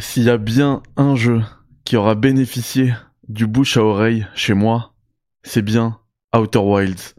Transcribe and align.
s'il 0.00 0.24
y 0.24 0.30
a 0.30 0.38
bien 0.38 0.82
un 0.96 1.14
jeu 1.14 1.42
qui 1.84 1.96
aura 1.96 2.14
bénéficié 2.14 2.94
du 3.28 3.46
bouche 3.46 3.76
à 3.76 3.84
oreille 3.84 4.26
chez 4.34 4.54
moi, 4.54 4.94
c'est 5.42 5.62
bien 5.62 5.98
Outer 6.34 6.58
Wilds. 6.58 7.14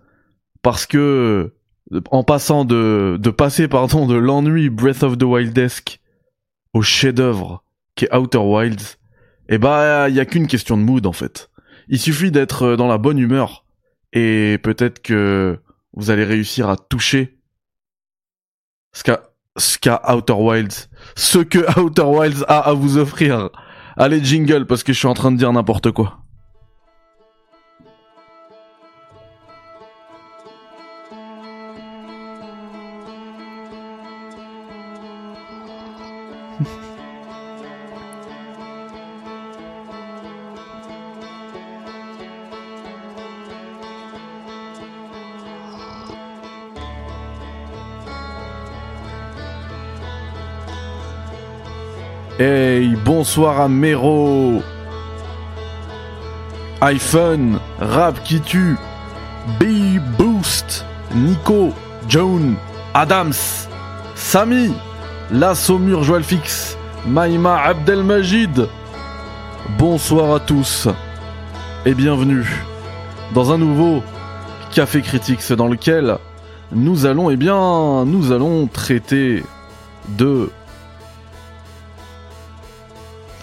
Parce 0.62 0.86
que, 0.86 1.54
en 2.12 2.24
passant 2.24 2.66
de, 2.66 3.18
de 3.20 3.30
passer, 3.30 3.68
pardon, 3.68 4.08
de 4.08 4.16
l'ennui 4.16 4.70
Breath 4.70 5.04
of 5.04 5.18
the 5.18 5.24
Wildesque 5.24 6.00
au 6.74 6.82
chef-d'œuvre 6.82 7.64
qui 7.96 8.06
est 8.06 8.16
Outer 8.16 8.38
Wilds, 8.38 8.98
eh 9.50 9.58
bah, 9.58 10.10
il 10.10 10.16
y 10.16 10.20
a 10.20 10.26
qu'une 10.26 10.48
question 10.48 10.78
de 10.78 10.84
mood, 10.84 11.06
en 11.06 11.14
fait. 11.14 11.50
Il 11.88 12.00
suffit 12.00 12.32
d'être 12.32 12.76
dans 12.76 12.88
la 12.88 12.98
bonne 12.98 13.20
humeur. 13.20 13.66
Et 14.14 14.58
peut-être 14.62 15.02
que 15.02 15.60
vous 15.94 16.10
allez 16.10 16.24
réussir 16.24 16.70
à 16.70 16.78
toucher 16.78 17.38
ce 18.94 19.04
qu'a 19.04 19.31
ce 19.58 19.78
qu'a 19.78 20.02
Outer 20.14 20.34
Wilds, 20.34 20.90
ce 21.16 21.40
que 21.40 21.80
Outer 21.80 22.04
Wilds 22.04 22.46
a 22.48 22.60
à 22.60 22.74
vous 22.74 22.98
offrir. 22.98 23.50
Allez 23.98 24.24
jingle 24.24 24.66
parce 24.66 24.84
que 24.84 24.94
je 24.94 25.00
suis 25.00 25.08
en 25.08 25.14
train 25.14 25.32
de 25.32 25.38
dire 25.38 25.52
n'importe 25.52 25.92
quoi. 25.92 26.21
Bonsoir 53.14 53.60
à 53.60 53.68
Mero. 53.68 54.62
iPhone, 56.80 57.60
Rap 57.78 58.24
qui 58.24 58.40
tue, 58.40 58.78
B-Boost, 59.60 60.86
Nico, 61.14 61.74
Joan, 62.08 62.56
Adams, 62.94 63.34
Samy, 64.16 64.74
La 65.30 65.56
Saumur 65.56 66.04
Joël 66.04 66.24
Fix, 66.24 66.78
Maïma 67.06 67.60
Abdelmajid. 67.64 68.70
Bonsoir 69.78 70.34
à 70.34 70.40
tous 70.40 70.88
et 71.86 71.94
bienvenue 71.94 72.48
dans 73.34 73.52
un 73.52 73.58
nouveau 73.58 74.04
Café 74.74 75.02
Critique 75.02 75.42
dans 75.52 75.68
lequel 75.68 76.16
nous 76.72 77.06
allons, 77.06 77.30
eh 77.30 77.36
bien, 77.36 78.06
nous 78.06 78.32
allons 78.32 78.68
traiter 78.68 79.44
de 80.18 80.50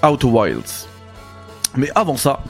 Outer 0.04 0.26
Wilds. 0.26 0.88
Mais 1.76 1.90
avant 1.94 2.16
ça, 2.16 2.42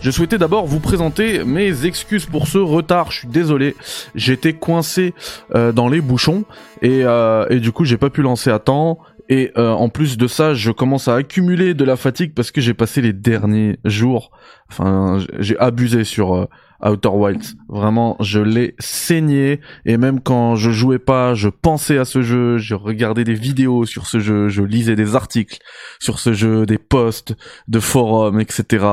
je 0.00 0.10
souhaitais 0.10 0.38
d'abord 0.38 0.66
vous 0.66 0.80
présenter 0.80 1.44
mes 1.44 1.86
excuses 1.86 2.26
pour 2.26 2.48
ce 2.48 2.58
retard. 2.58 3.12
Je 3.12 3.18
suis 3.20 3.28
désolé, 3.28 3.76
j'étais 4.14 4.52
coincé 4.52 5.14
euh, 5.54 5.72
dans 5.72 5.88
les 5.88 6.00
bouchons 6.00 6.44
et, 6.82 7.02
euh, 7.04 7.46
et 7.50 7.60
du 7.60 7.72
coup 7.72 7.84
j'ai 7.84 7.96
pas 7.96 8.10
pu 8.10 8.22
lancer 8.22 8.50
à 8.50 8.58
temps. 8.58 8.98
Et 9.28 9.52
euh, 9.56 9.70
en 9.70 9.88
plus 9.88 10.18
de 10.18 10.26
ça, 10.26 10.52
je 10.52 10.72
commence 10.72 11.08
à 11.08 11.14
accumuler 11.14 11.74
de 11.74 11.84
la 11.84 11.96
fatigue 11.96 12.34
parce 12.34 12.50
que 12.50 12.60
j'ai 12.60 12.74
passé 12.74 13.00
les 13.00 13.12
derniers 13.12 13.78
jours. 13.84 14.32
Enfin, 14.68 15.20
j'ai 15.38 15.58
abusé 15.58 16.04
sur 16.04 16.48
Outer 16.84 17.08
Wilds. 17.08 17.54
Vraiment, 17.68 18.16
je 18.20 18.40
l'ai 18.40 18.74
saigné 18.78 19.60
et 19.84 19.96
même 19.96 20.20
quand 20.20 20.56
je 20.56 20.70
jouais 20.70 20.98
pas, 20.98 21.34
je 21.34 21.48
pensais 21.48 21.98
à 21.98 22.04
ce 22.04 22.22
jeu, 22.22 22.58
je 22.58 22.74
regardais 22.74 23.24
des 23.24 23.34
vidéos 23.34 23.86
sur 23.86 24.06
ce 24.06 24.18
jeu, 24.20 24.48
je 24.48 24.62
lisais 24.62 24.96
des 24.96 25.14
articles 25.14 25.58
sur 26.00 26.18
ce 26.18 26.32
jeu, 26.32 26.66
des 26.66 26.78
posts 26.78 27.34
de 27.68 27.80
forums, 27.80 28.40
etc. 28.40 28.86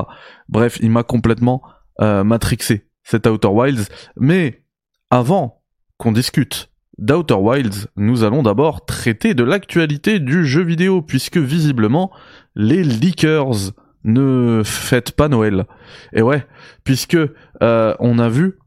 Bref, 0.48 0.78
il 0.82 0.92
m'a 0.92 1.04
complètement 1.04 1.62
euh, 2.02 2.24
matrixé 2.24 2.86
cet 3.04 3.28
Outer 3.28 3.48
Wilds. 3.48 3.88
Mais 4.18 4.64
avant 5.10 5.64
qu'on 5.98 6.12
discute 6.12 6.70
d'Outer 7.00 7.36
Wilds, 7.36 7.88
nous 7.96 8.24
allons 8.24 8.44
d'abord 8.44 8.86
traiter 8.86 9.34
de 9.34 9.44
l'actualité 9.44 10.20
du 10.20 10.46
jeu 10.46 10.64
vidéo 10.64 11.02
puisque 11.02 11.38
visiblement 11.38 12.12
les 12.56 12.84
leakers 12.84 13.72
ne 14.14 14.62
fêtent 14.64 15.12
pas 15.12 15.28
Noël. 15.28 15.66
Et 16.14 16.22
ouais, 16.22 16.46
puisque 16.84 17.18
euh, 17.62 17.96
on 18.00 18.20
a 18.20 18.30
vu 18.30 18.58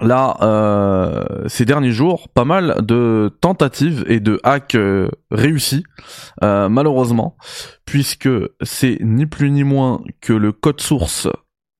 là 0.00 0.36
euh, 0.42 1.48
ces 1.48 1.64
derniers 1.64 1.92
jours 1.92 2.28
pas 2.28 2.44
mal 2.44 2.76
de 2.82 3.30
tentatives 3.40 4.04
et 4.08 4.20
de 4.20 4.40
hacks 4.42 4.74
euh, 4.74 5.08
réussis 5.30 5.84
malheureusement 6.40 7.36
puisque 7.84 8.28
c'est 8.62 8.98
ni 9.00 9.26
plus 9.26 9.50
ni 9.50 9.64
moins 9.64 10.00
que 10.20 10.32
le 10.32 10.52
code 10.52 10.80
source 10.80 11.28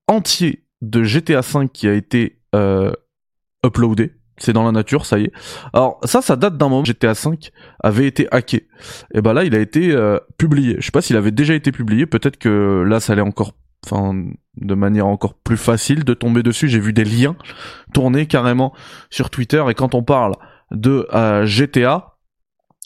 entier 0.09 0.65
de 0.83 1.03
GTA 1.03 1.41
V 1.41 1.69
qui 1.73 1.89
a 1.89 1.95
été 1.95 2.41
uploadé 3.65 4.13
c'est 4.39 4.53
dans 4.53 4.65
la 4.65 4.73
nature, 4.73 5.07
ça 5.07 5.19
y 5.19 5.25
est. 5.25 5.33
Alors 5.73 6.01
ça, 6.05 6.23
ça 6.23 6.37
date 6.37 6.57
d'un 6.57 6.69
moment. 6.69 6.85
GTA 6.85 7.13
V 7.13 7.39
avait 7.81 8.07
été 8.07 8.29
hacké. 8.31 8.69
Et 9.15 9.21
ben 9.21 9.33
là, 9.33 9.45
il 9.45 9.55
a 9.55 9.61
été 9.61 9.97
publié. 10.39 10.77
Je 10.79 10.87
sais 10.87 10.91
pas 10.91 11.03
s'il 11.03 11.17
avait 11.17 11.31
déjà 11.31 11.55
été 11.55 11.71
publié. 11.71 12.07
Peut-être 12.07 12.39
que 12.39 12.83
là, 12.87 12.99
ça 12.99 13.13
allait 13.13 13.23
encore 13.23 13.53
enfin 13.85 14.15
de 14.57 14.75
manière 14.75 15.07
encore 15.07 15.35
plus 15.35 15.57
facile 15.57 16.05
de 16.05 16.15
tomber 16.15 16.43
dessus. 16.43 16.69
J'ai 16.69 16.81
vu 16.81 16.93
des 16.93 17.05
liens 17.05 17.37
tourner 17.93 18.27
carrément 18.27 18.73
sur 19.11 19.31
Twitter 19.31 19.63
et 19.69 19.75
quand 19.75 19.95
on 19.95 20.03
parle 20.03 20.35
de 20.71 21.07
euh, 21.13 21.45
GTA, 21.47 22.12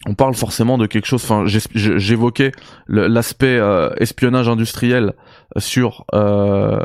on 0.04 0.14
parle 0.14 0.34
forcément 0.34 0.78
de 0.78 0.86
quelque 0.86 1.06
chose. 1.06 1.24
Enfin, 1.24 1.44
j'évoquais 1.46 2.52
l'aspect 2.86 3.56
euh, 3.56 3.90
espionnage 3.96 4.48
industriel 4.48 5.14
sur 5.56 6.04
euh, 6.14 6.78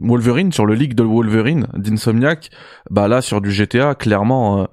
Wolverine, 0.00 0.50
sur 0.50 0.66
le 0.66 0.74
leak 0.74 0.94
de 0.94 1.02
Wolverine 1.02 1.68
d'Insomniac. 1.76 2.50
Bah 2.90 3.06
là, 3.06 3.20
sur 3.20 3.40
du 3.40 3.50
GTA, 3.50 3.94
clairement 3.94 4.68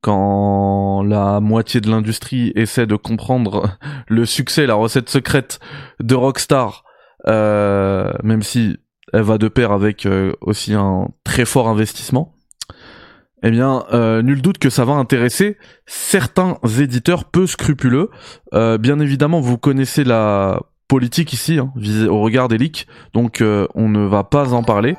quand 0.00 1.02
la 1.02 1.40
moitié 1.40 1.80
de 1.80 1.90
l'industrie 1.90 2.52
essaie 2.54 2.86
de 2.86 2.96
comprendre 2.96 3.78
le 4.06 4.26
succès, 4.26 4.66
la 4.66 4.74
recette 4.74 5.08
secrète 5.08 5.60
de 6.00 6.14
Rockstar 6.14 6.84
euh, 7.26 8.12
même 8.22 8.42
si 8.42 8.76
elle 9.12 9.22
va 9.22 9.38
de 9.38 9.48
pair 9.48 9.72
avec 9.72 10.06
euh, 10.06 10.32
aussi 10.40 10.74
un 10.74 11.08
très 11.24 11.44
fort 11.44 11.68
investissement, 11.68 12.33
eh 13.44 13.50
bien, 13.50 13.84
euh, 13.92 14.22
nul 14.22 14.42
doute 14.42 14.58
que 14.58 14.70
ça 14.70 14.84
va 14.84 14.94
intéresser 14.94 15.58
certains 15.86 16.58
éditeurs 16.78 17.24
peu 17.24 17.46
scrupuleux. 17.46 18.10
bien 18.52 18.98
évidemment, 19.00 19.40
vous 19.40 19.58
connaissez 19.58 20.04
la 20.04 20.62
politique 20.88 21.32
ici, 21.32 21.58
hein, 21.58 21.72
au 22.08 22.20
regard 22.20 22.48
des 22.48 22.58
leaks, 22.58 22.86
donc 23.12 23.42
on 23.42 23.88
ne 23.88 24.06
va 24.06 24.24
pas 24.24 24.52
en 24.52 24.62
parler 24.62 24.96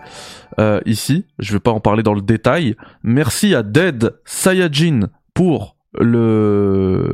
ici. 0.86 1.26
Je 1.40 1.54
vais 1.54 1.60
pas 1.60 1.72
en 1.72 1.80
parler 1.80 2.04
dans 2.04 2.14
le 2.14 2.22
détail. 2.22 2.76
Merci 3.04 3.56
à 3.56 3.64
Dead 3.64 4.16
Sayajin 4.26 5.10
pour 5.34 5.78
le 6.00 7.10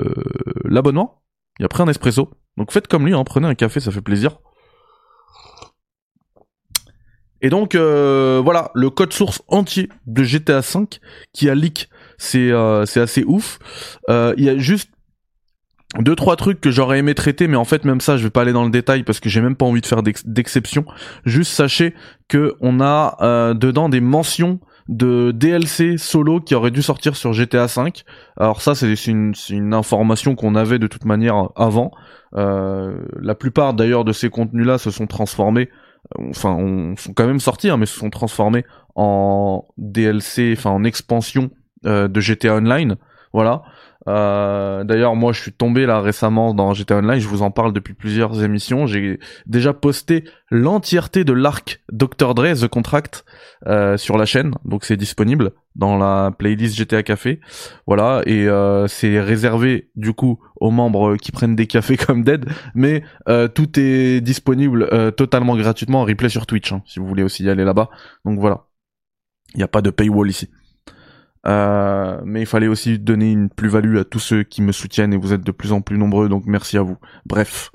l'abonnement. 0.65 1.21
Il 1.59 1.65
a 1.65 1.67
pris 1.67 1.83
un 1.83 1.87
espresso. 1.87 2.29
Donc 2.57 2.71
faites 2.71 2.87
comme 2.87 3.05
lui, 3.05 3.13
hein, 3.13 3.23
prenez 3.23 3.47
un 3.47 3.55
café, 3.55 3.79
ça 3.79 3.91
fait 3.91 4.01
plaisir. 4.01 4.37
Et 7.41 7.49
donc 7.49 7.75
euh, 7.75 8.39
voilà, 8.43 8.71
le 8.75 8.89
code 8.89 9.13
source 9.13 9.41
entier 9.47 9.89
de 10.05 10.23
GTA 10.23 10.61
V 10.61 10.85
qui 11.33 11.49
a 11.49 11.55
leak, 11.55 11.89
c'est 12.17 12.51
euh, 12.51 12.85
c'est 12.85 13.01
assez 13.01 13.23
ouf. 13.25 13.59
Euh, 14.09 14.33
il 14.37 14.43
y 14.43 14.49
a 14.49 14.57
juste 14.57 14.91
deux 15.99 16.15
trois 16.15 16.35
trucs 16.35 16.61
que 16.61 16.71
j'aurais 16.71 16.99
aimé 16.99 17.15
traiter, 17.15 17.47
mais 17.47 17.57
en 17.57 17.65
fait 17.65 17.83
même 17.83 17.99
ça, 17.99 18.15
je 18.15 18.23
vais 18.23 18.29
pas 18.29 18.43
aller 18.43 18.53
dans 18.53 18.63
le 18.63 18.69
détail 18.69 19.03
parce 19.03 19.19
que 19.19 19.27
j'ai 19.27 19.41
même 19.41 19.55
pas 19.55 19.65
envie 19.65 19.81
de 19.81 19.87
faire 19.87 20.03
d'exception. 20.03 20.85
Juste 21.25 21.51
sachez 21.51 21.95
que 22.27 22.55
on 22.61 22.79
a 22.79 23.53
dedans 23.55 23.89
des 23.89 24.01
mentions 24.01 24.59
de 24.87 25.31
DLC 25.31 25.97
solo 25.97 26.41
qui 26.41 26.53
aurait 26.53 26.71
dû 26.71 26.81
sortir 26.81 27.15
sur 27.15 27.33
GTA 27.33 27.65
V. 27.65 27.91
Alors 28.37 28.61
ça, 28.61 28.75
c'est 28.75 28.93
une, 29.07 29.33
une, 29.49 29.73
information 29.73 30.35
qu'on 30.35 30.55
avait 30.55 30.79
de 30.79 30.87
toute 30.87 31.05
manière 31.05 31.49
avant. 31.55 31.91
la 32.33 33.35
plupart 33.35 33.73
d'ailleurs 33.73 34.05
de 34.05 34.13
ces 34.13 34.29
contenus-là 34.29 34.77
se 34.77 34.91
sont 34.91 35.07
transformés 35.07 35.69
enfin, 36.17 36.55
on, 36.55 36.95
sont 36.97 37.13
quand 37.13 37.27
même 37.27 37.39
sortis, 37.39 37.69
hein, 37.69 37.77
mais 37.77 37.85
se 37.85 37.97
sont 37.97 38.09
transformés 38.09 38.65
en 38.95 39.65
DLC, 39.77 40.53
enfin 40.57 40.71
en 40.71 40.83
expansion 40.83 41.49
euh, 41.85 42.07
de 42.07 42.19
GTA 42.19 42.55
Online. 42.55 42.95
Voilà. 43.33 43.63
Euh, 44.07 44.83
D'ailleurs, 44.83 45.15
moi, 45.15 45.31
je 45.31 45.41
suis 45.41 45.53
tombé 45.53 45.85
là 45.85 46.01
récemment 46.01 46.53
dans 46.53 46.73
GTA 46.73 46.97
Online. 46.97 47.19
Je 47.19 47.27
vous 47.27 47.41
en 47.41 47.51
parle 47.51 47.73
depuis 47.73 47.93
plusieurs 47.93 48.43
émissions. 48.43 48.87
J'ai 48.87 49.19
déjà 49.45 49.73
posté 49.73 50.23
l'entièreté 50.49 51.23
de 51.23 51.33
l'arc 51.33 51.81
Dr 51.91 52.33
Dre 52.35 52.53
The 52.53 52.67
Contract 52.67 53.25
euh, 53.67 53.95
sur 53.97 54.17
la 54.17 54.25
chaîne, 54.25 54.53
donc 54.65 54.83
c'est 54.83 54.97
disponible 54.97 55.51
dans 55.75 55.97
la 55.97 56.31
playlist 56.37 56.75
GTA 56.75 57.03
Café. 57.03 57.39
Voilà, 57.87 58.21
et 58.25 58.47
euh, 58.47 58.87
c'est 58.87 59.19
réservé 59.21 59.89
du 59.95 60.13
coup 60.13 60.39
aux 60.57 60.71
membres 60.71 61.15
qui 61.15 61.31
prennent 61.31 61.55
des 61.55 61.67
cafés 61.67 61.97
comme 62.05 62.23
Dead, 62.23 62.45
mais 62.75 63.03
euh, 63.29 63.47
tout 63.47 63.79
est 63.79 64.21
disponible 64.21 64.89
euh, 64.91 65.11
totalement 65.11 65.55
gratuitement 65.55 66.01
en 66.01 66.05
replay 66.05 66.29
sur 66.29 66.45
Twitch, 66.45 66.71
hein, 66.73 66.83
si 66.85 66.99
vous 66.99 67.07
voulez 67.07 67.23
aussi 67.23 67.43
y 67.43 67.49
aller 67.49 67.63
là-bas. 67.63 67.89
Donc 68.25 68.39
voilà, 68.39 68.65
il 69.53 69.57
n'y 69.57 69.63
a 69.63 69.69
pas 69.69 69.81
de 69.81 69.89
paywall 69.89 70.29
ici. 70.29 70.49
Mais 71.45 72.41
il 72.41 72.45
fallait 72.45 72.67
aussi 72.67 72.99
donner 72.99 73.31
une 73.31 73.49
plus-value 73.49 73.97
à 73.97 74.03
tous 74.03 74.19
ceux 74.19 74.43
qui 74.43 74.61
me 74.61 74.71
soutiennent 74.71 75.13
et 75.13 75.17
vous 75.17 75.33
êtes 75.33 75.43
de 75.43 75.51
plus 75.51 75.71
en 75.71 75.81
plus 75.81 75.97
nombreux, 75.97 76.29
donc 76.29 76.43
merci 76.45 76.77
à 76.77 76.81
vous. 76.81 76.97
Bref, 77.25 77.71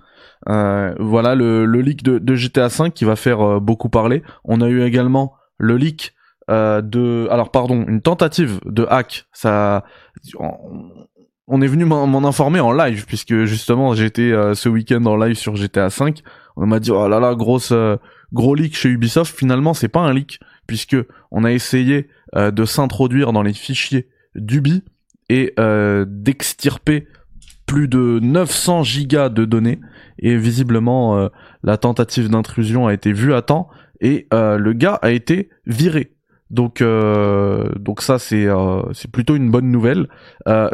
voilà 0.46 1.34
le, 1.34 1.64
le 1.66 1.80
leak 1.80 2.02
de, 2.02 2.18
de, 2.18 2.34
GTA 2.34 2.68
5 2.68 2.94
qui 2.94 3.04
va 3.04 3.16
faire 3.16 3.60
beaucoup 3.60 3.88
parler. 3.88 4.22
On 4.44 4.60
a 4.60 4.68
eu 4.68 4.82
également 4.82 5.34
le 5.58 5.76
leak 5.76 6.14
de, 6.48 7.28
alors 7.30 7.50
pardon, 7.50 7.84
une 7.88 8.02
tentative 8.02 8.60
de 8.64 8.86
hack. 8.88 9.26
Ça, 9.32 9.84
on 11.48 11.62
est 11.62 11.66
venu 11.66 11.84
m'en 11.84 12.26
informer 12.26 12.60
en 12.60 12.72
live 12.72 13.06
puisque 13.06 13.44
justement 13.44 13.94
j'étais 13.94 14.32
ce 14.54 14.68
week-end 14.68 15.04
en 15.06 15.16
live 15.16 15.36
sur 15.36 15.56
GTA 15.56 15.90
5. 15.90 16.22
On 16.56 16.66
m'a 16.66 16.80
dit 16.80 16.90
oh 16.90 17.08
là 17.08 17.20
là 17.20 17.34
grosse 17.34 17.72
gros 18.32 18.54
leak 18.54 18.76
chez 18.76 18.88
Ubisoft. 18.88 19.36
Finalement 19.36 19.74
c'est 19.74 19.88
pas 19.88 20.00
un 20.00 20.12
leak 20.12 20.40
puisque 20.66 20.96
on 21.30 21.44
a 21.44 21.52
essayé 21.52 22.08
de 22.34 22.64
s'introduire 22.64 23.32
dans 23.32 23.42
les 23.42 23.52
fichiers 23.52 24.08
d'Ubi 24.34 24.82
et 25.28 25.54
euh, 25.58 26.04
d'extirper 26.08 27.06
plus 27.66 27.88
de 27.88 28.20
900 28.22 28.84
gigas 28.84 29.28
de 29.28 29.44
données 29.44 29.80
et 30.18 30.36
visiblement 30.36 31.18
euh, 31.18 31.28
la 31.64 31.76
tentative 31.76 32.30
d'intrusion 32.30 32.86
a 32.86 32.94
été 32.94 33.12
vue 33.12 33.34
à 33.34 33.42
temps 33.42 33.68
et 34.00 34.28
euh, 34.32 34.56
le 34.56 34.72
gars 34.72 34.98
a 35.02 35.10
été 35.10 35.50
viré. 35.66 36.12
Donc 36.48 36.80
donc 36.80 38.02
ça 38.02 38.20
c'est 38.20 38.46
c'est 38.92 39.10
plutôt 39.10 39.34
une 39.34 39.50
bonne 39.50 39.68
nouvelle 39.68 40.06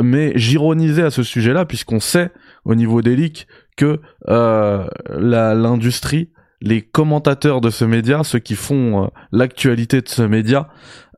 mais 0.03 0.33
j'ironisais 0.35 1.01
à 1.01 1.11
ce 1.11 1.23
sujet-là 1.23 1.65
puisqu'on 1.65 1.99
sait 1.99 2.31
au 2.67 2.75
niveau 2.75 3.01
des 3.01 3.17
leaks 3.17 3.47
que 3.79 3.99
l'industrie 4.29 6.29
les 6.63 6.83
commentateurs 6.83 7.61
de 7.61 7.71
ce 7.71 7.85
média, 7.85 8.25
ceux 8.25 8.39
qui 8.39 8.55
font 8.55 9.11
l'actualité 9.33 10.01
de 10.01 10.09
ce 10.09 10.23
média, 10.23 10.69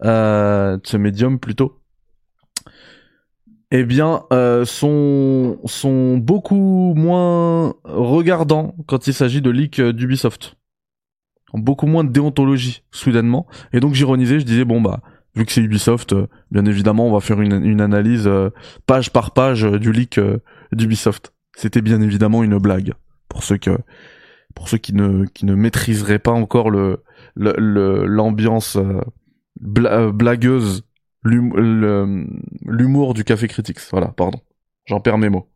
de 0.02 0.80
ce 0.82 0.96
médium 0.96 1.38
plutôt, 1.38 1.80
eh 3.76 3.82
bien, 3.82 4.22
euh, 4.32 4.64
sont, 4.64 5.58
sont 5.64 6.16
beaucoup 6.16 6.94
moins 6.94 7.74
regardants 7.82 8.76
quand 8.86 9.08
il 9.08 9.12
s'agit 9.12 9.42
de 9.42 9.50
leaks 9.50 9.80
euh, 9.80 9.92
d'Ubisoft. 9.92 10.54
Beaucoup 11.54 11.86
moins 11.86 12.04
de 12.04 12.10
déontologie, 12.10 12.84
soudainement. 12.92 13.48
Et 13.72 13.80
donc 13.80 13.94
j'ironisais, 13.94 14.38
je 14.38 14.44
disais, 14.44 14.64
bon 14.64 14.80
bah, 14.80 15.00
vu 15.34 15.44
que 15.44 15.50
c'est 15.50 15.60
Ubisoft, 15.60 16.12
euh, 16.12 16.28
bien 16.52 16.64
évidemment, 16.66 17.08
on 17.08 17.12
va 17.12 17.18
faire 17.18 17.40
une, 17.40 17.64
une 17.64 17.80
analyse 17.80 18.30
page 18.86 19.10
par 19.10 19.32
page 19.32 19.62
du 19.64 19.90
leak 19.90 20.20
d'Ubisoft. 20.70 21.32
C'était 21.56 21.82
bien 21.82 22.00
évidemment 22.00 22.44
une 22.44 22.58
blague 22.58 22.92
pour 23.28 23.42
ceux 23.42 23.56
que 23.56 23.76
pour 24.54 24.68
ceux 24.68 24.78
qui 24.78 24.94
ne 24.94 25.26
qui 25.26 25.46
ne 25.46 25.54
maîtriseraient 25.54 26.18
pas 26.18 26.32
encore 26.32 26.70
le 26.70 27.02
l'ambiance 27.36 28.78
blagueuse 29.56 30.84
l'humour 31.24 33.14
du 33.14 33.24
Café 33.24 33.48
Critics. 33.48 33.78
Voilà, 33.90 34.08
pardon. 34.08 34.40
J'en 34.86 35.00
perds 35.00 35.18
mes 35.18 35.30
mots. 35.30 35.48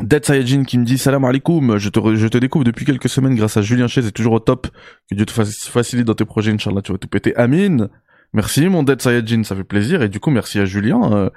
Dead 0.00 0.24
Sayajin 0.24 0.64
qui 0.64 0.78
me 0.78 0.84
dit 0.84 0.96
salam 0.96 1.24
alaikum, 1.24 1.76
je 1.76 1.88
te, 1.90 2.14
je 2.14 2.28
te 2.28 2.38
découvre 2.38 2.64
depuis 2.64 2.86
quelques 2.86 3.08
semaines 3.08 3.34
grâce 3.34 3.56
à 3.56 3.62
Julien 3.62 3.86
Chaise, 3.86 4.06
est 4.06 4.12
toujours 4.12 4.34
au 4.34 4.40
top. 4.40 4.68
Que 5.10 5.14
Dieu 5.14 5.26
te 5.26 5.32
facilite 5.32 6.06
dans 6.06 6.14
tes 6.14 6.24
projets, 6.24 6.52
Inch'Allah, 6.52 6.80
tu 6.80 6.92
vas 6.92 6.98
tout 6.98 7.08
péter. 7.08 7.34
Amin. 7.36 7.88
Merci 8.32 8.68
mon 8.68 8.84
Dead 8.84 9.02
Sayajin, 9.02 9.42
ça 9.42 9.56
fait 9.56 9.64
plaisir. 9.64 10.02
Et 10.02 10.08
du 10.08 10.20
coup, 10.20 10.30
merci 10.30 10.60
à 10.60 10.64
Julien 10.64 11.12
euh, 11.12 11.30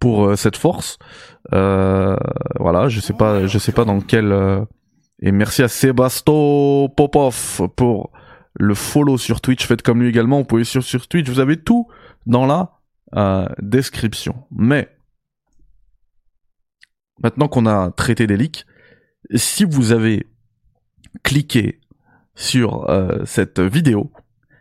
pour 0.00 0.26
euh, 0.26 0.36
cette 0.36 0.56
force. 0.56 0.98
Euh, 1.52 2.16
voilà, 2.58 2.88
je 2.88 3.00
sais 3.00 3.12
pas, 3.12 3.46
je 3.46 3.58
sais 3.58 3.72
pas 3.72 3.84
dans 3.84 4.00
quel. 4.00 4.32
Et 5.22 5.30
merci 5.30 5.62
à 5.62 5.68
Sebasto 5.68 6.88
Popov 6.96 7.68
pour 7.76 8.10
le 8.54 8.74
follow 8.74 9.16
sur 9.16 9.40
Twitch, 9.40 9.64
faites 9.64 9.82
comme 9.82 10.02
lui 10.02 10.08
également, 10.08 10.38
vous 10.38 10.44
pouvez 10.44 10.64
sur, 10.64 10.82
sur 10.82 11.06
Twitch, 11.06 11.28
vous 11.28 11.38
avez 11.38 11.56
tout 11.56 11.88
dans 12.26 12.44
la 12.44 12.80
euh, 13.14 13.48
description. 13.60 14.44
Mais, 14.50 14.94
maintenant 17.22 17.46
qu'on 17.46 17.66
a 17.66 17.92
traité 17.92 18.26
des 18.26 18.36
leaks, 18.36 18.66
si 19.34 19.64
vous 19.64 19.92
avez 19.92 20.26
cliqué 21.22 21.80
sur 22.34 22.90
euh, 22.90 23.24
cette 23.24 23.60
vidéo, 23.60 24.12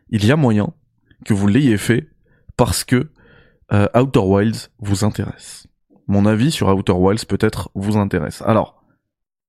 il 0.10 0.26
y 0.26 0.32
a 0.32 0.36
moyen 0.36 0.74
que 1.26 1.34
vous 1.34 1.48
l'ayez 1.48 1.78
fait 1.78 2.08
parce 2.56 2.84
que 2.84 3.10
euh, 3.74 3.88
Outer 3.96 4.20
Wilds 4.20 4.70
vous 4.80 5.06
intéresse. 5.06 5.68
Mon 6.08 6.28
avis 6.28 6.52
sur 6.52 6.68
Outer 6.68 6.94
Wilds 6.94 7.26
peut-être 7.26 7.72
vous 7.74 7.98
intéresse. 7.98 8.44
Alors, 8.44 8.84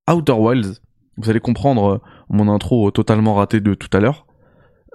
Outer 0.08 0.32
Wilds, 0.32 0.80
vous 1.22 1.30
allez 1.30 1.40
comprendre 1.40 2.00
mon 2.28 2.48
intro 2.48 2.90
totalement 2.90 3.34
raté 3.34 3.60
de 3.60 3.74
tout 3.74 3.88
à 3.96 4.00
l'heure. 4.00 4.26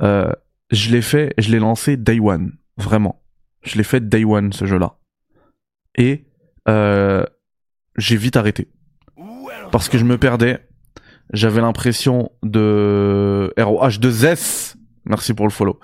Euh, 0.01 0.31
je 0.71 0.91
l'ai 0.91 1.01
fait, 1.01 1.33
je 1.37 1.51
l'ai 1.51 1.59
lancé 1.59 1.97
day 1.97 2.19
one, 2.19 2.53
vraiment. 2.77 3.21
Je 3.61 3.77
l'ai 3.77 3.83
fait 3.83 4.07
day 4.07 4.25
one 4.25 4.53
ce 4.53 4.65
jeu-là. 4.65 4.97
Et 5.95 6.25
euh, 6.67 7.23
j'ai 7.97 8.17
vite 8.17 8.37
arrêté. 8.37 8.69
Parce 9.71 9.89
que 9.89 9.97
je 9.97 10.03
me 10.03 10.17
perdais. 10.17 10.59
J'avais 11.33 11.61
l'impression 11.61 12.31
de 12.43 13.53
ROH2S. 13.57 14.75
Merci 15.05 15.33
pour 15.33 15.45
le 15.45 15.51
follow. 15.51 15.79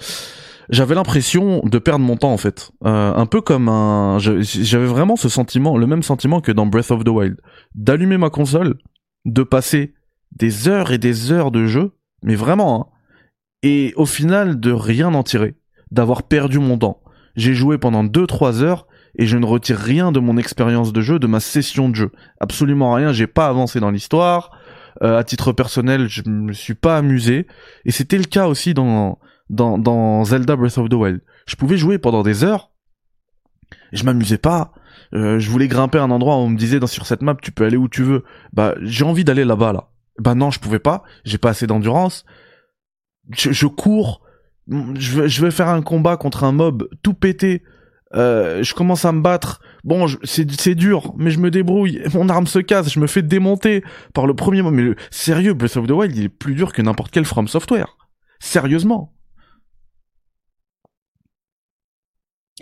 J'avais 0.69 0.95
l'impression 0.95 1.61
de 1.65 1.77
perdre 1.77 2.05
mon 2.05 2.15
temps 2.15 2.31
en 2.31 2.37
fait. 2.37 2.71
Euh, 2.85 3.13
un 3.13 3.25
peu 3.25 3.41
comme 3.41 3.67
un... 3.67 4.17
J'avais 4.19 4.85
vraiment 4.85 5.17
ce 5.17 5.27
sentiment, 5.27 5.77
le 5.77 5.87
même 5.87 6.03
sentiment 6.03 6.39
que 6.39 6.51
dans 6.51 6.65
Breath 6.65 6.91
of 6.91 7.03
the 7.03 7.09
Wild. 7.09 7.37
D'allumer 7.75 8.17
ma 8.17 8.29
console, 8.29 8.77
de 9.25 9.43
passer 9.43 9.93
des 10.35 10.67
heures 10.67 10.91
et 10.91 10.97
des 10.97 11.31
heures 11.31 11.51
de 11.51 11.65
jeu, 11.65 11.91
mais 12.23 12.35
vraiment, 12.35 12.81
hein, 12.81 12.93
et 13.63 13.93
au 13.95 14.05
final 14.05 14.59
de 14.59 14.71
rien 14.71 15.13
en 15.13 15.23
tirer, 15.23 15.55
d'avoir 15.91 16.23
perdu 16.23 16.59
mon 16.59 16.77
temps. 16.77 17.01
J'ai 17.35 17.53
joué 17.53 17.77
pendant 17.77 18.03
2-3 18.03 18.61
heures 18.61 18.87
et 19.17 19.25
je 19.25 19.37
ne 19.37 19.45
retire 19.45 19.77
rien 19.77 20.11
de 20.11 20.19
mon 20.19 20.37
expérience 20.37 20.91
de 20.91 21.01
jeu, 21.01 21.19
de 21.19 21.27
ma 21.27 21.39
session 21.39 21.89
de 21.89 21.95
jeu. 21.95 22.11
Absolument 22.39 22.93
rien, 22.93 23.13
j'ai 23.13 23.27
pas 23.27 23.47
avancé 23.47 23.79
dans 23.79 23.91
l'histoire. 23.91 24.51
Euh, 25.01 25.17
à 25.17 25.23
titre 25.23 25.51
personnel, 25.53 26.07
je 26.07 26.21
me 26.27 26.53
suis 26.53 26.75
pas 26.75 26.97
amusé. 26.97 27.47
Et 27.85 27.91
c'était 27.91 28.17
le 28.17 28.25
cas 28.25 28.47
aussi 28.47 28.73
dans, 28.73 29.19
dans, 29.49 30.23
Zelda 30.23 30.55
Breath 30.55 30.77
of 30.77 30.89
the 30.89 30.93
Wild. 30.93 31.21
Je 31.47 31.55
pouvais 31.55 31.77
jouer 31.77 31.97
pendant 31.97 32.23
des 32.23 32.43
heures, 32.43 32.71
je 33.91 34.03
m'amusais 34.03 34.37
pas. 34.37 34.73
Euh, 35.13 35.39
je 35.39 35.49
voulais 35.49 35.67
grimper 35.67 35.99
un 35.99 36.11
endroit 36.11 36.35
où 36.35 36.39
on 36.39 36.49
me 36.49 36.57
disait 36.57 36.79
sur 36.87 37.05
cette 37.05 37.21
map 37.21 37.35
tu 37.39 37.51
peux 37.51 37.65
aller 37.65 37.77
où 37.77 37.87
tu 37.87 38.03
veux. 38.03 38.23
Bah 38.51 38.75
j'ai 38.81 39.05
envie 39.05 39.23
d'aller 39.23 39.45
là-bas 39.45 39.73
là. 39.73 39.89
Bah 40.19 40.35
non 40.35 40.51
je 40.51 40.59
pouvais 40.59 40.79
pas, 40.79 41.03
j'ai 41.25 41.37
pas 41.37 41.49
assez 41.49 41.67
d'endurance 41.67 42.25
je, 43.31 43.67
cours, 43.67 44.21
je 44.67 45.41
vais, 45.41 45.51
faire 45.51 45.69
un 45.69 45.81
combat 45.81 46.17
contre 46.17 46.43
un 46.43 46.51
mob 46.51 46.89
tout 47.01 47.13
pété. 47.13 47.63
Euh, 48.15 48.61
je 48.61 48.75
commence 48.75 49.05
à 49.05 49.11
me 49.11 49.21
battre. 49.21 49.59
Bon, 49.83 50.05
c'est 50.23 50.75
dur, 50.75 51.13
mais 51.17 51.31
je 51.31 51.39
me 51.39 51.49
débrouille. 51.49 52.01
Mon 52.13 52.29
arme 52.29 52.47
se 52.47 52.59
casse, 52.59 52.91
je 52.91 52.99
me 52.99 53.07
fais 53.07 53.23
démonter 53.23 53.83
par 54.13 54.27
le 54.27 54.35
premier 54.35 54.61
mob. 54.61 54.73
Mais 54.73 54.83
le, 54.83 54.95
sérieux, 55.09 55.53
Breath 55.53 55.77
of 55.77 55.87
the 55.87 55.91
Wild, 55.91 56.15
il 56.15 56.25
est 56.25 56.29
plus 56.29 56.55
dur 56.55 56.73
que 56.73 56.81
n'importe 56.81 57.11
quel 57.11 57.25
From 57.25 57.47
Software. 57.47 57.97
Sérieusement. 58.39 59.13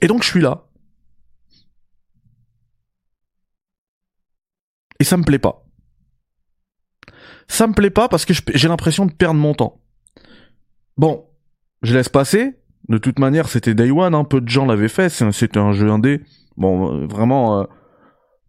Et 0.02 0.08
donc 0.08 0.24
je 0.24 0.30
suis 0.30 0.42
là. 0.42 0.68
Et 5.00 5.04
ça 5.04 5.18
me 5.18 5.24
plaît 5.24 5.40
pas. 5.40 5.66
Ça 7.52 7.68
me 7.68 7.74
plaît 7.74 7.90
pas 7.90 8.08
parce 8.08 8.24
que 8.24 8.34
j'ai 8.54 8.70
l'impression 8.70 9.06
de 9.06 9.12
perdre 9.12 9.38
mon 9.38 9.54
temps. 9.54 9.82
Bon, 10.96 11.26
je 11.82 11.94
laisse 11.94 12.08
passer. 12.08 12.56
De 12.88 12.98
toute 12.98 13.20
manière, 13.20 13.50
c'était 13.50 13.74
Day 13.74 13.92
One, 13.92 14.16
hein. 14.16 14.24
peu 14.24 14.40
de 14.40 14.48
gens 14.48 14.66
l'avaient 14.66 14.88
fait. 14.88 15.10
C'était 15.10 15.60
un 15.60 15.74
jeu 15.74 15.90
indé. 15.90 16.22
Bon, 16.56 16.96
euh, 16.96 17.08
vraiment, 17.08 17.60
euh, 17.60 17.64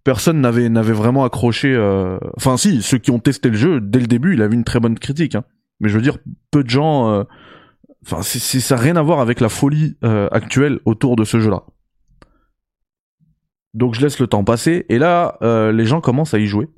personne 0.04 0.40
n'avait 0.40 0.68
vraiment 0.92 1.24
accroché. 1.24 1.74
Euh, 1.74 2.16
enfin, 2.36 2.56
si, 2.56 2.80
ceux 2.80 2.98
qui 2.98 3.10
ont 3.10 3.18
testé 3.18 3.50
le 3.50 3.56
jeu 3.56 3.80
dès 3.80 3.98
le 3.98 4.06
début, 4.06 4.34
il 4.34 4.42
avait 4.42 4.54
une 4.54 4.62
très 4.62 4.78
bonne 4.78 4.96
critique. 4.96 5.34
Hein. 5.34 5.42
Mais 5.80 5.88
je 5.88 5.96
veux 5.96 6.02
dire, 6.02 6.18
peu 6.52 6.62
de 6.62 6.70
gens. 6.70 7.26
Enfin, 8.06 8.22
c'est 8.22 8.60
ça 8.60 8.76
n'a 8.76 8.82
rien 8.82 8.94
à 8.94 9.02
voir 9.02 9.18
avec 9.18 9.40
la 9.40 9.48
folie 9.48 9.96
actuelle 10.02 10.78
autour 10.84 11.16
de 11.16 11.24
ce 11.24 11.40
jeu-là. 11.40 11.64
Donc 13.74 13.94
je 13.94 14.00
laisse 14.00 14.20
le 14.20 14.28
temps 14.28 14.44
passer 14.44 14.86
et 14.88 14.98
là, 14.98 15.38
les 15.72 15.86
gens 15.86 16.00
commencent 16.00 16.34
à 16.34 16.38
y 16.38 16.46
jouer. 16.46 16.68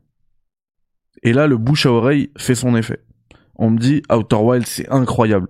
Et 1.25 1.33
là, 1.33 1.47
le 1.47 1.57
bouche 1.57 1.87
à 1.87 1.91
oreille 1.91 2.31
fait 2.37 2.55
son 2.55 2.77
effet. 2.77 3.01
On 3.57 3.71
me 3.71 3.79
dit 3.79 4.03
Outer 4.13 4.37
Wild, 4.37 4.67
c'est 4.67 4.89
incroyable. 4.91 5.49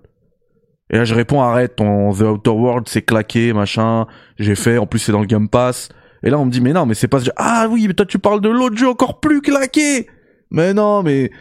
Et 0.89 0.97
là, 0.97 1.03
je 1.03 1.15
réponds, 1.15 1.41
arrête, 1.41 1.75
ton 1.75 2.13
The 2.13 2.21
Outer 2.21 2.51
World, 2.51 2.87
c'est 2.87 3.01
claqué, 3.01 3.53
machin. 3.53 4.05
J'ai 4.37 4.55
fait, 4.55 4.77
en 4.77 4.85
plus, 4.85 4.99
c'est 4.99 5.11
dans 5.11 5.21
le 5.21 5.25
Game 5.25 5.49
Pass. 5.49 5.89
Et 6.23 6.29
là, 6.29 6.39
on 6.39 6.45
me 6.45 6.51
dit, 6.51 6.61
mais 6.61 6.73
non, 6.73 6.85
mais 6.85 6.93
c'est 6.93 7.07
pas. 7.07 7.19
Ah 7.35 7.67
oui, 7.69 7.87
mais 7.87 7.93
toi, 7.93 8.05
tu 8.05 8.19
parles 8.19 8.41
de 8.41 8.49
l'autre 8.49 8.77
jeu 8.77 8.87
encore 8.87 9.19
plus 9.19 9.41
claqué. 9.41 10.07
Mais 10.51 10.73
non, 10.73 11.03
mais, 11.03 11.31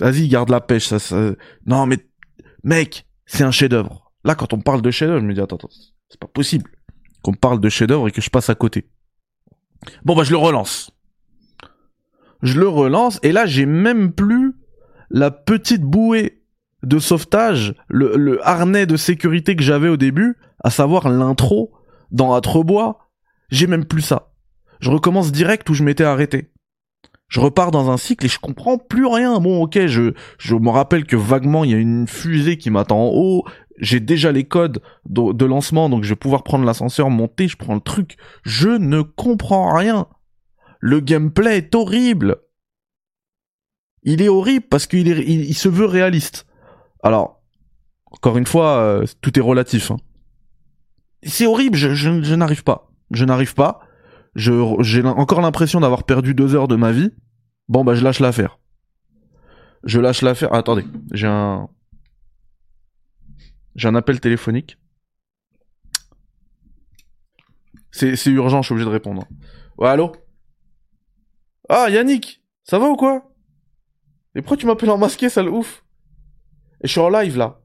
vas-y, 0.00 0.28
garde 0.28 0.50
la 0.50 0.60
pêche, 0.60 0.88
ça, 0.88 0.98
ça... 0.98 1.32
Non, 1.66 1.86
mais, 1.86 1.98
mec, 2.64 3.06
c'est 3.26 3.44
un 3.44 3.50
chef-d'œuvre. 3.50 4.12
Là, 4.24 4.34
quand 4.34 4.52
on 4.52 4.60
parle 4.60 4.82
de 4.82 4.90
chef-d'œuvre, 4.90 5.20
je 5.20 5.26
me 5.26 5.34
dis, 5.34 5.40
attends, 5.40 5.56
attends, 5.56 5.68
c'est 6.08 6.20
pas 6.20 6.26
possible 6.26 6.70
qu'on 7.22 7.32
parle 7.32 7.60
de 7.60 7.68
chef-d'œuvre 7.68 8.08
et 8.08 8.10
que 8.10 8.20
je 8.20 8.30
passe 8.30 8.50
à 8.50 8.54
côté. 8.54 8.88
Bon, 10.04 10.16
bah, 10.16 10.24
je 10.24 10.32
le 10.32 10.38
relance. 10.38 10.90
Je 12.44 12.60
le 12.60 12.68
relance, 12.68 13.18
et 13.22 13.32
là, 13.32 13.46
j'ai 13.46 13.64
même 13.64 14.12
plus 14.12 14.54
la 15.08 15.30
petite 15.30 15.80
bouée 15.80 16.42
de 16.82 16.98
sauvetage, 16.98 17.74
le, 17.88 18.38
harnais 18.46 18.84
de 18.84 18.98
sécurité 18.98 19.56
que 19.56 19.62
j'avais 19.62 19.88
au 19.88 19.96
début, 19.96 20.36
à 20.62 20.68
savoir 20.68 21.08
l'intro 21.08 21.72
dans 22.10 22.34
Atrebois, 22.34 22.98
j'ai 23.48 23.66
même 23.66 23.86
plus 23.86 24.02
ça. 24.02 24.34
Je 24.80 24.90
recommence 24.90 25.32
direct 25.32 25.70
où 25.70 25.74
je 25.74 25.82
m'étais 25.82 26.04
arrêté. 26.04 26.50
Je 27.28 27.40
repars 27.40 27.70
dans 27.70 27.90
un 27.90 27.96
cycle 27.96 28.26
et 28.26 28.28
je 28.28 28.38
comprends 28.38 28.76
plus 28.76 29.06
rien. 29.06 29.40
Bon, 29.40 29.62
ok, 29.62 29.86
je, 29.86 30.12
je 30.38 30.54
me 30.54 30.68
rappelle 30.68 31.06
que 31.06 31.16
vaguement 31.16 31.64
il 31.64 31.70
y 31.70 31.74
a 31.74 31.78
une 31.78 32.06
fusée 32.06 32.58
qui 32.58 32.68
m'attend 32.68 33.06
en 33.06 33.10
haut. 33.14 33.44
J'ai 33.80 34.00
déjà 34.00 34.32
les 34.32 34.44
codes 34.44 34.82
de, 35.08 35.32
de 35.32 35.44
lancement, 35.46 35.88
donc 35.88 36.04
je 36.04 36.10
vais 36.10 36.16
pouvoir 36.16 36.42
prendre 36.42 36.66
l'ascenseur, 36.66 37.08
monter, 37.08 37.48
je 37.48 37.56
prends 37.56 37.74
le 37.74 37.80
truc. 37.80 38.18
Je 38.44 38.68
ne 38.68 39.00
comprends 39.00 39.74
rien. 39.74 40.06
Le 40.86 41.00
gameplay 41.00 41.56
est 41.56 41.74
horrible. 41.74 42.42
Il 44.02 44.20
est 44.20 44.28
horrible 44.28 44.66
parce 44.68 44.86
qu'il 44.86 45.54
se 45.54 45.68
veut 45.70 45.86
réaliste. 45.86 46.46
Alors, 47.02 47.42
encore 48.10 48.36
une 48.36 48.44
fois, 48.46 48.76
euh, 48.80 49.06
tout 49.22 49.38
est 49.38 49.42
relatif. 49.42 49.90
hein. 49.90 49.96
C'est 51.22 51.46
horrible, 51.46 51.74
je, 51.78 52.34
n'arrive 52.34 52.64
pas. 52.64 52.92
Je 53.12 53.24
n'arrive 53.24 53.54
pas. 53.54 53.80
J'ai 54.36 54.52
encore 55.06 55.40
l'impression 55.40 55.80
d'avoir 55.80 56.04
perdu 56.04 56.34
deux 56.34 56.54
heures 56.54 56.68
de 56.68 56.76
ma 56.76 56.92
vie. 56.92 57.12
Bon, 57.66 57.82
bah, 57.82 57.94
je 57.94 58.04
lâche 58.04 58.20
l'affaire. 58.20 58.58
Je 59.84 60.00
lâche 60.00 60.20
l'affaire. 60.20 60.50
Ah, 60.52 60.58
attendez, 60.58 60.84
j'ai 61.12 61.28
un. 61.28 61.70
J'ai 63.74 63.88
un 63.88 63.94
appel 63.94 64.20
téléphonique. 64.20 64.76
C'est, 67.90 68.16
c'est 68.16 68.30
urgent, 68.30 68.60
je 68.60 68.66
suis 68.66 68.72
obligé 68.74 68.86
de 68.86 68.92
répondre. 68.92 69.26
Ouais, 69.78 69.88
allô? 69.88 70.12
Ah, 71.68 71.88
Yannick 71.90 72.42
Ça 72.62 72.78
va 72.78 72.88
ou 72.88 72.96
quoi? 72.96 73.30
Et 74.34 74.42
pourquoi 74.42 74.56
tu 74.56 74.66
m'appelles 74.66 74.90
en 74.90 74.98
masqué, 74.98 75.28
sale 75.28 75.48
ouf? 75.48 75.84
Et 76.82 76.86
je 76.86 76.92
suis 76.92 77.00
en 77.00 77.08
live, 77.08 77.36
là. 77.36 77.60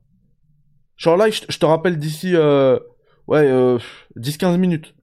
Je 0.96 1.03
suis 1.03 1.10
en 1.10 1.18
live, 1.18 1.39
je, 1.48 1.58
te 1.58 1.65
rappelle 1.65 1.98
d'ici... 1.98 2.36
Euh... 2.36 2.79
Ouais, 3.27 3.48
euh, 3.48 3.77
10-15 4.18 4.58
minutes. 4.58 4.96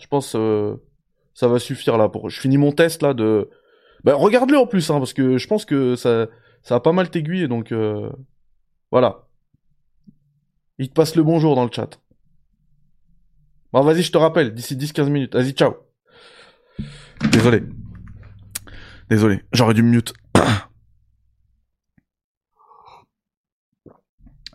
Je 0.00 0.06
pense 0.06 0.34
euh, 0.34 0.76
ça 1.34 1.46
va 1.46 1.58
suffire 1.58 1.98
là 1.98 2.08
pour. 2.08 2.30
Je 2.30 2.40
finis 2.40 2.56
mon 2.56 2.72
test 2.72 3.02
là 3.02 3.12
de. 3.14 3.50
Bah 4.02 4.14
regarde-le 4.14 4.58
en 4.58 4.66
plus 4.66 4.90
hein, 4.90 4.98
parce 4.98 5.12
que 5.12 5.36
je 5.36 5.46
pense 5.46 5.64
que 5.64 5.94
ça 5.94 6.26
ça 6.62 6.76
a 6.76 6.80
pas 6.80 6.92
mal 6.92 7.10
t'aiguiller 7.10 7.48
donc 7.48 7.70
euh, 7.70 8.10
voilà. 8.90 9.28
Il 10.78 10.88
te 10.88 10.94
passe 10.94 11.14
le 11.14 11.22
bonjour 11.22 11.54
dans 11.54 11.64
le 11.64 11.70
chat. 11.70 12.00
Bon 13.72 13.82
vas-y 13.82 14.02
je 14.02 14.10
te 14.10 14.18
rappelle 14.18 14.54
d'ici 14.54 14.74
10-15 14.74 15.08
minutes. 15.10 15.34
Vas-y 15.34 15.52
ciao. 15.52 15.74
Désolé. 17.30 17.62
Désolé 19.10 19.42
j'aurais 19.52 19.74
dû 19.74 19.82
me 19.82 19.90
mute. 19.90 20.14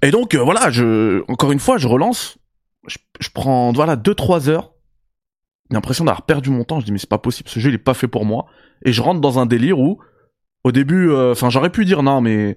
Et 0.02 0.12
donc 0.12 0.36
euh, 0.36 0.44
voilà 0.44 0.70
je 0.70 1.24
encore 1.30 1.52
une 1.52 1.60
fois 1.60 1.78
je 1.78 1.88
relance. 1.88 2.38
Je, 2.88 3.30
prends 3.34 3.74
voilà 3.74 3.98
2-3 3.98 4.48
heures 4.50 4.72
j'ai 5.70 5.76
l'impression 5.76 6.06
d'avoir 6.06 6.22
perdu 6.22 6.50
mon 6.50 6.64
temps. 6.64 6.80
Je 6.80 6.86
dis 6.86 6.92
mais 6.92 6.98
c'est 6.98 7.10
pas 7.10 7.18
possible, 7.18 7.50
ce 7.50 7.60
jeu 7.60 7.70
il 7.70 7.76
est 7.76 7.80
pas 7.80 7.94
fait 7.94 8.08
pour 8.08 8.26
moi. 8.26 8.46
Et 8.86 8.94
je 8.94 9.02
rentre 9.02 9.20
dans 9.20 9.40
un 9.40 9.46
délire 9.46 9.80
où, 9.80 10.00
au 10.64 10.72
début, 10.72 11.10
euh, 11.10 11.34
enfin 11.34 11.50
j'aurais 11.50 11.72
pu 11.72 11.84
dire 11.84 12.04
non 12.04 12.22
mais 12.22 12.56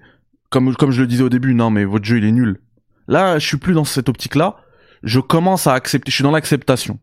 comme 0.49 0.73
comme 0.75 0.91
je 0.91 1.01
le 1.01 1.07
disais 1.07 1.23
au 1.23 1.29
début, 1.29 1.53
non 1.53 1.69
mais 1.71 1.83
votre 1.83 2.05
jeu 2.05 2.19
il 2.19 2.25
est 2.25 2.31
nul. 2.31 2.61
Là, 3.07 3.39
je 3.39 3.45
suis 3.45 3.57
plus 3.57 3.73
dans 3.73 3.83
cette 3.83 4.07
optique-là. 4.07 4.55
Je 5.03 5.19
commence 5.19 5.67
à 5.67 5.73
accepter. 5.73 6.11
Je 6.11 6.15
suis 6.15 6.23
dans 6.23 6.31
l'acceptation. 6.31 6.99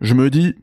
Je 0.00 0.14
me 0.14 0.30
dis, 0.30 0.54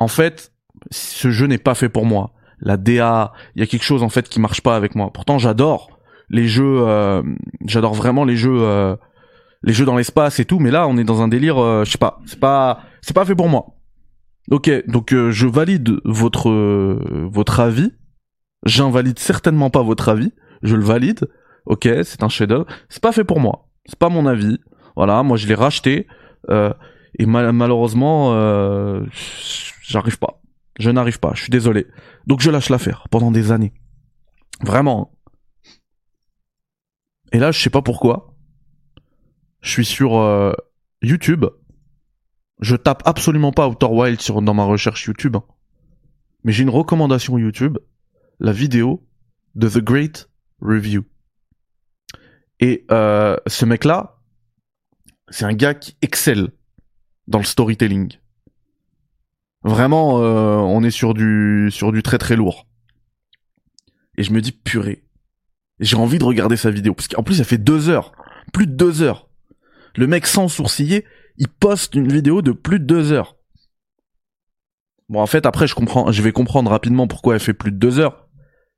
en 0.00 0.08
fait, 0.08 0.51
ce 0.90 1.30
jeu 1.30 1.46
n'est 1.46 1.58
pas 1.58 1.74
fait 1.74 1.88
pour 1.88 2.06
moi. 2.06 2.32
La 2.60 2.76
DA, 2.76 3.32
il 3.56 3.60
y 3.60 3.62
a 3.62 3.66
quelque 3.66 3.84
chose 3.84 4.02
en 4.02 4.08
fait 4.08 4.28
qui 4.28 4.40
marche 4.40 4.60
pas 4.60 4.76
avec 4.76 4.94
moi. 4.94 5.10
Pourtant, 5.12 5.38
j'adore 5.38 5.98
les 6.30 6.46
jeux. 6.48 6.82
euh, 6.86 7.22
j'adore 7.66 7.94
vraiment 7.94 8.24
les 8.24 8.36
jeux. 8.36 8.58
euh, 8.62 8.96
les 9.64 9.72
jeux 9.72 9.84
dans 9.84 9.96
l'espace 9.96 10.40
et 10.40 10.44
tout, 10.44 10.58
mais 10.58 10.72
là 10.72 10.88
on 10.88 10.96
est 10.96 11.04
dans 11.04 11.22
un 11.22 11.28
délire, 11.28 11.56
euh, 11.58 11.84
je 11.84 11.92
sais 11.92 11.98
pas, 11.98 12.18
c'est 12.26 12.40
pas, 12.40 12.80
c'est 13.00 13.14
pas 13.14 13.24
fait 13.24 13.36
pour 13.36 13.48
moi. 13.48 13.76
Ok, 14.50 14.68
donc 14.88 15.12
euh, 15.12 15.30
je 15.30 15.46
valide 15.46 16.00
votre 16.04 16.50
votre 17.30 17.60
avis. 17.60 17.92
J'invalide 18.66 19.18
certainement 19.20 19.70
pas 19.70 19.82
votre 19.82 20.08
avis. 20.08 20.32
Je 20.62 20.74
le 20.74 20.82
valide. 20.84 21.28
Ok, 21.66 21.88
c'est 22.02 22.24
un 22.24 22.28
chef-d'œuvre. 22.28 22.66
C'est 22.88 23.02
pas 23.02 23.12
fait 23.12 23.22
pour 23.24 23.38
moi. 23.38 23.68
C'est 23.86 23.98
pas 23.98 24.08
mon 24.08 24.26
avis. 24.26 24.58
Voilà, 24.96 25.22
moi 25.22 25.36
je 25.36 25.46
l'ai 25.46 25.54
racheté 25.54 26.06
et 26.48 27.26
mal- 27.26 27.52
malheureusement 27.52 28.32
j'arrive 29.82 30.18
pas. 30.18 30.40
Je 30.78 30.90
n'arrive 30.90 31.20
pas. 31.20 31.32
Je 31.34 31.42
suis 31.42 31.50
désolé. 31.50 31.86
Donc 32.26 32.40
je 32.40 32.50
lâche 32.50 32.68
l'affaire 32.68 33.06
pendant 33.10 33.30
des 33.30 33.52
années. 33.52 33.74
Vraiment. 34.62 35.12
Et 37.32 37.38
là, 37.38 37.50
je 37.50 37.60
sais 37.60 37.70
pas 37.70 37.82
pourquoi. 37.82 38.34
Je 39.60 39.70
suis 39.70 39.84
sur 39.84 40.18
euh, 40.18 40.52
YouTube. 41.02 41.46
Je 42.60 42.76
tape 42.76 43.02
absolument 43.06 43.52
pas 43.52 43.68
Outer 43.68 43.86
Wild 43.86 44.20
dans 44.42 44.54
ma 44.54 44.64
recherche 44.64 45.04
YouTube. 45.06 45.36
hein. 45.36 45.44
Mais 46.44 46.52
j'ai 46.52 46.62
une 46.62 46.70
recommandation 46.70 47.38
YouTube. 47.38 47.78
La 48.38 48.52
vidéo 48.52 49.06
de 49.54 49.68
The 49.68 49.78
Great 49.78 50.30
Review. 50.60 51.04
Et 52.60 52.86
euh, 52.90 53.36
ce 53.46 53.64
mec-là, 53.64 54.20
c'est 55.28 55.44
un 55.44 55.52
gars 55.54 55.74
qui 55.74 55.96
excelle 56.02 56.52
dans 57.26 57.38
le 57.38 57.44
storytelling. 57.44 58.18
Vraiment, 59.64 60.20
euh, 60.22 60.56
on 60.56 60.82
est 60.82 60.90
sur 60.90 61.14
du, 61.14 61.68
sur 61.70 61.92
du 61.92 62.02
très 62.02 62.18
très 62.18 62.36
lourd. 62.36 62.66
Et 64.18 64.22
je 64.22 64.32
me 64.32 64.40
dis, 64.40 64.52
purée. 64.52 65.04
J'ai 65.80 65.96
envie 65.96 66.18
de 66.18 66.24
regarder 66.24 66.56
sa 66.56 66.70
vidéo. 66.70 66.94
Parce 66.94 67.08
qu'en 67.08 67.22
plus, 67.22 67.36
ça 67.36 67.44
fait 67.44 67.58
deux 67.58 67.88
heures. 67.88 68.12
Plus 68.52 68.66
de 68.66 68.72
deux 68.72 69.02
heures. 69.02 69.28
Le 69.96 70.06
mec 70.06 70.26
sans 70.26 70.48
sourciller, 70.48 71.04
il 71.38 71.48
poste 71.48 71.94
une 71.94 72.08
vidéo 72.08 72.42
de 72.42 72.52
plus 72.52 72.80
de 72.80 72.84
deux 72.84 73.12
heures. 73.12 73.36
Bon, 75.08 75.20
en 75.20 75.26
fait, 75.26 75.46
après, 75.46 75.66
je 75.66 75.74
comprends, 75.74 76.10
je 76.10 76.22
vais 76.22 76.32
comprendre 76.32 76.70
rapidement 76.70 77.06
pourquoi 77.06 77.34
elle 77.34 77.40
fait 77.40 77.54
plus 77.54 77.72
de 77.72 77.76
deux 77.76 77.98
heures. 77.98 78.28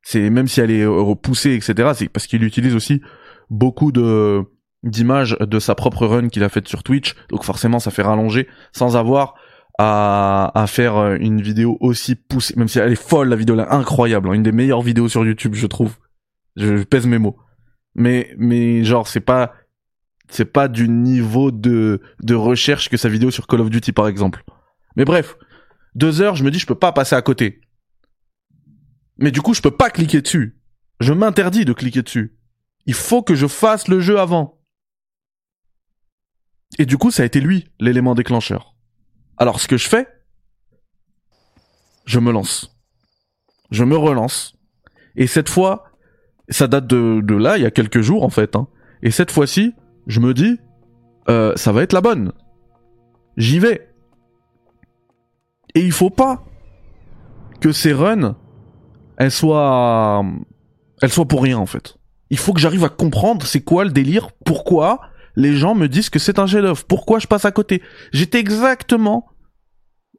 C'est 0.01 0.29
même 0.29 0.47
si 0.47 0.61
elle 0.61 0.71
est 0.71 0.81
euh, 0.81 0.91
repoussée, 0.91 1.53
etc. 1.53 1.91
C'est 1.95 2.09
parce 2.09 2.27
qu'il 2.27 2.43
utilise 2.43 2.75
aussi 2.75 3.01
beaucoup 3.49 3.91
de 3.91 4.43
d'images 4.83 5.35
de 5.39 5.59
sa 5.59 5.73
propre 5.73 6.05
run 6.05 6.29
qu'il 6.29 6.43
a 6.43 6.49
faite 6.49 6.67
sur 6.67 6.83
Twitch. 6.83 7.15
Donc 7.29 7.43
forcément, 7.43 7.79
ça 7.79 7.89
fait 7.89 8.03
rallonger 8.03 8.47
sans 8.71 8.95
avoir 8.95 9.33
à, 9.77 10.51
à 10.53 10.67
faire 10.67 10.97
euh, 10.97 11.17
une 11.19 11.41
vidéo 11.41 11.77
aussi 11.79 12.15
poussée. 12.15 12.53
Même 12.57 12.67
si 12.67 12.79
elle 12.79 12.91
est 12.91 12.95
folle, 12.95 13.29
la 13.29 13.35
vidéo 13.35 13.55
là, 13.55 13.73
incroyable, 13.73 14.29
hein. 14.29 14.33
une 14.33 14.43
des 14.43 14.51
meilleures 14.51 14.81
vidéos 14.81 15.09
sur 15.09 15.25
YouTube, 15.25 15.55
je 15.55 15.67
trouve. 15.67 15.97
Je, 16.55 16.77
je 16.77 16.83
pèse 16.83 17.05
mes 17.05 17.17
mots. 17.17 17.37
Mais 17.95 18.33
mais 18.37 18.83
genre, 18.83 19.07
c'est 19.07 19.19
pas 19.19 19.53
c'est 20.29 20.45
pas 20.45 20.67
du 20.67 20.89
niveau 20.89 21.51
de 21.51 22.01
de 22.21 22.35
recherche 22.35 22.89
que 22.89 22.97
sa 22.97 23.09
vidéo 23.09 23.31
sur 23.31 23.47
Call 23.47 23.61
of 23.61 23.69
Duty 23.69 23.91
par 23.91 24.07
exemple. 24.07 24.43
Mais 24.95 25.05
bref, 25.05 25.37
deux 25.95 26.21
heures, 26.21 26.35
je 26.35 26.43
me 26.43 26.51
dis 26.51 26.59
je 26.59 26.67
peux 26.67 26.75
pas 26.75 26.91
passer 26.91 27.15
à 27.15 27.21
côté. 27.21 27.61
Mais 29.17 29.31
du 29.31 29.41
coup, 29.41 29.53
je 29.53 29.61
peux 29.61 29.71
pas 29.71 29.89
cliquer 29.89 30.21
dessus. 30.21 30.59
Je 30.99 31.13
m'interdis 31.13 31.65
de 31.65 31.73
cliquer 31.73 32.01
dessus. 32.01 32.37
Il 32.85 32.93
faut 32.93 33.23
que 33.23 33.35
je 33.35 33.47
fasse 33.47 33.87
le 33.87 33.99
jeu 33.99 34.19
avant. 34.19 34.61
Et 36.77 36.85
du 36.85 36.97
coup, 36.97 37.11
ça 37.11 37.23
a 37.23 37.25
été 37.25 37.39
lui, 37.39 37.69
l'élément 37.79 38.15
déclencheur. 38.15 38.74
Alors, 39.37 39.59
ce 39.59 39.67
que 39.67 39.77
je 39.77 39.87
fais, 39.87 40.07
je 42.05 42.19
me 42.19 42.31
lance. 42.31 42.75
Je 43.71 43.83
me 43.83 43.97
relance. 43.97 44.55
Et 45.15 45.27
cette 45.27 45.49
fois, 45.49 45.85
ça 46.49 46.67
date 46.67 46.87
de, 46.87 47.35
là, 47.35 47.57
il 47.57 47.63
y 47.63 47.65
a 47.65 47.71
quelques 47.71 48.01
jours 48.01 48.23
en 48.23 48.29
fait. 48.29 48.55
hein. 48.55 48.67
Et 49.01 49.11
cette 49.11 49.31
fois-ci, 49.31 49.73
je 50.07 50.19
me 50.19 50.33
dis, 50.33 50.59
euh, 51.29 51.53
ça 51.55 51.71
va 51.71 51.81
être 51.83 51.93
la 51.93 52.01
bonne. 52.01 52.31
J'y 53.37 53.59
vais. 53.59 53.89
Et 55.73 55.81
il 55.81 55.91
faut 55.91 56.09
pas 56.09 56.45
que 57.59 57.71
ces 57.71 57.91
runs, 57.91 58.37
elles 59.17 59.31
soient, 59.31 60.23
elles 61.01 61.11
soient 61.11 61.27
pour 61.27 61.43
rien 61.43 61.57
en 61.57 61.65
fait. 61.65 61.97
Il 62.29 62.37
faut 62.37 62.53
que 62.53 62.59
j'arrive 62.59 62.83
à 62.83 62.89
comprendre 62.89 63.45
c'est 63.45 63.61
quoi 63.61 63.83
le 63.83 63.91
délire, 63.91 64.29
pourquoi 64.45 65.01
les 65.35 65.55
gens 65.55 65.75
me 65.75 65.87
disent 65.87 66.09
que 66.09 66.19
c'est 66.19 66.39
un 66.39 66.47
chef-d'œuvre, 66.47 66.83
pourquoi 66.85 67.19
je 67.19 67.27
passe 67.27 67.45
à 67.45 67.51
côté? 67.51 67.81
J'étais 68.11 68.39
exactement, 68.39 69.27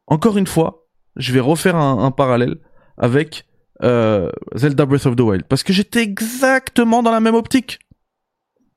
encore 0.07 0.37
une 0.39 0.47
fois, 0.47 0.87
je 1.17 1.33
vais 1.33 1.41
refaire 1.41 1.77
un, 1.77 2.11
parallèle 2.11 2.57
avec 2.99 3.47
euh, 3.83 4.31
Zelda 4.55 4.87
Breath 4.87 5.07
of 5.07 5.17
the 5.17 5.21
Wild 5.21 5.45
parce 5.45 5.63
que 5.63 5.73
j'étais 5.73 6.03
exactement 6.03 7.03
dans 7.03 7.11
la 7.11 7.21
même 7.21 7.35
optique. 7.35 7.79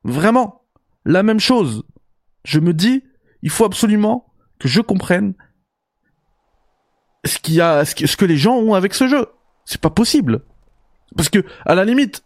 Vraiment, 0.03 0.65
la 1.05 1.23
même 1.23 1.39
chose. 1.39 1.83
Je 2.45 2.59
me 2.59 2.73
dis, 2.73 3.03
il 3.41 3.49
faut 3.49 3.65
absolument 3.65 4.33
que 4.59 4.67
je 4.67 4.81
comprenne 4.81 5.33
ce 7.25 7.37
qu'il 7.39 7.55
y 7.55 7.57
ce 7.57 8.15
que, 8.15 8.25
les 8.25 8.37
gens 8.37 8.55
ont 8.55 8.73
avec 8.73 8.93
ce 8.93 9.07
jeu. 9.07 9.27
C'est 9.65 9.81
pas 9.81 9.89
possible. 9.89 10.41
Parce 11.17 11.29
que, 11.29 11.43
à 11.65 11.75
la 11.75 11.83
limite, 11.83 12.23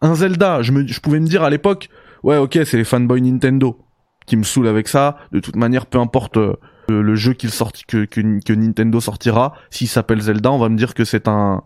un 0.00 0.14
Zelda, 0.14 0.62
je 0.62 1.00
pouvais 1.00 1.18
me 1.18 1.26
dire 1.26 1.42
à 1.42 1.50
l'époque, 1.50 1.88
ouais, 2.26 2.36
ok, 2.36 2.58
c'est 2.64 2.76
les 2.76 2.84
fanboys 2.84 3.22
Nintendo 3.22 3.78
qui 4.26 4.36
me 4.36 4.42
saoulent 4.42 4.66
avec 4.66 4.88
ça. 4.88 5.16
De 5.30 5.38
toute 5.38 5.56
manière, 5.56 5.86
peu 5.86 5.98
importe 5.98 6.36
euh, 6.36 6.56
le, 6.88 7.14
jeu 7.14 7.32
que, 7.34 8.52
Nintendo 8.52 9.00
sortira, 9.00 9.54
s'il 9.70 9.88
s'appelle 9.88 10.20
Zelda, 10.20 10.50
on 10.50 10.58
va 10.58 10.68
me 10.68 10.76
dire 10.76 10.94
que 10.94 11.04
c'est 11.04 11.28
un, 11.28 11.62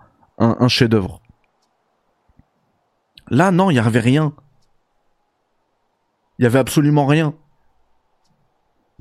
chef-d'œuvre. 0.68 1.22
Là, 3.30 3.50
non, 3.50 3.70
il 3.70 3.76
y 3.76 3.78
avait 3.78 4.00
rien. 4.00 4.34
Il 6.38 6.42
y 6.42 6.46
avait 6.46 6.58
absolument 6.58 7.06
rien. 7.06 7.34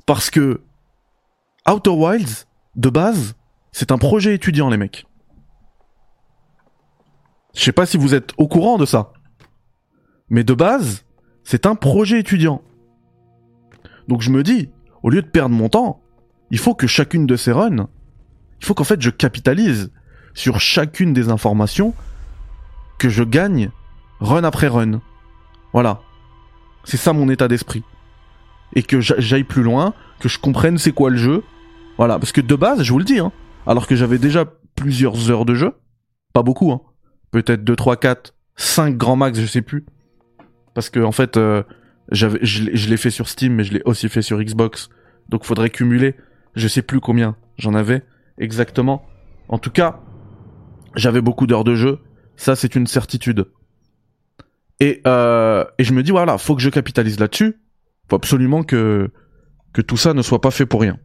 Parce 0.06 0.30
que 0.30 0.62
Outer 1.68 1.90
Wilds, 1.90 2.46
de 2.76 2.88
base, 2.88 3.34
c'est 3.70 3.92
un 3.92 3.98
projet 3.98 4.34
étudiant, 4.34 4.70
les 4.70 4.78
mecs. 4.78 5.06
Je 7.54 7.62
sais 7.62 7.72
pas 7.72 7.84
si 7.84 7.98
vous 7.98 8.14
êtes 8.14 8.32
au 8.38 8.48
courant 8.48 8.78
de 8.78 8.86
ça. 8.86 9.12
Mais 10.30 10.44
de 10.44 10.54
base, 10.54 11.04
c'est 11.44 11.66
un 11.66 11.74
projet 11.74 12.20
étudiant. 12.20 12.62
Donc 14.08 14.22
je 14.22 14.30
me 14.30 14.42
dis, 14.42 14.70
au 15.02 15.10
lieu 15.10 15.22
de 15.22 15.26
perdre 15.26 15.54
mon 15.54 15.68
temps, 15.68 16.00
il 16.50 16.58
faut 16.58 16.74
que 16.74 16.86
chacune 16.86 17.26
de 17.26 17.36
ces 17.36 17.52
runs, 17.52 17.88
il 18.60 18.66
faut 18.66 18.74
qu'en 18.74 18.84
fait 18.84 19.00
je 19.00 19.10
capitalise 19.10 19.90
sur 20.34 20.60
chacune 20.60 21.12
des 21.12 21.28
informations 21.28 21.94
que 22.98 23.08
je 23.08 23.24
gagne 23.24 23.70
run 24.20 24.44
après 24.44 24.68
run. 24.68 25.00
Voilà. 25.72 26.00
C'est 26.84 26.96
ça 26.96 27.12
mon 27.12 27.28
état 27.28 27.48
d'esprit. 27.48 27.82
Et 28.74 28.82
que 28.82 29.00
j'aille 29.00 29.44
plus 29.44 29.62
loin, 29.62 29.94
que 30.20 30.28
je 30.28 30.38
comprenne 30.38 30.78
c'est 30.78 30.92
quoi 30.92 31.10
le 31.10 31.16
jeu. 31.16 31.42
Voilà, 31.96 32.18
parce 32.18 32.32
que 32.32 32.40
de 32.40 32.54
base, 32.54 32.82
je 32.82 32.92
vous 32.92 32.98
le 32.98 33.04
dis, 33.04 33.18
hein, 33.18 33.32
alors 33.66 33.86
que 33.86 33.96
j'avais 33.96 34.18
déjà 34.18 34.44
plusieurs 34.76 35.30
heures 35.30 35.44
de 35.44 35.54
jeu, 35.54 35.74
pas 36.32 36.42
beaucoup, 36.42 36.72
hein, 36.72 36.80
peut-être 37.30 37.64
2, 37.64 37.76
3, 37.76 37.96
4, 37.96 38.34
5 38.56 38.96
grands 38.96 39.16
max, 39.16 39.38
je 39.38 39.46
sais 39.46 39.62
plus. 39.62 39.84
Parce 40.74 40.90
que 40.90 41.00
en 41.00 41.12
fait, 41.12 41.36
euh, 41.36 41.62
je 42.12 42.26
l'ai 42.88 42.96
fait 42.96 43.10
sur 43.10 43.28
Steam, 43.28 43.54
mais 43.54 43.64
je 43.64 43.74
l'ai 43.74 43.82
aussi 43.84 44.08
fait 44.08 44.22
sur 44.22 44.40
Xbox. 44.42 44.88
Donc 45.28 45.44
faudrait 45.44 45.70
cumuler. 45.70 46.16
Je 46.54 46.68
sais 46.68 46.82
plus 46.82 47.00
combien 47.00 47.36
j'en 47.58 47.74
avais 47.74 48.02
exactement. 48.38 49.06
En 49.48 49.58
tout 49.58 49.70
cas, 49.70 50.00
j'avais 50.96 51.20
beaucoup 51.20 51.46
d'heures 51.46 51.64
de 51.64 51.74
jeu. 51.74 51.98
Ça, 52.36 52.56
c'est 52.56 52.74
une 52.74 52.86
certitude. 52.86 53.46
Et, 54.80 55.02
euh, 55.06 55.64
et 55.78 55.84
je 55.84 55.92
me 55.92 56.02
dis, 56.02 56.10
voilà, 56.10 56.38
faut 56.38 56.56
que 56.56 56.62
je 56.62 56.70
capitalise 56.70 57.20
là-dessus. 57.20 57.60
Faut 58.08 58.16
absolument 58.16 58.62
que 58.62 59.10
tout 59.86 59.96
ça 59.96 60.14
ne 60.14 60.22
soit 60.22 60.40
pas 60.40 60.50
fait 60.50 60.66
pour 60.66 60.80
rien. 60.80 60.98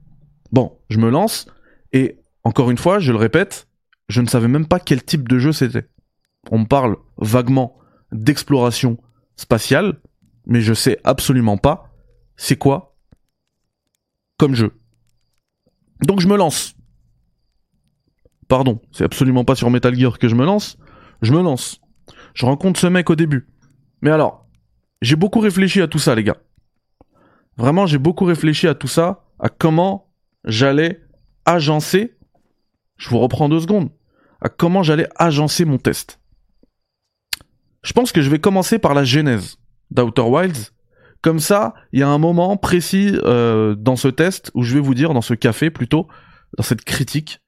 Bon, 0.52 0.78
je 0.90 0.98
me 1.00 1.10
lance. 1.10 1.48
Et 1.92 2.20
encore 2.44 2.72
une 2.72 2.78
fois, 2.78 3.00
je 3.00 3.12
le 3.12 3.18
répète, 3.18 3.68
je 4.08 4.22
ne 4.22 4.28
savais 4.28 4.48
même 4.48 4.68
pas 4.68 4.80
quel 4.80 5.04
type 5.04 5.28
de 5.28 5.40
jeu 5.40 5.52
c'était. 5.52 5.88
On 6.52 6.60
me 6.60 6.66
parle 6.66 6.98
vaguement 7.18 7.78
d'exploration 8.12 8.98
spatiale, 9.36 10.00
mais 10.46 10.62
je 10.62 10.74
sais 10.74 11.00
absolument 11.04 11.58
pas 11.58 11.92
c'est 12.38 12.58
quoi 12.58 12.96
comme 14.38 14.56
jeu. 14.56 14.74
Donc 16.02 16.20
je 16.20 16.28
me 16.28 16.36
lance. 16.36 16.76
Pardon, 18.48 18.80
c'est 18.92 19.04
absolument 19.04 19.46
pas 19.46 19.56
sur 19.56 19.70
Metal 19.70 19.96
Gear 19.96 20.20
que 20.20 20.28
je 20.28 20.36
me 20.36 20.46
lance. 20.46 20.78
Je 21.22 21.32
me 21.32 21.42
lance. 21.42 21.82
Je 22.34 22.46
rencontre 22.46 22.80
ce 22.80 22.88
mec 22.88 23.10
au 23.10 23.16
début. 23.16 23.48
Mais 24.02 24.12
alors, 24.12 24.48
j'ai 25.02 25.16
beaucoup 25.16 25.40
réfléchi 25.40 25.82
à 25.82 25.88
tout 25.88 26.00
ça, 26.00 26.14
les 26.14 26.24
gars. 26.24 26.38
Vraiment, 27.58 27.86
j'ai 27.86 27.98
beaucoup 27.98 28.26
réfléchi 28.26 28.68
à 28.68 28.76
tout 28.76 28.88
ça, 28.88 29.26
à 29.40 29.50
comment 29.50 30.12
j'allais 30.44 31.02
agencer. 31.46 32.18
Je 32.98 33.10
vous 33.10 33.20
reprends 33.20 33.50
deux 33.50 33.62
secondes. 33.62 33.90
À 34.42 34.50
comment 34.50 34.84
j'allais 34.84 35.08
agencer 35.16 35.64
mon 35.66 35.78
test. 35.78 36.20
Je 37.86 37.94
pense 37.94 38.12
que 38.12 38.22
je 38.22 38.30
vais 38.32 38.40
commencer 38.40 38.80
par 38.80 38.96
la 38.96 39.04
genèse 39.04 39.58
d'Outer 39.92 40.24
Wilds. 40.24 40.72
Comme 41.22 41.40
ça, 41.40 41.76
il 41.94 42.00
y 42.00 42.04
a 42.04 42.10
un 42.10 42.18
moment 42.18 42.58
précis 42.58 43.16
euh, 43.24 43.76
dans 43.76 43.96
ce 43.96 44.08
test 44.08 44.52
où 44.56 44.64
je 44.64 44.74
vais 44.74 44.80
vous 44.80 44.96
dire, 44.96 45.14
dans 45.14 45.22
ce 45.22 45.36
café 45.36 45.70
plutôt, 45.70 46.08
dans 46.58 46.64
cette 46.64 46.84
critique, 46.84 47.42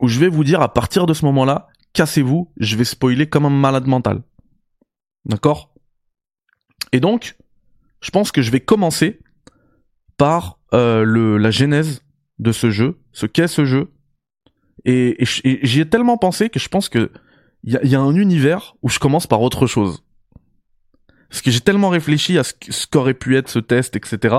où 0.00 0.08
je 0.08 0.18
vais 0.18 0.28
vous 0.28 0.44
dire 0.44 0.62
à 0.62 0.72
partir 0.72 1.04
de 1.04 1.12
ce 1.12 1.26
moment-là, 1.26 1.68
cassez-vous, 1.92 2.50
je 2.56 2.76
vais 2.76 2.84
spoiler 2.84 3.28
comme 3.28 3.44
un 3.44 3.50
malade 3.50 3.86
mental. 3.86 4.22
D'accord? 5.26 5.74
Et 6.92 7.00
donc, 7.00 7.36
je 8.00 8.10
pense 8.10 8.32
que 8.32 8.40
je 8.40 8.50
vais 8.50 8.60
commencer 8.60 9.20
par 10.16 10.58
euh, 10.72 11.04
le, 11.04 11.36
la 11.36 11.50
genèse 11.50 12.02
de 12.38 12.52
ce 12.52 12.70
jeu, 12.70 12.98
ce 13.12 13.26
qu'est 13.26 13.48
ce 13.48 13.66
jeu. 13.66 13.92
Et, 14.86 15.18
j'y 15.20 15.80
ai 15.80 15.88
tellement 15.88 16.16
pensé 16.16 16.48
que 16.48 16.58
je 16.58 16.68
pense 16.68 16.88
que 16.88 17.10
il 17.64 17.90
y 17.90 17.94
a, 17.94 18.00
un 18.00 18.14
univers 18.14 18.76
où 18.82 18.88
je 18.88 18.98
commence 18.98 19.26
par 19.26 19.42
autre 19.42 19.66
chose. 19.66 20.04
Parce 21.28 21.42
que 21.42 21.50
j'ai 21.50 21.60
tellement 21.60 21.90
réfléchi 21.90 22.38
à 22.38 22.44
ce, 22.44 22.86
qu'aurait 22.86 23.14
pu 23.14 23.36
être 23.36 23.48
ce 23.48 23.58
test, 23.58 23.96
etc. 23.96 24.36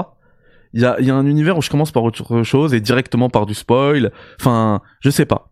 Il 0.73 0.81
y 0.81 0.85
a, 0.85 0.99
y 1.01 1.11
a 1.11 1.15
un 1.15 1.25
univers 1.25 1.57
où 1.57 1.61
je 1.61 1.69
commence 1.69 1.91
par 1.91 2.03
autre 2.03 2.43
chose 2.43 2.73
et 2.73 2.79
directement 2.79 3.29
par 3.29 3.45
du 3.45 3.53
spoil. 3.53 4.11
Enfin, 4.39 4.81
je 5.01 5.09
sais 5.09 5.25
pas. 5.25 5.51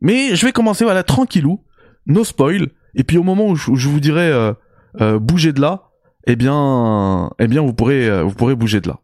Mais 0.00 0.34
je 0.34 0.44
vais 0.44 0.52
commencer 0.52 0.84
voilà 0.84 1.02
tranquillou, 1.04 1.64
no 2.06 2.24
spoil. 2.24 2.68
Et 2.94 3.04
puis 3.04 3.18
au 3.18 3.22
moment 3.22 3.46
où 3.46 3.56
je, 3.56 3.88
vous 3.88 4.00
dirai 4.00 4.28
euh, 4.30 4.52
euh, 5.00 5.18
bouger 5.18 5.52
de 5.52 5.60
là, 5.60 5.90
eh 6.26 6.36
bien, 6.36 7.30
eh 7.38 7.46
bien 7.46 7.62
vous 7.62 7.72
pourrez 7.72 8.08
euh, 8.08 8.22
vous 8.22 8.34
pourrez 8.34 8.54
bouger 8.54 8.80
de 8.80 8.88
là. 8.88 8.98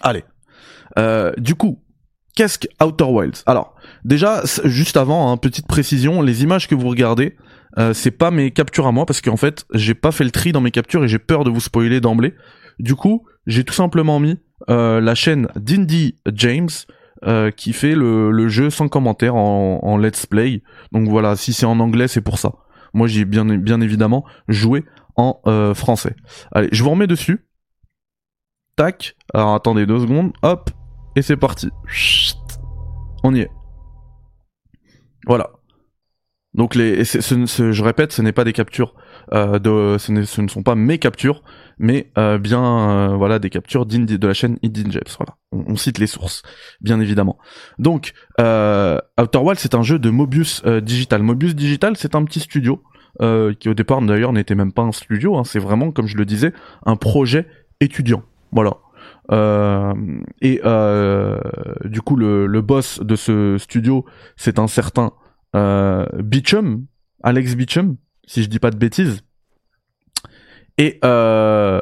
Allez. 0.00 0.24
du 1.38 1.54
coup, 1.54 1.82
qu'est-ce 2.36 2.60
que 2.60 2.68
Outer 2.82 3.04
Wilds? 3.04 3.42
Alors, 3.46 3.74
déjà, 4.04 4.42
juste 4.64 4.96
avant, 4.96 5.32
hein, 5.32 5.36
petite 5.36 5.66
précision, 5.66 6.22
les 6.22 6.44
images 6.44 6.68
que 6.68 6.76
vous 6.76 6.88
regardez, 6.88 7.36
c'est 7.92 8.12
pas 8.12 8.30
mes 8.30 8.52
captures 8.52 8.86
à 8.86 8.92
moi 8.92 9.04
parce 9.04 9.20
qu'en 9.20 9.36
fait, 9.36 9.66
j'ai 9.74 9.94
pas 9.94 10.12
fait 10.12 10.24
le 10.24 10.30
tri 10.30 10.52
dans 10.52 10.62
mes 10.62 10.70
captures 10.70 11.04
et 11.04 11.08
j'ai 11.08 11.18
peur 11.18 11.44
de 11.44 11.50
vous 11.50 11.60
spoiler 11.60 12.00
d'emblée. 12.00 12.34
Du 12.78 12.94
coup, 12.94 13.26
j'ai 13.46 13.64
tout 13.64 13.74
simplement 13.74 14.18
mis 14.20 14.38
la 14.68 15.14
chaîne 15.14 15.48
d'Indy 15.56 16.14
James 16.32 16.68
euh, 17.24 17.50
qui 17.50 17.72
fait 17.72 17.94
le, 17.94 18.48
jeu 18.48 18.68
sans 18.68 18.88
commentaire 18.88 19.36
en, 19.36 19.96
let's 19.96 20.26
play. 20.26 20.62
Donc 20.92 21.08
voilà, 21.08 21.34
si 21.34 21.54
c'est 21.54 21.64
en 21.64 21.80
anglais, 21.80 22.08
c'est 22.08 22.20
pour 22.20 22.38
ça. 22.38 22.52
Moi, 22.92 23.06
j'ai 23.06 23.24
bien, 23.24 23.44
bien 23.44 23.80
évidemment 23.80 24.24
joué 24.48 24.84
en 25.16 25.40
euh, 25.46 25.72
français. 25.72 26.14
Allez, 26.52 26.68
je 26.72 26.82
vous 26.82 26.90
remets 26.90 27.06
dessus. 27.06 27.46
Tac. 28.76 29.16
Alors 29.32 29.54
attendez 29.54 29.86
deux 29.86 30.00
secondes. 30.00 30.32
Hop. 30.42 30.70
Et 31.16 31.22
c'est 31.22 31.36
parti. 31.36 31.70
On 33.24 33.34
y 33.34 33.40
est. 33.40 33.50
Voilà. 35.26 35.50
Donc 36.54 36.74
les, 36.74 37.04
je 37.04 37.82
répète, 37.82 38.12
ce 38.12 38.22
n'est 38.22 38.32
pas 38.32 38.44
des 38.44 38.52
captures 38.52 38.94
euh, 39.32 39.98
ce, 39.98 40.12
ne 40.12 40.48
sont 40.48 40.62
pas 40.62 40.74
mes 40.74 40.98
captures, 40.98 41.42
mais 41.78 42.10
euh, 42.16 42.38
bien 42.38 42.62
euh, 42.62 43.16
voilà 43.16 43.38
des 43.38 43.50
captures 43.50 43.86
de 43.86 44.26
la 44.26 44.34
chaîne 44.34 44.56
Indie 44.64 44.84
Voilà, 44.84 45.36
on, 45.52 45.76
cite 45.76 45.98
les 45.98 46.06
sources, 46.06 46.42
bien 46.80 47.00
évidemment. 47.00 47.38
Donc 47.78 48.12
Outer 48.38 49.38
Wilds, 49.38 49.58
c'est 49.58 49.74
un 49.74 49.82
jeu 49.82 49.98
de 49.98 50.10
Mobius 50.10 50.64
Digital. 50.64 51.22
Mobius 51.22 51.54
Digital, 51.54 51.96
c'est 51.96 52.14
un 52.14 52.24
petit 52.24 52.40
studio 52.40 52.82
qui 53.20 53.68
au 53.68 53.74
départ 53.74 54.00
d'ailleurs 54.02 54.32
n'était 54.32 54.54
même 54.54 54.72
pas 54.72 54.82
un 54.82 54.92
studio. 54.92 55.36
Hein, 55.36 55.44
c'est 55.44 55.58
vraiment, 55.58 55.90
comme 55.90 56.06
je 56.06 56.16
le 56.16 56.24
disais, 56.24 56.52
un 56.84 56.96
projet 56.96 57.46
étudiant. 57.80 58.22
Voilà. 58.52 58.74
Et 59.30 60.60
du 61.84 62.00
coup, 62.02 62.16
le, 62.16 62.60
boss 62.60 63.00
de 63.00 63.16
ce 63.16 63.56
studio, 63.58 64.04
c'est 64.36 64.58
un 64.58 64.66
certain 64.66 65.12
euh, 65.56 66.06
Beecham, 66.18 66.86
Alex 67.22 67.54
Beecham, 67.54 67.96
si 68.26 68.42
je 68.42 68.48
dis 68.48 68.58
pas 68.58 68.70
de 68.70 68.76
bêtises. 68.76 69.22
Et 70.78 70.98
euh... 71.04 71.80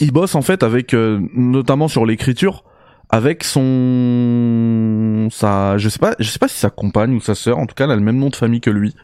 il 0.00 0.10
bosse 0.10 0.34
en 0.34 0.42
fait 0.42 0.64
avec, 0.64 0.94
euh, 0.94 1.20
notamment 1.34 1.86
sur 1.86 2.04
l'écriture, 2.04 2.64
avec 3.10 3.44
son, 3.44 5.28
sa, 5.30 5.78
je 5.78 5.88
sais 5.88 6.00
pas, 6.00 6.16
je 6.18 6.28
sais 6.28 6.40
pas 6.40 6.48
si 6.48 6.58
sa 6.58 6.70
compagne 6.70 7.14
ou 7.14 7.20
sa 7.20 7.36
sœur, 7.36 7.58
en 7.58 7.66
tout 7.66 7.74
cas, 7.76 7.84
elle 7.84 7.92
a 7.92 7.96
le 7.96 8.02
même 8.02 8.18
nom 8.18 8.30
de 8.30 8.36
famille 8.36 8.60
que 8.60 8.70
lui, 8.70 8.96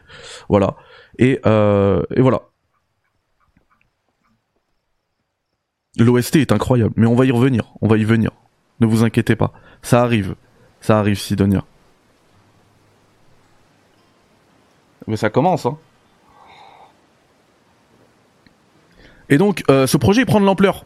voilà. 0.49 0.75
Et, 1.17 1.39
euh, 1.45 2.01
et 2.13 2.21
voilà. 2.21 2.50
L'OST 5.97 6.37
est 6.37 6.51
incroyable, 6.51 6.93
mais 6.95 7.05
on 7.05 7.15
va 7.15 7.25
y 7.25 7.31
revenir, 7.31 7.73
on 7.81 7.87
va 7.87 7.97
y 7.97 8.03
venir. 8.03 8.31
Ne 8.79 8.87
vous 8.87 9.03
inquiétez 9.03 9.35
pas. 9.35 9.51
Ça 9.81 10.01
arrive. 10.01 10.35
Ça 10.79 10.97
arrive, 10.99 11.19
Sidonia. 11.19 11.63
Mais 15.07 15.17
ça 15.17 15.29
commence, 15.29 15.65
hein. 15.65 15.77
Et 19.29 19.37
donc, 19.37 19.63
euh, 19.69 19.87
ce 19.87 19.97
projet, 19.97 20.21
il 20.21 20.25
prend 20.25 20.39
de 20.39 20.45
l'ampleur. 20.45 20.85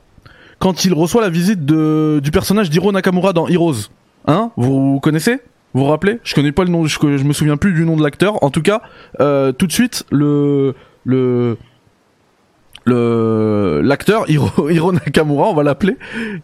Quand 0.59 0.85
il 0.85 0.93
reçoit 0.93 1.21
la 1.21 1.29
visite 1.29 1.65
de, 1.65 2.19
du 2.23 2.31
personnage 2.31 2.69
d'Hiro 2.69 2.91
Nakamura 2.91 3.33
dans 3.33 3.47
Heroes. 3.47 3.89
Hein 4.27 4.51
Vous 4.55 4.99
connaissez? 4.99 5.39
Vous 5.73 5.81
vous 5.81 5.89
rappelez? 5.89 6.19
Je 6.23 6.33
connais 6.35 6.51
pas 6.51 6.63
le 6.63 6.69
nom, 6.69 6.85
je, 6.85 6.97
je 6.99 7.23
me 7.23 7.33
souviens 7.33 7.57
plus 7.57 7.73
du 7.73 7.85
nom 7.85 7.95
de 7.97 8.03
l'acteur. 8.03 8.43
En 8.43 8.49
tout 8.49 8.61
cas, 8.61 8.81
euh, 9.19 9.51
tout 9.51 9.67
de 9.67 9.71
suite, 9.71 10.05
le... 10.11 10.73
le 11.03 11.57
le 12.85 13.81
l'acteur 13.83 14.29
Hiro, 14.29 14.91
Nakamura, 14.91 15.49
on 15.49 15.53
va 15.53 15.63
l'appeler, 15.63 15.97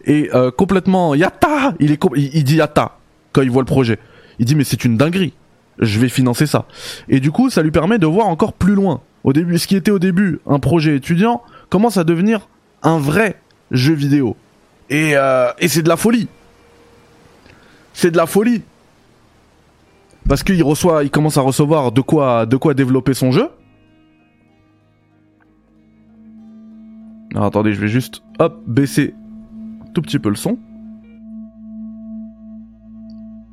est 0.04 0.34
euh, 0.34 0.50
complètement 0.50 1.14
Yatta. 1.14 1.74
Il 1.80 1.90
est 1.92 2.00
il, 2.16 2.44
dit 2.44 2.56
Yatta 2.56 2.98
quand 3.32 3.42
il 3.42 3.50
voit 3.50 3.62
le 3.62 3.66
projet. 3.66 3.98
Il 4.38 4.44
dit 4.44 4.54
mais 4.54 4.64
c'est 4.64 4.84
une 4.84 4.96
dinguerie. 4.96 5.32
Je 5.78 5.98
vais 5.98 6.08
financer 6.08 6.46
ça. 6.46 6.66
Et 7.08 7.18
du 7.18 7.30
coup, 7.30 7.48
ça 7.48 7.62
lui 7.62 7.70
permet 7.70 7.98
de 7.98 8.06
voir 8.06 8.26
encore 8.26 8.52
plus 8.52 8.74
loin. 8.74 9.00
Au 9.24 9.32
début, 9.32 9.58
ce 9.58 9.66
qui 9.66 9.76
était 9.76 9.90
au 9.90 9.98
début 9.98 10.40
un 10.46 10.58
projet 10.58 10.96
étudiant 10.96 11.42
commence 11.70 11.96
à 11.96 12.04
devenir 12.04 12.48
un 12.82 12.98
vrai 12.98 13.40
jeu 13.70 13.94
vidéo. 13.94 14.36
Et, 14.90 15.12
euh, 15.14 15.50
et 15.58 15.68
c'est 15.68 15.82
de 15.82 15.88
la 15.88 15.96
folie. 15.96 16.28
C'est 17.94 18.10
de 18.10 18.16
la 18.16 18.26
folie. 18.26 18.62
Parce 20.28 20.42
qu'il 20.42 20.62
reçoit, 20.62 21.04
il 21.04 21.10
commence 21.10 21.36
à 21.36 21.40
recevoir 21.40 21.92
de 21.92 22.00
quoi, 22.00 22.46
de 22.46 22.56
quoi 22.56 22.74
développer 22.74 23.14
son 23.14 23.32
jeu. 23.32 23.48
Alors 27.34 27.46
attendez, 27.46 27.72
je 27.72 27.80
vais 27.80 27.88
juste 27.88 28.22
hop 28.38 28.62
baisser 28.66 29.14
tout 29.94 30.02
petit 30.02 30.18
peu 30.18 30.28
le 30.28 30.34
son. 30.34 30.58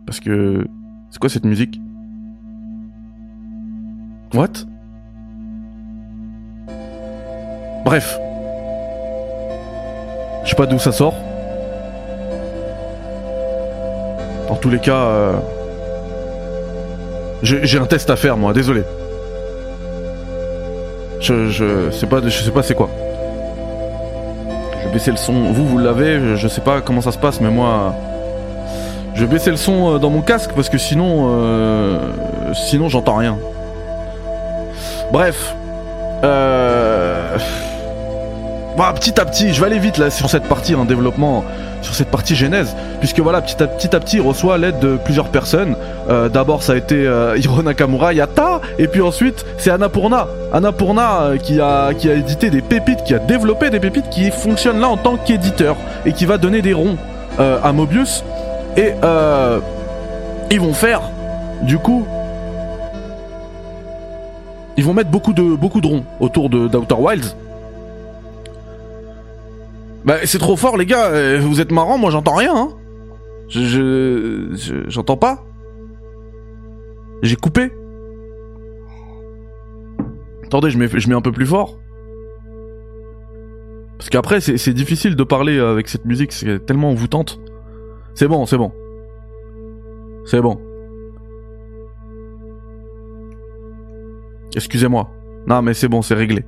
Parce 0.05 0.19
que... 0.19 0.67
C'est 1.11 1.19
quoi 1.19 1.29
cette 1.29 1.45
musique? 1.45 1.81
What? 4.33 4.65
Bref. 7.85 8.19
Je 10.43 10.49
sais 10.49 10.55
pas 10.55 10.65
d'où 10.65 10.77
ça 10.77 10.91
sort. 10.91 11.15
Dans 14.49 14.55
tous 14.55 14.69
les 14.69 14.79
cas... 14.79 15.05
Euh, 15.05 15.39
j'ai 17.41 17.79
un 17.79 17.85
test 17.85 18.09
à 18.09 18.17
faire 18.17 18.35
moi, 18.35 18.51
désolé. 18.51 18.83
Je, 21.21 21.47
je 21.47 21.89
sais 21.91 22.07
pas, 22.07 22.21
je 22.21 22.29
sais 22.29 22.51
pas 22.51 22.63
c'est 22.63 22.75
quoi. 22.75 22.89
Baisser 24.93 25.11
le 25.11 25.17
son. 25.17 25.33
Vous, 25.51 25.65
vous 25.65 25.77
l'avez. 25.77 26.35
Je, 26.35 26.47
sais 26.47 26.61
pas 26.61 26.81
comment 26.81 27.01
ça 27.01 27.11
se 27.11 27.17
passe, 27.17 27.41
mais 27.41 27.49
moi, 27.49 27.95
je 29.13 29.21
vais 29.21 29.31
baisser 29.31 29.51
le 29.51 29.57
son 29.57 29.95
euh, 29.95 29.99
dans 29.99 30.09
mon 30.09 30.21
casque 30.21 30.51
parce 30.55 30.69
que 30.69 30.77
sinon, 30.77 31.27
euh, 31.29 31.99
sinon 32.53 32.89
j'entends 32.89 33.15
rien. 33.15 33.37
Bref, 35.11 35.55
euh, 36.23 37.37
bah, 38.77 38.93
petit 38.95 39.19
à 39.19 39.25
petit, 39.25 39.53
je 39.53 39.59
vais 39.59 39.67
aller 39.67 39.79
vite 39.79 39.97
là 39.97 40.09
sur 40.09 40.29
cette 40.29 40.45
partie 40.45 40.75
en 40.75 40.85
développement 40.85 41.43
sur 41.81 41.95
cette 41.95 42.09
partie 42.09 42.35
genèse, 42.35 42.75
puisque 42.99 43.19
voilà, 43.19 43.41
petit 43.41 43.61
à 43.61 43.67
petit, 43.67 43.95
à 43.95 43.99
petit 43.99 44.17
il 44.17 44.21
reçoit 44.21 44.57
l'aide 44.57 44.79
de 44.79 44.97
plusieurs 44.97 45.29
personnes. 45.29 45.75
Euh, 46.09 46.29
d'abord, 46.29 46.63
ça 46.63 46.73
a 46.73 46.75
été 46.75 46.95
euh, 46.95 47.37
Hiro 47.41 47.61
Nakamura, 47.61 48.13
Yata, 48.13 48.61
et 48.77 48.87
puis 48.87 49.01
ensuite, 49.01 49.45
c'est 49.57 49.71
Annapurna. 49.71 50.27
Annapurna 50.53 51.21
euh, 51.21 51.37
qui, 51.37 51.59
a, 51.59 51.93
qui 51.93 52.09
a 52.09 52.13
édité 52.13 52.49
des 52.49 52.61
pépites, 52.61 53.03
qui 53.03 53.13
a 53.13 53.19
développé 53.19 53.69
des 53.69 53.79
pépites, 53.79 54.09
qui 54.09 54.31
fonctionne 54.31 54.79
là 54.79 54.89
en 54.89 54.97
tant 54.97 55.17
qu'éditeur, 55.17 55.75
et 56.05 56.13
qui 56.13 56.25
va 56.25 56.37
donner 56.37 56.61
des 56.61 56.73
ronds 56.73 56.97
à 57.37 57.71
Mobius. 57.71 58.25
Et 58.75 58.91
ils 60.51 60.59
vont 60.59 60.73
faire, 60.73 61.01
du 61.61 61.77
coup, 61.77 62.05
ils 64.75 64.83
vont 64.83 64.93
mettre 64.93 65.09
beaucoup 65.09 65.31
de, 65.31 65.55
beaucoup 65.55 65.79
de 65.79 65.87
ronds 65.87 66.03
autour 66.19 66.49
de 66.49 66.69
Wilds 66.97 67.35
bah, 70.09 70.25
c'est 70.25 70.39
trop 70.39 70.55
fort, 70.55 70.75
les 70.75 70.87
gars. 70.87 71.11
Euh, 71.11 71.39
vous 71.39 71.61
êtes 71.61 71.71
marrants, 71.71 71.99
moi 71.99 72.09
j'entends 72.09 72.33
rien. 72.33 72.55
Hein. 72.55 72.69
Je, 73.47 74.83
j'entends 74.87 75.17
pas. 75.17 75.45
J'ai 77.21 77.35
coupé. 77.35 77.71
Attendez, 80.43 80.71
je 80.71 80.79
mets, 80.79 80.87
je 80.91 81.07
mets 81.09 81.13
un 81.13 81.21
peu 81.21 81.31
plus 81.31 81.45
fort. 81.45 81.77
Parce 83.99 84.09
qu'après, 84.09 84.41
c'est 84.41 84.73
difficile 84.73 85.15
de 85.15 85.23
parler 85.23 85.59
avec 85.59 85.87
cette 85.87 86.05
musique, 86.05 86.31
c'est 86.31 86.65
tellement 86.65 86.89
envoûtante. 86.89 87.39
C'est 88.15 88.27
bon, 88.27 88.47
c'est 88.47 88.57
bon. 88.57 88.71
C'est 90.25 90.41
bon. 90.41 90.59
Excusez-moi. 94.55 95.11
Non, 95.45 95.61
mais 95.61 95.75
c'est 95.75 95.87
bon, 95.87 96.01
c'est 96.01 96.15
réglé. 96.15 96.43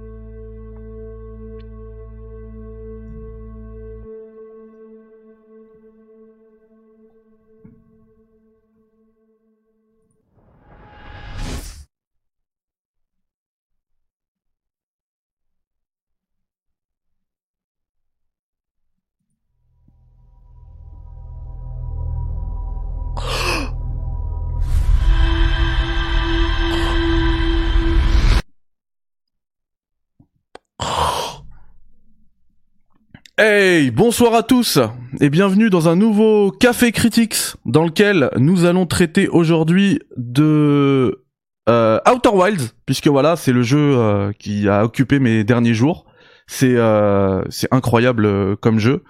Bonsoir 33.91 34.34
à 34.36 34.43
tous 34.43 34.80
et 35.19 35.30
bienvenue 35.30 35.69
dans 35.69 35.89
un 35.89 35.95
nouveau 35.95 36.51
Café 36.51 36.91
Critics 36.91 37.36
dans 37.65 37.84
lequel 37.84 38.30
nous 38.38 38.65
allons 38.65 38.86
traiter 38.86 39.27
aujourd'hui 39.27 39.99
de 40.15 41.23
euh, 41.67 41.99
Outer 42.10 42.30
Wilds 42.34 42.71
puisque 42.86 43.08
voilà 43.08 43.36
c'est 43.36 43.51
le 43.51 43.63
jeu 43.63 43.97
euh, 43.97 44.32
qui 44.38 44.69
a 44.69 44.86
occupé 44.86 45.19
mes 45.19 45.43
derniers 45.43 45.73
jours. 45.73 46.06
C'est 46.47 46.75
euh, 46.75 47.43
incroyable 47.71 48.58
comme 48.58 48.80
jeu. 48.80 49.04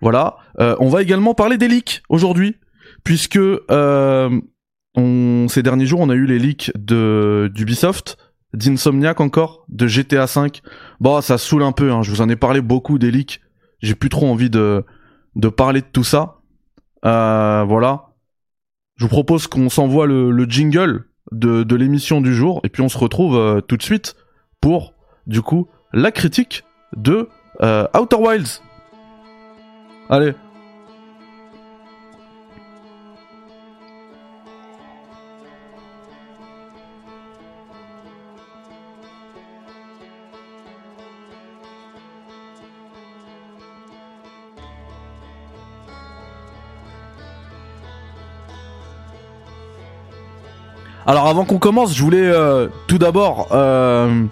Voilà. 0.00 0.36
on 0.58 0.88
va 0.88 1.02
également 1.02 1.34
parler 1.34 1.58
des 1.58 1.68
leaks 1.68 2.02
aujourd'hui 2.08 2.56
puisque 3.04 3.40
ces 3.70 5.62
derniers 5.62 5.86
jours 5.86 6.00
on 6.00 6.10
a 6.10 6.14
eu 6.14 6.26
les 6.26 6.38
leaks 6.38 6.70
de 6.76 7.50
d'Ubisoft 7.54 8.16
d'Insomniac 8.54 9.20
encore, 9.20 9.64
de 9.68 9.86
GTA 9.86 10.26
5. 10.26 10.62
Bon, 11.00 11.20
ça 11.20 11.36
saoule 11.36 11.62
un 11.62 11.72
peu, 11.72 11.92
hein. 11.92 12.02
je 12.02 12.10
vous 12.10 12.22
en 12.22 12.28
ai 12.28 12.36
parlé 12.36 12.60
beaucoup 12.60 12.98
des 12.98 13.10
leaks 13.10 13.40
j'ai 13.80 13.94
plus 13.94 14.08
trop 14.08 14.26
envie 14.26 14.50
de, 14.50 14.84
de 15.36 15.48
parler 15.48 15.80
de 15.80 15.86
tout 15.92 16.04
ça. 16.04 16.36
Euh, 17.04 17.64
voilà. 17.66 18.10
Je 18.96 19.04
vous 19.04 19.08
propose 19.08 19.46
qu'on 19.46 19.68
s'envoie 19.68 20.06
le, 20.06 20.30
le, 20.30 20.44
jingle 20.44 21.04
de, 21.30 21.62
de 21.62 21.76
l'émission 21.76 22.20
du 22.20 22.34
jour 22.34 22.60
et 22.64 22.68
puis 22.68 22.82
on 22.82 22.88
se 22.88 22.98
retrouve 22.98 23.36
euh, 23.36 23.60
tout 23.60 23.76
de 23.76 23.82
suite 23.82 24.16
pour, 24.60 24.94
du 25.26 25.40
coup, 25.40 25.68
la 25.92 26.10
critique 26.10 26.64
de 26.96 27.28
euh, 27.62 27.86
Outer 27.96 28.16
Wilds. 28.16 28.62
Allez. 30.10 30.34
Alors 51.08 51.26
avant 51.26 51.46
qu'on 51.46 51.58
commence, 51.58 51.96
je 51.96 52.02
voulais 52.02 52.20
euh, 52.20 52.68
tout 52.86 52.98
d'abord 52.98 53.48
euh, 53.52 54.24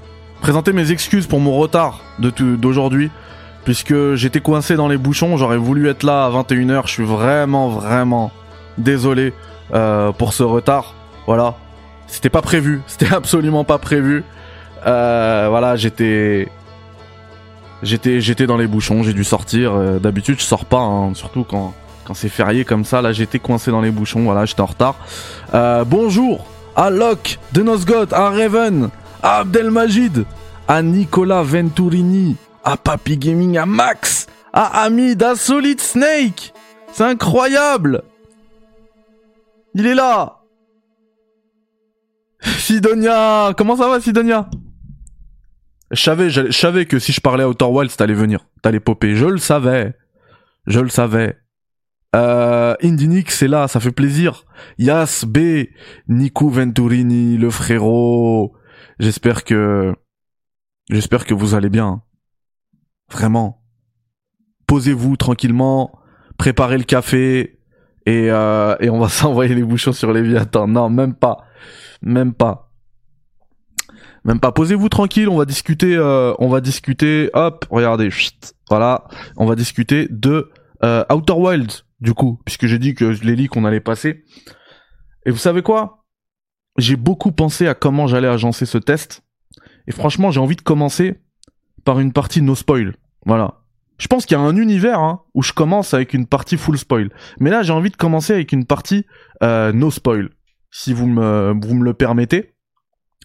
présenter 0.43 0.75
mes 0.75 0.93
excuses 0.93 1.27
pour 1.27 1.41
mon 1.41 1.57
retard 1.57 2.03
d'aujourd'hui. 2.19 3.11
Puisque 3.65 4.15
j'étais 4.15 4.41
coincé 4.41 4.77
dans 4.77 4.87
les 4.87 4.99
bouchons, 4.99 5.39
j'aurais 5.39 5.57
voulu 5.57 5.89
être 5.89 6.03
là 6.03 6.27
à 6.27 6.31
21h, 6.31 6.83
je 6.87 6.93
suis 6.93 7.05
vraiment 7.05 7.71
vraiment 7.71 8.31
désolé 8.77 9.33
euh, 9.73 10.12
pour 10.12 10.35
ce 10.35 10.43
retard. 10.43 10.93
Voilà, 11.27 11.55
c'était 12.09 12.29
pas 12.29 12.43
prévu, 12.43 12.83
c'était 12.87 13.12
absolument 13.12 13.65
pas 13.65 13.79
prévu. 13.79 14.23
voilà, 14.85 15.77
j'étais 15.77 16.47
j'étais 17.83 18.21
j'étais 18.21 18.47
dans 18.47 18.59
les 18.59 18.67
bouchons, 18.67 19.03
j'ai 19.03 19.15
dû 19.15 19.25
sortir. 19.25 19.73
D'habitude, 19.99 20.41
je 20.41 20.45
sors 20.45 20.67
pas, 20.67 20.83
hein, 20.83 21.15
surtout 21.15 21.45
quand 21.45 21.73
quand 22.05 22.12
c'est 22.12 22.29
férié 22.29 22.67
comme 22.67 22.85
ça. 22.85 23.01
Là, 23.01 23.12
j'étais 23.12 23.39
coincé 23.39 23.71
dans 23.71 23.81
les 23.81 23.91
bouchons. 23.91 24.25
Voilà, 24.25 24.45
j'étais 24.45 24.61
en 24.61 24.67
retard. 24.67 24.97
bonjour 25.87 26.47
à 26.77 26.91
Locke 26.91 27.39
de 27.53 27.62
Nosgoth, 27.62 28.12
à 28.12 28.31
Raven, 28.31 28.91
à 29.23 29.39
Abdelmajid, 29.39 30.25
à 30.69 30.83
Nicolas 30.83 31.43
Venturini, 31.43 32.37
à 32.65 32.77
Papy 32.77 33.17
Gaming, 33.17 33.57
à 33.57 33.67
Max, 33.67 34.27
à 34.53 34.83
Hamid, 34.83 35.23
à 35.23 35.35
Solid 35.35 35.81
Snake. 35.81 36.53
C'est 36.93 37.05
incroyable. 37.05 38.03
Il 39.75 39.87
est 39.87 39.95
là. 39.95 40.41
Sidonia, 42.41 43.53
comment 43.57 43.77
ça 43.77 43.89
va 43.89 44.01
Sidonia? 44.01 44.49
Je 45.91 46.03
savais, 46.03 46.31
je 46.31 46.51
savais 46.51 46.85
que 46.85 46.99
si 46.99 47.12
je 47.12 47.21
parlais 47.21 47.45
à 47.45 47.49
Outer 47.49 47.67
Wilds, 47.67 47.97
t'allais 47.97 48.15
venir, 48.15 48.47
t'allais 48.62 48.81
popper. 48.81 49.15
Je 49.15 49.27
le 49.27 49.39
savais, 49.39 49.95
je 50.67 50.81
le 50.81 50.89
savais. 50.89 51.39
Euh, 52.14 52.75
Indinix 52.83 53.37
c'est 53.37 53.49
là, 53.49 53.69
ça 53.69 53.81
fait 53.81 53.90
plaisir. 53.90 54.45
Yas 54.79 55.25
B, 55.27 55.66
Nico 56.09 56.49
Venturini, 56.49 57.37
le 57.37 57.51
frérot. 57.51 58.55
J'espère 58.99 59.45
que, 59.45 59.95
j'espère 60.90 61.27
que 61.27 61.35
vous 61.35 61.55
allez 61.55 61.69
bien. 61.69 62.03
Vraiment. 63.11 63.62
Posez-vous 64.66 65.16
tranquillement, 65.16 65.92
préparez 66.38 66.79
le 66.79 66.85
café 66.85 67.61
et 68.05 68.31
euh, 68.31 68.77
et 68.81 68.90
on 68.90 68.99
va 68.99 69.09
s'envoyer 69.11 69.55
les 69.55 69.62
bouchons 69.62 69.92
sur 69.92 70.12
les 70.12 70.37
Attends, 70.37 70.66
Non, 70.66 70.88
même 70.88 71.14
pas, 71.14 71.45
même 72.03 72.33
pas, 72.33 72.73
même 74.25 74.40
pas. 74.40 74.53
Posez-vous 74.53 74.88
tranquille, 74.88 75.29
on 75.29 75.37
va 75.37 75.45
discuter, 75.45 75.95
euh, 75.97 76.35
on 76.38 76.49
va 76.49 76.61
discuter. 76.61 77.31
Hop, 77.35 77.66
regardez, 77.71 78.09
voilà, 78.69 79.05
on 79.37 79.47
va 79.47 79.55
discuter 79.55 80.09
de 80.11 80.51
euh, 80.83 81.05
Outer 81.12 81.35
Wilds 81.35 81.86
du 82.01 82.15
coup, 82.15 82.41
puisque 82.45 82.67
j'ai 82.67 82.79
dit 82.79 82.95
que 82.95 83.05
les 83.05 83.37
leaks 83.37 83.57
on 83.57 83.65
allait 83.65 83.81
passer. 83.81 84.25
Et 85.25 85.31
vous 85.31 85.39
savez 85.39 85.63
quoi? 85.63 86.05
J'ai 86.79 86.97
beaucoup 86.97 87.33
pensé 87.33 87.67
à 87.67 87.75
comment 87.75 88.07
j'allais 88.07 88.29
agencer 88.29 88.67
ce 88.67 88.79
test. 88.79 89.23
Et 89.87 89.93
franchement, 89.93 90.31
j'ai 90.31 90.41
envie 90.41 90.57
de 90.57 90.63
commencer 90.63 91.21
par 91.85 92.01
une 92.01 92.13
partie 92.13 92.43
no 92.43 92.55
spoil. 92.55 92.97
Voilà. 93.25 93.63
Je 93.99 94.09
pense 94.09 94.27
qu'il 94.27 94.37
y 94.37 94.41
a 94.41 94.43
un 94.43 94.57
univers 94.57 95.01
hein, 95.01 95.23
où 95.35 95.43
je 95.43 95.53
commence 95.53 95.95
avec 95.95 96.13
une 96.13 96.27
partie 96.27 96.59
full 96.59 96.77
spoil. 96.77 97.11
Mais 97.41 97.51
là, 97.51 97.63
j'ai 97.63 97.73
envie 97.73 97.91
de 97.91 97.97
commencer 97.97 98.35
avec 98.35 98.53
une 98.53 98.67
partie 98.67 99.07
euh, 99.43 99.73
no 99.73 99.91
spoil, 99.91 100.31
si 100.71 100.93
vous 100.93 101.07
me, 101.07 101.55
vous 101.63 101.75
me 101.75 101.85
le 101.85 101.95
permettez. 101.95 102.55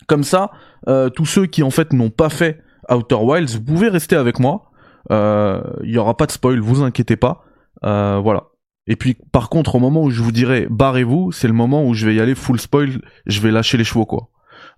Comme 0.07 0.23
ça, 0.23 0.51
euh, 0.87 1.09
tous 1.09 1.25
ceux 1.25 1.45
qui 1.45 1.61
en 1.61 1.71
fait 1.71 1.91
n'ont 1.93 2.09
pas 2.09 2.29
fait 2.29 2.61
Outer 2.89 3.15
Wilds, 3.15 3.53
vous 3.53 3.63
pouvez 3.63 3.89
rester 3.89 4.15
avec 4.15 4.39
moi. 4.39 4.71
Euh, 5.11 5.61
il 5.83 5.91
y 5.91 5.97
aura 5.97 6.15
pas 6.15 6.25
de 6.25 6.31
spoil, 6.31 6.59
vous 6.59 6.83
inquiétez 6.83 7.17
pas. 7.17 7.43
Euh, 7.83 8.19
voilà. 8.23 8.50
Et 8.87 8.95
puis 8.95 9.17
par 9.31 9.49
contre, 9.49 9.75
au 9.75 9.79
moment 9.79 10.03
où 10.03 10.09
je 10.09 10.21
vous 10.21 10.31
dirai 10.31 10.67
barrez-vous, 10.69 11.31
c'est 11.31 11.47
le 11.47 11.53
moment 11.53 11.85
où 11.85 11.93
je 11.93 12.05
vais 12.05 12.15
y 12.15 12.19
aller 12.19 12.35
full 12.35 12.59
spoil, 12.59 13.01
je 13.25 13.41
vais 13.41 13.51
lâcher 13.51 13.77
les 13.77 13.83
chevaux 13.83 14.05
quoi. 14.05 14.29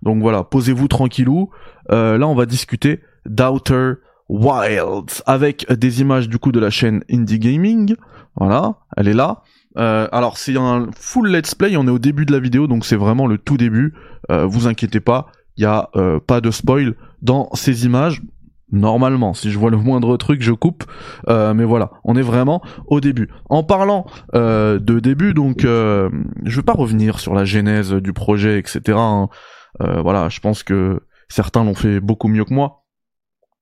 Donc 0.02 0.20
voilà, 0.20 0.44
posez-vous 0.44 0.88
tranquillou. 0.88 1.50
Euh, 1.90 2.18
là, 2.18 2.26
on 2.26 2.34
va 2.34 2.46
discuter 2.46 3.00
d'Outer 3.26 3.94
Wilds 4.28 5.22
avec 5.26 5.70
des 5.70 6.00
images 6.00 6.28
du 6.28 6.38
coup 6.38 6.52
de 6.52 6.60
la 6.60 6.70
chaîne 6.70 7.02
Indie 7.10 7.38
Gaming. 7.38 7.94
Voilà, 8.36 8.78
elle 8.96 9.08
est 9.08 9.14
là. 9.14 9.42
Euh, 9.76 10.08
alors 10.12 10.38
c'est 10.38 10.56
un 10.56 10.88
full 10.96 11.28
let's 11.28 11.54
play, 11.54 11.76
on 11.76 11.86
est 11.86 11.90
au 11.90 11.98
début 11.98 12.26
de 12.26 12.32
la 12.32 12.38
vidéo, 12.38 12.66
donc 12.66 12.84
c'est 12.84 12.96
vraiment 12.96 13.26
le 13.26 13.38
tout 13.38 13.56
début. 13.56 13.94
Euh, 14.30 14.46
vous 14.46 14.66
inquiétez 14.66 15.00
pas, 15.00 15.26
il 15.56 15.62
y 15.62 15.66
a 15.66 15.90
euh, 15.96 16.20
pas 16.20 16.40
de 16.40 16.50
spoil 16.50 16.94
dans 17.22 17.48
ces 17.54 17.84
images. 17.84 18.22
Normalement, 18.74 19.34
si 19.34 19.52
je 19.52 19.58
vois 19.58 19.70
le 19.70 19.76
moindre 19.76 20.16
truc, 20.16 20.42
je 20.42 20.50
coupe. 20.50 20.84
Euh, 21.28 21.54
mais 21.54 21.64
voilà, 21.64 21.92
on 22.02 22.16
est 22.16 22.22
vraiment 22.22 22.60
au 22.88 23.00
début. 23.00 23.28
En 23.48 23.62
parlant 23.62 24.04
euh, 24.34 24.80
de 24.80 24.98
début, 24.98 25.32
donc 25.32 25.64
euh, 25.64 26.10
je 26.44 26.56
vais 26.56 26.64
pas 26.64 26.72
revenir 26.72 27.20
sur 27.20 27.34
la 27.34 27.44
genèse 27.44 27.92
du 27.92 28.12
projet, 28.12 28.58
etc. 28.58 28.80
hein. 28.98 29.28
Euh, 29.80 30.02
voilà, 30.02 30.28
je 30.28 30.40
pense 30.40 30.64
que 30.64 31.00
certains 31.28 31.64
l'ont 31.64 31.74
fait 31.74 32.00
beaucoup 32.00 32.28
mieux 32.28 32.44
que 32.44 32.52
moi. 32.52 32.83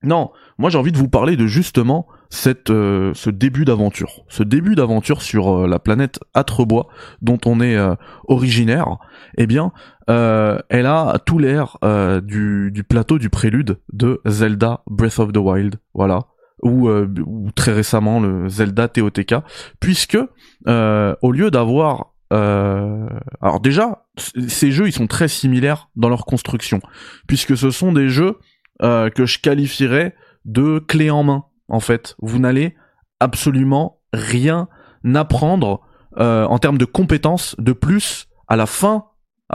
Non, 0.04 0.30
moi 0.58 0.70
j'ai 0.70 0.78
envie 0.78 0.92
de 0.92 0.98
vous 0.98 1.08
parler 1.08 1.36
de 1.36 1.46
justement 1.46 2.06
cette, 2.28 2.70
euh, 2.70 3.12
ce 3.14 3.30
début 3.30 3.64
d'aventure, 3.64 4.24
ce 4.28 4.42
début 4.42 4.74
d'aventure 4.74 5.22
sur 5.22 5.64
euh, 5.64 5.68
la 5.68 5.78
planète 5.78 6.18
Atrebois 6.34 6.88
dont 7.20 7.38
on 7.44 7.60
est 7.60 7.76
euh, 7.76 7.94
originaire. 8.26 8.96
Eh 9.38 9.46
bien, 9.46 9.72
elle 10.08 10.86
a 10.86 11.18
tout 11.24 11.38
l'air 11.38 11.78
du, 12.22 12.70
du 12.70 12.84
plateau 12.84 13.18
du 13.18 13.30
prélude 13.30 13.78
de 13.92 14.20
Zelda 14.26 14.82
Breath 14.86 15.18
of 15.20 15.32
the 15.32 15.38
Wild, 15.38 15.76
voilà, 15.94 16.26
ou, 16.62 16.90
ou 16.90 17.50
très 17.54 17.72
récemment 17.72 18.20
le 18.20 18.46
Zelda 18.50 18.88
TOTK, 18.88 19.36
puisque 19.80 20.18
au 20.66 21.32
lieu 21.32 21.50
d'avoir 21.50 22.12
euh, 22.32 23.06
alors 23.42 23.60
déjà, 23.60 24.06
ces 24.16 24.72
jeux 24.72 24.88
ils 24.88 24.92
sont 24.92 25.06
très 25.06 25.28
similaires 25.28 25.90
dans 25.96 26.08
leur 26.08 26.24
construction, 26.24 26.80
puisque 27.26 27.56
ce 27.56 27.70
sont 27.70 27.92
des 27.92 28.08
jeux 28.08 28.38
euh, 28.80 29.10
que 29.10 29.26
je 29.26 29.38
qualifierais 29.38 30.14
de 30.44 30.78
clés 30.78 31.10
en 31.10 31.22
main. 31.22 31.44
En 31.68 31.80
fait, 31.80 32.16
vous 32.20 32.38
n'allez 32.38 32.74
absolument 33.20 34.00
rien 34.12 34.68
apprendre 35.14 35.80
euh, 36.18 36.44
en 36.46 36.58
termes 36.58 36.78
de 36.78 36.84
compétences 36.84 37.54
de 37.58 37.72
plus 37.72 38.28
à 38.48 38.56
la 38.56 38.66
fin, 38.66 39.06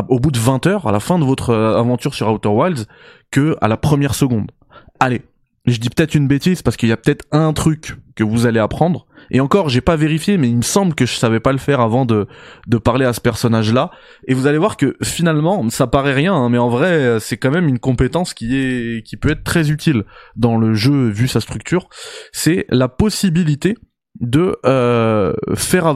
au 0.10 0.20
bout 0.20 0.32
de 0.32 0.40
20 0.40 0.68
heures, 0.68 0.88
à 0.88 0.92
la 0.92 1.00
fin 1.00 1.20
de 1.20 1.24
votre 1.24 1.50
euh, 1.50 1.80
aventure 1.80 2.14
sur 2.14 2.32
Outer 2.32 2.50
Wilds, 2.50 2.86
que 3.32 3.58
à 3.62 3.68
la 3.68 3.78
première 3.78 4.16
seconde. 4.16 4.52
Allez, 5.00 5.22
je 5.66 5.78
dis 5.78 5.90
peut-être 5.90 6.16
une 6.16 6.28
bêtise 6.28 6.62
parce 6.62 6.78
qu'il 6.78 6.90
y 6.90 6.92
a 6.92 6.98
peut-être 6.98 7.26
un 7.32 7.54
truc 7.54 7.98
que 8.16 8.24
vous 8.24 8.46
allez 8.46 8.60
apprendre. 8.60 9.07
Et 9.32 9.40
encore, 9.40 9.70
j'ai 9.70 9.82
pas 9.82 9.96
vérifié, 9.96 10.38
mais 10.38 10.50
il 10.50 10.58
me 10.58 10.62
semble 10.62 10.96
que 10.96 11.06
je 11.06 11.16
savais 11.16 11.40
pas 11.40 11.52
le 11.52 11.58
faire 11.58 11.82
avant 11.82 12.06
de, 12.06 12.28
de 12.68 12.78
parler 12.78 13.06
à 13.06 13.14
ce 13.14 13.22
personnage-là. 13.22 13.92
Et 14.28 14.34
vous 14.34 14.48
allez 14.48 14.58
voir 14.58 14.78
que 14.78 14.96
finalement, 15.04 15.70
ça 15.70 15.88
paraît 15.88 16.14
rien, 16.14 16.34
hein, 16.34 16.50
mais 16.50 16.58
en 16.58 16.70
vrai, 16.70 17.20
c'est 17.20 17.38
quand 17.38 17.52
même 17.52 17.68
une 17.68 17.80
compétence 17.80 18.34
qui 18.34 18.56
est, 18.56 19.06
qui 19.06 19.18
peut 19.18 19.30
être 19.30 19.44
très 19.44 19.70
utile 19.70 20.04
dans 20.36 20.58
le 20.58 20.74
jeu 20.74 21.10
vu 21.10 21.28
sa 21.28 21.42
structure. 21.42 21.90
C'est 22.32 22.66
la 22.70 22.88
possibilité 22.88 23.76
de 24.20 24.58
euh, 24.66 25.34
faire 25.56 25.96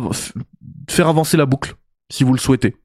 faire 0.89 1.07
avancer 1.07 1.37
la 1.37 1.45
boucle, 1.45 1.75
si 2.09 2.23
vous 2.23 2.33
le 2.33 2.39
souhaitez. 2.39 2.75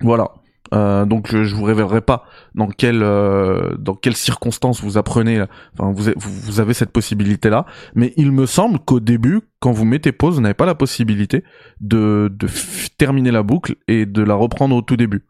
Voilà. 0.00 0.32
Euh, 0.72 1.04
donc 1.04 1.28
je, 1.30 1.44
je 1.44 1.54
vous 1.54 1.64
révélerai 1.64 2.00
pas 2.00 2.24
dans 2.54 2.68
quelle 2.68 3.02
euh, 3.02 3.74
dans 3.78 3.94
quelles 3.94 4.16
circonstances 4.16 4.82
vous 4.82 4.96
apprenez, 4.96 5.44
enfin 5.78 5.92
vous, 5.92 6.10
vous 6.16 6.60
avez 6.60 6.72
cette 6.72 6.92
possibilité 6.92 7.50
là, 7.50 7.66
mais 7.94 8.14
il 8.16 8.32
me 8.32 8.46
semble 8.46 8.78
qu'au 8.78 8.98
début, 9.00 9.40
quand 9.60 9.72
vous 9.72 9.84
mettez 9.84 10.12
pause, 10.12 10.36
vous 10.36 10.40
n'avez 10.40 10.54
pas 10.54 10.64
la 10.66 10.74
possibilité 10.74 11.44
de, 11.80 12.30
de 12.34 12.48
terminer 12.96 13.30
la 13.30 13.42
boucle 13.42 13.76
et 13.86 14.06
de 14.06 14.22
la 14.22 14.34
reprendre 14.34 14.74
au 14.74 14.80
tout 14.82 14.96
début, 14.96 15.26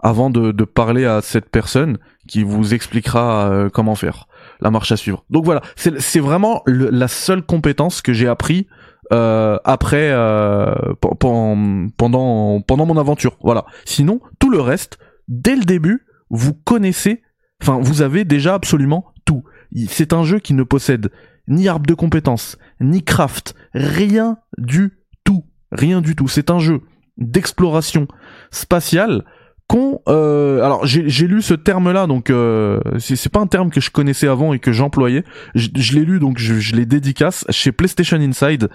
avant 0.00 0.28
de, 0.30 0.52
de 0.52 0.64
parler 0.64 1.06
à 1.06 1.22
cette 1.22 1.48
personne 1.48 1.96
qui 2.28 2.42
vous 2.42 2.74
expliquera 2.74 3.48
euh, 3.50 3.68
comment 3.70 3.94
faire, 3.94 4.26
la 4.60 4.70
marche 4.70 4.92
à 4.92 4.96
suivre. 4.98 5.24
Donc 5.30 5.44
voilà, 5.44 5.62
c'est 5.74 6.00
c'est 6.00 6.20
vraiment 6.20 6.62
le- 6.66 6.90
la 6.90 7.08
seule 7.08 7.42
compétence 7.42 8.02
que 8.02 8.12
j'ai 8.12 8.28
appris 8.28 8.66
euh, 9.12 9.58
après 9.64 10.10
euh, 10.12 10.74
pe- 11.00 11.14
pen- 11.18 11.90
pendant 11.96 12.60
pendant 12.60 12.86
mon 12.86 12.96
aventure. 12.96 13.36
Voilà. 13.42 13.64
Sinon, 13.84 14.20
tout 14.38 14.50
le 14.50 14.60
reste, 14.60 14.98
dès 15.28 15.54
le 15.56 15.64
début, 15.64 16.06
vous 16.30 16.54
connaissez, 16.54 17.22
enfin, 17.62 17.78
vous 17.80 18.02
avez 18.02 18.24
déjà 18.24 18.54
absolument 18.54 19.06
tout. 19.24 19.42
C'est 19.88 20.12
un 20.12 20.24
jeu 20.24 20.38
qui 20.38 20.54
ne 20.54 20.62
possède 20.62 21.10
ni 21.48 21.68
arbre 21.68 21.86
de 21.86 21.94
compétences, 21.94 22.56
ni 22.80 23.02
craft, 23.02 23.54
rien 23.74 24.38
du 24.58 24.98
tout, 25.24 25.44
rien 25.72 26.00
du 26.00 26.14
tout. 26.14 26.28
C'est 26.28 26.50
un 26.50 26.58
jeu 26.58 26.80
d'exploration 27.18 28.06
spatiale 28.50 29.24
qu'on, 29.68 30.00
euh, 30.08 30.62
alors 30.62 30.84
j'ai 30.84 31.26
lu 31.26 31.40
ce 31.40 31.54
terme-là, 31.54 32.06
donc 32.06 32.28
euh, 32.30 32.80
c'est 32.98 33.32
pas 33.32 33.40
un 33.40 33.46
terme 33.46 33.70
que 33.70 33.80
je 33.80 33.90
connaissais 33.90 34.28
avant 34.28 34.52
et 34.52 34.58
que 34.58 34.72
j'employais. 34.72 35.24
Je, 35.54 35.68
je 35.74 35.94
l'ai 35.94 36.04
lu, 36.04 36.18
donc 36.18 36.38
je, 36.38 36.54
je 36.56 36.74
l'ai 36.74 36.84
dédicace 36.84 37.44
chez 37.48 37.72
PlayStation 37.72 38.18
Inside. 38.18 38.68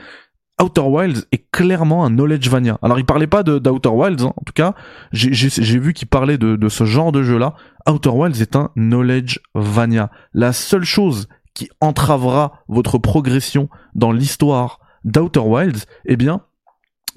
Outer 0.61 0.81
Wilds 0.81 1.25
est 1.31 1.51
clairement 1.51 2.03
un 2.03 2.09
knowledge 2.09 2.49
vania. 2.49 2.79
Alors 2.81 2.97
il 2.97 3.05
parlait 3.05 3.27
pas 3.27 3.43
d'Outer 3.43 3.89
Wilds, 3.89 4.23
hein, 4.23 4.33
en 4.35 4.43
tout 4.43 4.53
cas, 4.53 4.73
j'ai 5.11 5.79
vu 5.79 5.93
qu'il 5.93 6.07
parlait 6.07 6.37
de, 6.37 6.69
ce 6.69 6.83
genre 6.83 7.11
de 7.11 7.21
jeu-là. 7.21 7.53
Outer 7.87 8.09
Wilds 8.09 8.41
est 8.41 8.55
un 8.55 8.71
knowledge 8.75 9.39
vania. 9.53 10.09
La 10.33 10.53
seule 10.53 10.83
chose 10.83 11.27
qui 11.53 11.69
entravera 11.79 12.63
votre 12.67 12.97
progression 12.97 13.69
dans 13.93 14.11
l'histoire 14.11 14.79
d'Outer 15.03 15.39
Wilds, 15.39 15.85
eh 16.05 16.15
bien, 16.15 16.41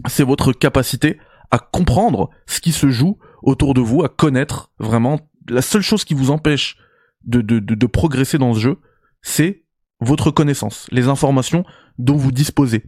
c'est 0.06 0.24
votre 0.24 0.52
capacité 0.52 1.18
à 1.50 1.58
comprendre 1.58 2.30
ce 2.46 2.60
qui 2.60 2.72
se 2.72 2.90
joue 2.90 3.18
autour 3.42 3.72
de 3.74 3.80
vous, 3.80 4.02
à 4.02 4.08
connaître 4.08 4.70
vraiment. 4.78 5.18
La 5.48 5.62
seule 5.62 5.82
chose 5.82 6.04
qui 6.04 6.14
vous 6.14 6.30
empêche 6.30 6.76
de 7.24 7.86
progresser 7.86 8.36
dans 8.36 8.52
ce 8.52 8.60
jeu, 8.60 8.78
c'est 9.22 9.64
votre 10.00 10.30
connaissance, 10.30 10.86
les 10.90 11.08
informations 11.08 11.64
dont 11.98 12.16
vous 12.16 12.32
disposez. 12.32 12.84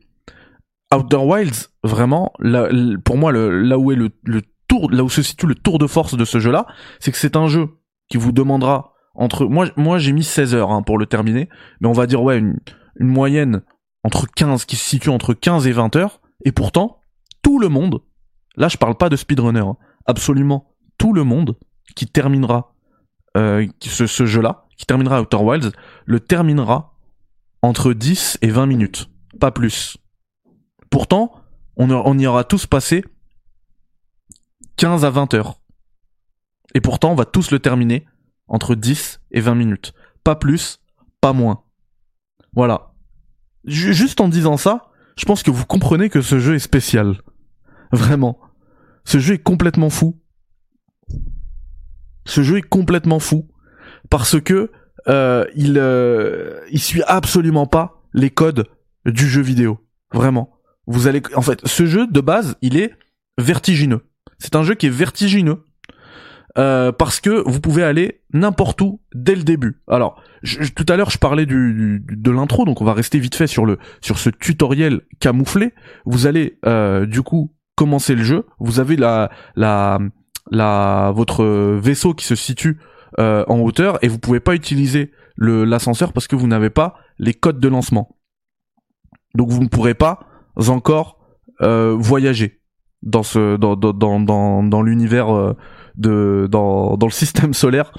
Outer 0.92 1.16
Wilds, 1.16 1.68
vraiment, 1.82 2.32
pour 3.04 3.16
moi, 3.16 3.32
le, 3.32 3.62
là 3.62 3.78
où 3.78 3.92
est 3.92 3.96
le, 3.96 4.10
tour, 4.68 4.90
là 4.90 5.02
où 5.04 5.08
se 5.08 5.22
situe 5.22 5.46
le 5.46 5.54
tour 5.54 5.78
de 5.78 5.86
force 5.86 6.16
de 6.16 6.24
ce 6.24 6.38
jeu-là, 6.38 6.66
c'est 7.00 7.12
que 7.12 7.18
c'est 7.18 7.36
un 7.36 7.48
jeu 7.48 7.68
qui 8.08 8.18
vous 8.18 8.32
demandera 8.32 8.92
entre, 9.14 9.46
moi, 9.46 9.66
moi 9.76 9.98
j'ai 9.98 10.12
mis 10.12 10.24
16 10.24 10.54
heures 10.54 10.70
hein, 10.70 10.82
pour 10.82 10.98
le 10.98 11.06
terminer, 11.06 11.48
mais 11.80 11.88
on 11.88 11.92
va 11.92 12.06
dire 12.06 12.22
ouais 12.22 12.38
une, 12.38 12.58
moyenne 12.98 13.62
entre 14.04 14.26
15 14.26 14.64
qui 14.64 14.76
se 14.76 14.84
situe 14.84 15.10
entre 15.10 15.34
15 15.34 15.66
et 15.66 15.72
20 15.72 15.96
heures, 15.96 16.20
et 16.44 16.52
pourtant 16.52 17.00
tout 17.42 17.58
le 17.58 17.68
monde, 17.68 18.00
là 18.56 18.68
je 18.68 18.76
parle 18.76 18.96
pas 18.96 19.08
de 19.08 19.16
speedrunner, 19.16 19.60
hein, 19.60 19.76
absolument 20.06 20.74
tout 20.98 21.12
le 21.12 21.24
monde 21.24 21.56
qui 21.96 22.06
terminera 22.06 22.74
euh, 23.36 23.66
ce 23.80 24.26
jeu-là, 24.26 24.66
qui 24.76 24.86
terminera 24.86 25.20
Outer 25.20 25.38
Wilds, 25.38 25.72
le 26.04 26.20
terminera 26.20 26.94
entre 27.62 27.92
10 27.92 28.38
et 28.42 28.50
20 28.50 28.66
minutes, 28.66 29.08
pas 29.40 29.50
plus. 29.50 29.96
Pourtant, 30.92 31.32
on, 31.76 32.18
y 32.18 32.26
aura 32.26 32.44
tous 32.44 32.66
passé 32.66 33.02
15 34.76 35.06
à 35.06 35.10
20 35.10 35.32
heures. 35.32 35.58
Et 36.74 36.82
pourtant, 36.82 37.12
on 37.12 37.14
va 37.14 37.24
tous 37.24 37.50
le 37.50 37.58
terminer 37.60 38.06
entre 38.46 38.74
10 38.74 39.20
et 39.30 39.40
20 39.40 39.54
minutes. 39.54 39.94
Pas 40.22 40.36
plus, 40.36 40.80
pas 41.22 41.32
moins. 41.32 41.64
Voilà. 42.54 42.92
Ju- 43.64 43.94
Juste 43.94 44.20
en 44.20 44.28
disant 44.28 44.58
ça, 44.58 44.90
je 45.16 45.24
pense 45.24 45.42
que 45.42 45.50
vous 45.50 45.64
comprenez 45.64 46.10
que 46.10 46.20
ce 46.20 46.38
jeu 46.38 46.56
est 46.56 46.58
spécial. 46.58 47.22
Vraiment. 47.90 48.38
Ce 49.06 49.18
jeu 49.18 49.34
est 49.34 49.42
complètement 49.42 49.88
fou. 49.90 50.20
Ce 52.26 52.42
jeu 52.42 52.58
est 52.58 52.62
complètement 52.68 53.18
fou. 53.18 53.48
Parce 54.10 54.38
que 54.38 54.70
euh, 55.08 55.46
il, 55.56 55.78
euh, 55.78 56.60
il 56.70 56.80
suit 56.80 57.02
absolument 57.06 57.66
pas 57.66 58.02
les 58.12 58.28
codes 58.30 58.68
du 59.06 59.26
jeu 59.26 59.40
vidéo. 59.40 59.78
Vraiment. 60.12 60.58
Vous 60.86 61.06
allez, 61.06 61.22
en 61.34 61.42
fait, 61.42 61.60
ce 61.66 61.86
jeu 61.86 62.06
de 62.06 62.20
base, 62.20 62.56
il 62.62 62.76
est 62.76 62.92
vertigineux. 63.38 64.00
C'est 64.38 64.56
un 64.56 64.62
jeu 64.62 64.74
qui 64.74 64.86
est 64.86 64.90
vertigineux. 64.90 65.64
Euh, 66.58 66.92
parce 66.92 67.18
que 67.20 67.48
vous 67.48 67.60
pouvez 67.60 67.82
aller 67.82 68.20
n'importe 68.34 68.82
où 68.82 69.00
dès 69.14 69.34
le 69.34 69.42
début. 69.42 69.80
Alors, 69.88 70.22
tout 70.76 70.84
à 70.86 70.96
l'heure, 70.96 71.08
je 71.08 71.16
parlais 71.16 71.46
de 71.46 72.30
l'intro, 72.30 72.66
donc 72.66 72.82
on 72.82 72.84
va 72.84 72.92
rester 72.92 73.18
vite 73.18 73.34
fait 73.34 73.46
sur 73.46 73.64
le 73.64 73.78
sur 74.02 74.18
ce 74.18 74.28
tutoriel 74.28 75.00
camouflé. 75.18 75.72
Vous 76.04 76.26
allez 76.26 76.58
euh, 76.66 77.06
du 77.06 77.22
coup 77.22 77.54
commencer 77.74 78.14
le 78.14 78.22
jeu. 78.22 78.44
Vous 78.58 78.80
avez 78.80 78.96
la 78.96 79.30
la 79.56 79.98
la 80.50 81.10
votre 81.14 81.44
vaisseau 81.78 82.12
qui 82.12 82.26
se 82.26 82.34
situe 82.34 82.78
euh, 83.18 83.44
en 83.48 83.60
hauteur 83.60 83.98
et 84.04 84.08
vous 84.08 84.18
pouvez 84.18 84.40
pas 84.40 84.54
utiliser 84.54 85.12
l'ascenseur 85.38 86.12
parce 86.12 86.26
que 86.26 86.36
vous 86.36 86.48
n'avez 86.48 86.70
pas 86.70 86.96
les 87.18 87.32
codes 87.32 87.60
de 87.60 87.68
lancement. 87.68 88.18
Donc 89.34 89.48
vous 89.48 89.62
ne 89.62 89.68
pourrez 89.68 89.94
pas 89.94 90.20
encore 90.68 91.18
euh, 91.60 91.94
voyager 91.98 92.60
dans 93.02 93.22
ce 93.22 93.56
dans 93.56 93.76
dans 93.76 94.20
dans 94.20 94.62
dans, 94.62 94.82
l'univers 94.82 95.34
euh, 95.34 95.56
de 95.96 96.48
dans 96.50 96.96
dans 96.96 97.06
le 97.06 97.12
système 97.12 97.54
solaire 97.54 97.92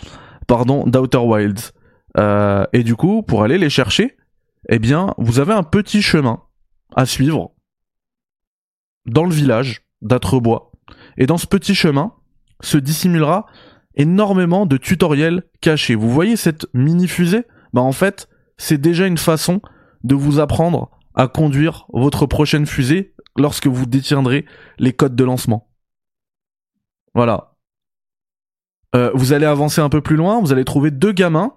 pardon 0.47 0.85
d'Outer 0.85 1.17
Wilds. 1.17 1.71
Euh, 2.17 2.65
et 2.73 2.83
du 2.83 2.95
coup, 2.95 3.23
pour 3.23 3.43
aller 3.43 3.57
les 3.57 3.69
chercher, 3.69 4.17
eh 4.69 4.79
bien, 4.79 5.13
vous 5.17 5.39
avez 5.39 5.53
un 5.53 5.63
petit 5.63 6.01
chemin 6.01 6.41
à 6.95 7.05
suivre 7.05 7.51
dans 9.05 9.25
le 9.25 9.33
village 9.33 9.81
d'Atrebois. 10.01 10.71
Et 11.17 11.25
dans 11.25 11.37
ce 11.37 11.47
petit 11.47 11.75
chemin 11.75 12.13
se 12.61 12.77
dissimulera 12.77 13.45
énormément 13.95 14.65
de 14.65 14.77
tutoriels 14.77 15.43
cachés. 15.61 15.95
Vous 15.95 16.09
voyez 16.09 16.35
cette 16.35 16.67
mini 16.73 17.07
fusée 17.07 17.45
Bah 17.73 17.81
en 17.81 17.91
fait, 17.91 18.29
c'est 18.57 18.79
déjà 18.79 19.07
une 19.07 19.17
façon 19.17 19.61
de 20.03 20.15
vous 20.15 20.39
apprendre 20.39 20.91
à 21.15 21.27
conduire 21.27 21.85
votre 21.93 22.25
prochaine 22.25 22.65
fusée 22.65 23.13
lorsque 23.37 23.67
vous 23.67 23.85
détiendrez 23.85 24.45
les 24.79 24.93
codes 24.93 25.15
de 25.15 25.23
lancement. 25.23 25.69
Voilà. 27.13 27.55
Euh, 28.95 29.11
vous 29.13 29.33
allez 29.33 29.45
avancer 29.45 29.81
un 29.81 29.89
peu 29.89 30.01
plus 30.01 30.15
loin, 30.15 30.39
vous 30.39 30.51
allez 30.51 30.65
trouver 30.65 30.91
deux 30.91 31.11
gamins 31.11 31.53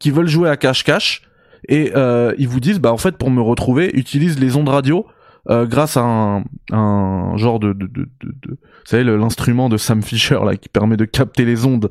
qui 0.00 0.10
veulent 0.10 0.28
jouer 0.28 0.48
à 0.48 0.56
cache-cache 0.56 1.22
et 1.68 1.92
euh, 1.96 2.34
ils 2.38 2.48
vous 2.48 2.60
disent 2.60 2.78
bah 2.78 2.92
en 2.92 2.96
fait 2.96 3.16
pour 3.16 3.30
me 3.30 3.42
retrouver 3.42 3.90
utilise 3.94 4.38
les 4.38 4.56
ondes 4.56 4.68
radio 4.68 5.06
euh, 5.50 5.66
grâce 5.66 5.96
à 5.96 6.02
un, 6.02 6.44
un 6.70 7.36
genre 7.36 7.58
de, 7.58 7.72
de, 7.72 7.86
de, 7.86 8.08
de, 8.20 8.50
vous 8.50 8.56
savez 8.84 9.02
l'instrument 9.02 9.68
de 9.68 9.76
Sam 9.76 10.02
Fisher 10.02 10.38
là 10.44 10.56
qui 10.56 10.68
permet 10.68 10.96
de 10.96 11.04
capter 11.04 11.44
les 11.44 11.64
ondes 11.64 11.90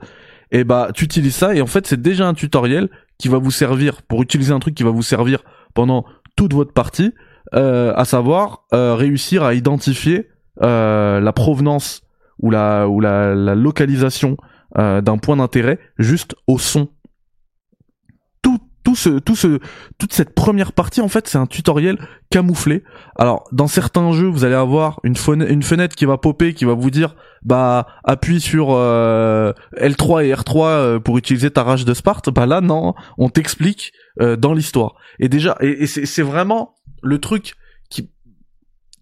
et 0.51 0.63
bah 0.63 0.89
tu 0.93 1.03
utilises 1.03 1.35
ça 1.35 1.53
et 1.53 1.61
en 1.61 1.67
fait 1.67 1.85
c'est 1.85 2.01
déjà 2.01 2.27
un 2.27 2.33
tutoriel 2.33 2.89
qui 3.17 3.27
va 3.27 3.39
vous 3.39 3.51
servir 3.51 4.03
pour 4.03 4.21
utiliser 4.21 4.53
un 4.53 4.59
truc 4.59 4.73
qui 4.73 4.83
va 4.83 4.91
vous 4.91 5.01
servir 5.01 5.43
pendant 5.73 6.05
toute 6.37 6.53
votre 6.53 6.71
partie 6.71 7.13
euh, 7.53 7.93
à 7.95 8.05
savoir 8.05 8.63
euh, 8.73 8.95
réussir 8.95 9.43
à 9.43 9.53
identifier 9.53 10.29
euh, 10.63 11.19
la 11.19 11.33
provenance 11.33 12.03
ou 12.39 12.49
la 12.49 12.87
ou 12.87 13.01
la, 13.01 13.35
la 13.35 13.55
localisation 13.55 14.37
d'un 14.75 15.17
point 15.17 15.37
d'intérêt 15.37 15.79
juste 15.97 16.35
au 16.45 16.59
son 16.59 16.89
tout 18.87 18.95
ce, 18.95 19.19
tout 19.19 19.35
ce, 19.35 19.59
toute 19.97 20.13
cette 20.13 20.33
première 20.33 20.71
partie, 20.71 21.01
en 21.01 21.09
fait, 21.09 21.27
c'est 21.27 21.37
un 21.37 21.45
tutoriel 21.45 21.97
camouflé. 22.29 22.85
Alors, 23.17 23.43
dans 23.51 23.67
certains 23.67 24.13
jeux, 24.13 24.27
vous 24.27 24.45
allez 24.45 24.55
avoir 24.55 25.01
une, 25.03 25.17
fenêtre, 25.17 25.93
qui 25.93 26.05
va 26.05 26.17
popper, 26.17 26.53
qui 26.53 26.63
va 26.63 26.73
vous 26.73 26.89
dire, 26.89 27.17
bah, 27.43 27.87
appuie 28.05 28.39
sur 28.39 28.69
euh, 28.69 29.51
L3 29.75 30.23
et 30.23 30.33
R3 30.33 30.63
euh, 30.63 30.99
pour 30.99 31.17
utiliser 31.17 31.51
ta 31.51 31.63
rage 31.63 31.83
de 31.83 31.93
Sparte. 31.93 32.29
Bah 32.29 32.45
là, 32.45 32.61
non, 32.61 32.93
on 33.17 33.27
t'explique 33.27 33.91
euh, 34.21 34.37
dans 34.37 34.53
l'histoire. 34.53 34.95
Et 35.19 35.27
déjà, 35.27 35.57
et, 35.59 35.83
et 35.83 35.87
c'est 35.87 36.23
vraiment 36.23 36.75
le 37.03 37.19
truc 37.19 37.55
qui, 37.89 38.09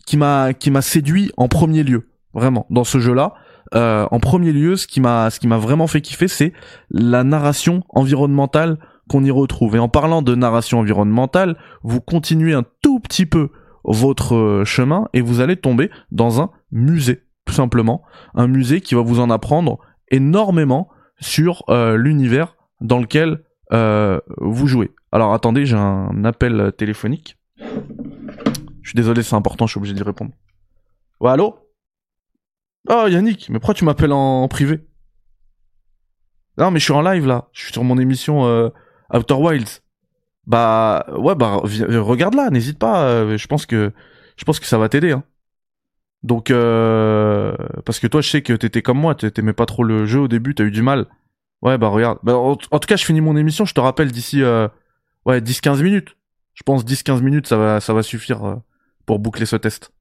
qui 0.07 0.17
m'a, 0.17 0.55
qui 0.55 0.71
m'a 0.71 0.81
séduit 0.81 1.31
en 1.37 1.47
premier 1.47 1.83
lieu, 1.83 2.09
vraiment, 2.33 2.65
dans 2.71 2.85
ce 2.85 2.97
jeu-là. 2.97 3.35
Euh, 3.73 4.07
en 4.09 4.19
premier 4.19 4.51
lieu, 4.51 4.75
ce 4.77 4.87
qui 4.87 4.99
m'a, 4.99 5.29
ce 5.29 5.39
qui 5.39 5.47
m'a 5.47 5.57
vraiment 5.57 5.85
fait 5.85 6.01
kiffer, 6.01 6.27
c'est 6.27 6.53
la 6.89 7.23
narration 7.23 7.83
environnementale 7.89 8.77
qu'on 9.09 9.23
y 9.23 9.31
retrouve. 9.31 9.75
Et 9.75 9.79
en 9.79 9.89
parlant 9.89 10.21
de 10.21 10.35
narration 10.35 10.79
environnementale, 10.79 11.57
vous 11.83 12.01
continuez 12.01 12.53
un 12.53 12.63
tout 12.81 12.99
petit 12.99 13.25
peu 13.25 13.49
votre 13.83 14.35
euh, 14.35 14.65
chemin 14.65 15.07
et 15.13 15.21
vous 15.21 15.41
allez 15.41 15.55
tomber 15.55 15.91
dans 16.11 16.41
un 16.41 16.51
musée, 16.71 17.23
tout 17.45 17.53
simplement. 17.53 18.03
Un 18.33 18.47
musée 18.47 18.81
qui 18.81 18.95
va 18.95 19.01
vous 19.01 19.19
en 19.19 19.29
apprendre 19.29 19.79
énormément 20.09 20.89
sur 21.19 21.63
euh, 21.69 21.95
l'univers 21.95 22.55
dans 22.81 22.99
lequel 22.99 23.43
euh, 23.71 24.19
vous 24.37 24.67
jouez. 24.67 24.91
Alors 25.11 25.33
attendez, 25.33 25.65
j'ai 25.65 25.77
un 25.77 26.25
appel 26.25 26.73
téléphonique. 26.77 27.37
Je 27.57 28.89
suis 28.89 28.95
désolé, 28.95 29.23
c'est 29.23 29.35
important, 29.35 29.65
je 29.65 29.71
suis 29.71 29.77
obligé 29.79 29.93
d'y 29.93 30.03
répondre. 30.03 30.31
Ouais, 31.19 31.31
allô? 31.31 31.57
Oh 32.89 33.05
Yannick, 33.07 33.49
mais 33.49 33.59
pourquoi 33.59 33.73
tu 33.73 33.85
m'appelles 33.85 34.11
en, 34.11 34.47
privé? 34.47 34.85
Non 36.57 36.71
mais 36.71 36.79
je 36.79 36.85
suis 36.85 36.93
en 36.93 37.01
live 37.01 37.25
là, 37.25 37.49
je 37.51 37.63
suis 37.63 37.73
sur 37.73 37.83
mon 37.83 37.97
émission 37.97 38.71
Outer 39.13 39.35
Wilds. 39.35 39.81
Bah 40.47 41.05
ouais 41.17 41.35
bah 41.35 41.61
regarde 41.63 42.35
là, 42.35 42.49
n'hésite 42.49 42.77
pas. 42.79 43.07
Euh, 43.07 43.37
je 43.37 43.47
pense 43.47 43.65
que 43.65 43.91
je 44.37 44.43
pense 44.45 44.59
que 44.59 44.65
ça 44.65 44.77
va 44.77 44.89
t'aider. 44.89 45.11
Hein. 45.11 45.23
Donc 46.25 46.49
euh, 46.49 47.55
parce 47.85 47.99
que 47.99 48.07
toi 48.07 48.19
je 48.21 48.29
sais 48.31 48.41
que 48.41 48.53
t'étais 48.53 48.81
comme 48.81 48.99
moi, 48.99 49.13
t'aimais 49.15 49.53
pas 49.53 49.67
trop 49.67 49.83
le 49.83 50.07
jeu 50.07 50.21
au 50.21 50.27
début, 50.27 50.55
t'as 50.55 50.63
eu 50.63 50.71
du 50.71 50.81
mal. 50.81 51.05
Ouais 51.61 51.77
bah 51.77 51.87
regarde. 51.89 52.19
Bah, 52.23 52.35
en, 52.35 52.55
tout 52.55 52.87
cas 52.87 52.95
je 52.95 53.05
finis 53.05 53.21
mon 53.21 53.37
émission, 53.37 53.65
je 53.65 53.73
te 53.75 53.79
rappelle 53.79 54.11
d'ici 54.11 54.41
euh, 54.41 54.67
ouais 55.25 55.39
10-15 55.39 55.83
minutes. 55.83 56.17
Je 56.55 56.63
pense 56.63 56.83
10-15 56.83 57.21
minutes 57.21 57.47
ça 57.47 57.57
va 57.57 57.79
ça 57.79 57.93
va 57.93 58.01
suffire 58.01 58.43
euh, 58.43 58.55
pour 59.05 59.19
boucler 59.19 59.45
ce 59.45 59.55
test. 59.55 59.91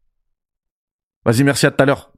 Vas-y 1.27 1.45
merci 1.45 1.67
à 1.67 1.71
tout 1.71 1.83
à 1.83 1.87
l'heure. 1.87 2.13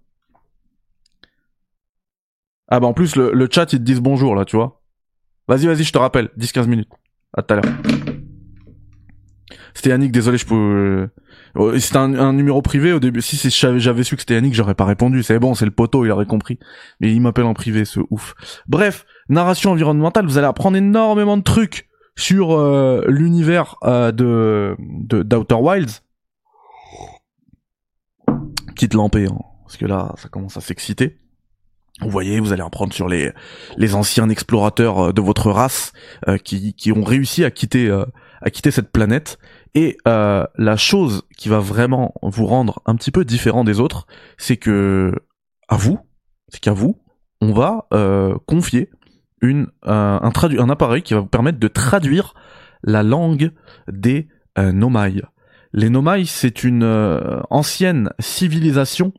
Ah 2.69 2.79
bah 2.79 2.87
en 2.87 2.95
plus 2.95 3.17
le, 3.17 3.33
le 3.33 3.49
chat 3.51 3.73
ils 3.73 3.81
te 3.81 3.85
disent 3.85 4.01
bonjour 4.01 4.37
là 4.37 4.45
tu 4.45 4.57
vois. 4.57 4.83
Vas-y, 5.49 5.67
vas-y, 5.67 5.85
je 5.85 5.93
te 5.93 5.99
rappelle. 5.99 6.31
10-15 6.39 6.67
minutes. 6.67 6.89
À 7.37 7.43
tout 7.43 7.55
à 7.55 7.57
l'heure. 7.57 7.75
C'était 9.75 9.91
Yannick, 9.91 10.11
désolé, 10.11 10.39
je 10.39 10.47
peux... 10.47 11.09
Euh, 11.57 11.79
c'était 11.79 11.99
un, 11.99 12.33
numéro 12.33 12.63
privé 12.63 12.93
au 12.93 12.99
début. 12.99 13.21
Si 13.21 13.37
j'avais 13.51 14.05
su 14.05 14.17
que 14.17 14.23
c'était 14.23 14.35
Yannick, 14.35 14.55
j'aurais 14.55 14.75
pas 14.75 14.85
répondu. 14.87 15.23
C'est 15.23 15.39
bon, 15.39 15.55
c'est 15.55 15.65
le 15.67 15.71
poteau, 15.71 16.05
il 16.05 16.11
aurait 16.11 16.27
compris. 16.27 16.59
Mais 17.01 17.13
il 17.13 17.21
m'appelle 17.21 17.45
en 17.45 17.55
privé, 17.55 17.85
ce 17.85 18.01
ouf. 18.11 18.35
Bref, 18.67 19.05
narration 19.29 19.73
environnementale, 19.73 20.27
vous 20.27 20.39
allez 20.39 20.47
apprendre 20.47 20.77
énormément 20.77 21.37
de 21.37 21.43
trucs 21.43 21.89
sur 22.17 22.53
euh, 22.53 23.05
l'univers 23.07 23.77
euh, 23.85 24.13
de 24.13 24.77
d'Outer 24.79 25.55
Wilds. 25.55 26.03
Petite 28.75 28.95
lampée, 28.95 29.27
hein, 29.27 29.39
parce 29.65 29.77
que 29.77 29.87
là, 29.87 30.15
ça 30.17 30.29
commence 30.29 30.57
à 30.57 30.61
s'exciter. 30.61 31.19
Vous 32.03 32.11
voyez, 32.11 32.41
vous 32.41 32.53
allez 32.53 32.63
apprendre 32.63 32.93
sur 32.93 33.09
les 33.09 33.33
les 33.79 33.95
anciens 33.95 34.29
explorateurs 34.29 34.99
euh, 34.99 35.13
de 35.13 35.23
votre 35.23 35.51
race 35.51 35.93
euh, 36.29 36.37
qui 36.37 36.75
qui 36.75 36.93
ont 36.93 37.03
réussi 37.03 37.43
à 37.43 37.51
quitter 37.51 37.89
euh, 37.89 38.05
à 38.43 38.51
quitter 38.51 38.71
cette 38.71 38.93
planète 38.93 39.39
et 39.75 39.97
la 40.05 40.77
chose 40.77 41.25
qui 41.37 41.51
va 41.51 41.59
vraiment 41.59 42.15
vous 42.23 42.47
rendre 42.47 42.81
un 42.87 42.97
petit 42.97 43.11
peu 43.11 43.27
différent 43.27 43.63
des 43.63 43.79
autres, 43.79 44.07
c'est 44.39 44.57
que 44.57 45.13
à 45.69 45.77
vous, 45.77 45.99
c'est 46.49 46.61
qu'à 46.61 46.73
vous, 46.73 46.99
on 47.43 47.53
va 47.53 47.87
confier 48.47 48.91
une 49.43 49.67
un 49.83 50.21
un 50.23 50.71
appareil 50.71 51.03
qui 51.03 51.13
va 51.13 51.21
vous 51.21 51.27
permettre 51.27 51.59
de 51.59 51.69
traduire 51.69 52.33
la 52.85 53.03
langue 53.03 53.53
des 53.87 54.29
Nomai. 54.57 55.21
Les 55.75 55.91
Nomai, 55.91 56.25
c'est 56.25 56.65
une 56.65 56.85
ancienne 57.51 58.09
civilisation 58.19 59.13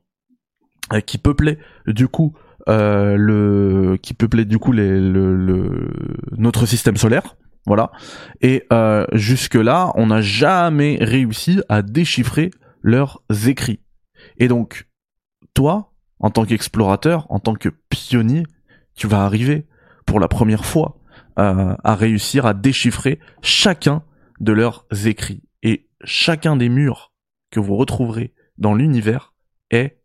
qui 1.05 1.19
peuplait 1.19 1.59
du 1.85 2.07
coup 2.07 2.33
euh, 2.67 3.15
le 3.15 3.97
qui 4.01 4.13
peuplait 4.13 4.45
du 4.45 4.59
coup 4.59 4.71
les, 4.71 4.99
le, 4.99 5.91
notre 6.37 6.65
système 6.65 6.97
solaire. 6.97 7.37
Voilà. 7.65 7.91
Et 8.41 8.63
euh, 8.71 9.05
jusque 9.13 9.55
là, 9.55 9.91
on 9.95 10.07
n'a 10.07 10.21
jamais 10.21 10.97
réussi 11.01 11.61
à 11.67 11.81
déchiffrer 11.81 12.51
leurs 12.81 13.21
écrits. 13.45 13.81
Et 14.37 14.47
donc, 14.47 14.87
toi, 15.53 15.93
en 16.19 16.29
tant 16.29 16.45
qu'explorateur, 16.45 17.25
en 17.29 17.39
tant 17.39 17.55
que 17.55 17.69
pionnier, 17.89 18.43
tu 18.95 19.07
vas 19.07 19.23
arriver 19.23 19.67
pour 20.05 20.19
la 20.19 20.27
première 20.27 20.65
fois 20.65 20.99
euh, 21.39 21.75
à 21.83 21.95
réussir 21.95 22.45
à 22.45 22.53
déchiffrer 22.53 23.19
chacun 23.41 24.03
de 24.39 24.53
leurs 24.53 24.85
écrits. 25.05 25.43
Et 25.61 25.87
chacun 26.03 26.55
des 26.55 26.69
murs 26.69 27.13
que 27.51 27.59
vous 27.59 27.75
retrouverez 27.75 28.33
dans 28.57 28.73
l'univers 28.73 29.33
est, 29.69 29.99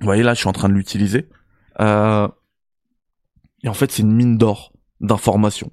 vous 0.00 0.04
voyez 0.04 0.22
là, 0.22 0.34
je 0.34 0.40
suis 0.40 0.48
en 0.48 0.52
train 0.52 0.68
de 0.68 0.74
l'utiliser, 0.74 1.28
euh, 1.80 2.28
et 3.62 3.68
en 3.68 3.74
fait, 3.74 3.90
c'est 3.90 4.02
une 4.02 4.12
mine 4.12 4.38
d'or 4.38 4.72
d'informations. 5.00 5.70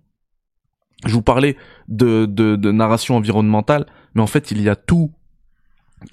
Je 1.05 1.13
vous 1.13 1.21
parlais 1.21 1.57
de, 1.88 2.25
de, 2.25 2.55
de, 2.55 2.71
narration 2.71 3.15
environnementale, 3.15 3.86
mais 4.15 4.21
en 4.21 4.28
fait, 4.28 4.51
il 4.51 4.61
y 4.61 4.69
a 4.69 4.75
tout. 4.75 5.13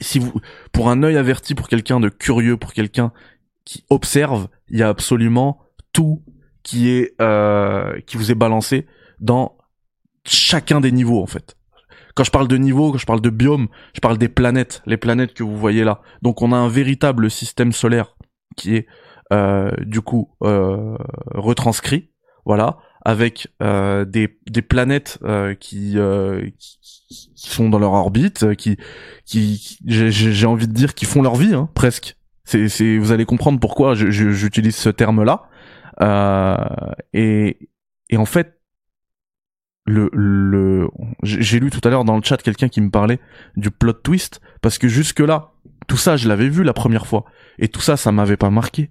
Si 0.00 0.18
vous, 0.18 0.32
pour 0.72 0.90
un 0.90 1.02
œil 1.02 1.16
averti, 1.16 1.54
pour 1.54 1.68
quelqu'un 1.68 2.00
de 2.00 2.08
curieux, 2.08 2.56
pour 2.56 2.72
quelqu'un 2.72 3.12
qui 3.64 3.84
observe, 3.90 4.48
il 4.68 4.78
y 4.78 4.82
a 4.82 4.88
absolument 4.88 5.60
tout 5.92 6.22
qui 6.62 6.88
est 6.88 7.14
euh, 7.20 8.00
qui 8.02 8.16
vous 8.16 8.30
est 8.30 8.36
balancé 8.36 8.86
dans 9.20 9.56
chacun 10.24 10.80
des 10.80 10.92
niveaux 10.92 11.22
en 11.22 11.26
fait. 11.26 11.56
Quand 12.14 12.24
je 12.24 12.30
parle 12.30 12.48
de 12.48 12.56
niveau, 12.56 12.92
quand 12.92 12.98
je 12.98 13.06
parle 13.06 13.20
de 13.20 13.30
biome, 13.30 13.68
je 13.94 14.00
parle 14.00 14.18
des 14.18 14.28
planètes, 14.28 14.82
les 14.86 14.96
planètes 14.96 15.34
que 15.34 15.42
vous 15.42 15.56
voyez 15.56 15.84
là. 15.84 16.00
Donc 16.22 16.42
on 16.42 16.52
a 16.52 16.56
un 16.56 16.68
véritable 16.68 17.30
système 17.30 17.72
solaire 17.72 18.16
qui 18.56 18.76
est 18.76 18.86
du 19.30 20.00
coup 20.00 20.30
euh, 20.42 20.96
retranscrit, 21.34 22.10
voilà, 22.44 22.78
avec 23.02 23.48
euh, 23.62 24.04
des, 24.04 24.38
des 24.50 24.62
planètes 24.62 25.18
qui, 25.60 25.96
qui, 26.58 27.30
sont 27.34 27.68
dans 27.68 27.78
leur 27.78 27.92
orbite, 27.92 28.54
qui, 28.56 28.76
qui, 29.24 29.78
j'ai 29.86 30.46
envie 30.46 30.68
de 30.68 30.72
dire, 30.72 30.94
qui 30.94 31.04
font 31.04 31.22
leur 31.22 31.36
vie, 31.36 31.54
hein, 31.54 31.68
presque. 31.74 32.16
C'est, 32.44 32.68
c'est, 32.68 32.98
vous 32.98 33.12
allez 33.12 33.26
comprendre 33.26 33.60
pourquoi 33.60 33.94
j'utilise 33.94 34.76
ce 34.76 34.88
terme-là. 34.88 35.42
et, 37.12 37.70
et 38.08 38.16
en 38.16 38.26
fait, 38.26 38.60
le, 39.86 40.10
le, 40.12 40.88
j'ai 41.22 41.58
lu 41.58 41.70
tout 41.70 41.80
à 41.84 41.90
l'heure 41.90 42.04
dans 42.04 42.16
le 42.16 42.22
chat 42.22 42.36
quelqu'un 42.38 42.68
qui 42.68 42.80
me 42.80 42.90
parlait 42.90 43.18
du 43.56 43.70
plot 43.70 43.94
twist 43.94 44.40
parce 44.60 44.78
que 44.78 44.88
jusque 44.88 45.20
là, 45.20 45.52
tout 45.88 45.96
ça 45.96 46.16
je 46.16 46.28
l'avais 46.28 46.48
vu 46.48 46.62
la 46.62 46.72
première 46.72 47.06
fois 47.06 47.24
et 47.58 47.68
tout 47.68 47.80
ça 47.80 47.96
ça 47.96 48.12
m'avait 48.12 48.36
pas 48.36 48.50
marqué. 48.50 48.90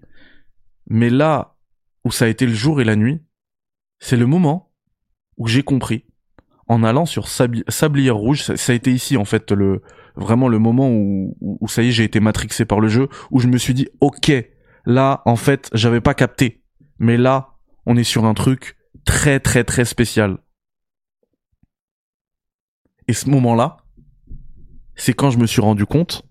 Mais 0.90 1.10
là 1.10 1.56
où 2.04 2.12
ça 2.12 2.26
a 2.26 2.28
été 2.28 2.46
le 2.46 2.54
jour 2.54 2.82
et 2.82 2.84
la 2.84 2.96
nuit, 2.96 3.22
c'est 4.00 4.18
le 4.18 4.26
moment 4.26 4.74
où 5.38 5.48
j'ai 5.48 5.64
compris 5.64 6.06
en 6.68 6.84
allant 6.84 7.06
sur 7.06 7.28
Sablière 7.28 8.16
Rouge, 8.16 8.44
ça, 8.44 8.72
a 8.72 8.76
été 8.76 8.92
ici 8.92 9.18
en 9.18 9.26
fait 9.26 9.52
le 9.52 9.82
vraiment 10.16 10.48
le 10.48 10.60
moment 10.60 10.90
où, 10.92 11.36
où, 11.42 11.68
ça 11.68 11.82
y 11.82 11.88
est 11.88 11.92
j'ai 11.92 12.04
été 12.04 12.20
matrixé 12.20 12.64
par 12.64 12.80
le 12.80 12.88
jeu, 12.88 13.10
où 13.32 13.40
je 13.40 13.48
me 13.48 13.58
suis 13.58 13.74
dit 13.74 13.88
ok 14.02 14.32
là 14.86 15.24
en 15.26 15.36
fait 15.36 15.70
j'avais 15.74 16.00
pas 16.00 16.14
capté, 16.14 16.64
mais 17.00 17.18
là 17.18 17.56
on 17.88 17.98
est 17.98 18.04
sur 18.04 18.26
un 18.26 18.36
truc 18.36 18.78
très 19.04 19.40
très 19.40 19.64
très 19.64 19.84
spécial. 19.84 20.38
Et 23.08 23.14
ce 23.14 23.28
moment-là, 23.32 23.78
c'est 24.96 25.14
quand 25.14 25.32
je 25.32 25.40
me 25.40 25.48
suis 25.48 25.62
rendu 25.62 25.88
compte. 25.88 26.22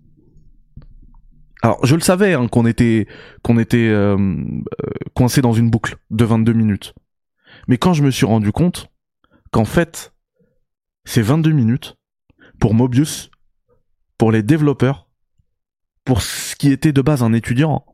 Alors 1.62 1.84
je 1.84 1.94
le 1.94 2.00
savais 2.00 2.34
hein, 2.34 2.48
qu'on 2.48 2.66
était 2.66 3.06
qu'on 3.42 3.59
était 3.59 3.88
euh, 3.88 4.16
euh, 4.16 4.90
coincé 5.14 5.40
dans 5.40 5.52
une 5.52 5.70
boucle 5.70 5.96
de 6.11 6.24
22 6.24 6.52
minutes. 6.52 6.94
Mais 7.66 7.78
quand 7.78 7.94
je 7.94 8.02
me 8.02 8.11
suis 8.11 8.26
rendu 8.26 8.52
compte 8.52 8.90
qu'en 9.50 9.64
fait 9.64 10.12
c'est 11.04 11.22
22 11.22 11.52
minutes 11.52 11.96
pour 12.61 12.74
Mobius, 12.74 13.30
pour 14.18 14.30
les 14.30 14.42
développeurs, 14.42 15.09
pour 16.04 16.22
ce 16.22 16.54
qui 16.56 16.70
était 16.70 16.92
de 16.92 17.02
base 17.02 17.22
un 17.22 17.32
étudiant. 17.32 17.84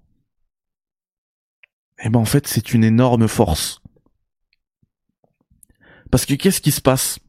Et 2.00 2.06
eh 2.06 2.10
ben 2.10 2.18
en 2.18 2.24
fait, 2.24 2.48
c'est 2.48 2.74
une 2.74 2.82
énorme 2.82 3.28
force. 3.28 3.80
Parce 6.10 6.26
que 6.26 6.34
qu'est-ce 6.34 6.60
qui 6.60 6.72
se 6.72 6.80
passe 6.80 7.20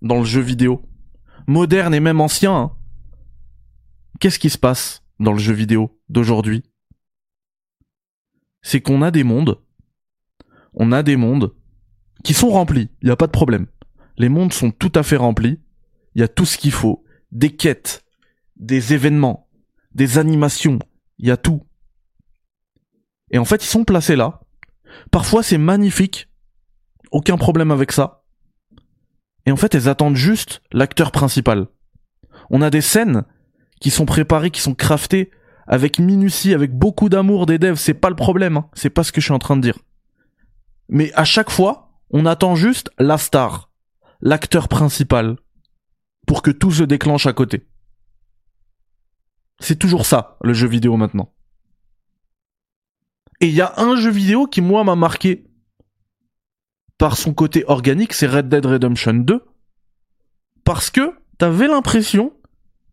dans 0.00 0.18
le 0.18 0.24
jeu 0.24 0.40
vidéo? 0.40 0.82
Moderne 1.46 1.94
et 1.94 2.00
même 2.00 2.20
ancien. 2.20 2.54
Hein 2.54 2.76
qu'est-ce 4.18 4.38
qui 4.38 4.50
se 4.50 4.58
passe? 4.58 5.03
Dans 5.20 5.32
le 5.32 5.38
jeu 5.38 5.54
vidéo 5.54 5.98
d'aujourd'hui 6.08 6.64
C'est 8.62 8.80
qu'on 8.80 9.02
a 9.02 9.10
des 9.10 9.24
mondes. 9.24 9.60
On 10.72 10.92
a 10.92 11.02
des 11.02 11.16
mondes 11.16 11.54
qui 12.24 12.34
sont 12.34 12.48
remplis, 12.48 12.90
il 13.02 13.06
n'y 13.06 13.12
a 13.12 13.16
pas 13.16 13.26
de 13.26 13.32
problème 13.32 13.66
les 14.16 14.28
mondes 14.28 14.52
sont 14.52 14.70
tout 14.70 14.92
à 14.94 15.02
fait 15.02 15.16
remplis. 15.16 15.60
Il 16.14 16.20
y 16.20 16.24
a 16.24 16.28
tout 16.28 16.44
ce 16.44 16.58
qu'il 16.58 16.72
faut. 16.72 17.04
Des 17.32 17.54
quêtes, 17.56 18.04
des 18.56 18.94
événements, 18.94 19.48
des 19.94 20.18
animations. 20.18 20.78
Il 21.18 21.26
y 21.26 21.30
a 21.30 21.36
tout. 21.36 21.66
Et 23.30 23.38
en 23.38 23.44
fait, 23.44 23.64
ils 23.64 23.68
sont 23.68 23.84
placés 23.84 24.16
là. 24.16 24.40
Parfois, 25.10 25.42
c'est 25.42 25.58
magnifique. 25.58 26.28
Aucun 27.10 27.36
problème 27.36 27.70
avec 27.70 27.90
ça. 27.90 28.24
Et 29.46 29.52
en 29.52 29.56
fait, 29.56 29.74
elles 29.74 29.88
attendent 29.88 30.16
juste 30.16 30.62
l'acteur 30.72 31.10
principal. 31.10 31.66
On 32.50 32.62
a 32.62 32.70
des 32.70 32.80
scènes 32.80 33.24
qui 33.84 33.90
sont 33.90 34.06
préparées, 34.06 34.50
qui 34.50 34.62
sont 34.62 34.74
craftées 34.74 35.30
avec 35.66 35.98
minutie, 35.98 36.54
avec 36.54 36.72
beaucoup 36.72 37.10
d'amour 37.10 37.44
des 37.44 37.58
devs. 37.58 37.76
C'est 37.76 37.92
pas 37.92 38.08
le 38.08 38.16
problème. 38.16 38.56
Hein. 38.56 38.70
C'est 38.72 38.88
pas 38.88 39.04
ce 39.04 39.12
que 39.12 39.20
je 39.20 39.26
suis 39.26 39.34
en 39.34 39.38
train 39.38 39.58
de 39.58 39.60
dire. 39.60 39.78
Mais 40.88 41.12
à 41.12 41.24
chaque 41.24 41.50
fois, 41.50 41.92
on 42.08 42.24
attend 42.24 42.54
juste 42.54 42.90
la 42.98 43.18
star 43.18 43.70
l'acteur 44.22 44.68
principal 44.68 45.36
pour 46.26 46.40
que 46.40 46.50
tout 46.50 46.70
se 46.70 46.82
déclenche 46.82 47.26
à 47.26 47.34
côté. 47.34 47.66
C'est 49.60 49.78
toujours 49.78 50.06
ça, 50.06 50.38
le 50.40 50.54
jeu 50.54 50.66
vidéo 50.66 50.96
maintenant. 50.96 51.34
Et 53.42 53.48
il 53.48 53.54
y 53.54 53.60
a 53.60 53.74
un 53.76 53.96
jeu 53.96 54.10
vidéo 54.10 54.46
qui, 54.46 54.62
moi, 54.62 54.82
m'a 54.82 54.96
marqué 54.96 55.44
par 56.96 57.18
son 57.18 57.34
côté 57.34 57.66
organique, 57.66 58.14
c'est 58.14 58.28
Red 58.28 58.48
Dead 58.48 58.64
Redemption 58.64 59.12
2. 59.12 59.44
Parce 60.64 60.88
que 60.88 61.18
t'avais 61.36 61.68
l'impression 61.68 62.32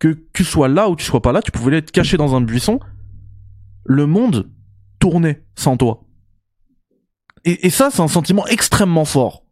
que 0.01 0.17
tu 0.33 0.43
sois 0.43 0.67
là 0.67 0.89
ou 0.89 0.95
tu 0.95 1.05
sois 1.05 1.21
pas 1.21 1.31
là, 1.31 1.43
tu 1.43 1.51
pouvais 1.51 1.77
être 1.77 1.91
caché 1.91 2.17
dans 2.17 2.33
un 2.33 2.41
buisson, 2.41 2.79
le 3.83 4.07
monde 4.07 4.51
tournait 4.97 5.45
sans 5.55 5.77
toi. 5.77 6.03
Et, 7.43 7.69
ça, 7.69 7.91
c'est 7.91 8.01
un 8.01 8.07
sentiment 8.07 8.47
extrêmement 8.47 9.05
fort. 9.05 9.45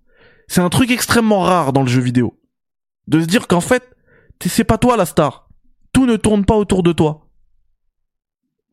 C'est 0.47 0.61
un 0.61 0.69
truc 0.69 0.89
extrêmement 0.89 1.41
rare 1.41 1.71
dans 1.71 1.83
le 1.83 1.87
jeu 1.87 2.01
vidéo. 2.01 2.39
De 3.07 3.21
se 3.21 3.27
dire 3.27 3.47
qu'en 3.47 3.61
fait, 3.61 3.95
c'est 4.43 4.63
pas 4.63 4.79
toi 4.79 4.97
la 4.97 5.05
star. 5.05 5.49
Tout 5.93 6.07
ne 6.07 6.15
tourne 6.17 6.45
pas 6.45 6.55
autour 6.55 6.81
de 6.81 6.93
toi. 6.93 7.29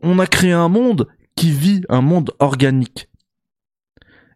On 0.03 0.19
a 0.19 0.27
créé 0.27 0.53
un 0.53 0.69
monde 0.69 1.09
qui 1.35 1.51
vit 1.51 1.83
un 1.91 2.01
monde 2.01 2.35
organique. 2.39 3.11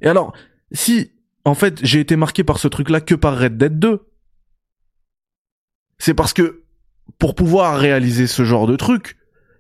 Et 0.03 0.09
alors, 0.09 0.35
si, 0.73 1.13
en 1.47 1.55
fait, 1.55 1.83
j'ai 1.85 2.01
été 2.01 2.17
marqué 2.17 2.45
par 2.45 2.59
ce 2.59 2.69
truc-là 2.69 3.01
que 3.01 3.15
par 3.15 3.39
Red 3.39 3.57
Dead 3.57 3.79
2, 3.79 4.07
c'est 5.99 6.15
parce 6.15 6.35
que, 6.35 6.65
pour 7.21 7.35
pouvoir 7.35 7.79
réaliser 7.79 8.27
ce 8.27 8.45
genre 8.45 8.67
de 8.67 8.75
truc, 8.75 9.17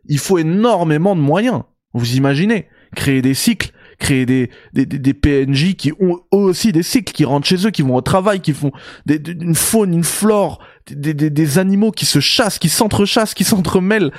il 0.06 0.18
faut 0.18 0.38
énormément 0.38 1.14
de 1.14 1.20
moyens. 1.20 1.62
Vous 1.92 2.16
imaginez, 2.16 2.66
créer 2.96 3.22
des 3.22 3.34
cycles, 3.34 3.72
créer 3.98 4.24
des, 4.24 4.50
des, 4.72 5.14
PNJ 5.14 5.74
qui 5.74 5.92
ont 6.00 6.20
eux 6.32 6.38
aussi 6.38 6.72
des 6.72 6.82
cycles, 6.82 7.12
qui 7.12 7.26
rentrent 7.26 7.46
chez 7.46 7.66
eux, 7.66 7.70
qui 7.70 7.82
vont 7.82 7.94
au 7.94 8.00
travail, 8.00 8.40
qui 8.40 8.54
font 8.54 8.72
des, 9.04 9.20
une 9.30 9.54
faune, 9.54 9.92
une 9.92 10.04
flore, 10.04 10.64
des, 10.90 11.12
des, 11.12 11.28
des 11.28 11.58
animaux 11.58 11.92
qui 11.92 12.06
se 12.06 12.18
chassent, 12.18 12.58
qui 12.58 12.70
s'entrechassent, 12.70 13.34
qui 13.34 13.44
s'entremêlent. 13.44 14.10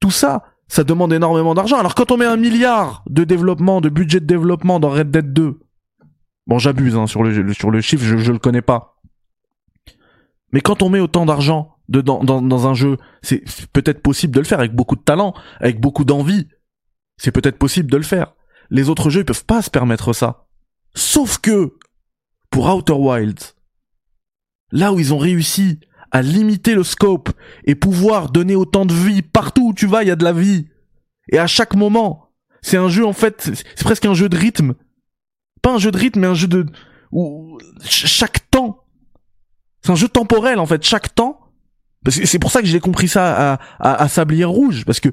Tout 0.00 0.10
ça, 0.10 0.44
ça 0.66 0.82
demande 0.82 1.12
énormément 1.12 1.54
d'argent. 1.54 1.78
Alors 1.78 1.94
quand 1.94 2.10
on 2.12 2.16
met 2.16 2.24
un 2.24 2.38
milliard 2.38 3.04
de 3.10 3.24
développement, 3.24 3.82
de 3.82 3.90
budget 3.90 4.20
de 4.20 4.26
développement 4.26 4.80
dans 4.80 4.88
Red 4.88 5.10
Dead 5.10 5.34
2, 5.34 5.60
bon 6.46 6.58
j'abuse 6.58 6.96
hein, 6.96 7.06
sur, 7.06 7.22
le, 7.22 7.52
sur 7.52 7.70
le 7.70 7.82
chiffre, 7.82 8.04
je, 8.04 8.16
je 8.16 8.32
le 8.32 8.38
connais 8.38 8.62
pas. 8.62 8.96
Mais 10.52 10.62
quand 10.62 10.82
on 10.82 10.88
met 10.88 11.00
autant 11.00 11.26
d'argent 11.26 11.75
dans, 11.88 12.24
dans, 12.24 12.42
dans 12.42 12.66
un 12.66 12.74
jeu, 12.74 12.96
c'est 13.22 13.42
peut-être 13.72 14.02
possible 14.02 14.34
de 14.34 14.40
le 14.40 14.46
faire 14.46 14.58
avec 14.58 14.74
beaucoup 14.74 14.96
de 14.96 15.02
talent, 15.02 15.34
avec 15.60 15.80
beaucoup 15.80 16.04
d'envie. 16.04 16.48
C'est 17.16 17.32
peut-être 17.32 17.58
possible 17.58 17.90
de 17.90 17.96
le 17.96 18.02
faire 18.02 18.32
les 18.70 18.88
autres 18.88 19.10
jeux 19.10 19.20
ils 19.20 19.26
peuvent 19.26 19.44
pas 19.44 19.62
se 19.62 19.70
permettre 19.70 20.12
ça. 20.12 20.46
Sauf 20.94 21.38
que 21.38 21.74
pour 22.50 22.74
Outer 22.74 22.94
Wilds, 22.94 23.54
là 24.72 24.92
où 24.92 24.98
ils 24.98 25.12
ont 25.12 25.18
réussi 25.18 25.80
à 26.10 26.22
limiter 26.22 26.74
le 26.74 26.84
scope 26.84 27.30
et 27.64 27.74
pouvoir 27.74 28.30
donner 28.30 28.54
autant 28.54 28.86
de 28.86 28.94
vie 28.94 29.22
partout 29.22 29.68
où 29.68 29.74
tu 29.74 29.86
vas, 29.86 30.02
il 30.02 30.08
y 30.08 30.12
a 30.12 30.16
de 30.16 30.24
la 30.24 30.32
vie. 30.32 30.68
Et 31.30 31.38
à 31.38 31.46
chaque 31.46 31.74
moment, 31.74 32.32
c'est 32.62 32.76
un 32.76 32.88
jeu 32.88 33.04
en 33.04 33.12
fait, 33.12 33.42
c'est 33.42 33.84
presque 33.84 34.06
un 34.06 34.14
jeu 34.14 34.28
de 34.28 34.36
rythme. 34.36 34.74
Pas 35.62 35.74
un 35.74 35.78
jeu 35.78 35.90
de 35.90 35.98
rythme, 35.98 36.20
mais 36.20 36.26
un 36.26 36.34
jeu 36.34 36.48
de 36.48 36.66
où 37.12 37.58
chaque 37.82 38.50
temps, 38.50 38.84
c'est 39.82 39.90
un 39.90 39.96
jeu 39.96 40.08
temporel 40.08 40.58
en 40.58 40.66
fait, 40.66 40.82
chaque 40.82 41.14
temps. 41.14 41.40
C'est 42.08 42.38
pour 42.38 42.50
ça 42.50 42.60
que 42.60 42.66
j'ai 42.66 42.80
compris 42.80 43.08
ça 43.08 43.54
à, 43.54 44.02
à, 44.02 44.08
Sablière 44.08 44.50
Rouge, 44.50 44.84
parce 44.84 45.00
que 45.00 45.08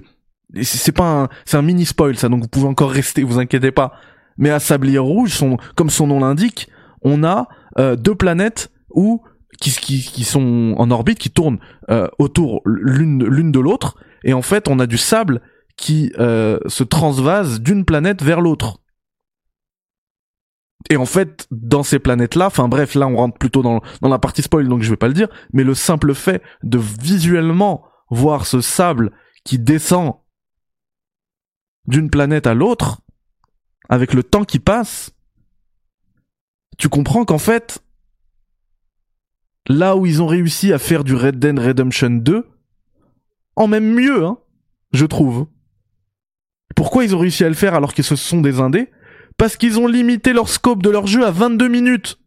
c'est 0.62 0.92
pas 0.92 1.24
un, 1.24 1.30
c'est 1.46 1.58
un 1.58 1.62
mini 1.62 1.86
spoil 1.86 2.16
ça, 2.18 2.30
donc 2.30 2.44
vous 2.44 2.48
pouvez 2.48 2.68
encore 2.68 2.92
rester, 2.92 3.24
vous 3.24 3.40
inquiétez 3.40 3.72
pas. 3.72 3.94
Mais 4.38 4.50
à 4.50 4.60
Sablière 4.60 5.04
Rouge, 5.04 5.32
son, 5.34 5.58
comme 5.76 5.90
son 5.90 6.08
nom 6.08 6.20
l'indique, 6.20 6.70
on 7.02 7.24
a 7.24 7.48
euh, 7.80 7.96
deux 7.96 8.16
planètes 8.16 8.72
où 8.90 9.22
qui, 9.60 9.72
qui, 9.72 10.02
qui 10.02 10.24
sont 10.24 10.76
en 10.78 10.92
orbite, 10.92 11.20
qui 11.20 11.30
tournent 11.30 11.60
euh, 11.90 12.08
autour 12.20 12.62
l'une 12.66 13.24
l'une 13.26 13.52
de 13.52 13.60
l'autre, 13.60 13.98
et 14.24 14.34
en 14.34 14.42
fait 14.42 14.68
on 14.68 14.80
a 14.80 14.88
du 14.88 14.98
sable 14.98 15.42
qui 15.78 16.12
euh, 16.20 16.60
se 16.68 16.84
transvase 16.84 17.62
d'une 17.62 17.86
planète 17.86 18.22
vers 18.22 18.42
l'autre. 18.42 18.80
Et 20.90 20.98
en 20.98 21.06
fait, 21.06 21.48
dans 21.52 21.84
ces 21.84 22.00
planètes-là, 22.00 22.48
enfin 22.48 22.68
bref, 22.68 22.96
là 22.96 23.08
on 23.08 23.16
rentre 23.16 23.38
plutôt 23.38 23.62
dans, 23.62 23.82
la 24.02 24.20
partie 24.20 24.42
spoil, 24.42 24.68
donc 24.68 24.82
je 24.82 24.90
vais 24.90 24.98
pas 24.98 25.08
le 25.08 25.14
dire, 25.14 25.30
mais 25.54 25.64
le 25.64 25.76
simple 25.76 26.14
fait 26.14 26.42
de 26.64 26.78
visuellement 26.78 27.86
voir 28.10 28.46
ce 28.46 28.62
sable 28.62 29.12
qui 29.44 29.60
descend 29.60 30.16
d'une 31.88 32.10
planète 32.10 32.48
à 32.48 32.54
l'autre, 32.54 33.02
avec 33.90 34.14
le 34.14 34.24
temps 34.24 34.46
qui 34.46 34.60
passe, 34.60 35.12
tu 36.78 36.90
comprends 36.90 37.26
qu'en 37.26 37.38
fait, 37.38 37.84
là 39.68 39.96
où 39.96 40.06
ils 40.06 40.22
ont 40.22 40.28
réussi 40.28 40.74
à 40.74 40.80
faire 40.80 41.04
du 41.04 41.16
Red 41.16 41.40
Dead 41.40 41.60
Redemption 41.60 42.10
2, 42.10 42.48
en 43.56 43.68
même 43.68 43.94
mieux, 43.94 44.26
hein, 44.26 44.38
je 44.92 45.06
trouve. 45.06 45.48
Pourquoi 46.76 47.04
ils 47.04 47.16
ont 47.16 47.20
réussi 47.20 47.44
à 47.44 47.50
le 47.50 47.56
faire 47.56 47.76
alors 47.76 47.94
que 47.94 48.04
ce 48.04 48.16
sont 48.16 48.42
des 48.42 48.60
indés? 48.60 48.90
Parce 49.44 49.58
qu'ils 49.58 49.78
ont 49.78 49.88
limité 49.88 50.32
leur 50.32 50.48
scope 50.48 50.82
de 50.82 50.90
leur 50.90 51.06
jeu 51.06 51.26
à 51.26 51.32
22 51.32 51.68
minutes. 51.68 52.18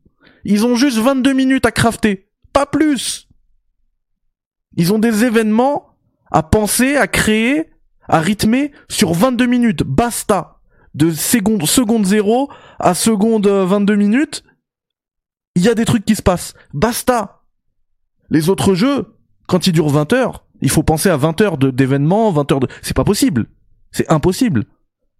Ils 0.44 0.66
ont 0.66 0.76
juste 0.76 0.98
22 0.98 1.32
minutes 1.32 1.64
à 1.64 1.70
crafter, 1.70 2.28
pas 2.52 2.66
plus. 2.66 3.26
Ils 4.76 4.92
ont 4.92 4.98
des 4.98 5.24
événements 5.24 5.96
à 6.30 6.42
penser, 6.42 6.98
à 6.98 7.06
créer, 7.06 7.70
à 8.06 8.20
rythmer 8.20 8.70
sur 8.90 9.14
22 9.14 9.46
minutes. 9.46 9.82
Basta. 9.82 10.60
De 10.92 11.10
seconde, 11.10 11.64
seconde 11.66 12.04
0 12.04 12.50
à 12.78 12.92
seconde 12.92 13.46
22 13.46 13.94
euh, 13.94 13.96
minutes, 13.96 14.44
il 15.54 15.62
y 15.62 15.70
a 15.70 15.74
des 15.74 15.86
trucs 15.86 16.04
qui 16.04 16.16
se 16.16 16.22
passent. 16.22 16.52
Basta. 16.74 17.44
Les 18.28 18.50
autres 18.50 18.74
jeux, 18.74 19.16
quand 19.46 19.66
ils 19.66 19.72
durent 19.72 19.88
20 19.88 20.12
heures, 20.12 20.44
il 20.60 20.68
faut 20.68 20.82
penser 20.82 21.08
à 21.08 21.16
20 21.16 21.40
heures 21.40 21.56
d'événements, 21.56 22.30
20 22.30 22.52
heures 22.52 22.60
de... 22.60 22.68
C'est 22.82 22.94
pas 22.94 23.04
possible. 23.04 23.46
C'est 23.90 24.12
impossible. 24.12 24.66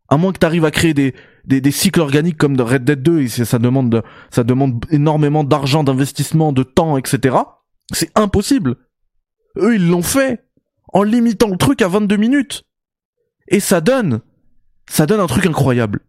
À 0.08 0.16
moins 0.16 0.32
que 0.32 0.38
tu 0.38 0.46
arrives 0.46 0.64
à 0.64 0.70
créer 0.70 0.94
des, 0.94 1.70
cycles 1.70 2.00
organiques 2.00 2.38
comme 2.38 2.56
de 2.56 2.62
Red 2.62 2.84
Dead 2.84 3.02
2, 3.02 3.22
et 3.22 3.28
ça 3.28 3.58
demande, 3.58 3.90
de, 3.90 4.02
ça 4.30 4.44
demande 4.44 4.84
énormément 4.90 5.44
d'argent, 5.44 5.82
d'investissement, 5.82 6.52
de 6.52 6.62
temps, 6.62 6.96
etc. 6.96 7.36
C'est 7.92 8.10
impossible. 8.16 8.76
Eux, 9.56 9.74
ils 9.74 9.88
l'ont 9.88 10.02
fait 10.02 10.44
en 10.92 11.02
limitant 11.02 11.48
le 11.48 11.56
truc 11.56 11.82
à 11.82 11.88
22 11.88 12.16
minutes. 12.16 12.62
Et 13.48 13.60
ça 13.60 13.80
donne, 13.80 14.20
ça 14.88 15.06
donne 15.06 15.20
un 15.20 15.26
truc 15.26 15.46
incroyable. 15.46 16.00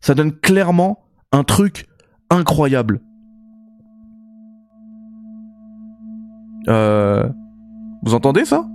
Ça 0.00 0.14
donne 0.14 0.32
clairement 0.32 1.04
un 1.30 1.44
truc 1.44 1.86
incroyable. 2.30 3.00
Euh, 6.68 7.28
vous 8.02 8.14
entendez 8.14 8.44
ça? 8.44 8.66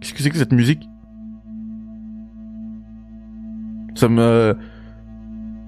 Qu'est-ce 0.00 0.14
que 0.14 0.22
c'est 0.22 0.30
que 0.30 0.38
cette 0.38 0.52
musique? 0.52 0.88
Ça 4.02 4.08
me, 4.08 4.56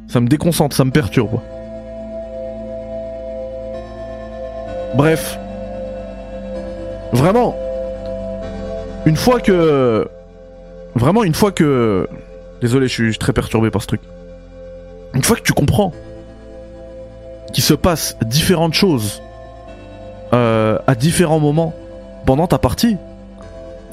ça 0.09 0.21
me 0.21 0.27
déconcentre, 0.27 0.75
ça 0.75 0.85
me 0.85 0.91
perturbe. 0.91 1.39
Bref, 4.97 5.39
vraiment, 7.13 7.55
une 9.07 9.15
fois 9.15 9.39
que, 9.39 10.09
vraiment 10.97 11.23
une 11.23 11.35
fois 11.35 11.53
que, 11.53 12.09
désolé, 12.61 12.89
je 12.89 13.05
suis 13.05 13.19
très 13.19 13.33
perturbé 13.33 13.71
par 13.71 13.83
ce 13.83 13.87
truc. 13.87 14.01
Une 15.15 15.23
fois 15.23 15.37
que 15.37 15.43
tu 15.43 15.53
comprends 15.53 15.93
qu'il 17.53 17.63
se 17.63 17.75
passe 17.75 18.17
différentes 18.27 18.75
choses 18.75 19.23
euh, 20.33 20.81
à 20.89 20.97
différents 20.97 21.39
moments 21.39 21.73
pendant 22.27 22.49
ta 22.49 22.59
partie, 22.59 22.97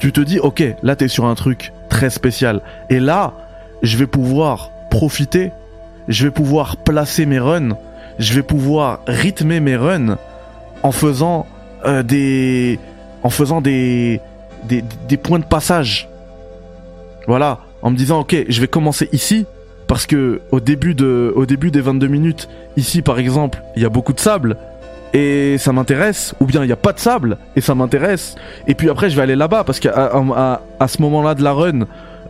tu 0.00 0.10
te 0.10 0.20
dis 0.20 0.40
ok, 0.40 0.64
là 0.82 0.96
t'es 0.96 1.06
sur 1.06 1.26
un 1.26 1.36
truc 1.36 1.72
très 1.88 2.10
spécial. 2.10 2.60
Et 2.90 2.98
là, 2.98 3.34
je 3.82 3.96
vais 3.96 4.06
pouvoir 4.06 4.70
profiter, 4.90 5.52
je 6.08 6.24
vais 6.24 6.30
pouvoir 6.30 6.76
placer 6.76 7.26
mes 7.26 7.38
runs, 7.38 7.76
je 8.18 8.34
vais 8.34 8.42
pouvoir 8.42 9.00
rythmer 9.06 9.60
mes 9.60 9.76
runs 9.76 10.16
en 10.82 10.92
faisant 10.92 11.46
euh, 11.84 12.02
des, 12.02 12.78
en 13.22 13.30
faisant 13.30 13.60
des, 13.60 14.20
des, 14.64 15.16
points 15.16 15.38
de 15.38 15.44
passage. 15.44 16.08
Voilà, 17.26 17.60
en 17.82 17.90
me 17.90 17.96
disant 17.96 18.20
ok, 18.20 18.36
je 18.48 18.60
vais 18.60 18.68
commencer 18.68 19.08
ici 19.12 19.46
parce 19.86 20.06
que 20.06 20.40
au 20.50 20.60
début 20.60 20.94
de, 20.94 21.32
au 21.36 21.46
début 21.46 21.70
des 21.70 21.80
22 21.80 22.06
minutes, 22.06 22.48
ici 22.76 23.02
par 23.02 23.18
exemple, 23.18 23.62
il 23.76 23.82
y 23.82 23.84
a 23.84 23.88
beaucoup 23.88 24.12
de 24.12 24.20
sable 24.20 24.56
et 25.12 25.58
ça 25.58 25.72
m'intéresse, 25.72 26.34
ou 26.40 26.46
bien 26.46 26.62
il 26.62 26.66
n'y 26.66 26.72
a 26.72 26.76
pas 26.76 26.92
de 26.92 26.98
sable 26.98 27.36
et 27.54 27.60
ça 27.60 27.74
m'intéresse, 27.74 28.34
et 28.66 28.74
puis 28.74 28.88
après 28.88 29.10
je 29.10 29.16
vais 29.16 29.22
aller 29.22 29.36
là-bas 29.36 29.64
parce 29.64 29.78
qu'à 29.78 29.92
à, 29.92 30.88
ce 30.88 31.02
moment-là 31.02 31.34
de 31.34 31.42
la 31.42 31.52
run, 31.52 31.80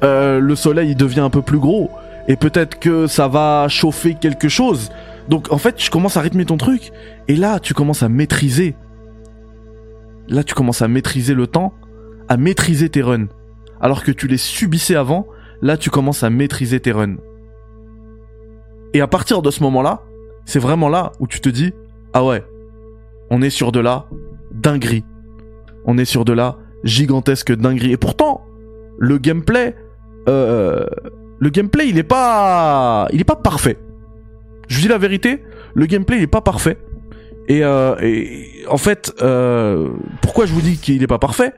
euh, 0.03 0.41
le 0.41 0.57
soleil 0.57 0.91
il 0.91 0.97
devient 0.97 1.21
un 1.21 1.31
peu 1.31 1.43
plus 1.43 1.59
gros 1.59 1.91
et 2.29 2.37
peut-être 2.37 2.79
que 2.79 3.07
ça 3.07 3.29
va 3.29 3.67
chauffer 3.69 4.15
quelque 4.15 4.49
chose. 4.49 4.91
Donc 5.29 5.53
en 5.53 5.59
fait, 5.59 5.83
je 5.83 5.91
commence 5.91 6.17
à 6.17 6.21
rythmer 6.21 6.45
ton 6.45 6.57
truc 6.57 6.93
et 7.29 7.37
là 7.37 7.61
tu 7.61 7.75
commences 7.75 8.03
à 8.03 8.09
maîtriser. 8.09 8.75
Là 10.29 10.45
tu 10.45 10.55
commences 10.55 10.83
à 10.83 10.89
maîtriser 10.89 11.35
le 11.35 11.47
temps, 11.47 11.75
à 12.29 12.37
maîtriser 12.37 12.89
tes 12.89 13.03
runs. 13.03 13.29
Alors 13.81 14.05
que 14.05 14.13
tu 14.13 14.29
les 14.29 14.39
subissais 14.39 14.95
avant, 14.95 15.27
là 15.61 15.77
tu 15.77 15.91
commences 15.91 16.23
à 16.23 16.31
maîtriser 16.31 16.81
tes 16.81 16.93
runs. 16.93 17.17
Et 18.95 19.01
à 19.01 19.07
partir 19.07 19.43
de 19.43 19.51
ce 19.51 19.63
moment-là, 19.63 20.03
c'est 20.45 20.59
vraiment 20.59 20.89
là 20.89 21.13
où 21.19 21.27
tu 21.27 21.41
te 21.41 21.49
dis 21.49 21.73
ah 22.13 22.25
ouais, 22.25 22.45
on 23.31 23.41
est 23.43 23.51
sur 23.51 23.73
de 23.73 23.81
la 23.81 24.07
dinguerie. 24.51 25.05
On 25.85 25.99
est 25.99 26.05
sur 26.05 26.25
de 26.25 26.33
la 26.33 26.59
gigantesque 26.85 27.53
dinguerie. 27.53 27.93
Et 27.93 27.97
pourtant, 27.97 28.45
le 28.99 29.19
gameplay, 29.19 29.75
euh, 30.29 30.87
le 31.39 31.51
gameplay, 31.51 31.89
il 31.89 31.99
est 31.99 32.03
pas, 32.05 33.09
il 33.13 33.21
est 33.21 33.25
pas 33.25 33.37
parfait. 33.37 33.79
Je 34.69 34.77
vous 34.77 34.83
dis 34.83 34.89
la 34.89 34.99
vérité, 34.99 35.43
le 35.75 35.87
gameplay, 35.87 36.19
il 36.19 36.23
est 36.23 36.29
pas 36.29 36.41
parfait. 36.41 36.79
Et, 37.49 37.65
euh, 37.65 37.97
en 38.69 38.77
fait, 38.77 39.13
euh, 39.23 39.89
pourquoi 40.21 40.47
je 40.47 40.53
vous 40.53 40.61
dis 40.61 40.77
qu'il 40.77 41.03
est 41.03 41.09
pas 41.09 41.19
parfait? 41.19 41.53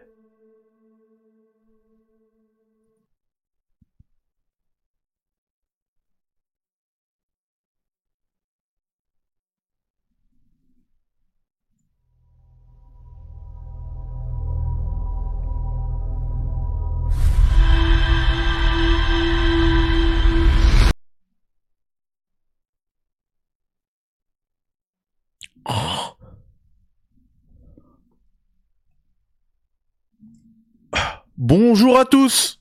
Bonjour 31.37 31.99
à 31.99 32.05
tous 32.05 32.61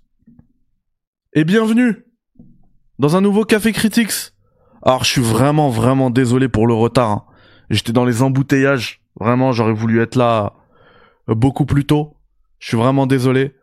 et 1.34 1.44
bienvenue 1.44 2.08
dans 2.98 3.16
un 3.16 3.22
nouveau 3.22 3.46
Café 3.46 3.72
Critics. 3.72 4.34
Alors 4.82 5.04
je 5.04 5.12
suis 5.12 5.22
vraiment 5.22 5.70
vraiment 5.70 6.10
désolé 6.10 6.48
pour 6.48 6.66
le 6.66 6.74
retard. 6.74 7.12
Hein. 7.12 7.24
J'étais 7.70 7.94
dans 7.94 8.04
les 8.04 8.24
embouteillages. 8.24 9.04
Vraiment 9.20 9.52
j'aurais 9.52 9.74
voulu 9.74 10.02
être 10.02 10.16
là 10.16 10.54
euh, 11.30 11.36
beaucoup 11.36 11.68
plus 11.68 11.86
tôt. 11.86 12.16
Je 12.58 12.70
suis 12.70 12.78
vraiment 12.78 13.06
désolé. 13.06 13.54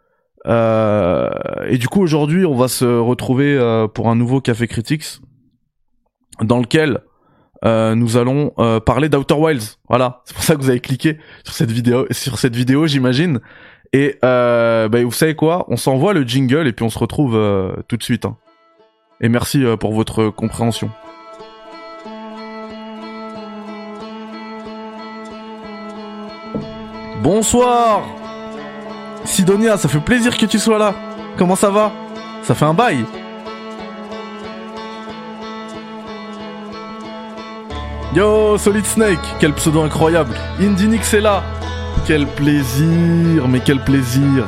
Euh, 0.47 1.29
et 1.67 1.77
du 1.77 1.89
coup 1.89 2.03
aujourd'hui 2.03 2.47
on 2.47 2.55
va 2.55 2.69
se 2.69 2.85
retrouver 2.85 3.57
euh, 3.59 3.89
pour 3.89 4.11
un 4.11 4.15
nouveau 4.15 4.41
Café 4.41 4.69
Critics 4.69 5.21
dans 6.41 6.61
lequel 6.61 7.01
nous 7.65 8.17
allons 8.17 8.55
parler 8.87 9.09
d'Outer 9.11 9.35
Wilds. 9.35 9.77
Voilà, 9.89 10.23
c'est 10.25 10.35
pour 10.35 10.45
ça 10.45 10.55
que 10.55 10.63
vous 10.63 10.71
avez 10.71 10.81
cliqué 10.81 11.19
sur 11.45 11.53
cette 11.53 11.71
vidéo, 11.71 12.07
sur 12.11 12.39
cette 12.39 12.57
vidéo, 12.57 12.87
j'imagine. 12.87 13.41
Et 13.93 14.19
euh, 14.25 14.89
bah, 14.89 15.03
vous 15.03 15.13
savez 15.13 15.35
quoi? 15.35 15.67
On 15.69 15.77
s'envoie 15.77 16.13
le 16.13 16.23
jingle 16.23 16.69
et 16.69 16.73
puis 16.73 16.85
on 16.85 16.91
se 16.91 16.99
retrouve 16.99 17.35
euh, 17.35 17.73
tout 17.89 17.97
de 17.97 18.03
suite. 18.03 18.25
Hein. 18.25 18.37
Et 19.21 19.29
merci 19.29 19.65
euh, 19.65 19.77
pour 19.77 19.93
votre 19.93 20.29
compréhension. 20.29 20.91
Bonsoir 27.23 28.03
Sidonia, 29.25 29.77
ça 29.77 29.89
fait 29.89 30.01
plaisir 30.01 30.39
que 30.39 30.47
tu 30.47 30.59
sois 30.59 30.79
là. 30.79 30.95
Comment 31.37 31.57
ça 31.57 31.71
va? 31.71 31.93
Ça 32.43 32.55
fait 32.55 32.65
un 32.65 32.75
bail. 32.75 33.05
Yo, 38.15 38.57
Solid 38.57 38.87
Snake, 38.87 39.19
quel 39.39 39.53
pseudo 39.55 39.83
incroyable. 39.83 40.35
Indinix 40.61 41.13
est 41.13 41.21
là. 41.21 41.43
Quel 42.07 42.27
plaisir, 42.27 43.47
mais 43.49 43.61
quel 43.61 43.79
plaisir. 43.81 44.47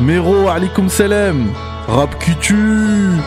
Mero, 0.00 0.48
alikum 0.48 0.88
salam. 0.88 1.52
Rap 1.88 2.18
Kutu. 2.18 3.18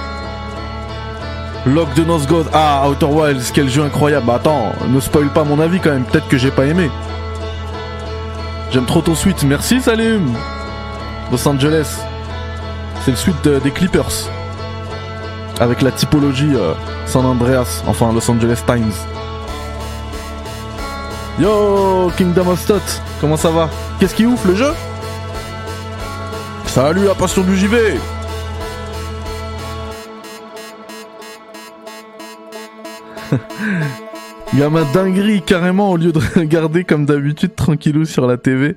Lock 1.67 1.93
de 1.93 2.03
Nosgod. 2.03 2.47
Ah, 2.53 2.87
Outer 2.89 3.05
Wilds, 3.05 3.51
quel 3.53 3.69
jeu 3.69 3.83
incroyable. 3.83 4.25
Bah, 4.25 4.35
attends, 4.35 4.71
ne 4.87 4.99
spoil 4.99 5.29
pas 5.29 5.43
mon 5.43 5.59
avis 5.59 5.79
quand 5.79 5.91
même. 5.91 6.03
Peut-être 6.03 6.27
que 6.27 6.37
j'ai 6.37 6.51
pas 6.51 6.65
aimé. 6.65 6.89
J'aime 8.71 8.85
trop 8.85 9.01
ton 9.01 9.15
suite. 9.15 9.43
Merci, 9.43 9.79
Salim. 9.79 10.33
Los 11.31 11.47
Angeles. 11.47 11.99
C'est 13.03 13.11
le 13.11 13.17
suite 13.17 13.47
des 13.47 13.71
Clippers. 13.71 14.29
Avec 15.59 15.81
la 15.81 15.91
typologie 15.91 16.55
euh, 16.55 16.73
San 17.05 17.25
Andreas. 17.25 17.83
Enfin, 17.87 18.11
Los 18.13 18.29
Angeles 18.29 18.61
Times. 18.65 18.93
Yo, 21.39 22.09
Kingdom 22.17 22.47
of 22.47 22.59
Stot, 22.59 22.81
comment 23.21 23.37
ça 23.37 23.51
va? 23.51 23.69
Qu'est-ce 23.99 24.15
qui 24.15 24.25
ouf 24.25 24.43
le 24.47 24.55
jeu? 24.55 24.71
Salut 26.65 27.05
la 27.05 27.13
passion 27.13 27.43
du 27.43 27.55
JV 27.55 27.77
Gamin 34.55 34.83
dinguerie, 34.93 35.43
carrément, 35.43 35.91
au 35.91 35.97
lieu 35.97 36.11
de 36.11 36.17
regarder 36.39 36.83
comme 36.83 37.05
d'habitude 37.05 37.53
tranquillou 37.53 38.05
sur 38.05 38.25
la 38.25 38.37
TV, 38.37 38.75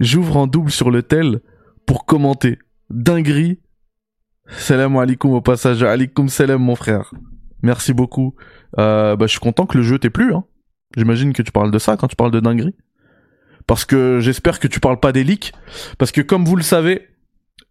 j'ouvre 0.00 0.38
en 0.38 0.46
double 0.46 0.70
sur 0.70 0.90
le 0.90 1.02
tel 1.02 1.40
pour 1.84 2.06
commenter. 2.06 2.58
Dinguerie. 2.88 3.60
Salam 4.48 4.96
alaikum 4.96 5.32
au 5.32 5.42
passage. 5.42 5.82
Alaikum 5.82 6.30
salam 6.30 6.62
mon 6.62 6.76
frère. 6.76 7.12
Merci 7.62 7.92
beaucoup. 7.92 8.34
Euh, 8.78 9.16
bah, 9.16 9.26
je 9.26 9.32
suis 9.32 9.40
content 9.40 9.66
que 9.66 9.76
le 9.76 9.82
jeu 9.82 9.98
t'ait 9.98 10.08
plu. 10.08 10.32
Hein. 10.32 10.44
J'imagine 10.96 11.32
que 11.32 11.42
tu 11.42 11.52
parles 11.52 11.70
de 11.70 11.78
ça 11.78 11.96
quand 11.96 12.08
tu 12.08 12.16
parles 12.16 12.30
de 12.30 12.40
dinguerie. 12.40 12.74
Parce 13.66 13.84
que 13.84 14.18
j'espère 14.20 14.58
que 14.58 14.66
tu 14.68 14.80
parles 14.80 14.98
pas 14.98 15.12
des 15.12 15.24
leaks. 15.24 15.52
Parce 15.98 16.12
que 16.12 16.20
comme 16.20 16.44
vous 16.44 16.56
le 16.56 16.62
savez, 16.62 17.08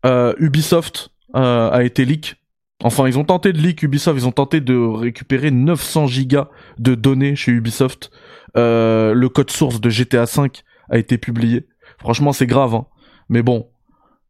euh, 0.06 0.34
Ubisoft 0.38 1.12
euh, 1.36 1.70
a 1.72 1.84
été 1.84 2.06
leak. 2.06 2.38
Enfin, 2.82 3.08
ils 3.08 3.20
ont 3.20 3.26
tenté 3.26 3.52
de 3.52 3.58
leak 3.58 3.84
Ubisoft, 3.84 4.18
ils 4.18 4.28
ont 4.28 4.32
tenté 4.32 4.62
de 4.62 4.76
récupérer 4.78 5.52
900 5.52 6.08
gigas 6.08 6.48
de 6.78 6.96
données 6.96 7.36
chez 7.36 7.52
Ubisoft. 7.52 8.10
Euh, 8.56 9.14
le 9.14 9.30
code 9.30 9.52
source 9.52 9.82
de 9.82 9.90
GTA 9.90 10.24
V 10.24 10.50
a 10.90 10.98
été 10.98 11.18
publié. 11.18 11.68
Franchement, 11.98 12.32
c'est 12.32 12.48
grave. 12.48 12.74
Hein. 12.74 12.86
Mais 13.28 13.42
bon, 13.42 13.68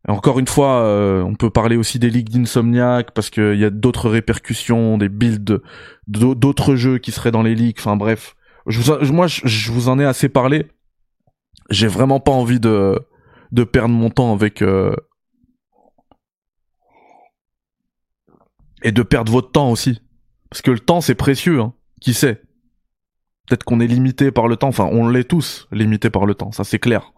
encore 0.07 0.39
une 0.39 0.47
fois, 0.47 0.81
euh, 0.81 1.21
on 1.21 1.35
peut 1.35 1.49
parler 1.51 1.75
aussi 1.75 1.99
des 1.99 2.09
ligues 2.09 2.29
d'Insomniac 2.29 3.11
parce 3.11 3.29
qu'il 3.29 3.55
y 3.55 3.65
a 3.65 3.69
d'autres 3.69 4.09
répercussions, 4.09 4.97
des 4.97 5.09
builds 5.09 5.61
d'autres 6.07 6.75
jeux 6.75 6.97
qui 6.97 7.11
seraient 7.11 7.31
dans 7.31 7.43
les 7.43 7.53
ligues. 7.53 7.77
Enfin 7.79 7.95
bref, 7.95 8.35
je 8.67 9.11
moi 9.11 9.27
je, 9.27 9.71
vous 9.71 9.89
en 9.89 9.99
ai 9.99 10.05
assez 10.05 10.29
parlé. 10.29 10.67
J'ai 11.69 11.87
vraiment 11.87 12.19
pas 12.19 12.31
envie 12.31 12.59
de 12.59 12.99
de 13.51 13.63
perdre 13.63 13.93
mon 13.93 14.09
temps 14.09 14.33
avec 14.33 14.61
euh, 14.61 14.95
et 18.83 18.91
de 18.91 19.01
perdre 19.01 19.31
votre 19.31 19.51
temps 19.51 19.71
aussi 19.71 20.01
parce 20.49 20.61
que 20.61 20.71
le 20.71 20.79
temps 20.79 21.01
c'est 21.01 21.15
précieux. 21.15 21.59
Hein. 21.59 21.73
Qui 22.01 22.13
sait? 22.13 22.41
Peut-être 23.47 23.63
qu'on 23.63 23.79
est 23.79 23.87
limité 23.87 24.31
par 24.31 24.47
le 24.47 24.55
temps. 24.55 24.67
Enfin, 24.67 24.87
on 24.91 25.07
l'est 25.07 25.23
tous 25.23 25.67
limité 25.71 26.09
par 26.09 26.25
le 26.25 26.35
temps. 26.35 26.51
Ça 26.51 26.63
c'est 26.63 26.79
clair. 26.79 27.13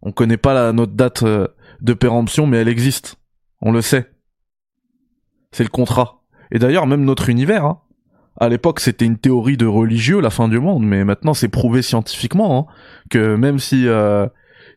On 0.00 0.12
connaît 0.12 0.36
pas 0.36 0.72
notre 0.72 0.92
date. 0.92 1.22
Euh, 1.22 1.48
de 1.80 1.94
péremption, 1.94 2.46
mais 2.46 2.58
elle 2.58 2.68
existe. 2.68 3.16
On 3.60 3.72
le 3.72 3.82
sait. 3.82 4.10
C'est 5.52 5.64
le 5.64 5.68
contrat. 5.68 6.22
Et 6.50 6.58
d'ailleurs, 6.58 6.86
même 6.86 7.04
notre 7.04 7.28
univers, 7.28 7.64
hein. 7.64 7.82
À 8.40 8.48
l'époque, 8.48 8.80
c'était 8.80 9.04
une 9.04 9.18
théorie 9.18 9.56
de 9.56 9.66
religieux, 9.66 10.20
la 10.20 10.30
fin 10.30 10.48
du 10.48 10.60
monde, 10.60 10.84
mais 10.84 11.04
maintenant, 11.04 11.34
c'est 11.34 11.48
prouvé 11.48 11.82
scientifiquement 11.82 12.58
hein, 12.58 12.72
que 13.10 13.34
même 13.34 13.58
si 13.58 13.88
euh, 13.88 14.26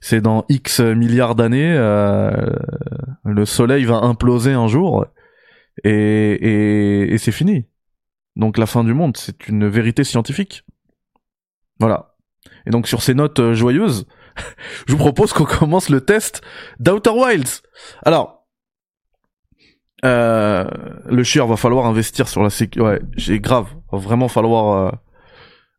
c'est 0.02 0.22
dans 0.22 0.46
X 0.50 0.80
milliards 0.80 1.36
d'années, 1.36 1.74
euh, 1.76 2.32
le 3.24 3.46
Soleil 3.46 3.86
va 3.86 3.98
imploser 3.98 4.54
un 4.54 4.68
jour 4.68 5.06
et, 5.84 5.92
et, 5.92 7.14
et 7.14 7.18
c'est 7.20 7.32
fini. 7.32 7.66
Donc 8.36 8.58
la 8.58 8.66
fin 8.66 8.84
du 8.84 8.94
monde, 8.94 9.16
c'est 9.16 9.48
une 9.48 9.68
vérité 9.68 10.04
scientifique. 10.04 10.64
Voilà. 11.80 12.16
Et 12.66 12.72
donc 12.72 12.88
sur 12.88 13.04
ces 13.04 13.14
notes 13.14 13.40
euh, 13.40 13.54
joyeuses, 13.54 14.08
je 14.88 14.94
vous 14.94 14.98
propose 14.98 15.34
qu'on 15.34 15.46
commence 15.46 15.90
le 15.90 16.02
test 16.02 16.42
d'Outer 16.80 17.12
Wilds. 17.12 17.62
Alors, 18.04 18.41
euh, 20.04 20.70
le 21.06 21.24
chieur 21.24 21.48
va 21.48 21.58
falloir 21.58 21.86
investir 21.86 22.28
sur 22.28 22.44
la 22.44 22.50
sécu. 22.50 22.82
Ouais, 22.82 23.02
j'ai 23.16 23.40
grave, 23.40 23.68
va 23.92 23.98
vraiment 23.98 24.28
falloir 24.28 24.88
euh, 24.88 24.92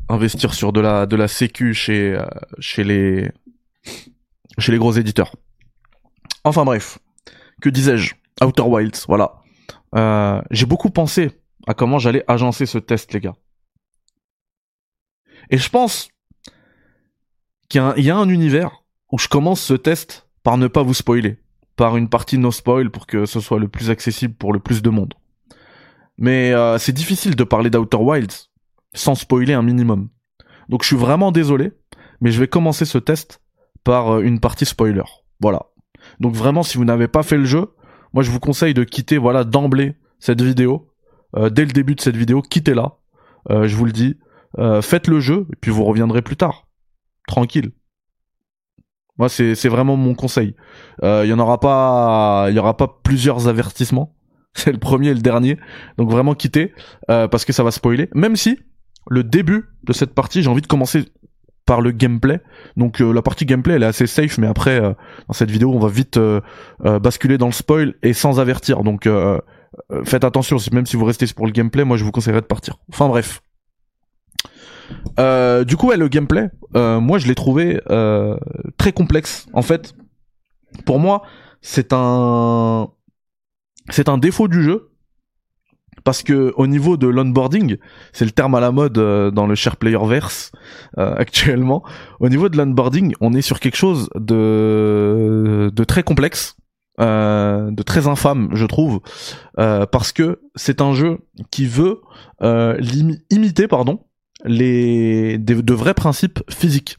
investir 0.09 0.55
sur 0.55 0.73
de 0.73 0.81
la 0.81 1.07
de 1.07 1.17
la 1.17 1.29
sécu 1.29 1.75
chez 1.75 2.15
euh, 2.15 2.25
chez 2.59 2.85
les 2.85 3.31
chez 4.59 4.73
les 4.73 4.79
gros 4.79 4.93
éditeurs. 4.93 5.35
Enfin 6.45 6.65
bref, 6.65 6.99
que 7.61 7.69
disais-je? 7.69 8.15
Outer 8.43 8.63
Wilds, 8.63 9.05
voilà. 9.07 9.43
Euh, 9.95 10.41
j'ai 10.51 10.67
beaucoup 10.67 10.91
pensé 10.91 11.31
à 11.67 11.75
comment 11.75 11.99
j'allais 11.99 12.25
agencer 12.27 12.67
ce 12.67 12.79
test, 12.79 13.13
les 13.13 13.21
gars. 13.21 13.37
Et 15.51 15.59
je 15.59 15.69
pense 15.69 16.09
il 17.75 18.05
y 18.05 18.11
a 18.11 18.17
un 18.17 18.29
univers 18.29 18.83
où 19.11 19.19
je 19.19 19.29
commence 19.29 19.61
ce 19.61 19.75
test 19.75 20.29
par 20.43 20.59
ne 20.59 20.67
pas 20.67 20.83
vous 20.83 20.95
spoiler, 20.95 21.39
par 21.77 21.97
une 21.97 22.09
partie 22.09 22.39
no 22.39 22.51
spoil 22.51 22.91
pour 22.91 23.07
que 23.07 23.27
ce 23.27 23.41
soit 23.41 23.59
le 23.59 23.69
plus 23.69 23.91
accessible 23.91 24.35
pour 24.35 24.53
le 24.53 24.61
plus 24.61 24.83
de 24.83 24.91
monde. 24.91 25.15
Mais 26.19 26.53
euh, 26.53 26.79
c'est 26.79 26.93
difficile 26.93 27.37
de 27.37 27.45
parler 27.45 27.71
d'Outer 27.71 27.97
Wilds 27.97 28.51
sans 28.95 29.15
spoiler 29.15 29.55
un 29.55 29.63
minimum. 29.63 30.09
Donc 30.69 30.83
je 30.83 30.89
suis 30.89 30.97
vraiment 30.97 31.33
désolé, 31.33 31.73
mais 32.21 32.31
je 32.31 32.39
vais 32.39 32.49
commencer 32.49 32.85
ce 32.85 32.99
test 32.99 33.41
par 33.85 34.15
euh, 34.15 34.23
une 34.23 34.41
partie 34.41 34.67
spoiler. 34.67 35.03
Voilà. 35.41 35.67
Donc 36.21 36.35
vraiment, 36.35 36.63
si 36.63 36.77
vous 36.77 36.85
n'avez 36.85 37.09
pas 37.09 37.23
fait 37.23 37.39
le 37.39 37.45
jeu, 37.45 37.75
moi 38.13 38.23
je 38.23 38.31
vous 38.31 38.41
conseille 38.41 38.75
de 38.75 38.85
quitter 38.85 39.19
voilà 39.19 39.45
d'emblée 39.45 39.97
cette 40.19 40.43
vidéo. 40.43 40.89
Euh, 41.37 41.49
dès 41.49 41.65
le 41.65 41.73
début 41.73 41.95
de 41.95 42.01
cette 42.01 42.17
vidéo, 42.17 42.43
quittez-la. 42.43 42.99
je 43.51 43.75
vous 43.75 43.87
le 43.87 43.93
dis. 43.93 44.19
faites 44.83 45.09
le 45.09 45.21
jeu 45.21 45.47
et 45.53 45.57
puis 45.57 45.71
vous 45.71 45.85
reviendrez 45.85 46.23
plus 46.23 46.37
tard 46.37 46.67
tranquille. 47.27 47.73
C'est 49.29 49.69
vraiment 49.69 49.97
mon 49.97 50.15
conseil. 50.15 50.55
Euh, 51.03 51.23
il 51.25 51.31
y 51.31 51.33
en 51.33 51.39
aura 51.39 51.61
pas, 51.61 52.47
il 52.49 52.57
y 52.57 52.59
aura 52.59 52.77
pas 52.77 53.01
plusieurs 53.03 53.49
avertissements. 53.49 54.15
C'est 54.55 54.73
le 54.73 54.79
premier 54.79 55.09
et 55.09 55.15
le 55.15 55.21
dernier. 55.21 55.59
Donc 55.99 56.11
vraiment 56.11 56.35
quitter 56.35 56.73
euh, 57.11 57.29
parce 57.29 57.45
que 57.45 57.53
ça 57.53 57.63
va 57.63 57.71
spoiler. 57.71 58.09
Même 58.15 58.37
si 58.37 58.59
le 59.09 59.25
début 59.25 59.65
de 59.85 59.93
cette 59.93 60.15
partie, 60.15 60.43
j'ai 60.43 60.49
envie 60.49 60.63
de 60.63 60.67
commencer 60.67 61.05
par 61.65 61.81
le 61.81 61.91
gameplay. 61.91 62.41
Donc 62.77 63.01
euh, 63.01 63.13
la 63.13 63.23
partie 63.23 63.47
gameplay, 63.47 63.75
elle 63.75 63.83
est 63.83 63.87
assez 63.87 64.07
safe, 64.07 64.39
mais 64.39 64.47
après 64.47 64.81
dans 64.81 65.33
cette 65.33 65.51
vidéo, 65.51 65.73
on 65.73 65.79
va 65.79 65.89
vite 65.89 66.19
basculer 66.81 67.39
dans 67.39 67.47
le 67.47 67.53
spoil 67.53 67.95
et 68.03 68.13
sans 68.13 68.41
avertir. 68.41 68.83
Donc 68.83 69.09
faites 70.05 70.25
attention. 70.25 70.59
Même 70.73 70.87
si 70.87 70.97
vous 70.97 71.05
restez 71.05 71.27
pour 71.35 71.47
le 71.47 71.53
gameplay, 71.53 71.85
moi 71.85 71.97
je 71.97 72.05
vous 72.05 72.13
conseillerais 72.13 72.43
de 72.43 72.47
partir. 72.47 72.79
Enfin 72.91 73.09
bref. 73.09 73.43
Euh, 75.19 75.65
du 75.65 75.77
coup, 75.77 75.91
le 75.93 76.09
gameplay, 76.09 76.51
euh, 76.77 77.01
moi, 77.01 77.19
je 77.19 77.27
l'ai 77.27 77.35
trouvé 77.35 77.81
euh, 77.91 78.37
très 78.77 78.93
complexe. 78.93 79.47
En 79.53 79.63
fait, 79.63 79.95
pour 80.87 80.99
moi, 80.99 81.23
c'est 81.61 81.93
un, 81.93 82.89
c'est 83.91 84.09
un 84.09 84.19
défaut 84.19 84.49
du 84.49 84.63
jeu 84.63 84.89
parce 86.05 86.23
que 86.23 86.53
au 86.57 86.67
niveau 86.67 86.97
de 86.97 87.07
l'onboarding, 87.07 87.77
c'est 88.13 88.25
le 88.25 88.33
terme 88.33 88.55
à 88.55 88.61
la 88.61 88.73
mode 88.73 88.95
dans 88.95 89.47
le 89.47 89.55
share 89.55 89.77
player 89.77 89.99
actuellement. 90.97 91.85
Au 92.19 92.29
niveau 92.29 92.49
de 92.49 92.57
l'onboarding, 92.57 93.15
on 93.21 93.35
est 93.35 93.43
sur 93.43 93.61
quelque 93.61 93.77
chose 93.77 94.09
de 94.17 95.71
de 95.73 95.85
très 95.85 96.03
complexe. 96.03 96.57
de 96.99 97.83
très 97.83 98.09
infâme, 98.09 98.49
je 98.53 98.67
trouve, 98.67 99.01
parce 99.55 100.13
que 100.13 100.41
c'est 100.57 100.81
un 100.81 100.93
jeu 100.93 101.19
qui 101.53 101.67
veut 101.67 102.01
imiter, 103.31 103.69
pardon, 103.69 104.01
les 104.45 105.39
de, 105.39 105.75
vrais 105.75 105.95
principes 105.95 106.41
physiques. 106.51 106.99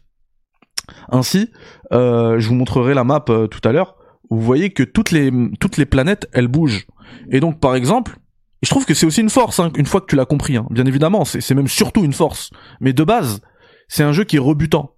Ainsi, 1.10 1.52
euh, 1.92 2.40
je 2.40 2.48
vous 2.48 2.56
montrerai 2.56 2.94
la 2.94 3.04
map 3.04 3.26
euh, 3.30 3.48
tout 3.48 3.62
à 3.68 3.72
l'heure. 3.72 3.96
Vous 4.30 4.42
voyez 4.42 4.72
que 4.72 4.84
toutes 4.84 5.12
les 5.12 5.32
toutes 5.60 5.78
les 5.78 5.86
planètes 5.86 6.28
elles 6.34 6.48
bougent. 6.48 6.88
Et 7.32 7.40
donc 7.40 7.60
par 7.60 7.76
exemple, 7.76 8.18
je 8.62 8.70
trouve 8.70 8.86
que 8.86 8.94
c'est 8.94 9.06
aussi 9.06 9.22
une 9.22 9.30
force 9.30 9.60
hein, 9.60 9.72
une 9.76 9.86
fois 9.86 10.02
que 10.02 10.08
tu 10.08 10.16
l'as 10.16 10.26
compris. 10.26 10.58
Hein. 10.58 10.66
Bien 10.72 10.86
évidemment, 10.86 11.26
c'est 11.26 11.54
même 11.54 11.68
surtout 11.68 12.04
une 12.04 12.14
force. 12.14 12.50
Mais 12.80 12.94
de 12.94 13.04
base, 13.04 13.42
c'est 13.88 14.04
un 14.04 14.14
jeu 14.14 14.24
qui 14.24 14.38
est 14.38 14.40
rebutant. 14.40 14.96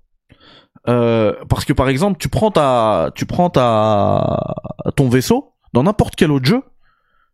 Euh, 0.88 1.34
parce 1.50 1.66
que 1.66 1.74
par 1.74 1.90
exemple, 1.90 2.18
tu 2.20 2.30
prends 2.30 2.52
ta 2.52 3.12
tu 3.16 3.26
prends 3.26 3.50
ta 3.50 4.40
ton 4.96 5.10
vaisseau 5.10 5.54
dans 5.74 5.84
n'importe 5.84 6.16
quel 6.16 6.32
autre 6.32 6.46
jeu, 6.46 6.62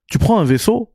tu 0.09 0.18
prends 0.18 0.39
un 0.39 0.43
vaisseau, 0.43 0.93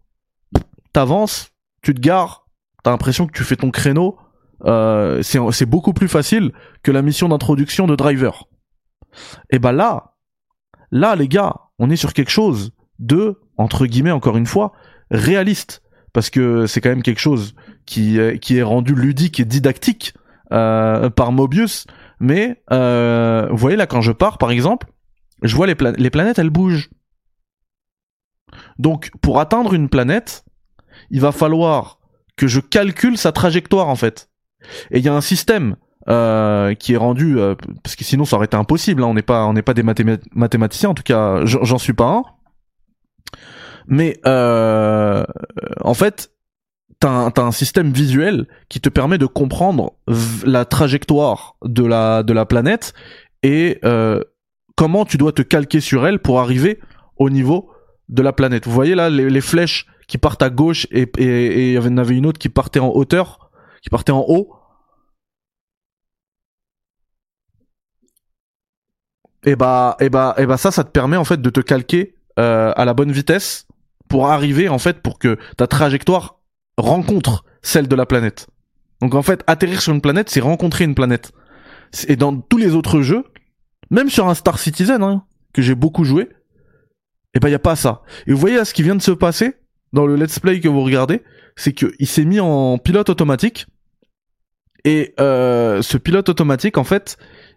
t'avances, 0.92 1.52
tu 1.82 1.94
te 1.94 2.00
gares, 2.00 2.45
t'as 2.86 2.92
l'impression 2.92 3.26
que 3.26 3.32
tu 3.32 3.42
fais 3.42 3.56
ton 3.56 3.72
créneau. 3.72 4.16
Euh, 4.64 5.20
c'est 5.20 5.66
beaucoup 5.66 5.92
plus 5.92 6.06
facile 6.06 6.52
que 6.84 6.92
la 6.92 7.02
mission 7.02 7.28
d'introduction 7.28 7.88
de 7.88 7.96
Driver. 7.96 8.44
Et 9.50 9.58
bah 9.58 9.72
là, 9.72 10.14
là 10.92 11.16
les 11.16 11.26
gars, 11.26 11.56
on 11.80 11.90
est 11.90 11.96
sur 11.96 12.12
quelque 12.12 12.30
chose 12.30 12.70
de 13.00 13.40
entre 13.56 13.86
guillemets 13.86 14.12
encore 14.12 14.36
une 14.36 14.46
fois 14.46 14.72
réaliste 15.10 15.82
parce 16.12 16.30
que 16.30 16.66
c'est 16.66 16.80
quand 16.80 16.90
même 16.90 17.02
quelque 17.02 17.18
chose 17.18 17.56
qui 17.86 18.18
est, 18.18 18.62
rendu 18.62 18.94
ludique 18.94 19.40
et 19.40 19.44
didactique 19.44 20.14
euh, 20.52 21.10
par 21.10 21.32
Mobius. 21.32 21.88
Mais 22.20 22.62
euh, 22.70 23.48
vous 23.50 23.56
voyez 23.56 23.76
là 23.76 23.88
quand 23.88 24.00
je 24.00 24.12
pars 24.12 24.38
par 24.38 24.52
exemple, 24.52 24.86
je 25.42 25.56
vois 25.56 25.66
les 25.66 25.74
planètes 25.74 26.38
elles 26.38 26.50
bougent. 26.50 26.90
Donc 28.78 29.10
pour 29.22 29.40
atteindre 29.40 29.74
une 29.74 29.88
planète, 29.88 30.44
il 31.10 31.20
va 31.20 31.32
falloir 31.32 31.95
que 32.36 32.46
je 32.46 32.60
calcule 32.60 33.16
sa 33.16 33.32
trajectoire 33.32 33.88
en 33.88 33.96
fait. 33.96 34.30
Et 34.90 34.98
il 34.98 35.04
y 35.04 35.08
a 35.08 35.14
un 35.14 35.20
système 35.20 35.76
euh, 36.08 36.74
qui 36.74 36.92
est 36.92 36.98
rendu 36.98 37.38
euh, 37.38 37.56
parce 37.82 37.96
que 37.96 38.04
sinon 38.04 38.24
ça 38.24 38.36
aurait 38.36 38.46
été 38.46 38.56
impossible. 38.56 39.02
Hein, 39.02 39.06
on 39.06 39.14
n'est 39.14 39.22
pas 39.22 39.44
on 39.46 39.52
n'est 39.52 39.62
pas 39.62 39.74
des 39.74 39.82
mathématiciens 39.82 40.90
en 40.90 40.94
tout 40.94 41.02
cas. 41.02 41.44
J'en 41.44 41.78
suis 41.78 41.94
pas 41.94 42.08
un. 42.08 42.22
Mais 43.88 44.18
euh, 44.26 45.24
en 45.80 45.94
fait, 45.94 46.30
t'as 47.00 47.08
un, 47.10 47.32
un 47.36 47.52
système 47.52 47.92
visuel 47.92 48.46
qui 48.68 48.80
te 48.80 48.88
permet 48.88 49.18
de 49.18 49.26
comprendre 49.26 49.94
la 50.44 50.64
trajectoire 50.64 51.56
de 51.64 51.84
la 51.84 52.22
de 52.22 52.32
la 52.32 52.46
planète 52.46 52.94
et 53.42 53.80
comment 54.76 55.04
tu 55.04 55.16
dois 55.16 55.32
te 55.32 55.42
calquer 55.42 55.80
sur 55.80 56.06
elle 56.06 56.18
pour 56.18 56.40
arriver 56.40 56.80
au 57.16 57.30
niveau 57.30 57.70
de 58.08 58.22
la 58.22 58.32
planète. 58.32 58.66
Vous 58.66 58.72
voyez 58.72 58.94
là 58.94 59.10
les 59.10 59.40
flèches 59.40 59.86
qui 60.06 60.18
partent 60.18 60.42
à 60.42 60.50
gauche 60.50 60.86
et 60.90 61.10
il 61.18 61.72
y 61.72 61.78
en 61.78 61.96
avait 61.96 62.16
une 62.16 62.26
autre 62.26 62.38
qui 62.38 62.48
partait 62.48 62.80
en 62.80 62.90
hauteur, 62.90 63.50
qui 63.82 63.90
partait 63.90 64.12
en 64.12 64.24
haut. 64.26 64.52
Et 69.44 69.54
bah, 69.54 69.96
et 70.00 70.10
bah, 70.10 70.34
et 70.38 70.46
bah 70.46 70.56
ça, 70.56 70.72
ça 70.72 70.82
te 70.82 70.90
permet 70.90 71.16
en 71.16 71.24
fait 71.24 71.40
de 71.40 71.50
te 71.50 71.60
calquer 71.60 72.16
euh, 72.38 72.72
à 72.76 72.84
la 72.84 72.94
bonne 72.94 73.12
vitesse 73.12 73.66
pour 74.08 74.28
arriver 74.28 74.68
en 74.68 74.78
fait 74.78 75.00
pour 75.02 75.18
que 75.18 75.38
ta 75.56 75.66
trajectoire 75.66 76.40
rencontre 76.76 77.44
celle 77.62 77.86
de 77.88 77.96
la 77.96 78.06
planète. 78.06 78.48
Donc 79.00 79.14
en 79.14 79.22
fait, 79.22 79.44
atterrir 79.46 79.80
sur 79.80 79.92
une 79.92 80.00
planète, 80.00 80.30
c'est 80.30 80.40
rencontrer 80.40 80.84
une 80.84 80.94
planète. 80.94 81.32
Et 82.08 82.16
dans 82.16 82.40
tous 82.40 82.56
les 82.56 82.74
autres 82.74 83.02
jeux, 83.02 83.24
même 83.90 84.10
sur 84.10 84.28
un 84.28 84.34
Star 84.34 84.58
Citizen 84.58 85.02
hein, 85.02 85.24
que 85.52 85.62
j'ai 85.62 85.74
beaucoup 85.74 86.04
joué, 86.04 86.22
et 86.22 87.38
eh 87.38 87.40
ben 87.40 87.48
y 87.48 87.54
a 87.54 87.58
pas 87.58 87.76
ça. 87.76 88.02
Et 88.26 88.32
vous 88.32 88.38
voyez 88.38 88.56
là 88.56 88.64
ce 88.64 88.72
qui 88.72 88.82
vient 88.82 88.96
de 88.96 89.02
se 89.02 89.10
passer 89.10 89.56
dans 89.96 90.06
le 90.06 90.14
let's 90.14 90.38
play 90.38 90.60
que 90.60 90.68
vous 90.68 90.82
regardez, 90.82 91.22
c'est 91.56 91.72
qu'il 91.72 92.06
s'est 92.06 92.26
mis 92.26 92.38
en 92.38 92.76
pilote 92.76 93.08
automatique. 93.08 93.66
Et 94.84 95.14
euh, 95.18 95.80
ce 95.80 95.96
pilote 95.96 96.28
automatique, 96.28 96.76
en 96.76 96.84
fait, 96.84 97.16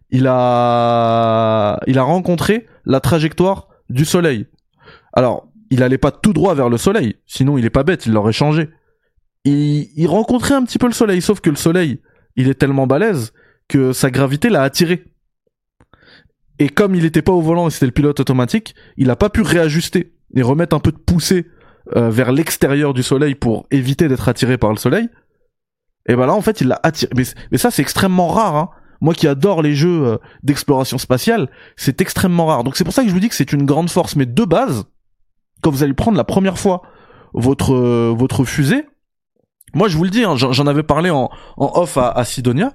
il 0.09 0.25
a, 0.25 1.79
il 1.85 1.99
a 1.99 2.03
rencontré 2.03 2.65
la 2.85 3.01
trajectoire 3.01 3.67
du 3.89 4.05
soleil. 4.05 4.47
Alors, 5.11 5.51
il 5.69 5.83
allait 5.83 5.97
pas 5.97 6.11
tout 6.11 6.31
droit 6.31 6.55
vers 6.55 6.69
le 6.69 6.77
soleil, 6.77 7.17
sinon 7.27 7.57
il 7.57 7.65
est 7.65 7.69
pas 7.69 7.83
bête, 7.83 8.05
il 8.05 8.13
l'aurait 8.13 8.31
changé. 8.31 8.69
Il, 9.43 9.89
il 9.95 10.07
rencontrait 10.07 10.55
un 10.55 10.63
petit 10.63 10.79
peu 10.79 10.87
le 10.87 10.93
soleil, 10.93 11.21
sauf 11.21 11.41
que 11.41 11.49
le 11.49 11.57
soleil, 11.57 12.01
il 12.37 12.47
est 12.47 12.55
tellement 12.55 12.87
balèze 12.87 13.33
que 13.67 13.91
sa 13.91 14.11
gravité 14.11 14.49
l'a 14.49 14.63
attiré. 14.63 15.03
Et 16.57 16.69
comme 16.69 16.95
il 16.95 17.03
était 17.03 17.21
pas 17.21 17.33
au 17.33 17.41
volant 17.41 17.67
et 17.67 17.69
c'était 17.69 17.85
le 17.85 17.91
pilote 17.91 18.21
automatique, 18.21 18.75
il 18.95 19.09
a 19.09 19.17
pas 19.17 19.29
pu 19.29 19.41
réajuster 19.41 20.13
et 20.35 20.41
remettre 20.41 20.75
un 20.75 20.79
peu 20.79 20.93
de 20.93 20.97
poussée 20.97 21.45
euh, 21.95 22.09
vers 22.09 22.31
l'extérieur 22.31 22.93
du 22.93 23.03
soleil 23.03 23.35
pour 23.35 23.65
éviter 23.71 24.07
d'être 24.07 24.27
attiré 24.29 24.57
par 24.57 24.71
le 24.71 24.77
soleil. 24.77 25.09
Et 26.07 26.15
ben 26.15 26.25
là, 26.25 26.33
en 26.33 26.41
fait, 26.41 26.61
il 26.61 26.67
l'a 26.67 26.79
attiré. 26.83 27.11
Mais, 27.15 27.57
ça, 27.57 27.71
c'est 27.71 27.81
extrêmement 27.81 28.27
rare. 28.27 28.55
Hein. 28.55 28.69
Moi 29.01 29.13
qui 29.13 29.27
adore 29.27 29.61
les 29.61 29.75
jeux 29.75 30.05
euh, 30.05 30.17
d'exploration 30.43 30.97
spatiale, 30.97 31.49
c'est 31.77 32.01
extrêmement 32.01 32.47
rare. 32.47 32.63
Donc 32.63 32.75
c'est 32.75 32.83
pour 32.83 32.93
ça 32.93 33.03
que 33.03 33.07
je 33.07 33.13
vous 33.13 33.19
dis 33.19 33.29
que 33.29 33.35
c'est 33.35 33.53
une 33.53 33.65
grande 33.65 33.89
force. 33.89 34.15
Mais 34.15 34.25
de 34.25 34.43
base, 34.43 34.85
quand 35.61 35.71
vous 35.71 35.83
allez 35.83 35.93
prendre 35.93 36.17
la 36.17 36.23
première 36.23 36.57
fois 36.57 36.81
votre 37.33 37.73
euh, 37.73 38.13
votre 38.15 38.43
fusée, 38.43 38.85
moi 39.73 39.87
je 39.87 39.97
vous 39.97 40.03
le 40.03 40.09
dis, 40.09 40.23
hein, 40.23 40.35
j'en 40.35 40.67
avais 40.67 40.83
parlé 40.83 41.09
en, 41.11 41.29
en 41.57 41.81
off 41.81 41.97
à, 41.97 42.09
à 42.09 42.25
Sidonia, 42.25 42.73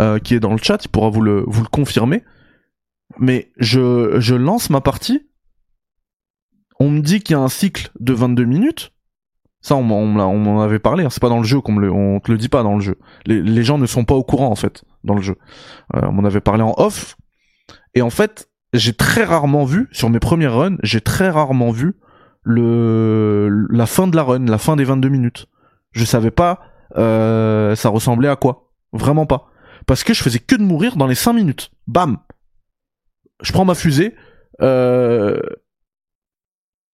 euh, 0.00 0.18
qui 0.18 0.34
est 0.34 0.40
dans 0.40 0.52
le 0.52 0.58
chat, 0.58 0.84
il 0.84 0.88
pourra 0.88 1.08
vous 1.08 1.22
le 1.22 1.44
vous 1.46 1.62
le 1.62 1.68
confirmer. 1.68 2.24
Mais 3.18 3.52
je 3.58 4.16
je 4.18 4.34
lance 4.34 4.70
ma 4.70 4.80
partie. 4.80 5.29
On 6.80 6.90
me 6.90 7.00
dit 7.00 7.20
qu'il 7.20 7.34
y 7.34 7.38
a 7.38 7.42
un 7.42 7.48
cycle 7.48 7.90
de 8.00 8.12
22 8.12 8.44
minutes. 8.44 8.92
Ça, 9.60 9.76
on, 9.76 9.88
on, 9.90 10.18
on 10.18 10.38
m'en 10.38 10.62
avait 10.62 10.78
parlé. 10.78 11.04
Hein. 11.04 11.10
C'est 11.10 11.20
pas 11.20 11.28
dans 11.28 11.38
le 11.38 11.44
jeu 11.44 11.60
qu'on 11.60 11.80
on 11.82 12.18
te 12.18 12.32
le 12.32 12.38
dit 12.38 12.48
pas 12.48 12.62
dans 12.62 12.74
le 12.74 12.80
jeu. 12.80 12.98
Les, 13.26 13.62
gens 13.62 13.78
ne 13.78 13.86
sont 13.86 14.04
pas 14.04 14.14
au 14.14 14.24
courant 14.24 14.50
en 14.50 14.56
fait 14.56 14.82
dans 15.04 15.14
le 15.14 15.20
jeu. 15.20 15.36
Euh, 15.94 16.00
on 16.04 16.12
m'en 16.12 16.24
avait 16.24 16.40
parlé 16.40 16.62
en 16.62 16.74
off. 16.78 17.16
Et 17.94 18.02
en 18.02 18.10
fait, 18.10 18.48
j'ai 18.72 18.94
très 18.94 19.24
rarement 19.24 19.64
vu 19.64 19.88
sur 19.92 20.10
mes 20.10 20.18
premiers 20.18 20.46
runs, 20.46 20.78
j'ai 20.82 21.00
très 21.00 21.28
rarement 21.28 21.70
vu 21.70 21.96
le 22.42 23.66
la 23.68 23.84
fin 23.86 24.08
de 24.08 24.16
la 24.16 24.22
run, 24.22 24.46
la 24.46 24.58
fin 24.58 24.76
des 24.76 24.84
22 24.84 25.08
minutes. 25.10 25.46
Je 25.92 26.04
savais 26.04 26.30
pas 26.30 26.60
euh, 26.96 27.74
ça 27.74 27.88
ressemblait 27.88 28.28
à 28.28 28.36
quoi. 28.36 28.70
Vraiment 28.92 29.26
pas. 29.26 29.50
Parce 29.86 30.04
que 30.04 30.14
je 30.14 30.22
faisais 30.22 30.38
que 30.38 30.56
de 30.56 30.62
mourir 30.62 30.96
dans 30.96 31.06
les 31.06 31.14
5 31.14 31.32
minutes. 31.32 31.70
Bam 31.86 32.18
Je 33.42 33.52
prends 33.52 33.64
ma 33.64 33.74
fusée. 33.74 34.14
Euh... 34.62 35.40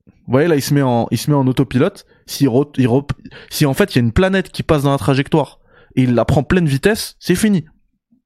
Vous 0.07 0.33
voyez 0.33 0.49
là 0.49 0.57
il 0.57 0.63
se 0.63 0.75
met 0.75 0.83
en 0.83 1.07
il 1.11 1.19
se 1.19 1.31
met 1.31 1.37
en 1.37 1.47
autopilote. 1.47 2.07
Si, 2.27 2.45
il 2.45 2.91
si 3.51 3.67
en 3.67 3.75
fait 3.75 3.95
il 3.95 3.99
y 3.99 4.01
a 4.01 4.05
une 4.05 4.13
planète 4.13 4.51
qui 4.51 4.63
passe 4.63 4.83
dans 4.83 4.91
la 4.91 4.99
trajectoire 4.99 5.61
et 5.95 6.03
il 6.03 6.15
la 6.15 6.25
prend 6.25 6.43
pleine 6.43 6.67
vitesse, 6.67 7.17
c'est 7.19 7.35
fini. 7.35 7.65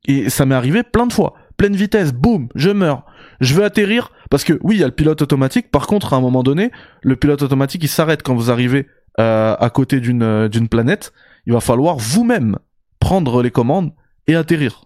Et 0.06 0.30
ça 0.30 0.46
m'est 0.46 0.54
arrivé 0.54 0.82
plein 0.82 1.06
de 1.06 1.12
fois. 1.12 1.34
Pleine 1.56 1.76
vitesse, 1.76 2.12
boum, 2.12 2.48
je 2.54 2.70
meurs. 2.70 3.04
Je 3.40 3.54
veux 3.54 3.64
atterrir 3.64 4.12
parce 4.30 4.44
que 4.44 4.58
oui, 4.62 4.76
il 4.76 4.80
y 4.80 4.84
a 4.84 4.86
le 4.86 4.94
pilote 4.94 5.20
automatique. 5.20 5.70
Par 5.70 5.86
contre, 5.86 6.14
à 6.14 6.16
un 6.16 6.20
moment 6.20 6.42
donné, 6.42 6.70
le 7.02 7.16
pilote 7.16 7.42
automatique 7.42 7.82
il 7.84 7.88
s'arrête 7.88 8.22
quand 8.22 8.34
vous 8.34 8.50
arrivez 8.50 8.86
euh, 9.18 9.54
à 9.58 9.70
côté 9.70 10.00
d'une 10.00 10.22
euh, 10.22 10.48
d'une 10.48 10.68
planète. 10.68 11.12
Il 11.46 11.52
va 11.52 11.60
falloir 11.60 11.96
vous-même 11.96 12.58
prendre 12.98 13.42
les 13.42 13.50
commandes 13.50 13.92
et 14.26 14.36
atterrir. 14.36 14.84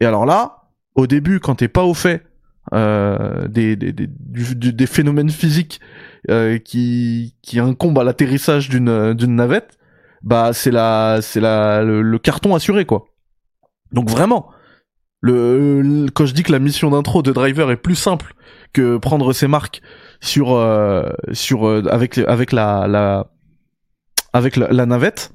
Et 0.00 0.04
alors 0.04 0.26
là, 0.26 0.70
au 0.94 1.06
début, 1.06 1.40
quand 1.40 1.56
t'es 1.56 1.68
pas 1.68 1.84
au 1.84 1.94
fait 1.94 2.24
euh, 2.74 3.46
des, 3.46 3.76
des, 3.76 3.92
des, 3.92 4.08
des, 4.08 4.86
phénomènes 4.86 5.30
physiques 5.30 5.80
euh, 6.28 6.58
qui, 6.58 7.36
qui 7.40 7.60
incombent 7.60 8.00
à 8.00 8.04
l'atterrissage 8.04 8.68
d'une 8.68 9.14
navette, 9.36 9.78
bah 10.22 10.50
c'est 10.52 10.72
la 10.72 11.20
c'est 11.22 11.40
la 11.40 11.84
le, 11.84 12.18
carton 12.18 12.54
assuré 12.56 12.84
quoi. 12.84 13.06
Donc 13.92 14.10
vraiment, 14.10 14.50
le, 15.20 16.06
quand 16.14 16.26
je 16.26 16.34
dis 16.34 16.42
que 16.42 16.50
la 16.50 16.58
mission 16.58 16.90
d'intro 16.90 17.22
de 17.22 17.30
Driver 17.30 17.70
est 17.70 17.76
plus 17.76 17.94
simple 17.94 18.34
que 18.72 18.96
prendre 18.96 19.32
ses 19.32 19.46
marques 19.46 19.80
sur 20.20 20.54
euh, 20.54 21.10
sur 21.32 21.68
avec 21.92 22.18
avec 22.18 22.50
la 22.50 22.88
la 22.88 23.30
avec 24.32 24.56
la, 24.56 24.86
navette, 24.86 25.30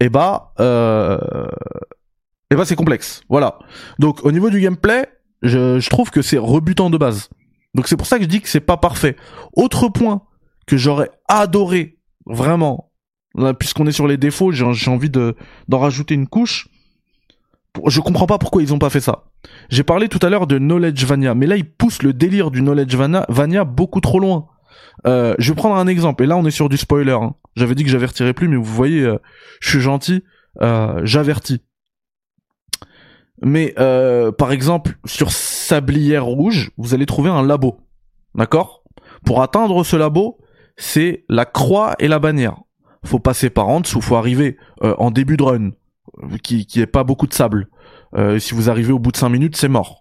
et 0.00 0.06
eh 0.06 0.08
bah 0.10 0.52
et 0.58 2.54
eh 2.54 2.54
bah 2.54 2.66
c'est 2.66 2.76
complexe. 2.76 3.22
Voilà. 3.30 3.58
Donc 3.98 4.26
au 4.26 4.30
niveau 4.30 4.50
du 4.50 4.60
gameplay, 4.60 5.08
je, 5.46 5.88
trouve 5.88 6.10
que 6.10 6.22
c'est 6.22 6.38
rebutant 6.38 6.90
de 6.90 6.98
base. 6.98 7.30
Donc 7.74 7.88
c'est 7.88 7.96
pour 7.96 8.06
ça 8.06 8.16
que 8.18 8.24
je 8.24 8.28
dis 8.28 8.40
que 8.40 8.48
c'est 8.48 8.60
pas 8.60 8.76
parfait. 8.76 9.16
Autre 9.54 9.88
point 9.88 10.22
que 10.66 10.76
j'aurais 10.76 11.10
adoré 11.28 11.98
vraiment, 12.24 12.90
puisqu'on 13.58 13.86
est 13.86 13.92
sur 13.92 14.06
les 14.06 14.16
défauts, 14.16 14.50
j'ai 14.52 14.90
envie 14.90 15.10
de 15.10 15.36
d'en 15.68 15.78
rajouter 15.78 16.14
une 16.14 16.26
couche 16.26 16.68
je 17.86 18.00
comprends 18.00 18.26
pas 18.26 18.38
pourquoi 18.38 18.62
ils 18.62 18.72
ont 18.72 18.78
pas 18.78 18.90
fait 18.90 19.00
ça. 19.00 19.24
J'ai 19.68 19.82
parlé 19.82 20.08
tout 20.08 20.18
à 20.22 20.30
l'heure 20.30 20.46
de 20.46 20.58
Knowledge 20.58 21.04
Vania, 21.04 21.34
mais 21.34 21.46
là 21.46 21.56
ils 21.56 21.68
poussent 21.68 22.02
le 22.02 22.12
délire 22.12 22.50
du 22.50 22.60
Knowledge 22.60 22.96
Vania, 22.96 23.64
beaucoup 23.64 24.00
trop 24.00 24.20
loin. 24.20 24.48
Euh, 25.06 25.34
je 25.38 25.52
vais 25.52 25.56
prendre 25.56 25.76
un 25.76 25.86
exemple, 25.86 26.24
et 26.24 26.26
là 26.26 26.36
on 26.36 26.44
est 26.46 26.50
sur 26.50 26.68
du 26.68 26.76
spoiler. 26.76 27.12
Hein. 27.12 27.34
J'avais 27.54 27.74
dit 27.74 27.84
que 27.84 27.90
j'avertirais 27.90 28.32
plus, 28.32 28.48
mais 28.48 28.56
vous 28.56 28.64
voyez, 28.64 29.02
euh, 29.02 29.18
je 29.60 29.70
suis 29.70 29.80
gentil, 29.80 30.24
euh, 30.62 31.00
j'avertis. 31.04 31.62
Mais 33.42 33.74
euh, 33.78 34.32
par 34.32 34.52
exemple, 34.52 34.98
sur 35.04 35.30
Sablière 35.32 36.24
Rouge, 36.24 36.70
vous 36.76 36.94
allez 36.94 37.06
trouver 37.06 37.30
un 37.30 37.42
labo. 37.42 37.78
D'accord? 38.34 38.82
Pour 39.24 39.42
atteindre 39.42 39.84
ce 39.84 39.96
labo, 39.96 40.38
c'est 40.76 41.24
la 41.28 41.44
croix 41.44 41.94
et 41.98 42.08
la 42.08 42.18
bannière. 42.18 42.56
Faut 43.04 43.18
passer 43.18 43.50
par 43.50 43.68
en 43.68 43.80
dessous, 43.80 44.00
faut 44.00 44.16
arriver 44.16 44.56
en 44.80 45.10
début 45.10 45.36
de 45.36 45.42
run 45.42 45.70
qui 46.42 46.66
qui 46.66 46.80
est 46.80 46.86
pas 46.86 47.04
beaucoup 47.04 47.26
de 47.26 47.34
sable. 47.34 47.68
Euh, 48.14 48.38
si 48.38 48.54
vous 48.54 48.70
arrivez 48.70 48.92
au 48.92 48.98
bout 48.98 49.12
de 49.12 49.16
5 49.16 49.28
minutes, 49.28 49.56
c'est 49.56 49.68
mort. 49.68 50.00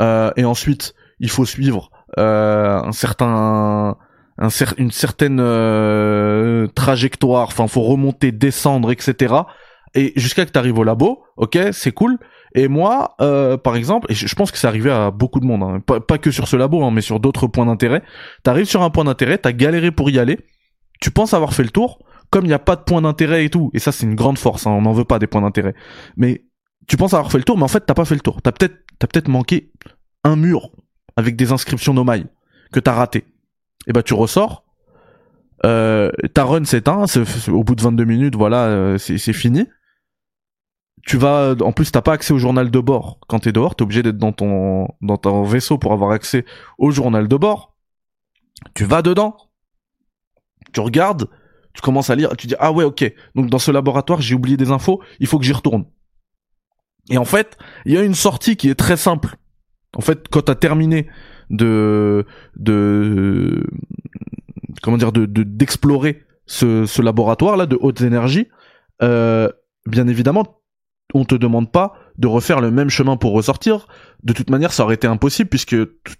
Euh, 0.00 0.30
et 0.36 0.44
ensuite, 0.44 0.94
il 1.20 1.30
faut 1.30 1.44
suivre 1.44 1.90
euh, 2.18 2.80
un 2.82 2.92
certain 2.92 3.96
un 4.38 4.50
cer 4.50 4.74
une 4.78 4.90
certaine 4.90 5.38
euh, 5.40 6.66
trajectoire. 6.68 7.48
Enfin, 7.48 7.66
faut 7.68 7.82
remonter, 7.82 8.32
descendre, 8.32 8.90
etc. 8.90 9.34
Et 9.94 10.12
jusqu'à 10.16 10.46
que 10.46 10.50
tu 10.50 10.58
arrives 10.58 10.78
au 10.78 10.84
labo, 10.84 11.24
ok, 11.36 11.58
c'est 11.72 11.92
cool. 11.92 12.18
Et 12.54 12.68
moi, 12.68 13.14
euh, 13.20 13.56
par 13.56 13.76
exemple, 13.76 14.10
et 14.10 14.14
je 14.14 14.34
pense 14.34 14.50
que 14.50 14.58
c'est 14.58 14.66
arrivé 14.66 14.90
à 14.90 15.10
beaucoup 15.10 15.40
de 15.40 15.46
monde, 15.46 15.62
hein, 15.62 15.80
pas, 15.80 16.18
que 16.18 16.30
sur 16.30 16.48
ce 16.48 16.56
labo, 16.56 16.82
hein, 16.84 16.90
mais 16.90 17.00
sur 17.00 17.18
d'autres 17.18 17.46
points 17.46 17.66
d'intérêt. 17.66 18.02
T'arrives 18.42 18.66
sur 18.66 18.82
un 18.82 18.90
point 18.90 19.04
d'intérêt, 19.04 19.38
t'as 19.38 19.52
galéré 19.52 19.90
pour 19.90 20.10
y 20.10 20.18
aller, 20.18 20.38
tu 21.00 21.10
penses 21.10 21.34
avoir 21.34 21.54
fait 21.54 21.62
le 21.62 21.70
tour, 21.70 21.98
comme 22.30 22.44
il 22.44 22.48
n'y 22.48 22.54
a 22.54 22.58
pas 22.58 22.76
de 22.76 22.82
point 22.82 23.02
d'intérêt 23.02 23.44
et 23.44 23.50
tout, 23.50 23.70
et 23.72 23.78
ça 23.78 23.92
c'est 23.92 24.04
une 24.04 24.14
grande 24.14 24.38
force, 24.38 24.66
hein, 24.66 24.70
on 24.70 24.82
n'en 24.82 24.92
veut 24.92 25.04
pas 25.04 25.18
des 25.18 25.26
points 25.26 25.40
d'intérêt. 25.40 25.74
Mais 26.16 26.44
tu 26.88 26.96
penses 26.96 27.14
avoir 27.14 27.30
fait 27.30 27.38
le 27.38 27.44
tour, 27.44 27.56
mais 27.56 27.64
en 27.64 27.68
fait 27.68 27.84
t'as 27.86 27.94
pas 27.94 28.04
fait 28.04 28.14
le 28.14 28.20
tour. 28.20 28.42
T'as 28.42 28.52
peut-être 28.52 28.76
t'as 28.98 29.06
peut-être 29.06 29.28
manqué 29.28 29.72
un 30.24 30.36
mur 30.36 30.70
avec 31.16 31.36
des 31.36 31.52
inscriptions 31.52 31.94
nomailles 31.94 32.26
que 32.72 32.80
t'as 32.80 32.92
raté. 32.92 33.24
Et 33.86 33.92
bah 33.92 34.02
tu 34.02 34.14
ressors, 34.14 34.64
euh, 35.64 36.10
ta 36.34 36.44
run 36.44 36.64
s'éteint, 36.64 37.04
au 37.48 37.64
bout 37.64 37.74
de 37.74 37.82
22 37.82 38.04
minutes, 38.04 38.36
voilà, 38.36 38.66
euh, 38.66 38.98
c'est 38.98 39.32
fini. 39.32 39.66
Tu 41.04 41.16
vas, 41.16 41.54
en 41.60 41.72
plus 41.72 41.90
t'as 41.90 42.00
pas 42.00 42.12
accès 42.12 42.32
au 42.32 42.38
journal 42.38 42.70
de 42.70 42.78
bord. 42.78 43.18
Quand 43.28 43.40
t'es 43.40 43.52
dehors, 43.52 43.74
t'es 43.74 43.82
obligé 43.82 44.02
d'être 44.02 44.18
dans 44.18 44.32
ton 44.32 44.88
dans 45.00 45.16
ton 45.16 45.42
vaisseau 45.42 45.78
pour 45.78 45.92
avoir 45.92 46.12
accès 46.12 46.44
au 46.78 46.90
journal 46.90 47.26
de 47.26 47.36
bord. 47.36 47.74
Tu 48.74 48.84
vas 48.84 49.02
dedans, 49.02 49.36
tu 50.72 50.80
regardes, 50.80 51.28
tu 51.74 51.80
commences 51.80 52.10
à 52.10 52.14
lire, 52.14 52.36
tu 52.36 52.46
dis 52.46 52.54
ah 52.60 52.70
ouais 52.70 52.84
ok, 52.84 53.12
donc 53.34 53.50
dans 53.50 53.58
ce 53.58 53.72
laboratoire 53.72 54.20
j'ai 54.20 54.36
oublié 54.36 54.56
des 54.56 54.70
infos, 54.70 55.02
il 55.18 55.26
faut 55.26 55.38
que 55.38 55.44
j'y 55.44 55.52
retourne. 55.52 55.86
Et 57.10 57.18
en 57.18 57.24
fait, 57.24 57.58
il 57.84 57.92
y 57.92 57.98
a 57.98 58.02
une 58.02 58.14
sortie 58.14 58.56
qui 58.56 58.70
est 58.70 58.76
très 58.76 58.96
simple. 58.96 59.36
En 59.96 60.00
fait, 60.00 60.28
quand 60.28 60.42
t'as 60.42 60.54
terminé 60.54 61.08
de 61.50 62.24
de 62.56 63.66
comment 64.82 64.96
dire 64.96 65.12
de 65.12 65.26
d'explorer 65.26 66.22
ce, 66.46 66.86
ce 66.86 67.02
laboratoire 67.02 67.56
là 67.56 67.66
de 67.66 67.76
hautes 67.80 68.02
énergies, 68.02 68.48
euh, 69.02 69.48
bien 69.86 70.06
évidemment, 70.06 70.61
on 71.14 71.24
te 71.24 71.34
demande 71.34 71.70
pas 71.70 71.94
de 72.18 72.26
refaire 72.26 72.60
le 72.60 72.70
même 72.70 72.90
chemin 72.90 73.16
pour 73.16 73.32
ressortir. 73.32 73.86
De 74.22 74.32
toute 74.32 74.50
manière, 74.50 74.72
ça 74.72 74.84
aurait 74.84 74.94
été 74.94 75.06
impossible 75.06 75.48
puisque 75.48 75.76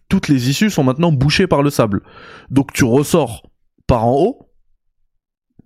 toutes 0.09 0.29
les 0.29 0.49
issues 0.49 0.71
sont 0.71 0.85
maintenant 0.85 1.13
bouchées 1.13 1.47
par 1.47 1.63
le 1.63 1.71
sable. 1.71 2.03
Donc 2.51 2.73
tu 2.73 2.85
ressors 2.85 3.51
par 3.87 4.07
en 4.07 4.15
haut 4.15 4.49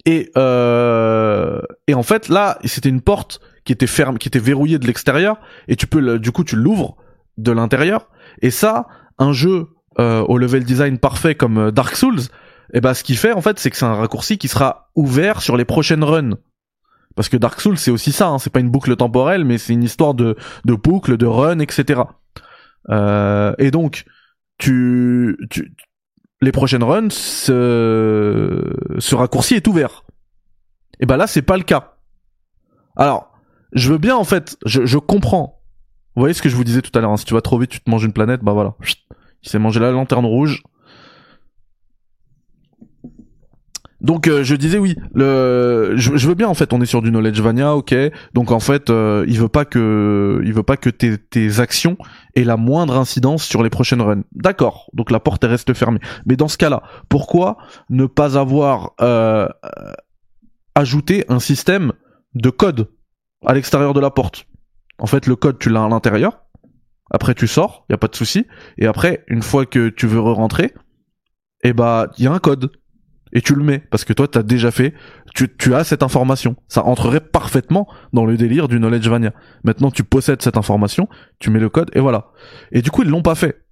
et 0.05 0.31
euh, 0.37 1.61
et 1.87 1.95
en 1.95 2.03
fait 2.03 2.29
là, 2.29 2.59
c'était 2.65 2.89
une 2.89 3.01
porte 3.01 3.41
qui 3.65 3.73
était 3.73 3.89
ferme, 3.89 4.19
qui 4.19 4.29
était 4.29 4.39
verrouillée 4.39 4.79
de 4.79 4.87
l'extérieur, 4.87 5.39
et 5.69 5.77
tu 5.77 5.87
peux 5.87 6.19
du 6.19 6.31
coup 6.31 6.45
tu 6.45 6.57
l'ouvres 6.57 6.97
de 7.37 7.53
l'intérieur. 7.53 8.09
Et 8.41 8.51
ça, 8.51 8.87
un 9.19 9.33
jeu 9.33 9.69
euh, 9.99 10.23
au 10.23 10.39
level 10.39 10.65
design 10.65 10.99
parfait 10.99 11.35
comme 11.35 11.59
euh, 11.59 11.71
Dark 11.71 11.97
Souls, 11.97 12.21
eh 12.73 12.81
ben 12.81 12.95
ce 12.95 13.03
qu'il 13.03 13.17
fait 13.17 13.33
en 13.33 13.41
fait, 13.41 13.59
c'est 13.59 13.71
que 13.71 13.77
c'est 13.77 13.85
un 13.85 13.95
raccourci 13.95 14.39
qui 14.39 14.49
sera 14.49 14.91
ouvert 14.95 15.43
sur 15.43 15.57
les 15.57 15.65
prochaines 15.65 16.05
runs. 16.05 16.37
Parce 17.17 17.29
que 17.29 17.37
Dark 17.37 17.61
Souls 17.61 17.79
c'est 17.79 17.91
aussi 17.91 18.13
ça, 18.13 18.29
hein, 18.29 18.39
c'est 18.39 18.53
pas 18.53 18.61
une 18.61 18.71
boucle 18.71 18.95
temporelle, 18.95 19.45
mais 19.45 19.59
c'est 19.59 19.73
une 19.73 19.83
histoire 19.83 20.15
de 20.15 20.37
de 20.65 20.75
boucle, 20.75 21.17
de 21.17 21.27
run, 21.27 21.59
etc. 21.59 22.03
Euh, 22.91 23.55
et 23.59 23.71
donc 23.71 24.05
tu, 24.59 25.37
tu 25.51 25.75
les 26.41 26.53
prochaines 26.53 26.85
runs, 26.85 27.11
ce, 27.11 28.63
ce 28.99 29.15
raccourci 29.15 29.55
est 29.55 29.67
ouvert. 29.67 30.05
Et 31.01 31.07
ben 31.07 31.17
là, 31.17 31.27
c'est 31.27 31.43
pas 31.43 31.57
le 31.57 31.63
cas. 31.63 31.97
Alors, 32.97 33.33
je 33.73 33.93
veux 33.93 33.99
bien 33.99 34.17
en 34.17 34.25
fait, 34.25 34.57
je, 34.65 34.85
je 34.87 34.99
comprends. 34.99 35.61
Vous 36.15 36.21
voyez 36.21 36.35
ce 36.35 36.41
que 36.41 36.49
je 36.49 36.57
vous 36.57 36.65
disais 36.65 36.83
tout 36.83 36.97
à 36.97 37.01
l'heure, 37.01 37.11
hein, 37.11 37.17
si 37.17 37.27
tu 37.27 37.35
vas 37.35 37.43
trop 37.43 37.59
vite, 37.59 37.71
tu 37.71 37.81
te 37.81 37.91
manges 37.91 38.05
une 38.05 38.13
planète, 38.13 38.43
bah 38.43 38.53
voilà, 38.53 38.75
Il 39.43 39.49
s'est 39.49 39.59
mangé 39.59 39.81
la 39.81 39.91
lanterne 39.91 40.25
rouge. 40.25 40.63
Donc 44.07 44.29
euh, 44.29 44.45
je 44.45 44.55
disais 44.55 44.79
oui, 44.79 44.95
le 45.15 45.95
je, 45.97 46.29
veux 46.29 46.35
bien 46.35 46.47
en 46.47 46.55
fait, 46.55 46.73
on 46.73 46.81
est 46.81 46.87
sur 46.87 47.03
du 47.03 47.11
knowledge 47.11 47.41
vania, 47.41 47.75
OK. 47.75 47.93
Donc 48.35 48.53
en 48.53 48.61
fait, 48.61 48.89
euh, 48.89 49.25
il 49.27 49.37
veut 49.41 49.49
pas 49.49 49.65
que 49.65 50.41
il 50.45 50.53
veut 50.53 50.63
pas 50.63 50.77
que 50.77 50.91
tes, 50.91 51.19
tes 51.19 51.59
actions 51.59 51.99
aient 52.37 52.45
la 52.45 52.57
moindre 52.57 52.97
incidence 52.97 53.43
sur 53.43 53.65
les 53.65 53.69
prochaines 53.69 54.01
runs. 54.01 54.23
D'accord. 54.31 54.91
Donc 54.93 55.11
la 55.11 55.19
porte 55.19 55.43
reste 55.43 55.75
fermée. 55.75 55.99
Mais 56.25 56.37
dans 56.37 56.47
ce 56.47 56.57
cas-là, 56.57 56.85
pourquoi 57.09 57.57
ne 57.91 58.07
pas 58.07 58.39
avoir 58.39 58.93
euh, 59.01 59.49
ajouté 60.77 61.25
un 61.29 61.41
système 61.41 61.93
de 62.37 62.51
code 62.51 62.89
à 63.45 63.55
l'extérieur 63.55 63.93
de 63.93 63.99
la 63.99 64.13
porte? 64.13 64.47
En 65.01 65.07
fait, 65.07 65.27
le 65.27 65.35
code 65.35 65.59
tu 65.59 65.69
l'as 65.69 65.83
à 65.83 65.89
l'intérieur. 65.89 66.45
Après 67.11 67.35
tu 67.35 67.49
sors, 67.49 67.85
y 67.91 67.93
a 67.93 67.99
pas 67.99 68.09
de 68.09 68.15
souci 68.15 68.47
et 68.79 68.87
après 68.87 69.25
une 69.27 69.43
fois 69.43 69.67
que 69.67 69.89
tu 69.89 70.07
veux 70.07 70.21
re-rentrer, 70.21 70.75
eh 71.65 71.73
bah, 71.73 72.07
il 72.19 72.25
y 72.25 72.29
a 72.29 72.33
un 72.33 72.39
code 72.39 72.71
et 73.33 73.41
tu 73.41 73.55
le 73.55 73.63
mets 73.63 73.79
parce 73.79 74.05
que 74.05 74.13
toi 74.13 74.29
t'as 74.29 74.43
déjà 74.43 74.71
fait 74.71 74.95
tu, 75.35 75.55
tu 75.55 75.75
as 75.75 75.85
cette 75.85 76.03
information. 76.03 76.57
Ça 76.69 76.85
entrerait 76.85 77.21
parfaitement 77.21 77.87
dans 78.13 78.25
le 78.25 78.37
délire 78.37 78.69
du 78.69 78.79
knowledge 78.79 79.09
vania. 79.09 79.33
Maintenant 79.65 79.91
tu 79.91 80.05
possèdes 80.05 80.43
cette 80.43 80.57
information 80.57 81.09
tu 81.39 81.51
mets 81.51 81.61
le 81.61 81.69
code 81.69 81.91
et 81.95 82.01
voilà. 82.01 82.31
Et 82.73 82.83
du 82.83 82.91
coup 82.91 83.03
ils 83.03 83.09
l'ont 83.09 83.23
pas 83.23 83.35
fait. 83.35 83.63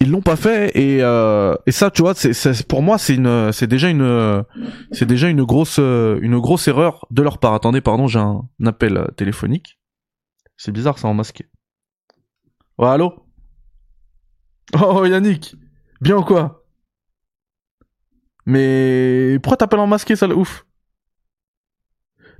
Ils 0.00 0.10
l'ont 0.10 0.22
pas 0.22 0.36
fait 0.36 0.76
et 0.76 1.02
euh, 1.02 1.54
et 1.66 1.72
ça 1.72 1.90
tu 1.90 2.02
vois 2.02 2.14
c'est 2.14 2.66
pour 2.68 2.82
moi 2.82 2.98
c'est 2.98 3.14
une 3.14 3.50
c'est 3.52 3.66
déjà 3.66 3.88
une 3.88 4.44
c'est 4.92 5.06
déjà 5.06 5.28
une 5.28 5.42
grosse 5.42 5.78
une 5.78 6.38
grosse 6.38 6.68
erreur 6.68 7.06
de 7.10 7.22
leur 7.22 7.38
part. 7.38 7.54
Attendez 7.54 7.80
pardon 7.80 8.06
j'ai 8.06 8.18
un, 8.18 8.46
appel 8.66 9.08
téléphonique. 9.16 9.78
C'est 10.56 10.72
bizarre 10.72 10.98
ça 10.98 11.08
en 11.08 11.14
masqué. 11.14 11.46
Oh, 12.78 12.84
allô? 12.84 13.12
Oh 14.80 15.04
Yannick! 15.04 15.56
Bien 16.00 16.16
ou 16.16 16.24
quoi? 16.24 16.57
Mais 18.48 19.38
pourquoi 19.42 19.58
t'appelles 19.58 19.78
en 19.78 19.86
masqué, 19.86 20.16
ça 20.16 20.26
le 20.26 20.34
ouf? 20.34 20.64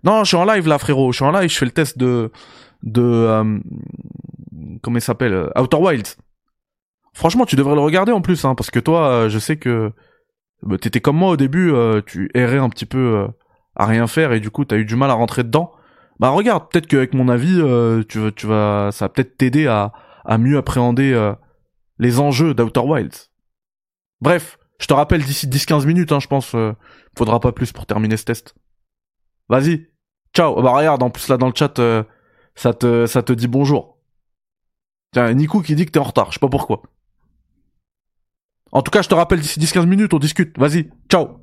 Non, 0.05 0.25
je 0.25 0.29
suis 0.29 0.37
en 0.37 0.45
live 0.47 0.67
là, 0.67 0.79
frérot. 0.79 1.13
Je 1.13 1.17
suis 1.17 1.25
en 1.25 1.33
live, 1.33 1.51
je 1.51 1.59
fais 1.59 1.67
le 1.67 1.71
test 1.71 1.99
de 1.99 2.31
de 2.83 3.03
euh, 3.03 3.59
comment 4.83 4.97
il 4.97 5.03
s'appelle 5.03 5.35
euh, 5.35 5.61
Outer 5.61 5.77
Wilds. 5.77 6.17
Franchement, 7.13 7.45
tu 7.45 7.57
devrais 7.57 7.75
le 7.75 7.83
regarder 7.83 8.13
en 8.13 8.23
plus, 8.23 8.45
hein, 8.47 8.55
parce 8.55 8.71
que 8.71 8.79
toi, 8.79 9.09
euh, 9.09 9.29
je 9.29 9.39
sais 9.39 9.59
que 9.59 9.93
bah, 10.63 10.79
t'étais 10.79 11.01
comme 11.01 11.17
moi 11.17 11.31
au 11.31 11.37
début, 11.37 11.75
tu 12.07 12.31
errais 12.33 12.59
un 12.59 12.71
petit 12.71 12.87
peu 12.87 13.29
à 13.77 13.85
rien 13.85 14.07
faire 14.07 14.33
et 14.33 14.41
du 14.41 14.51
coup, 14.51 14.65
t'as 14.65 14.77
eu 14.77 14.87
du 14.87 14.97
mal 14.97 15.11
à 15.11 15.15
rentrer 15.15 15.45
dedans. 15.45 15.73
Bah 16.21 16.31
regarde, 16.31 16.71
peut-être 16.71 16.87
qu'avec 16.87 17.15
mon 17.15 17.29
avis, 17.29 17.61
tu, 18.09 18.33
tu 18.35 18.47
vas, 18.47 18.91
ça 18.93 19.05
va 19.05 19.09
peut-être 19.11 19.37
t'aider 19.37 19.67
à, 19.67 19.93
à 20.25 20.39
mieux 20.39 20.57
appréhender 20.57 21.33
les 21.99 22.19
enjeux 22.19 22.55
d'Outer 22.55 22.81
Wilds. 22.81 23.31
Bref, 24.21 24.58
je 24.79 24.87
te 24.87 24.95
rappelle 24.95 25.25
d'ici 25.25 25.47
10-15 25.47 25.87
minutes, 25.87 26.13
hein, 26.13 26.21
je 26.21 26.29
pense. 26.29 26.55
Euh, 26.55 26.73
faudra 27.17 27.41
pas 27.41 27.53
plus 27.53 27.73
pour 27.73 27.87
terminer 27.87 28.17
ce 28.17 28.25
test. 28.25 28.55
Vas-y. 29.49 29.89
Ciao. 30.35 30.61
Bah 30.63 30.71
regarde, 30.71 31.03
en 31.03 31.11
plus 31.11 31.29
là 31.29 31.37
dans 31.37 31.49
le 31.49 31.55
chat, 31.55 31.79
euh, 31.79 32.05
ça 32.55 32.75
te 32.75 33.07
ça 33.07 33.23
te 33.23 33.33
dit 33.33 33.49
bonjour. 33.49 33.99
Tiens, 35.13 35.33
Nico 35.33 35.63
qui 35.63 35.75
dit 35.75 35.87
que 35.87 35.91
t'es 35.91 35.99
en 35.99 36.05
retard, 36.05 36.29
je 36.29 36.35
sais 36.35 36.41
pas 36.41 36.49
pourquoi. 36.49 36.83
En 38.71 38.83
tout 38.83 38.91
cas, 38.91 39.01
je 39.01 39.09
te 39.09 39.15
rappelle 39.15 39.41
d'ici 39.41 39.59
10-15 39.59 39.87
minutes, 39.87 40.13
on 40.13 40.19
discute. 40.19 40.59
Vas-y, 40.59 40.91
ciao. 41.11 41.43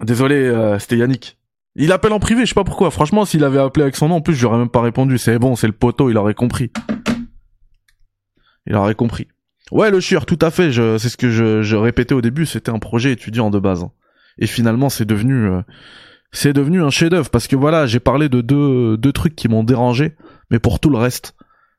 Désolé, 0.00 0.34
euh, 0.34 0.78
c'était 0.78 0.96
Yannick. 0.96 1.38
Il 1.76 1.92
appelle 1.92 2.12
en 2.12 2.18
privé, 2.18 2.42
je 2.42 2.48
sais 2.48 2.54
pas 2.54 2.64
pourquoi. 2.64 2.90
Franchement, 2.90 3.24
s'il 3.24 3.44
avait 3.44 3.60
appelé 3.60 3.84
avec 3.84 3.94
son 3.94 4.08
nom, 4.08 4.16
en 4.16 4.20
plus, 4.20 4.34
j'aurais 4.34 4.58
même 4.58 4.68
pas 4.68 4.80
répondu. 4.80 5.16
C'est 5.16 5.38
bon, 5.38 5.54
c'est 5.54 5.68
le 5.68 5.72
poteau, 5.72 6.10
il 6.10 6.18
aurait 6.18 6.34
compris. 6.34 6.72
Il 8.66 8.74
aurait 8.74 8.96
compris. 8.96 9.28
Ouais, 9.70 9.90
le 9.90 10.00
chieur, 10.00 10.26
tout 10.26 10.38
à 10.40 10.50
fait. 10.50 10.72
C'est 10.72 11.08
ce 11.08 11.16
que 11.16 11.30
je, 11.30 11.62
je 11.62 11.76
répétais 11.76 12.14
au 12.14 12.20
début. 12.20 12.46
C'était 12.46 12.70
un 12.70 12.78
projet 12.78 13.12
étudiant 13.12 13.50
de 13.50 13.58
base. 13.58 13.86
Et 14.38 14.46
finalement, 14.46 14.88
c'est 14.88 15.04
devenu, 15.04 15.46
euh, 15.46 15.62
c'est 16.32 16.52
devenu 16.52 16.82
un 16.82 16.90
chef-d'œuvre 16.90 17.30
parce 17.30 17.48
que 17.48 17.56
voilà, 17.56 17.86
j'ai 17.86 18.00
parlé 18.00 18.28
de 18.28 18.40
deux, 18.40 18.96
deux 18.96 19.12
trucs 19.12 19.34
qui 19.34 19.48
m'ont 19.48 19.64
dérangé, 19.64 20.16
mais 20.50 20.58
pour 20.58 20.80
tout 20.80 20.90
le 20.90 20.98
reste, 20.98 21.34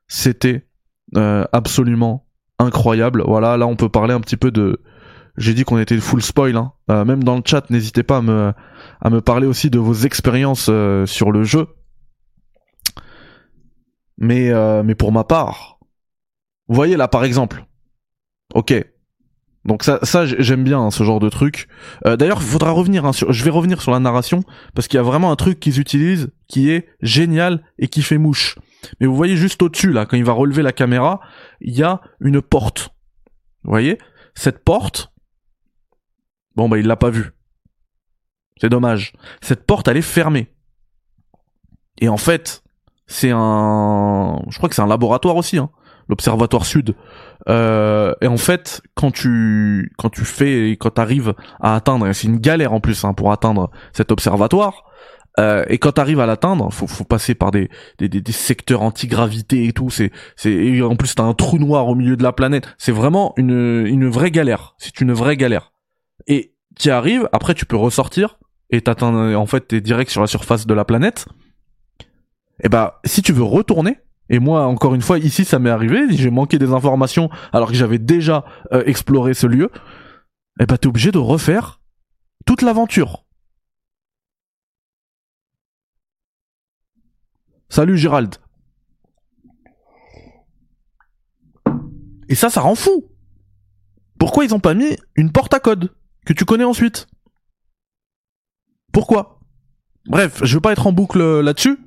c'était 0.07 0.67
euh, 1.15 1.45
absolument 1.53 2.27
incroyable. 2.59 3.23
Voilà, 3.25 3.57
là, 3.57 3.65
on 3.65 3.75
peut 3.75 3.89
parler 3.89 4.13
un 4.13 4.19
petit 4.19 4.37
peu 4.37 4.51
de. 4.51 4.81
J'ai 5.37 5.53
dit 5.53 5.63
qu'on 5.63 5.79
était 5.79 5.97
full 5.97 6.21
spoil. 6.21 6.57
Hein. 6.57 6.73
Euh, 6.91 7.05
même 7.05 7.23
dans 7.23 7.37
le 7.37 7.41
chat, 7.45 7.69
n'hésitez 7.69 8.03
pas 8.03 8.17
à 8.17 8.21
me, 8.21 8.51
à 8.99 9.09
me 9.09 9.21
parler 9.21 9.47
aussi 9.47 9.69
de 9.69 9.79
vos 9.79 9.93
expériences 9.93 10.69
sur 11.05 11.31
le 11.31 11.43
jeu. 11.43 11.67
Mais, 14.17 14.51
mais 14.83 14.95
pour 14.95 15.13
ma 15.13 15.23
part, 15.23 15.79
vous 16.67 16.75
voyez 16.75 16.97
là, 16.97 17.07
par 17.07 17.23
exemple, 17.23 17.63
Ok. 18.53 18.73
Donc 19.65 19.83
ça, 19.83 19.99
ça 20.03 20.25
j'aime 20.25 20.63
bien 20.63 20.79
hein, 20.79 20.91
ce 20.91 21.03
genre 21.03 21.19
de 21.19 21.29
truc. 21.29 21.67
Euh, 22.05 22.15
D'ailleurs, 22.15 22.41
faudra 22.41 22.71
revenir. 22.71 23.05
Hein, 23.05 23.13
sur, 23.13 23.31
je 23.31 23.43
vais 23.43 23.49
revenir 23.49 23.81
sur 23.81 23.91
la 23.91 23.99
narration 23.99 24.43
parce 24.73 24.87
qu'il 24.87 24.97
y 24.97 24.99
a 24.99 25.03
vraiment 25.03 25.31
un 25.31 25.35
truc 25.35 25.59
qu'ils 25.59 25.79
utilisent 25.79 26.31
qui 26.47 26.71
est 26.71 26.87
génial 27.01 27.63
et 27.77 27.87
qui 27.87 28.01
fait 28.01 28.17
mouche. 28.17 28.57
Mais 28.99 29.07
vous 29.07 29.15
voyez 29.15 29.35
juste 29.35 29.61
au-dessus 29.61 29.91
là, 29.91 30.05
quand 30.05 30.17
il 30.17 30.23
va 30.23 30.31
relever 30.31 30.61
la 30.61 30.71
caméra, 30.71 31.19
il 31.59 31.75
y 31.75 31.83
a 31.83 32.01
une 32.21 32.41
porte. 32.41 32.95
Vous 33.63 33.71
voyez? 33.71 33.97
Cette 34.35 34.63
porte. 34.63 35.11
Bon 36.55 36.69
bah 36.69 36.79
il 36.79 36.87
l'a 36.87 36.95
pas 36.95 37.09
vue. 37.09 37.31
C'est 38.59 38.69
dommage. 38.69 39.13
Cette 39.41 39.65
porte, 39.65 39.87
elle 39.87 39.97
est 39.97 40.01
fermée. 40.01 40.53
Et 41.99 42.09
en 42.09 42.17
fait, 42.17 42.63
c'est 43.07 43.31
un, 43.31 44.41
je 44.49 44.57
crois 44.57 44.69
que 44.69 44.75
c'est 44.75 44.81
un 44.81 44.87
laboratoire 44.87 45.35
aussi, 45.35 45.57
hein, 45.57 45.69
l'observatoire 46.09 46.65
sud. 46.65 46.95
Euh, 47.47 48.13
et 48.21 48.27
en 48.27 48.37
fait, 48.37 48.81
quand 48.95 49.11
tu 49.11 49.93
quand 49.97 50.09
tu 50.09 50.25
fais 50.25 50.71
quand 50.71 50.89
t'arrives 50.91 51.33
à 51.61 51.75
atteindre, 51.75 52.11
c'est 52.11 52.27
une 52.27 52.39
galère 52.39 52.73
en 52.73 52.81
plus 52.81 53.05
hein, 53.05 53.13
pour 53.13 53.31
atteindre 53.31 53.69
cet 53.93 54.11
observatoire. 54.11 54.83
Euh, 55.39 55.63
et 55.69 55.77
quand 55.77 55.93
t'arrives 55.93 56.19
à 56.19 56.25
l'atteindre, 56.25 56.73
faut, 56.73 56.87
faut 56.87 57.05
passer 57.05 57.35
par 57.35 57.51
des, 57.51 57.69
des, 57.99 58.09
des, 58.09 58.31
secteurs 58.31 58.81
anti-gravité 58.81 59.67
et 59.67 59.71
tout. 59.71 59.89
C'est, 59.89 60.11
c'est, 60.35 60.81
en 60.81 60.95
plus 60.95 61.15
t'as 61.15 61.23
un 61.23 61.33
trou 61.33 61.59
noir 61.59 61.87
au 61.87 61.95
milieu 61.95 62.17
de 62.17 62.23
la 62.23 62.33
planète. 62.33 62.67
C'est 62.77 62.91
vraiment 62.91 63.33
une, 63.37 63.85
une 63.85 64.09
vraie 64.09 64.31
galère. 64.31 64.75
C'est 64.79 64.99
une 64.99 65.13
vraie 65.13 65.37
galère. 65.37 65.71
Et 66.27 66.55
tu 66.77 66.89
arrives, 66.89 67.29
après 67.31 67.53
tu 67.53 67.65
peux 67.65 67.77
ressortir 67.77 68.39
et 68.69 68.81
t'atteins, 68.81 69.35
en 69.35 69.45
fait, 69.45 69.67
t'es 69.67 69.81
direct 69.81 70.11
sur 70.11 70.21
la 70.21 70.27
surface 70.27 70.67
de 70.67 70.73
la 70.73 70.85
planète. 70.85 71.25
Et 72.63 72.69
bah, 72.69 72.99
si 73.05 73.21
tu 73.21 73.31
veux 73.31 73.43
retourner, 73.43 73.97
et 74.29 74.39
moi, 74.39 74.67
encore 74.67 74.93
une 74.93 75.01
fois, 75.01 75.17
ici, 75.17 75.43
ça 75.43 75.57
m'est 75.57 75.71
arrivé. 75.71 76.05
J'ai 76.11 76.29
manqué 76.29 76.59
des 76.59 76.71
informations 76.71 77.29
alors 77.51 77.69
que 77.69 77.75
j'avais 77.75 77.97
déjà 77.97 78.45
euh, 78.71 78.83
exploré 78.85 79.33
ce 79.33 79.47
lieu. 79.47 79.71
Et 80.59 80.63
eh 80.63 80.65
bah, 80.65 80.77
t'es 80.77 80.87
obligé 80.87 81.11
de 81.11 81.17
refaire 81.17 81.81
toute 82.45 82.61
l'aventure. 82.61 83.25
Salut 87.69 87.97
Gérald. 87.97 88.35
Et 92.27 92.35
ça, 92.35 92.49
ça 92.49 92.61
rend 92.61 92.75
fou. 92.75 93.09
Pourquoi 94.19 94.45
ils 94.45 94.53
ont 94.53 94.59
pas 94.59 94.73
mis 94.75 94.97
une 95.15 95.31
porte 95.31 95.53
à 95.53 95.59
code 95.59 95.95
que 96.25 96.33
tu 96.33 96.45
connais 96.45 96.63
ensuite? 96.63 97.07
Pourquoi? 98.91 99.39
Bref, 100.05 100.43
je 100.43 100.55
veux 100.55 100.61
pas 100.61 100.71
être 100.71 100.87
en 100.87 100.91
boucle 100.91 101.21
euh, 101.21 101.41
là-dessus. 101.41 101.79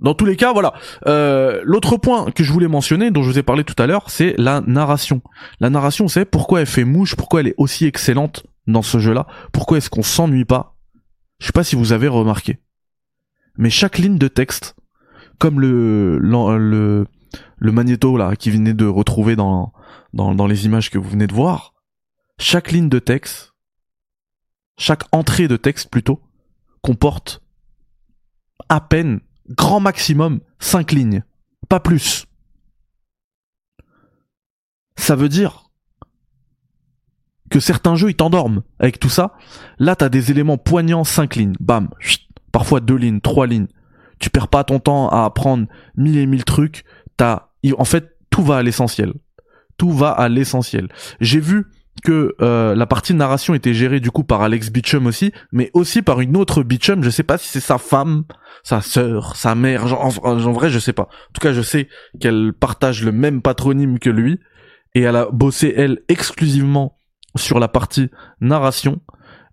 Dans 0.00 0.14
tous 0.14 0.24
les 0.24 0.36
cas, 0.36 0.52
voilà. 0.52 0.72
Euh, 1.06 1.60
L'autre 1.64 1.96
point 1.96 2.30
que 2.30 2.42
je 2.42 2.52
voulais 2.52 2.68
mentionner, 2.68 3.10
dont 3.10 3.22
je 3.22 3.30
vous 3.30 3.38
ai 3.38 3.42
parlé 3.42 3.64
tout 3.64 3.80
à 3.80 3.86
l'heure, 3.86 4.08
c'est 4.08 4.34
la 4.38 4.62
narration. 4.62 5.20
La 5.60 5.70
narration, 5.70 6.08
c'est 6.08 6.24
pourquoi 6.24 6.60
elle 6.60 6.66
fait 6.66 6.84
mouche, 6.84 7.16
pourquoi 7.16 7.40
elle 7.40 7.48
est 7.48 7.54
aussi 7.58 7.84
excellente 7.84 8.46
dans 8.66 8.82
ce 8.82 8.98
jeu-là, 8.98 9.26
pourquoi 9.52 9.78
est-ce 9.78 9.90
qu'on 9.90 10.02
s'ennuie 10.02 10.44
pas. 10.44 10.76
Je 11.38 11.46
sais 11.46 11.52
pas 11.52 11.64
si 11.64 11.76
vous 11.76 11.92
avez 11.92 12.08
remarqué, 12.08 12.58
mais 13.56 13.70
chaque 13.70 13.98
ligne 13.98 14.18
de 14.18 14.28
texte, 14.28 14.76
comme 15.38 15.60
le 15.60 16.18
le 16.18 17.06
le 17.56 17.72
magnéto 17.72 18.16
là 18.16 18.36
qui 18.36 18.50
venait 18.50 18.74
de 18.74 18.86
retrouver 18.86 19.36
dans 19.36 19.72
dans 20.12 20.34
dans 20.34 20.46
les 20.46 20.66
images 20.66 20.90
que 20.90 20.98
vous 20.98 21.08
venez 21.08 21.26
de 21.26 21.34
voir, 21.34 21.74
chaque 22.38 22.72
ligne 22.72 22.88
de 22.88 22.98
texte, 22.98 23.54
chaque 24.76 25.04
entrée 25.12 25.48
de 25.48 25.56
texte 25.56 25.90
plutôt, 25.90 26.20
comporte 26.82 27.42
à 28.68 28.80
peine 28.80 29.20
grand 29.50 29.80
maximum 29.80 30.40
5 30.58 30.92
lignes, 30.92 31.22
pas 31.68 31.80
plus. 31.80 32.26
Ça 34.96 35.16
veut 35.16 35.28
dire 35.28 35.70
que 37.50 37.58
certains 37.60 37.96
jeux 37.96 38.10
ils 38.10 38.16
t'endorment 38.16 38.62
avec 38.78 38.98
tout 38.98 39.08
ça. 39.08 39.34
Là 39.78 39.96
t'as 39.96 40.08
des 40.08 40.30
éléments 40.30 40.58
poignants 40.58 41.04
5 41.04 41.36
lignes, 41.36 41.56
bam, 41.60 41.88
parfois 42.52 42.80
2 42.80 42.94
lignes, 42.94 43.20
3 43.20 43.46
lignes. 43.46 43.68
Tu 44.20 44.30
perds 44.30 44.48
pas 44.48 44.64
ton 44.64 44.78
temps 44.78 45.08
à 45.08 45.24
apprendre 45.24 45.66
mille 45.96 46.18
et 46.18 46.26
mille 46.26 46.44
trucs. 46.44 46.84
T'as, 47.16 47.48
en 47.76 47.84
fait, 47.84 48.18
tout 48.28 48.42
va 48.42 48.58
à 48.58 48.62
l'essentiel. 48.62 49.14
Tout 49.78 49.92
va 49.92 50.10
à 50.10 50.28
l'essentiel. 50.28 50.88
J'ai 51.20 51.40
vu 51.40 51.66
que 52.04 52.34
euh, 52.40 52.74
la 52.74 52.86
partie 52.86 53.14
narration 53.14 53.54
était 53.54 53.74
gérée 53.74 54.00
du 54.00 54.10
coup 54.10 54.24
par 54.24 54.42
Alex 54.42 54.70
Beecham 54.70 55.06
aussi, 55.06 55.32
mais 55.52 55.70
aussi 55.74 56.02
par 56.02 56.20
une 56.20 56.36
autre 56.36 56.62
Beecham. 56.62 57.02
Je 57.02 57.10
sais 57.10 57.22
pas 57.22 57.38
si 57.38 57.48
c'est 57.48 57.60
sa 57.60 57.78
femme, 57.78 58.24
sa 58.62 58.80
sœur, 58.80 59.36
sa 59.36 59.54
mère. 59.54 59.86
Genre, 59.86 60.02
en, 60.24 60.52
vrai, 60.52 60.70
je 60.70 60.78
sais 60.78 60.92
pas. 60.92 61.04
En 61.04 61.32
tout 61.34 61.40
cas, 61.40 61.52
je 61.52 61.62
sais 61.62 61.88
qu'elle 62.20 62.52
partage 62.52 63.04
le 63.04 63.12
même 63.12 63.42
patronyme 63.42 63.98
que 63.98 64.10
lui 64.10 64.40
et 64.94 65.02
elle 65.02 65.16
a 65.16 65.26
bossé 65.30 65.72
elle 65.76 66.00
exclusivement 66.08 66.98
sur 67.36 67.60
la 67.60 67.68
partie 67.68 68.10
narration. 68.40 69.00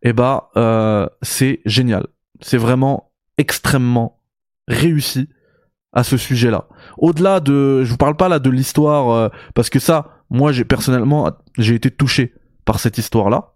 Et 0.03 0.13
bah, 0.13 0.49
euh, 0.57 1.07
c'est 1.21 1.61
génial. 1.65 2.07
C'est 2.39 2.57
vraiment 2.57 3.11
extrêmement 3.37 4.21
réussi 4.67 5.29
à 5.93 6.03
ce 6.03 6.17
sujet-là. 6.17 6.67
Au-delà 6.97 7.39
de, 7.39 7.83
je 7.83 7.89
vous 7.89 7.97
parle 7.97 8.15
pas 8.15 8.29
là 8.29 8.39
de 8.39 8.49
l'histoire 8.49 9.09
euh, 9.09 9.29
parce 9.55 9.69
que 9.69 9.79
ça, 9.79 10.16
moi, 10.29 10.51
j'ai 10.51 10.65
personnellement, 10.65 11.31
j'ai 11.57 11.75
été 11.75 11.91
touché 11.91 12.33
par 12.65 12.79
cette 12.79 12.97
histoire-là, 12.97 13.55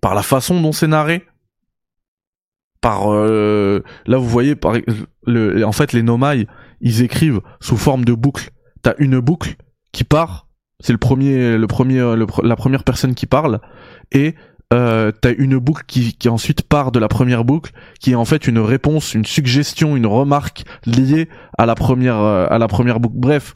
par 0.00 0.14
la 0.14 0.22
façon 0.22 0.60
dont 0.60 0.72
c'est 0.72 0.86
narré, 0.86 1.26
par 2.80 3.12
euh, 3.12 3.82
là 4.06 4.16
vous 4.16 4.28
voyez 4.28 4.56
par 4.56 4.74
le, 5.26 5.64
en 5.64 5.72
fait 5.72 5.92
les 5.92 6.02
nomai 6.02 6.46
ils 6.80 7.02
écrivent 7.02 7.42
sous 7.60 7.76
forme 7.76 8.04
de 8.04 8.14
boucle. 8.14 8.50
T'as 8.82 8.94
une 8.98 9.20
boucle 9.20 9.56
qui 9.92 10.04
part, 10.04 10.48
c'est 10.80 10.92
le 10.92 10.98
premier, 10.98 11.58
le 11.58 11.66
premier, 11.66 12.14
la 12.42 12.56
première 12.56 12.84
personne 12.84 13.14
qui 13.14 13.26
parle, 13.26 13.60
et 14.12 14.34
euh, 14.72 15.10
t'as 15.10 15.34
une 15.36 15.58
boucle 15.58 15.84
qui, 15.86 16.16
qui 16.16 16.28
ensuite 16.28 16.62
part 16.62 16.92
de 16.92 16.98
la 16.98 17.08
première 17.08 17.44
boucle, 17.44 17.72
qui 17.98 18.12
est 18.12 18.14
en 18.14 18.24
fait 18.24 18.46
une 18.46 18.60
réponse, 18.60 19.14
une 19.14 19.26
suggestion, 19.26 19.96
une 19.96 20.06
remarque 20.06 20.64
liée 20.86 21.28
à 21.58 21.66
la 21.66 21.74
première, 21.74 22.20
euh, 22.20 22.46
à 22.48 22.58
la 22.58 22.68
première 22.68 23.00
boucle. 23.00 23.16
Bref, 23.18 23.52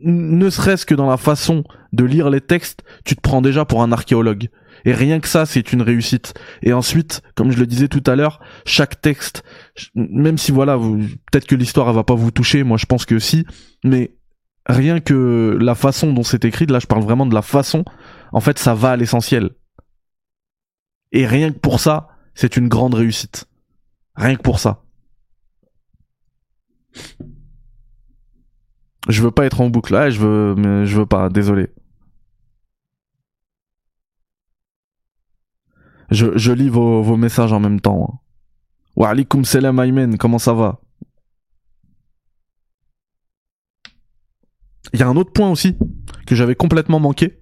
ne 0.00 0.50
serait-ce 0.50 0.86
que 0.86 0.94
dans 0.94 1.08
la 1.08 1.16
façon 1.16 1.64
de 1.92 2.04
lire 2.04 2.30
les 2.30 2.40
textes, 2.40 2.82
tu 3.04 3.16
te 3.16 3.20
prends 3.20 3.42
déjà 3.42 3.64
pour 3.64 3.82
un 3.82 3.92
archéologue. 3.92 4.48
Et 4.84 4.92
rien 4.92 5.20
que 5.20 5.28
ça, 5.28 5.46
c'est 5.46 5.72
une 5.72 5.82
réussite. 5.82 6.34
Et 6.62 6.72
ensuite, 6.72 7.22
comme 7.34 7.50
je 7.50 7.58
le 7.58 7.66
disais 7.66 7.88
tout 7.88 8.02
à 8.06 8.16
l'heure, 8.16 8.40
chaque 8.64 9.00
texte, 9.00 9.42
même 9.94 10.38
si 10.38 10.52
voilà, 10.52 10.78
peut-être 10.78 11.46
que 11.46 11.54
l'histoire 11.54 11.92
va 11.92 12.04
pas 12.04 12.14
vous 12.14 12.30
toucher, 12.30 12.62
moi 12.62 12.76
je 12.76 12.86
pense 12.86 13.04
que 13.04 13.18
si, 13.18 13.44
mais 13.84 14.14
rien 14.66 15.00
que 15.00 15.58
la 15.60 15.74
façon 15.74 16.12
dont 16.12 16.22
c'est 16.22 16.44
écrit, 16.44 16.66
là 16.66 16.78
je 16.78 16.86
parle 16.86 17.02
vraiment 17.02 17.26
de 17.26 17.34
la 17.34 17.42
façon, 17.42 17.84
en 18.32 18.40
fait 18.40 18.58
ça 18.58 18.74
va 18.74 18.90
à 18.90 18.96
l'essentiel. 18.96 19.50
Et 21.12 21.26
rien 21.26 21.50
que 21.52 21.58
pour 21.58 21.80
ça, 21.80 22.08
c'est 22.34 22.56
une 22.56 22.68
grande 22.68 22.94
réussite. 22.94 23.46
Rien 24.14 24.36
que 24.36 24.42
pour 24.42 24.58
ça. 24.58 24.84
Je 29.06 29.22
veux 29.22 29.30
pas 29.30 29.46
être 29.46 29.60
en 29.60 29.68
boucle. 29.68 29.92
là, 29.92 30.10
je 30.10 30.18
veux, 30.20 30.84
je 30.84 30.98
veux 30.98 31.06
pas. 31.06 31.28
Désolé. 31.28 31.68
Je, 36.10 36.52
lis 36.52 36.68
vos, 36.70 37.16
messages 37.16 37.52
en 37.52 37.60
même 37.60 37.80
temps. 37.80 38.08
Hein. 38.10 38.18
Wa 38.96 39.10
alaikum 39.10 39.44
salam 39.44 39.78
Aymen, 39.78 40.16
comment 40.16 40.38
ça 40.38 40.54
va? 40.54 40.80
Il 44.94 45.00
y 45.00 45.02
a 45.02 45.08
un 45.08 45.16
autre 45.16 45.32
point 45.32 45.50
aussi 45.50 45.76
que 46.26 46.34
j'avais 46.34 46.54
complètement 46.54 46.98
manqué. 46.98 47.38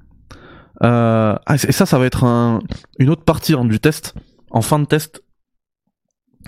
Euh, 0.82 1.36
ah, 1.46 1.54
et 1.54 1.72
ça, 1.72 1.86
ça 1.86 1.98
va 1.98 2.06
être 2.06 2.24
un, 2.24 2.60
une 2.98 3.08
autre 3.08 3.24
partie 3.24 3.54
hein, 3.54 3.64
du 3.64 3.78
test. 3.78 4.14
En 4.50 4.62
fin 4.62 4.80
de 4.80 4.84
test, 4.84 5.22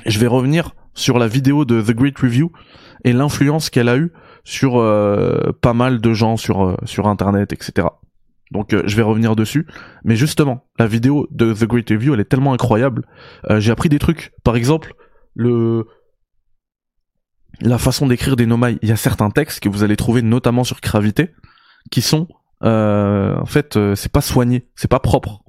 je 0.07 0.19
vais 0.19 0.27
revenir 0.27 0.75
sur 0.95 1.19
la 1.19 1.29
vidéo 1.29 1.65
de 1.65 1.81
The 1.81 1.93
Great 1.93 2.19
Review 2.19 2.53
et 3.05 3.13
l'influence 3.13 3.71
qu'elle 3.71 3.89
a 3.89 3.97
eue 3.97 4.13
sur 4.49 4.79
euh, 4.79 5.53
pas 5.61 5.75
mal 5.75 6.01
de 6.01 6.13
gens 6.15 6.37
sur 6.37 6.65
euh, 6.65 6.77
sur 6.85 7.07
internet, 7.07 7.53
etc. 7.53 7.89
Donc 8.51 8.75
je 8.75 8.97
vais 8.97 9.03
revenir 9.03 9.37
dessus. 9.37 9.67
Mais 10.05 10.17
justement, 10.17 10.65
la 10.79 10.87
vidéo 10.87 11.29
de 11.31 11.53
The 11.53 11.65
Great 11.65 11.91
Review, 11.91 12.15
elle 12.15 12.21
est 12.21 12.25
tellement 12.25 12.55
incroyable. 12.55 13.05
J'ai 13.59 13.71
appris 13.71 13.91
des 13.91 13.99
trucs. 13.99 14.33
Par 14.43 14.57
exemple, 14.57 14.95
le 15.35 15.85
la 17.61 17.79
façon 17.79 18.07
d'écrire 18.07 18.37
des 18.37 18.47
nomai. 18.47 18.79
Il 18.83 18.89
y 18.89 18.93
a 18.93 18.97
certains 18.97 19.31
textes 19.31 19.61
que 19.61 19.69
vous 19.69 19.83
allez 19.83 19.97
trouver 19.97 20.23
notamment 20.23 20.65
sur 20.65 20.81
Gravité 20.81 21.35
qui 21.91 22.03
sont 22.03 22.29
euh, 22.65 23.37
en 23.39 23.47
fait 23.47 23.77
euh, 23.77 23.95
c'est 23.95 24.11
pas 24.11 24.21
soigné, 24.21 24.69
c'est 24.75 24.89
pas 24.89 25.01
propre. 25.01 25.43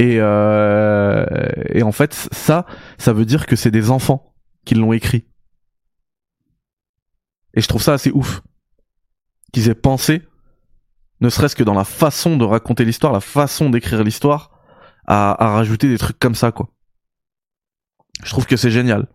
Et, 0.00 0.16
euh, 0.20 1.26
et 1.70 1.82
en 1.82 1.92
fait 1.92 2.14
ça, 2.14 2.66
ça 2.98 3.12
veut 3.12 3.24
dire 3.24 3.46
que 3.46 3.56
c'est 3.56 3.70
des 3.70 3.90
enfants 3.90 4.34
qui 4.64 4.74
l'ont 4.74 4.92
écrit. 4.92 5.27
Et 7.58 7.60
je 7.60 7.66
trouve 7.66 7.82
ça 7.82 7.94
assez 7.94 8.12
ouf 8.12 8.40
qu'ils 9.52 9.68
aient 9.68 9.74
pensé, 9.74 10.22
ne 11.20 11.28
serait-ce 11.28 11.56
que 11.56 11.64
dans 11.64 11.74
la 11.74 11.82
façon 11.82 12.36
de 12.36 12.44
raconter 12.44 12.84
l'histoire, 12.84 13.12
la 13.12 13.20
façon 13.20 13.68
d'écrire 13.68 14.04
l'histoire, 14.04 14.52
à, 15.08 15.34
rajouter 15.40 15.88
des 15.88 15.98
trucs 15.98 16.20
comme 16.20 16.36
ça 16.36 16.52
quoi. 16.52 16.68
Je 18.22 18.30
trouve 18.30 18.46
que 18.46 18.56
c'est 18.56 18.70
génial. 18.70 19.08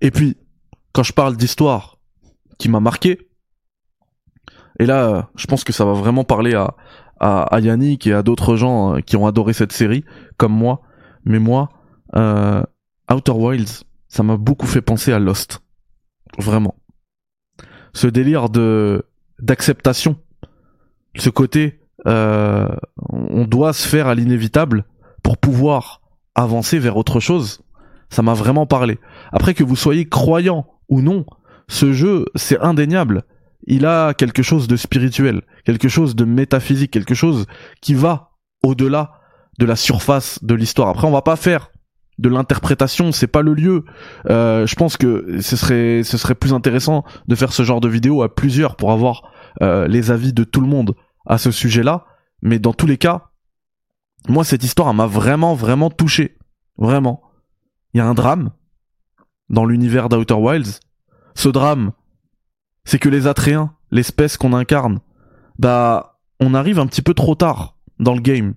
Et 0.00 0.10
puis, 0.10 0.38
quand 0.94 1.02
je 1.02 1.12
parle 1.12 1.36
d'histoire 1.36 1.98
qui 2.58 2.70
m'a 2.70 2.80
marqué, 2.80 3.28
et 4.78 4.86
là, 4.86 5.28
je 5.36 5.46
pense 5.46 5.64
que 5.64 5.74
ça 5.74 5.84
va 5.84 5.92
vraiment 5.92 6.24
parler 6.24 6.54
à, 6.54 6.74
à, 7.18 7.60
Yannick 7.60 8.06
et 8.06 8.14
à 8.14 8.22
d'autres 8.22 8.56
gens 8.56 8.94
euh, 8.94 9.00
qui 9.00 9.18
ont 9.18 9.26
adoré 9.26 9.52
cette 9.52 9.72
série, 9.72 10.02
comme 10.38 10.54
moi. 10.54 10.80
Mais 11.26 11.38
moi, 11.38 11.68
euh, 12.16 12.62
Outer 13.10 13.32
Wilds, 13.32 13.84
ça 14.10 14.22
m'a 14.22 14.36
beaucoup 14.36 14.66
fait 14.66 14.82
penser 14.82 15.12
à 15.12 15.18
Lost. 15.18 15.62
Vraiment. 16.38 16.74
Ce 17.94 18.06
délire 18.06 18.50
de 18.50 19.06
d'acceptation, 19.40 20.18
ce 21.16 21.30
côté, 21.30 21.80
euh, 22.06 22.68
on 23.08 23.46
doit 23.46 23.72
se 23.72 23.88
faire 23.88 24.06
à 24.06 24.14
l'inévitable 24.14 24.84
pour 25.22 25.38
pouvoir 25.38 26.02
avancer 26.34 26.78
vers 26.78 26.98
autre 26.98 27.20
chose 27.20 27.62
ça 28.10 28.22
m'a 28.22 28.34
vraiment 28.34 28.66
parlé. 28.66 28.98
Après 29.32 29.54
que 29.54 29.64
vous 29.64 29.76
soyez 29.76 30.08
croyant 30.08 30.66
ou 30.88 31.00
non, 31.00 31.24
ce 31.68 31.92
jeu, 31.92 32.26
c'est 32.34 32.60
indéniable. 32.60 33.22
Il 33.66 33.86
a 33.86 34.14
quelque 34.14 34.42
chose 34.42 34.66
de 34.66 34.76
spirituel, 34.76 35.42
quelque 35.64 35.88
chose 35.88 36.16
de 36.16 36.24
métaphysique, 36.24 36.90
quelque 36.90 37.14
chose 37.14 37.46
qui 37.80 37.94
va 37.94 38.32
au-delà 38.62 39.12
de 39.58 39.66
la 39.66 39.76
surface 39.76 40.42
de 40.42 40.54
l'histoire. 40.54 40.88
Après, 40.88 41.06
on 41.06 41.12
va 41.12 41.22
pas 41.22 41.36
faire 41.36 41.70
de 42.20 42.28
l'interprétation, 42.28 43.10
c'est 43.12 43.26
pas 43.26 43.42
le 43.42 43.54
lieu. 43.54 43.84
Euh, 44.28 44.66
je 44.66 44.74
pense 44.76 44.96
que 44.96 45.40
ce 45.40 45.56
serait, 45.56 46.02
ce 46.04 46.16
serait 46.16 46.34
plus 46.34 46.52
intéressant 46.52 47.04
de 47.26 47.34
faire 47.34 47.52
ce 47.52 47.62
genre 47.62 47.80
de 47.80 47.88
vidéo 47.88 48.22
à 48.22 48.34
plusieurs 48.34 48.76
pour 48.76 48.92
avoir 48.92 49.32
euh, 49.62 49.88
les 49.88 50.10
avis 50.10 50.32
de 50.32 50.44
tout 50.44 50.60
le 50.60 50.68
monde 50.68 50.94
à 51.26 51.38
ce 51.38 51.50
sujet-là. 51.50 52.04
Mais 52.42 52.58
dans 52.58 52.72
tous 52.72 52.86
les 52.86 52.98
cas, 52.98 53.30
moi, 54.28 54.44
cette 54.44 54.62
histoire 54.62 54.92
m'a 54.94 55.06
vraiment, 55.06 55.54
vraiment 55.54 55.90
touché. 55.90 56.36
Vraiment 56.76 57.22
il 57.92 57.98
y 57.98 58.00
a 58.00 58.06
un 58.06 58.14
drame 58.14 58.50
dans 59.48 59.64
l'univers 59.64 60.08
d'Outer 60.08 60.34
Wilds. 60.34 60.80
Ce 61.34 61.48
drame, 61.48 61.92
c'est 62.84 62.98
que 62.98 63.08
les 63.08 63.26
Atréens, 63.26 63.74
l'espèce 63.90 64.36
qu'on 64.36 64.52
incarne, 64.52 65.00
bah, 65.58 66.20
on 66.38 66.54
arrive 66.54 66.78
un 66.78 66.86
petit 66.86 67.02
peu 67.02 67.14
trop 67.14 67.34
tard 67.34 67.76
dans 67.98 68.14
le 68.14 68.20
game. 68.20 68.54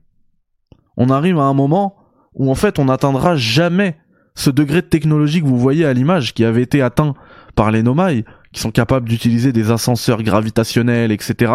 On 0.97 1.09
arrive 1.09 1.39
à 1.39 1.43
un 1.43 1.53
moment 1.53 1.95
où 2.35 2.49
en 2.49 2.55
fait 2.55 2.79
on 2.79 2.85
n'atteindra 2.85 3.35
jamais 3.35 3.97
ce 4.35 4.49
degré 4.49 4.81
de 4.81 4.87
technologie 4.87 5.41
que 5.41 5.47
vous 5.47 5.59
voyez 5.59 5.85
à 5.85 5.93
l'image 5.93 6.33
qui 6.33 6.43
avait 6.43 6.63
été 6.63 6.81
atteint 6.81 7.13
par 7.55 7.71
les 7.71 7.83
Nomai, 7.83 8.25
qui 8.51 8.61
sont 8.61 8.71
capables 8.71 9.07
d'utiliser 9.07 9.53
des 9.53 9.71
ascenseurs 9.71 10.23
gravitationnels, 10.23 11.11
etc. 11.11 11.53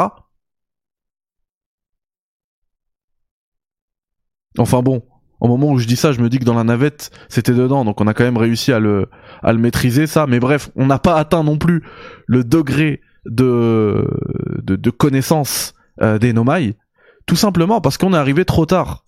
Enfin 4.59 4.83
bon, 4.83 5.03
au 5.41 5.49
moment 5.49 5.71
où 5.71 5.79
je 5.79 5.87
dis 5.87 5.97
ça, 5.97 6.13
je 6.13 6.21
me 6.21 6.29
dis 6.29 6.39
que 6.39 6.45
dans 6.45 6.55
la 6.55 6.65
navette, 6.65 7.11
c'était 7.29 7.55
dedans, 7.55 7.85
donc 7.85 8.01
on 8.01 8.07
a 8.07 8.15
quand 8.15 8.25
même 8.25 8.37
réussi 8.37 8.73
à 8.73 8.81
le, 8.81 9.09
à 9.43 9.53
le 9.53 9.59
maîtriser, 9.59 10.07
ça. 10.07 10.27
Mais 10.27 10.41
bref, 10.41 10.71
on 10.77 10.87
n'a 10.87 10.99
pas 10.99 11.17
atteint 11.17 11.45
non 11.45 11.59
plus 11.59 11.85
le 12.27 12.45
degré 12.45 13.01
de, 13.27 14.09
de, 14.63 14.77
de 14.77 14.91
connaissance 14.91 15.75
euh, 16.01 16.19
des 16.19 16.33
Nomai, 16.33 16.77
tout 17.27 17.37
simplement 17.37 17.81
parce 17.81 17.99
qu'on 17.99 18.15
est 18.15 18.19
arrivé 18.19 18.45
trop 18.45 18.67
tard 18.67 19.05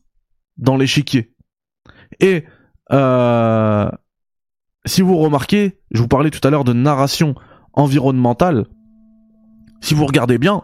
dans 0.56 0.76
l'échiquier. 0.76 1.29
Et 2.18 2.44
euh, 2.92 3.88
si 4.84 5.02
vous 5.02 5.16
remarquez, 5.16 5.78
je 5.90 6.00
vous 6.00 6.08
parlais 6.08 6.30
tout 6.30 6.46
à 6.46 6.50
l'heure 6.50 6.64
de 6.64 6.72
narration 6.72 7.34
environnementale. 7.72 8.66
Si 9.80 9.94
vous 9.94 10.06
regardez 10.06 10.38
bien, 10.38 10.62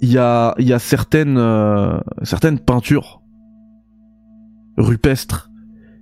il 0.00 0.10
y 0.10 0.18
a, 0.18 0.54
euh, 0.58 2.00
certaines 2.22 2.58
peintures 2.58 3.22
rupestre 4.76 5.50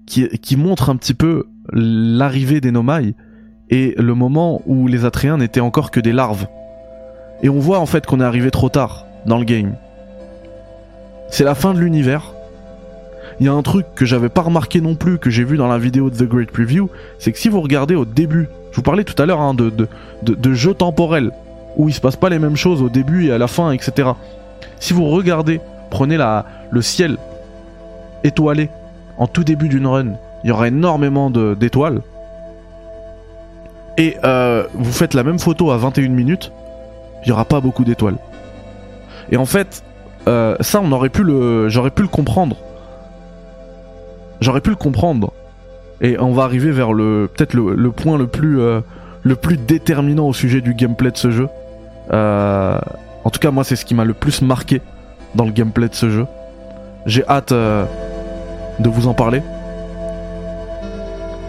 qui, 0.07 0.29
qui 0.39 0.57
montre 0.57 0.89
un 0.89 0.97
petit 0.97 1.15
peu 1.15 1.45
l'arrivée 1.73 2.61
des 2.61 2.71
Nomai 2.71 3.15
et 3.71 3.95
le 3.99 4.15
moment 4.15 4.63
où 4.67 4.87
les 4.87 5.05
Atréens 5.05 5.37
n'étaient 5.37 5.61
encore 5.61 5.91
que 5.91 6.01
des 6.01 6.13
larves. 6.13 6.47
Et 7.43 7.49
on 7.49 7.59
voit 7.59 7.79
en 7.79 7.87
fait 7.87 8.07
qu'on 8.07 8.21
est 8.21 8.25
arrivé 8.25 8.51
trop 8.51 8.69
tard 8.69 9.07
dans 9.27 9.39
le 9.39 9.45
game. 9.45 9.77
C'est 11.31 11.45
la 11.45 11.55
fin 11.55 11.75
de 11.75 11.79
l'univers. 11.79 12.35
Il 13.41 13.47
y 13.47 13.49
a 13.49 13.53
un 13.53 13.63
truc 13.63 13.87
que 13.95 14.05
j'avais 14.05 14.29
pas 14.29 14.43
remarqué 14.43 14.81
non 14.81 14.95
plus, 14.95 15.19
que 15.19 15.31
j'ai 15.31 15.45
vu 15.45 15.57
dans 15.57 15.69
la 15.69 15.79
vidéo 15.79 16.11
de 16.11 16.17
The 16.17 16.29
Great 16.29 16.51
Preview, 16.51 16.91
c'est 17.19 17.33
que 17.33 17.39
si 17.39 17.49
vous 17.49 17.61
regardez 17.61 17.95
au 17.95 18.05
début, 18.05 18.49
je 18.73 18.77
vous 18.77 18.83
parlais 18.83 19.05
tout 19.05 19.21
à 19.21 19.27
l'heure 19.27 19.41
hein, 19.41 19.55
de, 19.55 19.71
de, 19.71 19.89
de, 20.23 20.55
jeux 20.55 20.75
temporels, 20.75 21.31
où 21.77 21.89
il 21.89 21.93
se 21.93 22.01
passe 22.01 22.17
pas 22.17 22.29
les 22.29 22.39
mêmes 22.39 22.57
choses 22.57 22.83
au 22.83 22.89
début 22.89 23.27
et 23.27 23.33
à 23.33 23.39
la 23.39 23.47
fin, 23.47 23.71
etc. 23.71 24.11
Si 24.81 24.93
vous 24.93 25.07
regardez, 25.07 25.61
prenez 25.91 26.19
le 26.71 26.83
ciel 26.83 27.17
étoilé 28.25 28.71
en 29.19 29.27
tout 29.27 29.45
début 29.45 29.69
d'une 29.69 29.87
run, 29.87 30.15
il 30.43 30.49
y 30.49 30.53
aura 30.53 30.69
énormément 30.69 31.31
d'étoiles. 31.31 32.01
Et 33.97 34.17
euh, 34.25 34.65
vous 34.75 34.93
faites 34.93 35.15
la 35.15 35.25
même 35.25 35.39
photo 35.39 35.71
à 35.71 35.77
21 35.77 36.09
minutes, 36.09 36.53
il 37.25 37.29
y 37.29 37.33
aura 37.33 37.45
pas 37.45 37.61
beaucoup 37.61 37.85
d'étoiles. 37.85 38.17
Et 39.31 39.37
en 39.37 39.47
fait, 39.47 39.83
euh, 40.27 40.57
ça, 40.61 40.83
j'aurais 40.83 41.11
pu 41.11 41.23
le 41.23 42.09
comprendre. 42.09 42.57
J'aurais 44.41 44.61
pu 44.61 44.71
le 44.71 44.77
comprendre. 44.77 45.33
Et 46.01 46.19
on 46.19 46.33
va 46.33 46.45
arriver 46.45 46.71
vers 46.71 46.93
le, 46.93 47.29
peut-être 47.35 47.55
le, 47.55 47.91
point 47.91 48.17
le 48.19 48.29
plus, 48.29 48.61
euh, 48.61 48.81
le 49.23 49.35
plus 49.35 49.57
déterminant 49.57 50.29
au 50.29 50.33
sujet 50.33 50.61
du 50.61 50.75
gameplay 50.75 51.11
de 51.11 51.17
ce 51.17 51.31
jeu. 51.31 51.49
en 52.13 53.31
tout 53.31 53.41
cas, 53.41 53.51
moi, 53.51 53.65
c'est 53.65 53.77
ce 53.77 53.85
qui 53.85 53.95
m'a 53.95 54.05
le 54.05 54.15
plus 54.15 54.43
marqué 54.43 54.81
dans 55.35 55.45
le 55.45 55.51
gameplay 55.51 55.89
de 55.89 55.95
ce 55.95 56.09
jeu. 56.09 56.27
J'ai 57.07 57.27
hâte 57.27 57.53
de 57.53 58.89
vous 58.89 59.09
en 59.09 59.15
parler. 59.15 59.43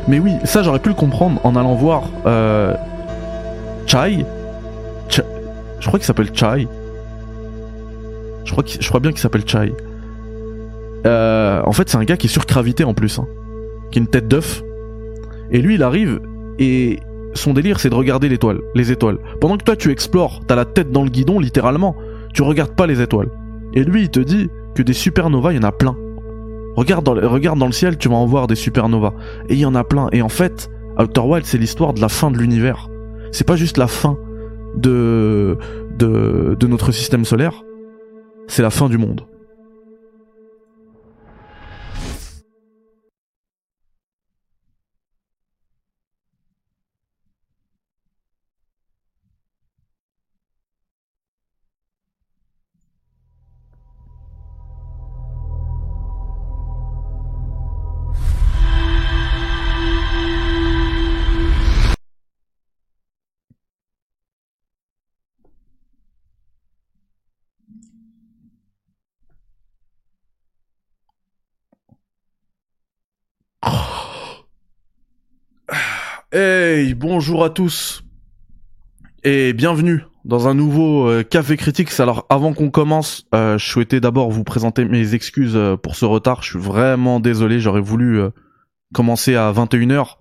Mais 0.07 0.19
oui, 0.19 0.33
ça 0.43 0.63
j'aurais 0.63 0.79
pu 0.79 0.89
le 0.89 0.95
comprendre 0.95 1.39
en 1.43 1.55
allant 1.55 1.75
voir 1.75 2.03
euh, 2.25 2.73
Chai. 3.85 4.25
Je 5.09 5.87
crois 5.87 5.99
qu'il 5.99 6.05
s'appelle 6.05 6.31
Chai. 6.33 6.67
Je 8.43 8.51
crois, 8.51 8.63
je 8.67 8.87
crois 8.87 8.99
bien 8.99 9.11
qu'il 9.11 9.19
s'appelle 9.19 9.47
Chai. 9.47 9.73
Euh, 11.05 11.61
en 11.65 11.71
fait, 11.71 11.89
c'est 11.89 11.97
un 11.97 12.03
gars 12.03 12.17
qui 12.17 12.27
est 12.27 12.29
surcravité 12.29 12.83
en 12.83 12.93
plus, 12.93 13.19
hein, 13.19 13.27
qui 13.91 13.99
a 13.99 14.01
une 14.01 14.07
tête 14.07 14.27
d'œuf. 14.27 14.63
Et 15.51 15.61
lui, 15.61 15.75
il 15.75 15.83
arrive 15.83 16.19
et 16.59 16.99
son 17.33 17.53
délire, 17.53 17.79
c'est 17.79 17.89
de 17.89 17.95
regarder 17.95 18.29
l'étoile, 18.29 18.59
les 18.75 18.91
étoiles. 18.91 19.17
Pendant 19.39 19.57
que 19.57 19.63
toi, 19.63 19.75
tu 19.75 19.91
explores, 19.91 20.41
t'as 20.47 20.55
la 20.55 20.65
tête 20.65 20.91
dans 20.91 21.03
le 21.03 21.09
guidon, 21.09 21.39
littéralement. 21.39 21.95
Tu 22.33 22.41
regardes 22.41 22.75
pas 22.75 22.87
les 22.87 23.01
étoiles. 23.01 23.29
Et 23.73 23.83
lui, 23.83 24.03
il 24.03 24.09
te 24.09 24.19
dit 24.19 24.49
que 24.75 24.83
des 24.83 24.93
supernovas, 24.93 25.53
il 25.53 25.57
y 25.57 25.59
en 25.59 25.67
a 25.67 25.71
plein. 25.71 25.95
Regarde 26.75 27.03
dans, 27.03 27.13
le, 27.13 27.25
regarde 27.25 27.59
dans 27.59 27.65
le 27.65 27.71
ciel, 27.71 27.97
tu 27.97 28.09
vas 28.09 28.15
en 28.15 28.25
voir 28.25 28.47
des 28.47 28.55
supernovas. 28.55 29.13
Et 29.47 29.53
il 29.53 29.59
y 29.59 29.65
en 29.65 29.75
a 29.75 29.83
plein. 29.83 30.09
Et 30.11 30.21
en 30.21 30.29
fait, 30.29 30.69
Outer 30.99 31.21
Wild, 31.21 31.45
c'est 31.45 31.57
l'histoire 31.57 31.93
de 31.93 32.01
la 32.01 32.09
fin 32.09 32.31
de 32.31 32.37
l'univers. 32.37 32.89
C'est 33.31 33.47
pas 33.47 33.55
juste 33.55 33.77
la 33.77 33.87
fin 33.87 34.17
de, 34.75 35.57
de, 35.97 36.55
de 36.59 36.67
notre 36.67 36.91
système 36.91 37.25
solaire, 37.25 37.63
c'est 38.47 38.61
la 38.61 38.69
fin 38.69 38.89
du 38.89 38.97
monde. 38.97 39.21
Hey, 76.31 76.93
bonjour 76.93 77.43
à 77.43 77.49
tous 77.49 78.03
et 79.23 79.51
bienvenue 79.51 80.05
dans 80.25 80.47
un 80.47 80.53
nouveau 80.53 81.09
euh, 81.09 81.23
Café 81.23 81.57
Critiques. 81.57 81.99
Alors 81.99 82.27
avant 82.29 82.53
qu'on 82.53 82.69
commence, 82.69 83.25
euh, 83.33 83.57
je 83.57 83.65
souhaitais 83.67 83.99
d'abord 83.99 84.29
vous 84.29 84.43
présenter 84.43 84.85
mes 84.85 85.15
excuses 85.15 85.55
euh, 85.55 85.75
pour 85.75 85.95
ce 85.95 86.05
retard. 86.05 86.43
Je 86.43 86.51
suis 86.51 86.59
vraiment 86.59 87.19
désolé, 87.19 87.59
j'aurais 87.59 87.81
voulu 87.81 88.21
commencer 88.93 89.35
à 89.35 89.51
21h. 89.51 90.17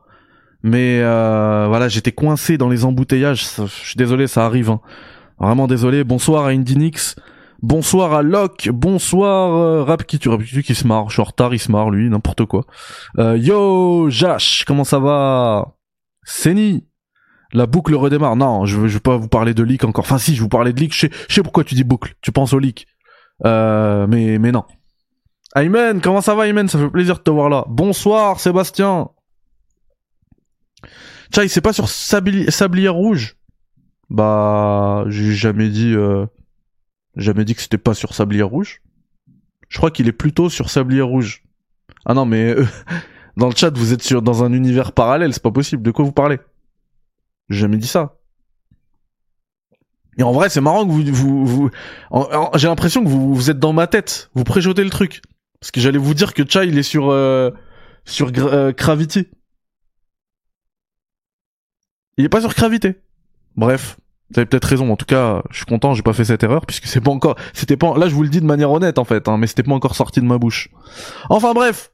Mais 0.63 1.01
voilà, 1.03 1.89
j'étais 1.89 2.13
coincé 2.13 2.57
dans 2.57 2.71
les 2.71 2.87
embouteillages. 2.87 3.47
Je 3.59 3.67
suis 3.67 3.97
désolé, 3.97 4.29
ça 4.29 4.47
arrive. 4.47 4.71
Hein. 4.71 4.81
Vraiment 5.39 5.67
désolé. 5.67 6.05
Bonsoir 6.05 6.47
à 6.47 6.53
Indinix. 6.53 7.17
Bonsoir 7.61 8.15
à 8.15 8.23
Locke, 8.23 8.71
bonsoir 8.73 9.85
Rap 9.85 10.05
qui 10.05 10.19
tu 10.19 10.31
qui 10.63 10.75
se 10.75 10.87
marre, 10.87 11.09
je 11.09 11.15
suis 11.15 11.21
en 11.21 11.25
retard, 11.25 11.53
il 11.53 11.59
se 11.59 11.73
marre 11.73 11.91
lui, 11.91 12.09
n'importe 12.09 12.45
quoi. 12.45 12.65
yo 13.19 14.09
Jash, 14.11 14.65
comment 14.65 14.85
ça 14.85 15.01
va? 15.01 15.75
Seni, 16.29 16.85
la 17.53 17.67
boucle 17.67 17.95
redémarre. 17.95 18.37
Non, 18.37 18.67
je 18.67 18.79
veux, 18.79 18.89
je 18.89 18.95
veux 18.95 19.01
pas 19.01 19.17
vous 19.17 19.29
parler 19.29 19.55
de 19.55 19.63
leak 19.63 19.83
encore. 19.85 20.05
Enfin, 20.05 20.19
si, 20.19 20.35
je 20.35 20.43
vous 20.43 20.49
parlais 20.51 20.75
de 20.75 20.79
leak. 20.79 20.93
Je 20.95 21.09
sais, 21.29 21.43
pourquoi 21.43 21.65
tu 21.65 21.75
dis 21.75 21.85
boucle. 21.85 22.15
Tu 22.21 22.33
penses 22.33 22.53
au 22.53 22.59
leak. 22.59 22.87
Euh, 23.47 24.07
mais, 24.07 24.39
mais 24.39 24.53
non. 24.53 24.65
Aymen, 25.57 26.03
comment 26.03 26.21
ça 26.21 26.35
va, 26.35 26.47
Aymen 26.47 26.69
Ça 26.69 26.79
fait 26.79 26.91
plaisir 26.91 27.17
de 27.17 27.23
te 27.23 27.31
voir 27.31 27.49
là. 27.49 27.65
Bonsoir, 27.69 28.41
Sébastien. 28.41 29.09
Tchai, 31.33 31.49
c'est 31.49 31.63
pas 31.63 31.73
sur 31.73 31.89
Sablière 31.89 32.95
Rouge? 32.95 33.37
Bah, 34.11 35.05
j'ai 35.09 35.33
jamais 35.33 35.71
dit, 35.71 35.95
euh, 35.95 36.27
jamais 37.17 37.47
dit 37.47 37.55
que 37.55 37.63
c'était 37.63 37.79
pas 37.79 37.95
sur 37.95 38.15
Sablière 38.15 38.49
Rouge. 38.49 38.83
Je 39.71 39.79
crois 39.79 39.91
qu'il 39.91 40.09
est 40.09 40.13
plutôt 40.13 40.51
sur 40.51 40.69
Sablière 40.69 41.07
Rouge. 41.07 41.43
Ah 42.05 42.13
non, 42.13 42.27
mais 42.27 42.55
euh, 42.55 42.67
dans 43.39 43.49
le 43.49 43.55
chat, 43.55 43.71
vous 43.77 43.93
êtes 43.93 44.03
sur, 44.03 44.21
dans 44.21 44.43
un 44.43 44.53
univers 44.53 44.93
parallèle, 44.93 45.33
c'est 45.33 45.43
pas 45.43 45.53
possible. 45.53 45.83
De 45.83 45.93
quoi 45.93 46.05
vous 46.05 46.13
parlez? 46.13 46.39
J'ai 47.49 47.61
jamais 47.61 47.77
dit 47.77 47.87
ça. 47.87 48.17
Et 50.19 50.25
en 50.25 50.33
vrai, 50.33 50.51
c'est 50.51 50.61
marrant 50.61 50.85
que 50.85 50.91
vous, 50.91 51.71
j'ai 52.57 52.67
l'impression 52.67 53.05
que 53.05 53.09
vous, 53.09 53.33
vous 53.33 53.51
êtes 53.51 53.61
dans 53.61 53.73
ma 53.73 53.87
tête. 53.87 54.31
Vous 54.35 54.43
préjotez 54.43 54.83
le 54.83 54.91
truc. 54.91 55.23
Parce 55.61 55.71
que 55.71 55.81
j'allais 55.81 55.99
vous 55.99 56.15
dire 56.15 56.35
que 56.35 56.43
Chai, 56.49 56.67
il 56.67 56.77
est 56.77 56.83
sur, 56.83 57.11
euh, 57.11 57.53
sur 58.05 58.33
euh, 58.37 58.73
Gravity. 58.77 59.29
Il 62.17 62.25
est 62.25 62.29
pas 62.29 62.41
sur 62.41 62.53
Gravité. 62.53 62.97
Bref. 63.55 63.99
Vous 64.31 64.41
avez 64.41 64.47
peut-être 64.47 64.65
raison. 64.65 64.91
En 64.91 64.97
tout 64.97 65.07
cas, 65.07 65.45
je 65.51 65.59
suis 65.59 65.67
content, 65.67 65.95
j'ai 65.95 66.03
pas 66.03 66.13
fait 66.13 66.25
cette 66.25 66.43
erreur 66.43 66.67
puisque 66.67 66.87
c'est 66.87 67.01
pas 67.01 67.13
encore, 67.13 67.37
c'était 67.55 67.77
pas, 67.77 67.97
là 67.97 68.09
je 68.09 68.15
vous 68.15 68.25
le 68.25 68.29
dis 68.29 68.41
de 68.41 68.47
manière 68.47 68.71
honnête 68.71 68.99
en 68.99 69.05
fait, 69.05 69.27
hein, 69.27 69.39
mais 69.39 69.47
c'était 69.47 69.63
pas 69.63 69.73
encore 69.73 69.95
sorti 69.95 70.21
de 70.21 70.27
ma 70.27 70.37
bouche. 70.37 70.69
Enfin 71.31 71.55
bref. 71.55 71.91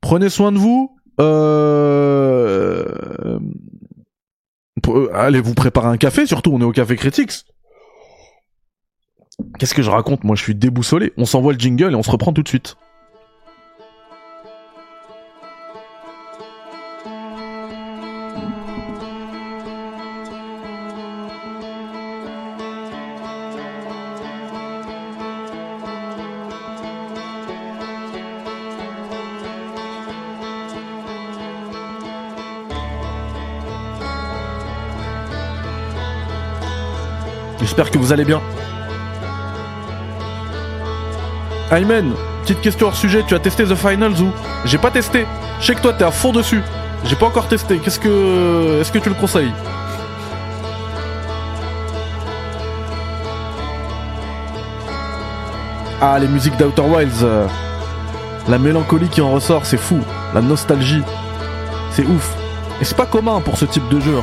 Prenez 0.00 0.28
soin 0.28 0.52
de 0.52 0.58
vous. 0.58 0.96
Euh... 1.20 2.84
euh 4.86 5.10
allez 5.12 5.40
vous 5.40 5.54
préparer 5.54 5.88
un 5.88 5.96
café, 5.96 6.26
surtout 6.26 6.50
on 6.52 6.60
est 6.60 6.64
au 6.64 6.72
Café 6.72 6.96
Critics. 6.96 7.44
Qu'est-ce 9.58 9.74
que 9.74 9.82
je 9.82 9.90
raconte? 9.90 10.24
Moi 10.24 10.36
je 10.36 10.42
suis 10.42 10.54
déboussolé. 10.54 11.12
On 11.16 11.24
s'envoie 11.24 11.52
le 11.52 11.58
jingle 11.58 11.92
et 11.92 11.96
on 11.96 12.02
se 12.02 12.10
reprend 12.10 12.32
tout 12.32 12.42
de 12.42 12.48
suite. 12.48 12.76
J'espère 37.78 37.92
que 37.92 37.98
vous 37.98 38.12
allez 38.12 38.24
bien. 38.24 38.40
Aymen, 41.70 42.12
petite 42.42 42.60
question 42.60 42.88
hors 42.88 42.96
sujet, 42.96 43.22
tu 43.24 43.36
as 43.36 43.38
testé 43.38 43.62
The 43.62 43.76
Finals 43.76 44.20
ou 44.20 44.32
J'ai 44.64 44.78
pas 44.78 44.90
testé. 44.90 45.26
Je 45.60 45.66
sais 45.66 45.76
que 45.76 45.80
toi 45.80 45.92
t'es 45.92 46.02
à 46.02 46.10
fond 46.10 46.32
dessus. 46.32 46.60
J'ai 47.04 47.14
pas 47.14 47.26
encore 47.26 47.46
testé. 47.46 47.78
Qu'est-ce 47.78 48.00
que. 48.00 48.80
Est-ce 48.80 48.90
que 48.90 48.98
tu 48.98 49.08
le 49.08 49.14
conseilles? 49.14 49.52
Ah, 56.00 56.18
les 56.18 56.26
musiques 56.26 56.56
d'Outer 56.56 56.82
Wilds. 56.82 57.22
Euh, 57.22 57.46
la 58.48 58.58
mélancolie 58.58 59.08
qui 59.08 59.20
en 59.20 59.30
ressort, 59.30 59.64
c'est 59.64 59.76
fou. 59.76 60.00
La 60.34 60.40
nostalgie. 60.40 61.04
C'est 61.92 62.04
ouf. 62.04 62.34
Et 62.80 62.84
c'est 62.84 62.96
pas 62.96 63.06
commun 63.06 63.40
pour 63.40 63.56
ce 63.56 63.66
type 63.66 63.88
de 63.88 64.00
jeu. 64.00 64.20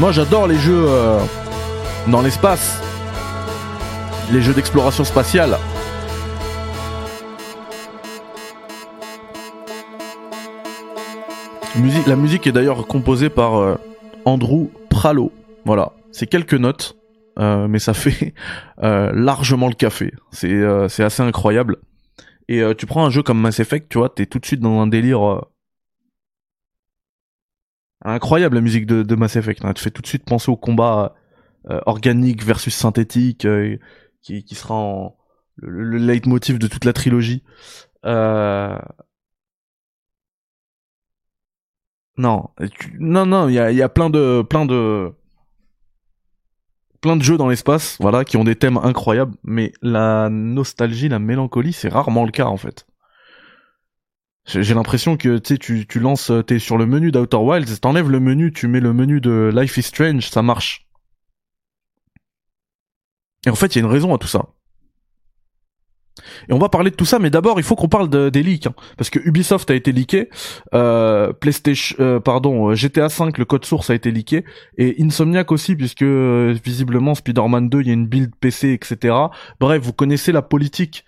Moi 0.00 0.12
j'adore 0.12 0.46
les 0.46 0.56
jeux 0.56 0.86
euh, 0.88 1.20
dans 2.08 2.22
l'espace, 2.22 2.82
les 4.32 4.40
jeux 4.40 4.54
d'exploration 4.54 5.04
spatiale. 5.04 5.58
la 12.06 12.16
musique 12.16 12.46
est 12.46 12.52
d'ailleurs 12.52 12.86
composée 12.86 13.28
par 13.28 13.56
euh, 13.56 13.74
Andrew 14.24 14.70
Pralo. 14.88 15.32
Voilà, 15.66 15.92
c'est 16.12 16.26
quelques 16.26 16.54
notes. 16.54 16.96
mais 17.36 17.78
ça 17.78 17.92
fait 17.92 18.32
largement 18.78 19.68
le 19.68 19.74
café. 19.74 20.14
C'est 20.32 20.64
assez 21.04 21.22
incroyable. 21.22 21.76
Et 22.48 22.62
tu 22.78 22.86
prends 22.86 23.04
un 23.04 23.10
jeu 23.10 23.22
comme 23.22 23.38
Mass 23.38 23.60
Effect, 23.60 23.88
tu 23.90 23.98
vois, 23.98 24.08
t'es 24.08 24.24
tout 24.24 24.38
de 24.38 24.46
suite 24.46 24.60
dans 24.60 24.80
un 24.80 24.86
délire 24.86 25.42
incroyable 28.02 28.56
la 28.56 28.60
musique 28.60 28.86
de, 28.86 29.14
Mass 29.14 29.36
Effect. 29.36 29.64
Hein. 29.64 29.72
Tu 29.74 29.82
fais 29.82 29.90
tout 29.90 30.02
de 30.02 30.06
suite 30.06 30.24
penser 30.24 30.50
au 30.50 30.56
combat 30.56 31.14
organique 31.86 32.42
versus 32.42 32.74
synthétique 32.74 33.46
qui, 34.22 34.44
qui 34.44 34.54
sera 34.54 35.12
le, 35.56 35.82
le 35.82 35.98
leitmotiv 35.98 36.58
de 36.58 36.66
toute 36.66 36.84
la 36.84 36.92
trilogie. 36.92 37.42
Euh... 38.06 38.78
Non, 42.16 42.50
non, 42.98 43.24
non, 43.24 43.48
il 43.48 43.54
y 43.54 43.82
a 43.82 43.88
plein 43.88 44.10
de, 44.10 44.42
plein 44.42 44.66
de, 44.66 45.14
plein 47.00 47.16
de 47.16 47.22
jeux 47.22 47.38
dans 47.38 47.48
l'espace, 47.48 47.96
voilà, 47.98 48.24
qui 48.24 48.36
ont 48.36 48.44
des 48.44 48.56
thèmes 48.56 48.76
incroyables, 48.76 49.34
mais 49.42 49.72
la 49.80 50.28
nostalgie, 50.28 51.08
la 51.08 51.18
mélancolie, 51.18 51.72
c'est 51.72 51.88
rarement 51.88 52.24
le 52.24 52.30
cas 52.30 52.44
en 52.44 52.58
fait. 52.58 52.86
J'ai 54.52 54.74
l'impression 54.74 55.16
que 55.16 55.38
tu 55.38 55.86
tu 55.86 56.00
lances, 56.00 56.32
t'es 56.46 56.58
sur 56.58 56.76
le 56.76 56.86
menu 56.86 57.12
d'Outer 57.12 57.36
Wilds, 57.36 57.80
t'enlèves 57.80 58.10
le 58.10 58.20
menu, 58.20 58.52
tu 58.52 58.68
mets 58.68 58.80
le 58.80 58.92
menu 58.92 59.20
de 59.20 59.50
Life 59.54 59.76
is 59.76 59.82
Strange, 59.82 60.28
ça 60.28 60.42
marche. 60.42 60.86
Et 63.46 63.50
en 63.50 63.54
fait, 63.54 63.74
il 63.74 63.78
y 63.78 63.82
a 63.82 63.86
une 63.86 63.92
raison 63.92 64.14
à 64.14 64.18
tout 64.18 64.28
ça. 64.28 64.46
Et 66.48 66.52
on 66.52 66.58
va 66.58 66.68
parler 66.68 66.90
de 66.90 66.96
tout 66.96 67.04
ça, 67.04 67.18
mais 67.18 67.30
d'abord 67.30 67.58
il 67.58 67.62
faut 67.62 67.76
qu'on 67.76 67.88
parle 67.88 68.08
de, 68.08 68.28
des 68.28 68.42
leaks, 68.42 68.66
hein. 68.66 68.74
parce 68.96 69.10
que 69.10 69.18
Ubisoft 69.18 69.70
a 69.70 69.74
été 69.74 69.92
leaké, 69.92 70.28
euh, 70.74 71.32
PlayStation, 71.32 71.96
euh, 72.00 72.20
pardon, 72.20 72.70
euh, 72.70 72.74
GTA 72.74 73.08
5 73.08 73.38
le 73.38 73.44
code 73.44 73.64
source 73.64 73.90
a 73.90 73.94
été 73.94 74.10
leaké, 74.10 74.44
et 74.76 74.96
Insomniac 75.00 75.52
aussi, 75.52 75.76
puisque 75.76 76.02
euh, 76.02 76.54
visiblement 76.62 77.14
Spider-Man 77.14 77.68
2 77.68 77.80
il 77.80 77.86
y 77.86 77.90
a 77.90 77.94
une 77.94 78.06
build 78.06 78.32
PC, 78.40 78.72
etc. 78.72 79.14
Bref, 79.60 79.82
vous 79.82 79.92
connaissez 79.92 80.32
la 80.32 80.42
politique 80.42 81.04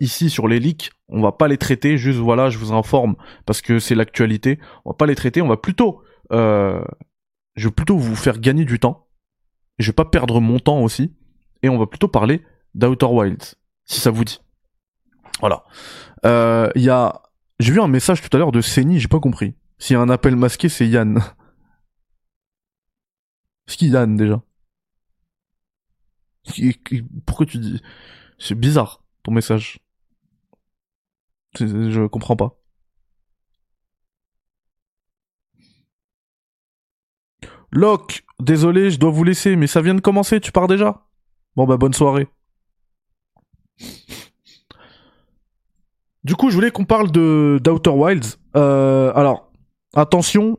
ici 0.00 0.30
sur 0.30 0.48
les 0.48 0.60
leaks, 0.60 0.90
on 1.08 1.20
va 1.20 1.32
pas 1.32 1.48
les 1.48 1.58
traiter, 1.58 1.96
juste 1.96 2.18
voilà, 2.18 2.50
je 2.50 2.58
vous 2.58 2.72
informe 2.72 3.16
parce 3.46 3.60
que 3.62 3.78
c'est 3.78 3.94
l'actualité, 3.94 4.58
on 4.84 4.90
va 4.90 4.94
pas 4.94 5.06
les 5.06 5.14
traiter, 5.14 5.42
on 5.42 5.48
va 5.48 5.56
plutôt, 5.56 6.02
je 6.30 6.84
vais 7.56 7.70
plutôt 7.70 7.96
vous 7.96 8.16
faire 8.16 8.38
gagner 8.38 8.64
du 8.64 8.78
temps, 8.78 9.08
je 9.78 9.86
vais 9.86 9.94
pas 9.94 10.04
perdre 10.04 10.40
mon 10.40 10.58
temps 10.58 10.80
aussi, 10.80 11.14
et 11.62 11.68
on 11.68 11.78
va 11.78 11.86
plutôt 11.86 12.08
parler 12.08 12.42
d'Outer 12.74 13.06
Wilds, 13.06 13.54
si 13.84 14.00
ça 14.00 14.10
vous 14.10 14.24
dit. 14.24 14.40
Voilà. 15.40 15.64
Euh, 16.24 16.70
y 16.76 16.88
a, 16.88 17.22
j'ai 17.58 17.72
vu 17.72 17.80
un 17.80 17.88
message 17.88 18.22
tout 18.22 18.34
à 18.36 18.38
l'heure 18.38 18.52
de 18.52 18.60
Seni, 18.60 19.00
j'ai 19.00 19.08
pas 19.08 19.20
compris. 19.20 19.54
S'il 19.78 19.94
y 19.94 19.96
a 19.96 20.00
un 20.00 20.08
appel 20.08 20.36
masqué, 20.36 20.68
c'est 20.68 20.86
Yann. 20.86 21.20
C'est 23.66 23.76
qui 23.76 23.88
Yann 23.88 24.16
déjà? 24.16 24.42
Pourquoi 27.26 27.46
tu 27.46 27.58
dis 27.58 27.80
C'est 28.38 28.54
bizarre 28.54 29.01
ton 29.22 29.32
message. 29.32 29.78
Je 31.58 32.06
comprends 32.06 32.36
pas. 32.36 32.56
Locke, 37.70 38.24
désolé, 38.38 38.90
je 38.90 38.98
dois 38.98 39.10
vous 39.10 39.24
laisser, 39.24 39.56
mais 39.56 39.66
ça 39.66 39.80
vient 39.80 39.94
de 39.94 40.00
commencer, 40.00 40.40
tu 40.40 40.52
pars 40.52 40.68
déjà? 40.68 41.06
Bon 41.56 41.66
bah 41.66 41.76
bonne 41.78 41.94
soirée. 41.94 42.28
Du 46.24 46.36
coup, 46.36 46.50
je 46.50 46.54
voulais 46.54 46.70
qu'on 46.70 46.84
parle 46.84 47.10
de 47.10 47.58
d'Outer 47.62 47.90
Wilds. 47.90 48.38
Euh, 48.56 49.12
alors, 49.14 49.50
attention, 49.94 50.58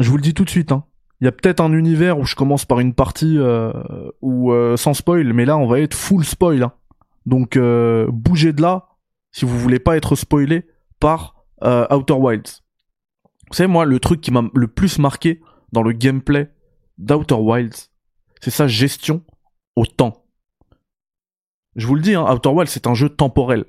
je 0.00 0.10
vous 0.10 0.16
le 0.16 0.22
dis 0.22 0.34
tout 0.34 0.44
de 0.44 0.50
suite. 0.50 0.72
Hein. 0.72 0.84
Il 1.20 1.24
y 1.24 1.28
a 1.28 1.32
peut-être 1.32 1.60
un 1.60 1.72
univers 1.72 2.18
où 2.18 2.24
je 2.24 2.34
commence 2.34 2.64
par 2.64 2.80
une 2.80 2.92
partie 2.92 3.38
euh, 3.38 3.72
euh, 4.22 4.76
sans 4.76 4.94
spoil, 4.94 5.32
mais 5.32 5.44
là 5.44 5.56
on 5.56 5.66
va 5.66 5.80
être 5.80 5.94
full 5.94 6.24
spoil. 6.24 6.62
Hein. 6.62 6.72
Donc 7.28 7.58
euh, 7.58 8.06
bougez 8.10 8.54
de 8.54 8.62
là 8.62 8.88
si 9.32 9.44
vous 9.44 9.58
voulez 9.58 9.78
pas 9.78 9.98
être 9.98 10.16
spoilé 10.16 10.66
par 10.98 11.44
euh, 11.62 11.86
Outer 11.94 12.14
Wilds. 12.14 12.62
Vous 13.48 13.54
savez 13.54 13.66
moi, 13.66 13.84
le 13.84 14.00
truc 14.00 14.22
qui 14.22 14.30
m'a 14.30 14.44
le 14.54 14.66
plus 14.66 14.98
marqué 14.98 15.42
dans 15.72 15.82
le 15.82 15.92
gameplay 15.92 16.50
d'Outer 16.96 17.34
Wilds, 17.34 17.90
c'est 18.40 18.50
sa 18.50 18.66
gestion 18.66 19.22
au 19.76 19.84
temps. 19.84 20.24
Je 21.76 21.86
vous 21.86 21.96
le 21.96 22.00
dis, 22.00 22.14
hein, 22.14 22.24
Outer 22.32 22.48
Wilds 22.48 22.70
c'est 22.70 22.86
un 22.86 22.94
jeu 22.94 23.10
temporel, 23.10 23.66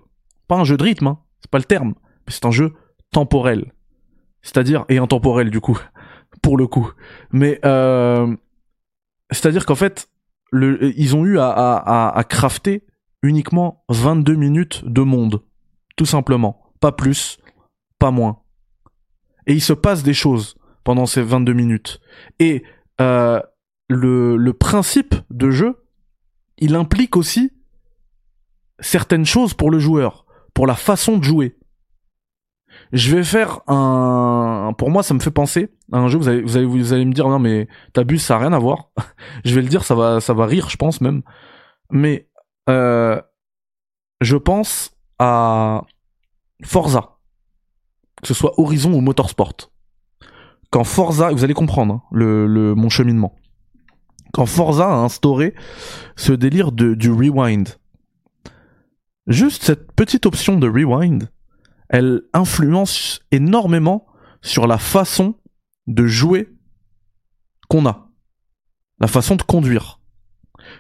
pas 0.48 0.56
un 0.56 0.64
jeu 0.64 0.78
de 0.78 0.84
rythme. 0.84 1.08
Hein 1.08 1.20
c'est 1.42 1.52
pas 1.52 1.58
le 1.58 1.66
terme, 1.66 1.96
mais 2.26 2.34
c'est 2.34 2.46
un 2.46 2.52
jeu 2.52 2.74
temporel. 3.12 3.74
C'est-à-dire, 4.42 4.86
et 4.88 5.00
intemporel 5.00 5.50
du 5.50 5.60
coup, 5.60 5.78
pour 6.42 6.56
le 6.56 6.66
coup. 6.66 6.94
Mais, 7.32 7.60
euh, 7.66 8.34
c'est-à-dire 9.32 9.66
qu'en 9.66 9.76
fait, 9.76 10.10
ils 10.54 11.16
ont 11.18 11.26
eu 11.26 11.40
à 11.40 12.24
crafter 12.30 12.86
uniquement 13.22 13.84
22 13.90 14.36
minutes 14.36 14.84
de 14.86 15.02
monde. 15.02 15.44
Tout 15.96 16.06
simplement. 16.06 16.74
Pas 16.80 16.92
plus, 16.92 17.40
pas 17.98 18.12
moins. 18.12 18.40
Et 19.48 19.54
il 19.54 19.62
se 19.62 19.74
passe 19.74 20.04
des 20.04 20.14
choses 20.14 20.56
pendant 20.84 21.06
ces 21.06 21.22
22 21.22 21.54
minutes. 21.54 22.00
Et 22.40 22.64
euh, 23.02 23.42
le, 23.90 24.38
le 24.38 24.54
principe 24.54 25.16
de 25.30 25.52
jeu, 25.52 25.84
il 26.58 26.76
implique 26.76 27.18
aussi 27.18 27.52
certaines 28.80 29.26
choses 29.26 29.54
pour 29.54 29.72
le 29.72 29.80
joueur 29.80 30.26
pour 30.54 30.68
la 30.68 30.76
façon 30.76 31.18
de 31.18 31.24
jouer. 31.24 31.58
Je 32.92 33.16
vais 33.16 33.24
faire 33.24 33.62
un, 33.68 34.74
pour 34.78 34.90
moi, 34.90 35.04
ça 35.04 35.14
me 35.14 35.20
fait 35.20 35.32
penser 35.32 35.70
à 35.92 36.00
un 36.00 36.08
jeu. 36.08 36.18
Vous 36.18 36.28
allez, 36.28 36.42
vous 36.42 36.58
allez, 36.58 36.66
vous 36.66 36.94
allez 36.94 37.06
me 37.06 37.14
dire 37.14 37.28
non 37.28 37.40
mais 37.40 37.68
t'abuses, 37.94 38.24
ça 38.24 38.36
a 38.36 38.40
rien 38.40 38.54
à 38.54 38.60
voir. 38.60 38.90
je 39.46 39.56
vais 39.56 39.62
le 39.62 39.68
dire, 39.70 39.84
ça 39.84 39.96
va, 39.96 40.20
ça 40.20 40.34
va 40.34 40.46
rire, 40.46 40.70
je 40.70 40.78
pense 40.78 41.02
même. 41.02 41.22
Mais 41.92 42.29
euh, 42.70 43.22
je 44.22 44.38
pense 44.38 44.92
à 45.18 45.84
Forza, 46.64 47.18
que 48.22 48.28
ce 48.28 48.34
soit 48.34 48.60
Horizon 48.60 48.94
ou 48.94 49.02
Motorsport. 49.02 49.72
Quand 50.72 50.84
Forza, 50.84 51.32
vous 51.32 51.44
allez 51.44 51.54
comprendre 51.54 51.96
hein, 51.96 52.04
le, 52.12 52.76
mon 52.76 52.90
cheminement. 52.90 53.36
Quand 54.34 54.46
Forza 54.46 54.88
a 54.88 54.98
instauré 54.98 55.56
ce 56.16 56.32
délire 56.32 56.72
de, 56.72 56.94
du 56.94 57.12
rewind, 57.12 57.80
Juste 59.30 59.62
cette 59.62 59.92
petite 59.92 60.26
option 60.26 60.58
de 60.58 60.68
rewind, 60.68 61.30
elle 61.88 62.24
influence 62.34 63.20
énormément 63.30 64.08
sur 64.42 64.66
la 64.66 64.80
façon 64.80 65.36
de 65.86 66.08
jouer 66.08 66.50
qu'on 67.68 67.86
a. 67.86 68.10
La 69.00 69.06
façon 69.06 69.36
de 69.36 69.44
conduire. 69.44 70.00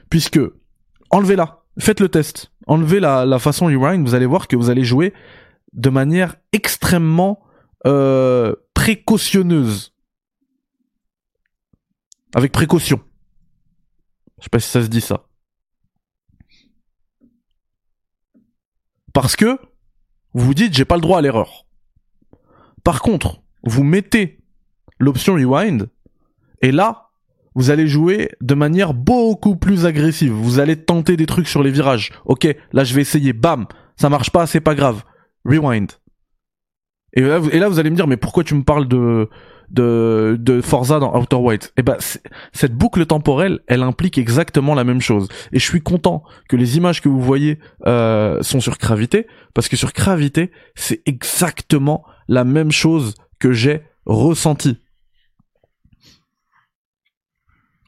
Puisque, 0.09 0.39
enlevez-la, 1.11 1.63
faites 1.79 1.99
le 1.99 2.09
test, 2.09 2.51
enlevez 2.67 2.99
la, 2.99 3.25
la 3.25 3.39
façon 3.39 3.65
rewind, 3.65 4.07
vous 4.07 4.15
allez 4.15 4.25
voir 4.25 4.47
que 4.47 4.55
vous 4.55 4.69
allez 4.69 4.83
jouer 4.83 5.13
de 5.73 5.89
manière 5.89 6.35
extrêmement 6.51 7.43
euh, 7.85 8.55
précautionneuse. 8.73 9.93
Avec 12.35 12.51
précaution. 12.51 13.01
Je 14.37 14.43
sais 14.43 14.49
pas 14.49 14.59
si 14.59 14.69
ça 14.69 14.83
se 14.83 14.87
dit 14.87 15.01
ça. 15.01 15.25
Parce 19.13 19.35
que 19.35 19.59
vous 20.33 20.53
dites 20.53 20.73
j'ai 20.73 20.85
pas 20.85 20.95
le 20.95 21.01
droit 21.01 21.17
à 21.17 21.21
l'erreur. 21.21 21.65
Par 22.83 23.01
contre, 23.01 23.41
vous 23.63 23.83
mettez 23.83 24.39
l'option 24.99 25.33
rewind 25.33 25.89
et 26.61 26.71
là, 26.71 27.08
vous 27.55 27.71
allez 27.71 27.87
jouer 27.87 28.29
de 28.41 28.53
manière 28.53 28.93
beaucoup 28.93 29.55
plus 29.55 29.85
agressive. 29.85 30.31
Vous 30.31 30.59
allez 30.59 30.75
tenter 30.75 31.17
des 31.17 31.25
trucs 31.25 31.47
sur 31.47 31.63
les 31.63 31.71
virages. 31.71 32.11
Ok, 32.25 32.47
là 32.73 32.83
je 32.83 32.93
vais 32.93 33.01
essayer. 33.01 33.33
Bam, 33.33 33.65
ça 33.95 34.09
marche 34.09 34.31
pas, 34.31 34.47
c'est 34.47 34.61
pas 34.61 34.75
grave. 34.75 35.03
Rewind. 35.45 35.91
Et 37.13 37.21
là, 37.21 37.39
vous 37.39 37.79
allez 37.79 37.89
me 37.89 37.95
dire, 37.95 38.07
mais 38.07 38.17
pourquoi 38.17 38.43
tu 38.43 38.53
me 38.53 38.63
parles 38.63 38.87
de 38.87 39.27
de, 39.71 40.61
Forza 40.63 40.99
dans 40.99 41.15
Outer. 41.15 41.37
Et 41.53 41.59
eh 41.77 41.83
ben 41.83 41.97
cette 42.51 42.73
boucle 42.73 43.05
temporelle, 43.05 43.59
elle 43.67 43.83
implique 43.83 44.17
exactement 44.17 44.75
la 44.75 44.83
même 44.83 45.01
chose. 45.01 45.27
Et 45.51 45.59
je 45.59 45.65
suis 45.65 45.81
content 45.81 46.23
que 46.47 46.55
les 46.55 46.77
images 46.77 47.01
que 47.01 47.09
vous 47.09 47.21
voyez 47.21 47.59
euh, 47.85 48.41
sont 48.41 48.59
sur 48.59 48.77
Gravité, 48.77 49.27
parce 49.53 49.69
que 49.69 49.77
sur 49.77 49.91
Gravité, 49.91 50.51
c'est 50.75 51.01
exactement 51.05 52.03
la 52.27 52.43
même 52.43 52.71
chose 52.71 53.15
que 53.39 53.51
j'ai 53.51 53.81
ressenti. 54.05 54.79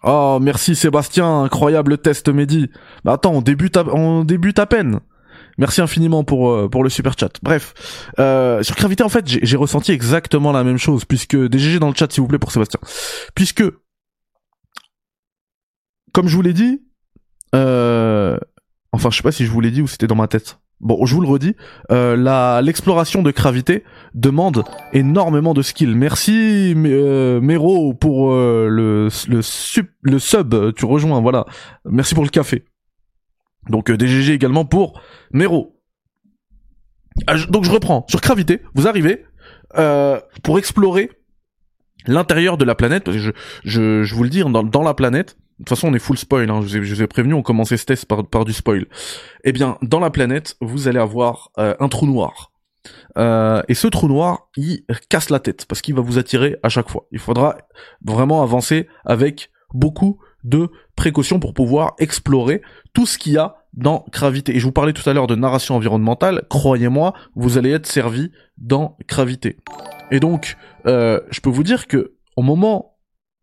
Oh, 0.04 0.40
merci 0.42 0.76
Sébastien, 0.76 1.44
incroyable 1.44 1.98
test 2.00 2.28
Mehdi. 2.30 2.70
Bah 3.04 3.14
attends, 3.14 3.34
on 3.34 3.42
débute 3.42 3.78
on 3.78 4.24
débute 4.24 4.58
à 4.60 4.66
peine. 4.66 5.00
Merci 5.58 5.82
infiniment 5.82 6.24
pour 6.24 6.52
euh, 6.52 6.70
pour 6.70 6.84
le 6.84 6.90
super 6.90 7.14
chat. 7.18 7.32
Bref, 7.44 8.10
euh, 8.20 8.64
sur 8.64 8.76
Gravité 8.76 9.04
en 9.04 9.10
fait, 9.10 9.26
j'ai 9.28 9.58
ressenti 9.58 9.92
exactement 9.92 10.52
la 10.52 10.64
même 10.64 10.78
chose 10.78 11.06
puisque 11.06 11.38
DGG 11.38 11.80
dans 11.80 11.90
le 11.90 11.96
chat 11.96 12.12
s'il 12.12 12.22
vous 12.22 12.28
plaît 12.28 12.40
pour 12.40 12.52
Sébastien. 12.52 12.80
Puisque 13.36 13.64
comme 16.14 16.28
je 16.28 16.36
vous 16.36 16.42
l'ai 16.42 16.54
dit, 16.54 16.82
euh, 17.54 18.38
enfin 18.92 19.12
je 19.12 19.18
sais 19.18 19.24
pas 19.24 19.32
si 19.32 19.46
je 19.46 19.52
vous 19.52 19.62
l'ai 19.62 19.72
dit 19.72 19.82
ou 19.82 19.88
c'était 19.88 20.08
dans 20.08 20.16
ma 20.16 20.28
tête. 20.28 20.61
Bon, 20.82 21.06
je 21.06 21.14
vous 21.14 21.22
le 21.22 21.28
redis, 21.28 21.56
euh, 21.92 22.62
l'exploration 22.62 23.22
de 23.22 23.30
gravité 23.30 23.84
demande 24.16 24.64
énormément 24.94 25.54
de 25.54 25.62
skill. 25.62 25.96
Merci 25.96 26.74
euh, 26.76 27.40
Mero 27.40 27.94
pour 27.94 28.32
euh, 28.32 28.68
le 28.68 29.08
le, 29.28 29.42
sub, 30.20 30.74
tu 30.76 30.86
rejoins, 30.86 31.22
voilà. 31.22 31.46
Merci 31.86 32.16
pour 32.16 32.24
le 32.24 32.30
café. 32.30 32.66
Donc 33.70 33.92
euh, 33.92 33.98
DGG 33.98 34.32
également 34.32 34.66
pour 34.66 35.00
Mero. 35.32 35.80
Ah, 37.28 37.36
donc 37.50 37.64
je 37.64 37.72
reprends 37.72 38.06
sur 38.10 38.20
gravité. 38.20 38.62
Vous 38.74 38.88
arrivez 38.88 39.24
pour 40.44 40.58
explorer 40.58 41.12
l'intérieur 42.08 42.58
de 42.58 42.66
la 42.66 42.74
planète. 42.74 43.12
Je, 43.12 43.32
je, 43.64 44.04
je 44.04 44.16
vous 44.16 44.24
le 44.24 44.30
dis 44.30 44.42
dans, 44.42 44.64
dans 44.64 44.84
la 44.84 44.96
planète. 44.96 45.38
De 45.62 45.66
toute 45.66 45.78
façon, 45.78 45.90
on 45.90 45.94
est 45.94 46.00
full 46.00 46.18
spoil. 46.18 46.50
Hein, 46.50 46.62
je, 46.66 46.80
vous 46.80 47.04
ai, 47.04 47.08
prévenu, 47.08 47.36
on 47.36 47.44
commençait 47.44 47.78
ce 47.78 47.86
test 47.86 48.08
par, 48.08 48.46
du 48.46 48.52
spoil. 48.52 48.88
Eh 49.44 49.52
bien, 49.52 49.78
dans 49.84 50.00
la 50.00 50.10
planète, 50.10 50.58
vous 50.60 50.88
allez 50.88 50.98
avoir 50.98 51.52
euh, 51.60 51.76
un 51.80 51.88
trou 51.88 52.08
noir. 52.08 52.52
Euh, 53.20 53.62
et 53.68 53.76
ce 53.76 53.88
trou 53.88 54.08
noir, 54.08 54.50
il 54.58 54.84
casse 55.08 55.30
la 55.30 55.40
tête 55.40 55.68
parce 55.68 55.82
qu'il 55.82 55.94
va 55.94 56.02
vous 56.02 56.18
attirer 56.18 56.58
à 56.64 56.70
chaque 56.70 56.90
fois. 56.90 57.06
Il 57.12 57.20
faudra 57.20 57.58
vraiment 58.04 58.42
avancer 58.42 58.88
avec 59.06 59.52
beaucoup 59.72 60.18
de 60.44 60.72
précautions 60.96 61.40
pour 61.40 61.54
pouvoir 61.54 61.94
explorer 62.00 62.64
tout 62.94 63.06
ce 63.06 63.20
qu'il 63.20 63.34
y 63.34 63.38
a 63.38 63.58
dans 63.74 64.04
Gravité. 64.12 64.56
Et 64.56 64.60
je 64.60 64.66
vous 64.66 64.72
parlais 64.72 64.94
tout 64.94 65.08
à 65.08 65.14
l'heure 65.14 65.28
de 65.28 65.36
narration 65.36 65.76
environnementale, 65.76 66.42
croyez-moi, 66.50 67.14
vous 67.36 67.60
allez 67.60 67.70
être 67.70 67.86
servi 67.86 68.32
dans 68.58 68.98
Gravité. 69.08 69.58
Et 70.10 70.20
donc, 70.20 70.58
euh, 70.88 71.22
je 71.30 71.40
peux 71.40 71.52
vous 71.52 71.64
dire 71.64 71.88
que 71.88 72.16
au 72.36 72.42
moment 72.42 72.98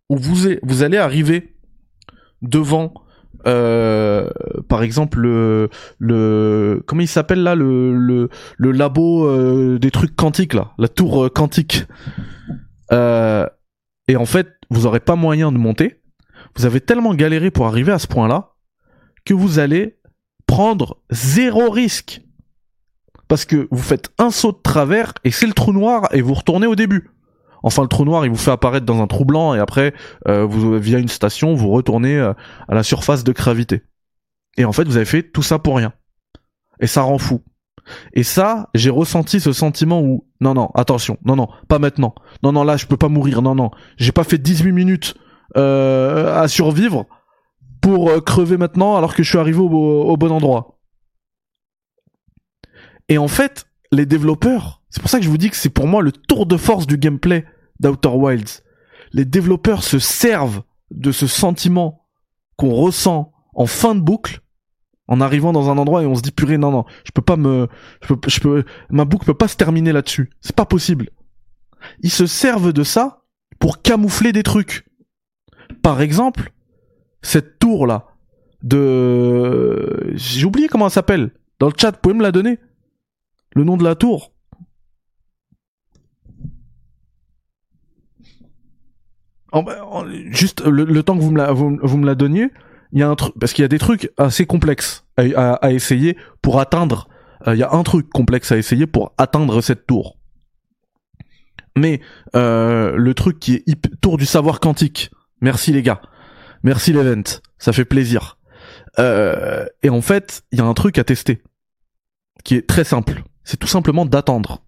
où 0.09 0.17
vous, 0.17 0.49
vous 0.65 0.83
allez 0.83 0.99
arriver 0.99 1.55
devant, 2.43 2.95
euh, 3.47 4.31
par 4.69 4.83
exemple, 4.83 5.21
le, 5.21 5.71
le 5.99 6.83
comment 6.87 7.03
il 7.03 7.09
s'appelle 7.09 7.43
là, 7.43 7.55
le, 7.55 7.95
le, 7.95 8.29
le 8.57 8.73
labo 8.73 9.27
euh, 9.27 9.79
des 9.79 9.91
trucs 9.91 10.15
quantiques 10.17 10.55
là, 10.55 10.73
la 10.79 10.89
tour 10.89 11.25
euh, 11.25 11.29
quantique. 11.29 11.85
Euh, 12.93 13.47
et 14.09 14.17
en 14.17 14.27
fait, 14.27 14.49
vous 14.71 14.87
aurez 14.87 15.01
pas 15.01 15.17
moyen 15.17 15.53
de 15.53 15.59
monter. 15.59 16.01
Vous 16.57 16.67
avez 16.67 16.81
tellement 16.81 17.15
galéré 17.15 17.51
pour 17.51 17.67
arriver 17.67 17.93
à 17.93 17.99
ce 17.99 18.07
point-là 18.07 18.55
que 19.25 19.35
vous 19.35 19.59
allez 19.59 19.99
prendre 20.47 20.99
zéro 21.11 21.71
risque. 21.71 22.23
Parce 23.29 23.45
que 23.45 23.69
vous 23.71 23.83
faites 23.83 24.11
un 24.19 24.31
saut 24.31 24.53
de 24.53 24.63
travers 24.63 25.13
et 25.23 25.31
c'est 25.31 25.47
le 25.47 25.53
trou 25.53 25.73
noir 25.73 26.09
et 26.13 26.23
vous 26.23 26.33
retournez 26.33 26.67
au 26.67 26.75
début. 26.75 27.11
Enfin, 27.63 27.83
le 27.83 27.89
trou 27.89 28.05
noir, 28.05 28.25
il 28.25 28.31
vous 28.31 28.37
fait 28.37 28.51
apparaître 28.51 28.87
dans 28.87 29.03
un 29.03 29.07
trou 29.07 29.25
blanc 29.25 29.55
et 29.55 29.59
après, 29.59 29.95
euh, 30.29 30.45
vous 30.45 30.79
via 30.79 30.99
une 30.99 31.09
station, 31.09 31.55
vous 31.55 31.71
retournez 31.71 32.17
euh, 32.17 32.33
à 32.69 32.75
la 32.75 32.83
surface 32.83 33.25
de 33.25 33.33
gravité. 33.33 33.83
Et 34.57 34.65
en 34.65 34.73
fait, 34.73 34.85
vous 34.85 34.97
avez 34.97 35.07
fait 35.07 35.23
tout 35.23 35.43
ça 35.43 35.59
pour 35.59 35.77
rien. 35.77 35.93
Et 36.81 36.87
ça 36.87 37.03
rend 37.03 37.19
fou. 37.19 37.43
Et 38.13 38.23
ça, 38.23 38.69
j'ai 38.75 38.91
ressenti 38.91 39.41
ce 39.41 39.53
sentiment 39.53 40.01
où 40.01 40.27
non 40.41 40.55
non, 40.55 40.71
attention, 40.75 41.19
non 41.25 41.37
non, 41.37 41.49
pas 41.69 41.79
maintenant. 41.79 42.15
Non 42.43 42.53
non, 42.53 42.65
là 42.65 42.77
je 42.77 42.87
peux 42.87 42.97
pas 42.97 43.09
mourir. 43.09 43.43
Non 43.43 43.55
non, 43.55 43.71
j'ai 43.97 44.13
pas 44.13 44.25
fait 44.25 44.39
18 44.39 44.73
minutes 44.73 45.15
euh, 45.57 46.39
à 46.39 46.49
survivre 46.49 47.07
pour 47.81 48.11
euh, 48.11 48.21
crever 48.21 48.57
maintenant 48.57 48.97
alors 48.97 49.15
que 49.15 49.23
je 49.23 49.29
suis 49.29 49.39
arrivé 49.39 49.59
au, 49.59 49.69
au 49.69 50.17
bon 50.17 50.31
endroit. 50.31 50.79
Et 53.09 53.19
en 53.19 53.29
fait, 53.29 53.67
les 53.91 54.05
développeurs, 54.05 54.78
c'est 54.91 55.01
pour 55.01 55.11
ça 55.11 55.19
que 55.19 55.25
je 55.25 55.31
vous 55.31 55.39
dis 55.39 55.51
que 55.51 55.57
c'est 55.57 55.69
pour 55.69 55.87
moi 55.87 56.03
le 56.03 56.13
tour 56.13 56.47
de 56.47 56.57
force 56.57 56.87
du 56.87 56.97
gameplay 56.99 57.45
d'Outer 57.81 58.09
Wilds. 58.09 58.63
Les 59.13 59.25
développeurs 59.25 59.83
se 59.83 59.99
servent 59.99 60.63
de 60.91 61.13
ce 61.13 61.27
sentiment 61.27 62.07
qu'on 62.57 62.75
ressent 62.75 63.33
en 63.55 63.67
fin 63.67 63.95
de 63.95 64.01
boucle 64.01 64.41
en 65.07 65.21
arrivant 65.21 65.53
dans 65.53 65.71
un 65.71 65.79
endroit 65.79 66.03
et 66.03 66.07
on 66.07 66.15
se 66.15 66.23
dit 66.23 66.31
purée 66.31 66.59
non 66.59 66.71
non 66.71 66.85
je 67.05 67.13
peux 67.13 67.23
pas 67.23 67.37
me 67.37 67.69
je 68.03 68.15
peux, 68.15 68.29
je 68.29 68.63
ma 68.91 69.05
boucle 69.05 69.27
peut 69.27 69.35
pas 69.35 69.49
se 69.49 69.57
terminer 69.57 69.93
là-dessus. 69.93 70.31
C'est 70.41 70.57
pas 70.57 70.67
possible. 70.67 71.11
Ils 72.01 72.11
se 72.11 72.27
servent 72.27 72.73
de 72.73 72.83
ça 72.83 73.25
pour 73.59 73.83
camoufler 73.83 74.33
des 74.33 74.43
trucs. 74.43 74.87
Par 75.83 76.01
exemple 76.01 76.53
cette 77.23 77.59
tour 77.59 77.87
là 77.87 78.07
de 78.63 80.13
j'ai 80.15 80.45
oublié 80.45 80.69
comment 80.69 80.87
elle 80.87 80.93
s'appelle. 80.93 81.33
Dans 81.59 81.69
le 81.69 81.75
chat 81.77 81.91
vous 81.91 81.99
pouvez 82.03 82.15
me 82.15 82.23
la 82.23 82.33
donner. 82.33 82.59
Le 83.55 83.65
nom 83.65 83.77
de 83.77 83.85
la 83.85 83.95
tour 83.95 84.33
en, 89.53 90.05
juste 90.31 90.65
le, 90.65 90.85
le, 90.85 91.03
temps 91.03 91.17
que 91.17 91.23
vous 91.23 91.31
me 91.31 91.39
la 91.39 91.53
vous, 91.53 91.79
vous 91.83 91.97
me 91.97 92.07
la 92.07 92.15
donniez 92.15 92.51
il 92.93 93.01
y 93.01 93.03
a 93.03 93.09
un 93.09 93.15
truc 93.17 93.35
parce 93.39 93.53
qu'il 93.53 93.63
y 93.63 93.65
a 93.65 93.69
des 93.69 93.79
trucs 93.79 94.11
assez 94.17 94.47
complexes 94.47 95.05
à, 95.17 95.23
à, 95.37 95.53
à 95.55 95.71
essayer 95.73 96.17
pour 96.43 96.61
atteindre 96.61 97.09
euh, 97.47 97.55
il 97.55 97.59
y 97.59 97.63
a 97.63 97.73
un 97.73 97.83
truc 97.83 98.09
complexe 98.11 98.53
à 98.53 98.57
essayer 98.57 98.87
pour 98.87 99.15
atteindre 99.19 99.61
cette 99.61 99.87
tour. 99.87 100.19
Mais 101.77 102.01
euh, 102.35 102.97
le 102.97 103.15
truc 103.15 103.39
qui 103.39 103.55
est 103.55 104.01
tour 104.01 104.17
du 104.17 104.27
savoir 104.27 104.59
quantique. 104.61 105.11
Merci 105.41 105.73
les 105.73 105.83
gars. 105.83 106.01
Merci 106.65 106.93
l'event. 106.93 107.41
Ça 107.59 107.73
fait 107.73 107.85
plaisir. 107.85 108.39
Euh, 108.99 109.67
et 109.83 109.91
en 109.91 110.01
fait 110.01 110.43
il 110.51 110.59
y 110.59 110.63
a 110.63 110.65
un 110.65 110.75
truc 110.75 110.99
à 110.99 111.05
tester 111.05 111.43
qui 112.45 112.57
est 112.57 112.69
très 112.69 112.85
simple. 112.85 113.23
C'est 113.45 113.59
tout 113.59 113.69
simplement 113.69 114.05
d'attendre. 114.05 114.65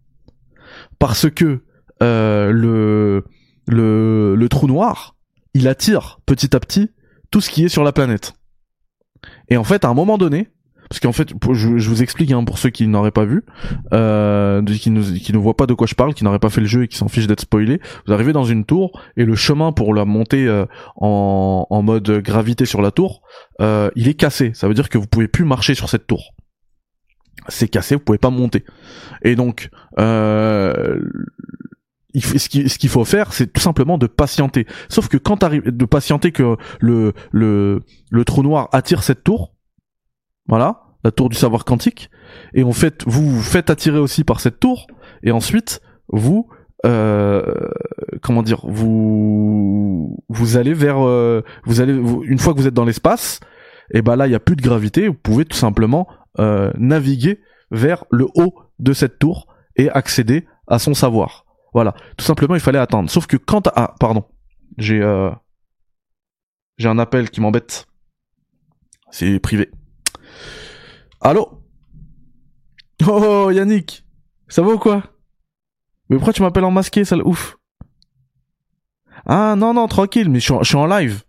Parce 0.99 1.29
que 1.29 1.65
euh, 2.03 2.53
le 2.53 3.25
le 3.71 4.47
trou 4.49 4.67
noir 4.67 5.15
il 5.55 5.69
attire 5.69 6.21
petit 6.27 6.55
à 6.55 6.61
petit 6.61 6.91
tout 7.31 7.41
ce 7.41 7.51
qui 7.51 7.65
est 7.65 7.69
sur 7.69 7.85
la 7.85 7.93
planète. 7.93 8.35
Et 9.49 9.57
en 9.57 9.65
fait, 9.65 9.85
à 9.85 9.89
un 9.89 9.95
moment 9.95 10.19
donné, 10.19 10.49
parce 10.89 10.99
qu'en 10.99 11.13
fait, 11.13 11.33
je, 11.53 11.79
je, 11.79 11.89
vous 11.89 12.03
explique 12.03 12.33
hein, 12.33 12.43
pour 12.43 12.59
ceux 12.59 12.71
qui 12.71 12.87
n'auraient 12.89 13.13
pas 13.13 13.25
vu, 13.25 13.45
euh, 13.93 14.63
qui, 14.65 14.91
ne, 14.91 15.03
qui 15.03 15.33
ne 15.33 15.39
voient 15.39 15.57
pas 15.57 15.67
de 15.67 15.75
quoi 15.75 15.87
je 15.87 15.95
parle, 15.95 16.15
qui 16.15 16.25
n'auraient 16.25 16.41
pas 16.41 16.51
fait 16.51 16.61
le 16.61 16.67
jeu 16.67 16.85
et 16.85 16.89
qui 16.89 16.97
s'en 16.97 17.09
fichent 17.09 17.29
d'être 17.29 17.43
spoilés, 17.43 17.81
vous 18.07 18.13
arrivez 18.13 18.33
dans 18.33 18.45
une 18.45 18.65
tour 18.65 19.01
et 19.17 19.25
le 19.25 19.37
chemin 19.37 19.73
pour 19.73 19.95
la 19.95 20.05
monter 20.05 20.49
euh, 20.49 20.65
en, 20.97 21.67
en 21.71 21.83
mode 21.83 22.11
gravité 22.23 22.65
sur 22.65 22.83
la 22.83 22.91
tour, 22.91 23.23
euh, 23.61 23.91
il 23.95 24.09
est 24.09 24.15
cassé. 24.15 24.51
Ça 24.55 24.67
veut 24.67 24.75
dire 24.75 24.89
que 24.89 24.99
vous 24.99 25.07
pouvez 25.07 25.29
plus 25.29 25.45
marcher 25.45 25.75
sur 25.75 25.89
cette 25.89 26.09
tour. 26.09 26.35
C'est 27.49 27.69
cassé, 27.69 27.95
vous 27.95 28.01
pouvez 28.01 28.19
pas 28.19 28.31
monter. 28.31 28.65
Et 29.23 29.37
donc, 29.37 29.71
ce 32.15 32.79
qu'il 32.79 32.89
faut 32.89 33.05
faire, 33.05 33.33
c'est 33.33 33.53
tout 33.53 33.61
simplement 33.61 33.99
de 33.99 34.07
patienter. 34.07 34.67
Sauf 34.89 35.09
que 35.09 35.17
quand 35.17 35.39
t'arrives 35.39 35.65
de 35.65 35.85
patienter 35.85 36.33
que 36.33 36.57
le 36.81 37.13
le 37.33 37.83
le 38.11 38.25
trou 38.25 38.43
noir 38.43 38.69
attire 38.73 39.03
cette 39.03 39.25
tour, 39.25 39.55
voilà, 40.49 40.83
la 41.05 41.11
tour 41.11 41.29
du 41.29 41.37
savoir 41.37 41.65
quantique, 41.65 42.11
et 42.55 42.65
fait 42.73 43.05
vous 43.07 43.29
vous 43.31 43.43
faites 43.43 43.71
attirer 43.71 43.99
aussi 43.99 44.25
par 44.25 44.41
cette 44.41 44.61
tour, 44.61 44.87
et 45.23 45.31
ensuite 45.31 45.81
vous 46.09 46.49
euh, 46.87 47.43
comment 48.23 48.43
dire, 48.43 48.61
vous 48.65 50.19
vous 50.29 50.57
allez 50.57 50.73
vers 50.73 51.07
euh, 51.07 51.43
vous 51.65 51.81
allez 51.81 51.93
une 51.93 52.39
fois 52.39 52.55
que 52.55 52.59
vous 52.59 52.67
êtes 52.67 52.75
dans 52.75 52.85
l'espace, 52.85 53.41
et 53.93 54.03
ben 54.03 54.17
là 54.17 54.27
il 54.27 54.33
y 54.33 54.37
a 54.37 54.41
plus 54.41 54.57
de 54.57 54.63
gravité, 54.63 55.09
vous 55.09 55.15
pouvez 55.15 55.45
tout 55.45 55.57
simplement 55.57 56.09
euh, 56.39 56.71
naviguer 56.79 57.41
vers 57.71 58.05
le 58.11 58.27
haut 58.35 58.55
de 58.79 58.93
cette 58.93 59.19
tour 59.19 59.47
et 59.77 59.91
accéder 59.91 60.47
à 60.67 60.79
son 60.79 60.95
savoir. 60.95 61.45
Voilà, 61.73 61.95
tout 62.17 62.25
simplement 62.25 62.55
il 62.55 62.61
fallait 62.61 62.79
attendre. 62.79 63.11
Sauf 63.11 63.27
que 63.27 63.37
quand 63.37 63.69
ah 63.75 63.95
pardon, 64.01 64.25
j'ai 64.79 65.01
euh... 65.01 65.31
j'ai 66.79 66.89
un 66.89 66.99
appel 66.99 67.31
qui 67.31 67.41
m'embête. 67.41 67.87
C'est 69.11 69.39
privé. 69.41 69.71
Allô? 71.21 71.63
Oh 73.07 73.51
Yannick, 73.51 74.05
ça 74.49 74.63
va 74.63 74.73
ou 74.73 74.79
quoi? 74.79 75.03
Mais 76.09 76.17
pourquoi 76.17 76.33
tu 76.33 76.43
m'appelles 76.43 76.65
en 76.65 76.71
masqué, 76.71 77.05
sale 77.05 77.23
ouf? 77.23 77.57
Ah 79.27 79.55
non 79.57 79.75
non 79.75 79.87
tranquille, 79.87 80.29
mais 80.29 80.41
je 80.41 80.65
suis 80.65 80.77
en, 80.77 80.87
live. 80.87 81.23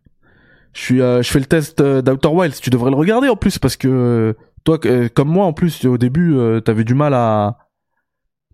Je 0.73 0.81
suis 0.81 1.01
euh, 1.01 1.21
je 1.21 1.29
fais 1.29 1.39
le 1.39 1.45
test 1.45 1.81
euh, 1.81 2.01
d'Outer 2.01 2.29
Wilds. 2.29 2.59
Tu 2.61 2.69
devrais 2.69 2.89
le 2.89 2.95
regarder 2.95 3.29
en 3.29 3.35
plus 3.35 3.59
parce 3.59 3.77
que 3.77 4.35
toi 4.63 4.79
euh, 4.85 5.09
comme 5.09 5.29
moi 5.29 5.45
en 5.45 5.53
plus 5.53 5.85
au 5.85 5.97
début 5.97 6.35
euh, 6.35 6.61
t'avais 6.61 6.83
du 6.83 6.93
mal 6.93 7.13
à 7.13 7.57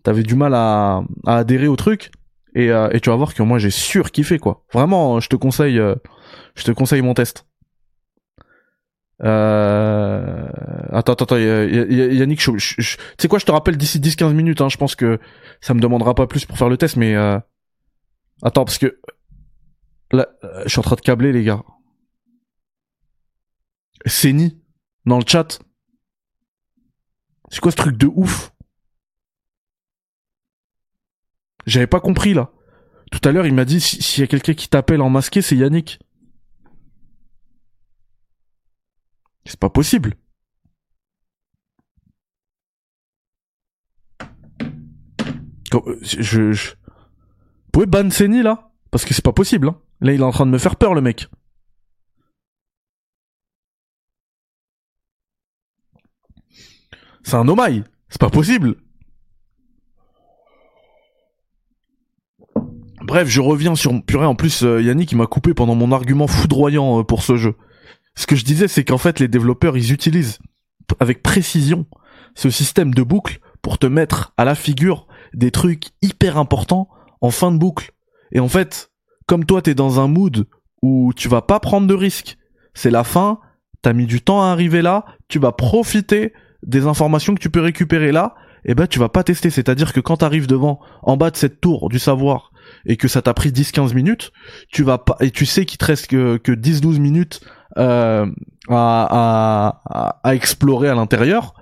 t'avais 0.08 0.22
du 0.22 0.36
mal 0.36 0.54
à, 0.54 1.02
adhérer 1.26 1.68
au 1.68 1.76
truc 1.76 2.10
et, 2.54 2.70
euh, 2.70 2.88
et 2.92 3.00
tu 3.00 3.10
vas 3.10 3.16
voir 3.16 3.34
que 3.34 3.42
moi 3.42 3.58
j'ai 3.58 3.68
sûr 3.68 4.10
kiffé 4.10 4.38
quoi. 4.38 4.64
Vraiment, 4.72 5.20
je 5.20 5.28
te 5.28 5.36
conseille, 5.36 5.78
euh, 5.78 5.96
je 6.54 6.64
te 6.64 6.70
conseille 6.70 7.02
mon 7.02 7.12
test. 7.12 7.46
Euh... 9.22 10.48
Attends, 10.92 11.12
attends, 11.12 11.24
attends, 11.26 11.36
Yannick, 11.36 12.40
je, 12.40 12.52
tu 12.52 12.96
sais 13.18 13.28
quoi, 13.28 13.38
je 13.38 13.44
te 13.44 13.52
rappelle 13.52 13.76
d'ici 13.76 14.00
10-15 14.00 14.32
minutes, 14.32 14.62
hein, 14.62 14.70
je 14.70 14.78
pense 14.78 14.94
que 14.94 15.18
ça 15.60 15.74
me 15.74 15.80
demandera 15.80 16.14
pas 16.14 16.26
plus 16.26 16.46
pour 16.46 16.56
faire 16.56 16.70
le 16.70 16.78
test, 16.78 16.96
mais 16.96 17.14
euh... 17.14 17.38
attends, 18.40 18.64
parce 18.64 18.78
que 18.78 18.98
là, 20.10 20.26
je 20.64 20.70
suis 20.70 20.78
en 20.78 20.84
train 20.84 20.96
de 20.96 21.02
câbler 21.02 21.32
les 21.32 21.44
gars. 21.44 21.62
C'est 24.06 24.32
ni 24.32 24.58
dans 25.04 25.18
le 25.18 25.24
chat. 25.26 25.58
C'est 27.50 27.60
quoi 27.60 27.72
ce 27.72 27.76
truc 27.76 27.98
de 27.98 28.06
ouf? 28.06 28.52
J'avais 31.68 31.86
pas 31.86 32.00
compris 32.00 32.32
là. 32.32 32.50
Tout 33.12 33.20
à 33.28 33.30
l'heure, 33.30 33.46
il 33.46 33.52
m'a 33.54 33.66
dit 33.66 33.78
s'il 33.80 34.22
y 34.22 34.24
a 34.24 34.26
quelqu'un 34.26 34.54
qui 34.54 34.68
t'appelle 34.68 35.02
en 35.02 35.10
masqué, 35.10 35.42
c'est 35.42 35.54
Yannick. 35.54 36.00
C'est 39.44 39.60
pas 39.60 39.68
possible. 39.68 40.14
Euh, 45.74 45.98
je. 46.02 46.52
Vous 46.52 47.70
pouvez 47.72 47.86
ban 47.86 48.08
Seni 48.10 48.42
là? 48.42 48.70
Parce 48.90 49.04
que 49.04 49.12
c'est 49.12 49.24
pas 49.24 49.34
possible. 49.34 49.68
Hein. 49.68 49.78
Là, 50.00 50.14
il 50.14 50.20
est 50.20 50.24
en 50.24 50.30
train 50.32 50.46
de 50.46 50.50
me 50.50 50.58
faire 50.58 50.76
peur, 50.76 50.94
le 50.94 51.02
mec. 51.02 51.28
C'est 57.24 57.34
un 57.36 57.46
omaï. 57.46 57.84
C'est 58.08 58.20
pas 58.20 58.30
possible. 58.30 58.76
Bref, 63.08 63.26
je 63.26 63.40
reviens 63.40 63.74
sur 63.74 63.90
purée. 64.04 64.26
En 64.26 64.34
plus, 64.34 64.64
euh, 64.64 64.82
Yannick, 64.82 65.12
il 65.12 65.16
m'a 65.16 65.26
coupé 65.26 65.54
pendant 65.54 65.74
mon 65.74 65.92
argument 65.92 66.26
foudroyant 66.26 67.00
euh, 67.00 67.04
pour 67.04 67.22
ce 67.22 67.38
jeu. 67.38 67.54
Ce 68.14 68.26
que 68.26 68.36
je 68.36 68.44
disais, 68.44 68.68
c'est 68.68 68.84
qu'en 68.84 68.98
fait, 68.98 69.18
les 69.18 69.28
développeurs, 69.28 69.78
ils 69.78 69.94
utilisent 69.94 70.40
avec 71.00 71.22
précision 71.22 71.86
ce 72.34 72.50
système 72.50 72.92
de 72.92 73.02
boucle 73.02 73.40
pour 73.62 73.78
te 73.78 73.86
mettre 73.86 74.34
à 74.36 74.44
la 74.44 74.54
figure 74.54 75.06
des 75.32 75.50
trucs 75.50 75.86
hyper 76.02 76.36
importants 76.36 76.90
en 77.22 77.30
fin 77.30 77.50
de 77.50 77.56
boucle. 77.56 77.92
Et 78.32 78.40
en 78.40 78.48
fait, 78.48 78.90
comme 79.24 79.46
toi, 79.46 79.62
t'es 79.62 79.74
dans 79.74 80.00
un 80.00 80.06
mood 80.06 80.46
où 80.82 81.14
tu 81.16 81.28
vas 81.28 81.40
pas 81.40 81.60
prendre 81.60 81.86
de 81.86 81.94
risques, 81.94 82.36
c'est 82.74 82.90
la 82.90 83.04
fin, 83.04 83.40
t'as 83.80 83.94
mis 83.94 84.04
du 84.04 84.20
temps 84.20 84.42
à 84.42 84.48
arriver 84.48 84.82
là, 84.82 85.06
tu 85.28 85.38
vas 85.38 85.52
profiter 85.52 86.34
des 86.62 86.84
informations 86.84 87.34
que 87.34 87.40
tu 87.40 87.48
peux 87.48 87.62
récupérer 87.62 88.12
là, 88.12 88.34
et 88.66 88.74
ben 88.74 88.86
tu 88.86 88.98
vas 88.98 89.08
pas 89.08 89.24
tester. 89.24 89.48
C'est-à-dire 89.48 89.94
que 89.94 90.00
quand 90.00 90.18
t'arrives 90.18 90.46
devant, 90.46 90.78
en 91.02 91.16
bas 91.16 91.30
de 91.30 91.36
cette 91.36 91.62
tour 91.62 91.88
du 91.88 91.98
savoir, 91.98 92.52
et 92.86 92.96
que 92.96 93.08
ça 93.08 93.22
t'a 93.22 93.34
pris 93.34 93.50
10-15 93.50 93.94
minutes, 93.94 94.32
tu 94.70 94.82
vas 94.82 94.98
pas, 94.98 95.16
et 95.20 95.30
tu 95.30 95.46
sais 95.46 95.64
qu'il 95.64 95.78
te 95.78 95.84
reste 95.84 96.08
que, 96.08 96.36
que 96.36 96.52
10-12 96.52 96.98
minutes 96.98 97.40
euh, 97.76 98.26
à, 98.68 100.20
à, 100.22 100.34
explorer 100.34 100.88
à 100.88 100.94
l'intérieur, 100.94 101.54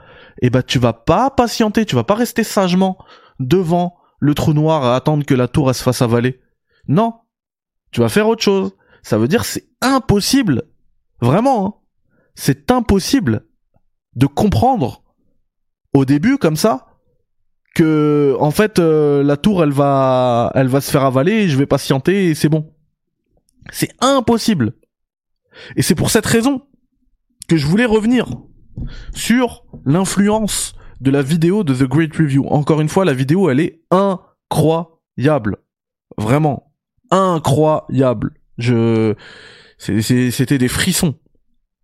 et 0.43 0.47
eh 0.47 0.51
ben 0.51 0.63
tu 0.63 0.79
vas 0.79 0.93
pas 0.93 1.31
patienter, 1.31 1.87
tu 1.87 1.95
vas 1.95 2.05
pas 2.05 2.15
rester 2.15 2.45
sagement 2.45 2.99
devant 3.41 3.97
le 4.19 4.35
trou 4.35 4.53
noir 4.53 4.85
à 4.85 4.97
attendre 4.97 5.25
que 5.25 5.35
la 5.35 5.49
tour 5.49 5.75
se 5.75 5.83
fasse 5.83 6.03
avaler. 6.03 6.41
Non, 6.89 7.15
tu 7.91 8.01
vas 8.01 8.09
faire 8.09 8.29
autre 8.29 8.43
chose. 8.43 8.73
Ça 9.03 9.19
veut 9.19 9.29
dire 9.29 9.45
c'est 9.45 9.69
impossible, 9.81 10.65
vraiment, 11.21 11.67
hein. 11.67 11.75
c'est 12.35 12.71
impossible 12.71 13.47
de 14.15 14.27
comprendre 14.27 15.03
au 15.95 16.05
début 16.05 16.39
comme 16.39 16.57
ça 16.57 16.87
que 17.77 18.35
en 18.41 18.51
fait 18.51 18.79
euh, 18.79 19.23
la 19.23 19.37
tour 19.37 19.63
elle 19.63 19.71
va 19.71 20.51
elle 20.55 20.67
va 20.67 20.81
se 20.81 20.91
faire 20.91 21.05
avaler 21.05 21.47
je 21.51 21.59
vais 21.59 21.67
patienter 21.67 22.31
et 22.31 22.35
c'est 22.35 22.49
bon. 22.49 22.73
C'est 23.71 23.91
impossible. 24.01 24.73
Et 25.77 25.83
c'est 25.83 25.95
pour 25.95 26.09
cette 26.09 26.25
raison 26.25 26.63
que 27.49 27.59
je 27.59 27.67
voulais 27.67 27.85
revenir 27.85 28.29
sur 29.15 29.67
l'influence 29.85 30.75
de 31.03 31.11
la 31.11 31.21
vidéo 31.21 31.65
de 31.65 31.75
The 31.75 31.83
Great 31.83 32.17
Review. 32.17 32.47
Encore 32.49 32.81
une 32.81 32.89
fois, 32.89 33.05
la 33.05 33.13
vidéo 33.13 33.51
elle 33.51 33.61
est 33.61 33.83
incroyable. 33.91 35.59
Vraiment 36.17 36.73
incroyable. 37.11 38.33
Je 38.57 39.15
c'était 39.77 40.57
des 40.57 40.69
frissons 40.69 41.17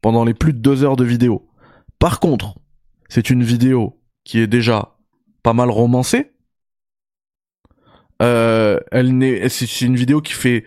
pendant 0.00 0.24
les 0.24 0.32
plus 0.32 0.54
de 0.54 0.58
deux 0.58 0.84
heures 0.84 0.96
de 0.96 1.04
vidéo. 1.04 1.50
Par 1.98 2.18
contre, 2.18 2.54
c'est 3.10 3.28
une 3.28 3.42
vidéo 3.42 4.00
qui 4.24 4.38
est 4.38 4.46
déjà 4.46 4.91
pas 5.42 5.52
mal 5.52 5.70
romancée. 5.70 6.32
Euh, 8.20 8.78
elle 8.90 9.16
n'est, 9.16 9.48
c'est 9.48 9.80
une 9.80 9.96
vidéo 9.96 10.20
qui 10.20 10.32
fait, 10.32 10.64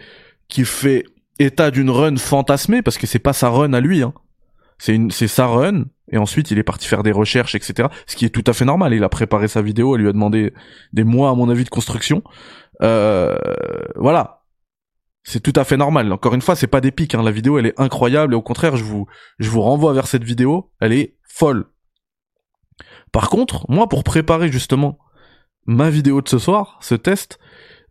qui 0.48 0.66
fait 0.66 1.06
état 1.40 1.72
d'une 1.72 1.90
run 1.90 2.18
fantasmée 2.18 2.82
parce 2.82 2.98
que 2.98 3.08
c'est 3.08 3.20
pas 3.20 3.34
sa 3.34 3.50
run 3.50 3.74
à 3.74 3.80
lui. 3.80 4.02
Hein. 4.02 4.14
C'est 4.78 4.94
une, 4.94 5.12
c'est 5.12 5.28
sa 5.28 5.48
run 5.48 5.86
et 6.12 6.18
ensuite 6.18 6.52
il 6.52 6.60
est 6.60 6.64
parti 6.64 6.88
faire 6.88 7.04
des 7.04 7.12
recherches, 7.12 7.56
etc. 7.56 7.90
Ce 8.08 8.16
qui 8.16 8.26
est 8.26 8.30
tout 8.30 8.44
à 8.48 8.54
fait 8.54 8.66
normal. 8.66 8.94
Il 8.94 9.04
a 9.04 9.10
préparé 9.10 9.48
sa 9.48 9.62
vidéo, 9.62 9.96
elle 9.96 10.02
lui 10.02 10.10
a 10.10 10.14
demandé 10.14 10.54
des 10.94 11.04
mois 11.04 11.30
à 11.30 11.36
mon 11.36 11.50
avis 11.50 11.64
de 11.64 11.70
construction. 11.70 12.24
Euh, 12.82 13.38
voilà, 13.96 14.44
c'est 15.24 15.42
tout 15.42 15.54
à 15.56 15.64
fait 15.64 15.78
normal. 15.78 16.12
Encore 16.14 16.36
une 16.36 16.42
fois, 16.42 16.56
c'est 16.56 16.68
pas 16.68 16.82
des. 16.82 16.94
Hein. 17.14 17.24
La 17.24 17.32
vidéo, 17.32 17.58
elle 17.58 17.66
est 17.66 17.80
incroyable 17.80 18.34
et 18.34 18.38
au 18.38 18.42
contraire, 18.42 18.78
je 18.78 18.84
vous, 18.84 19.08
je 19.40 19.50
vous 19.50 19.62
renvoie 19.62 19.92
vers 19.94 20.08
cette 20.08 20.24
vidéo. 20.24 20.72
Elle 20.80 20.94
est 20.94 21.16
folle. 21.24 21.66
Par 23.12 23.30
contre, 23.30 23.66
moi, 23.70 23.88
pour 23.88 24.04
préparer 24.04 24.52
justement 24.52 24.98
ma 25.66 25.90
vidéo 25.90 26.22
de 26.22 26.30
ce 26.30 26.38
soir, 26.38 26.78
ce 26.82 26.96
test, 26.96 27.40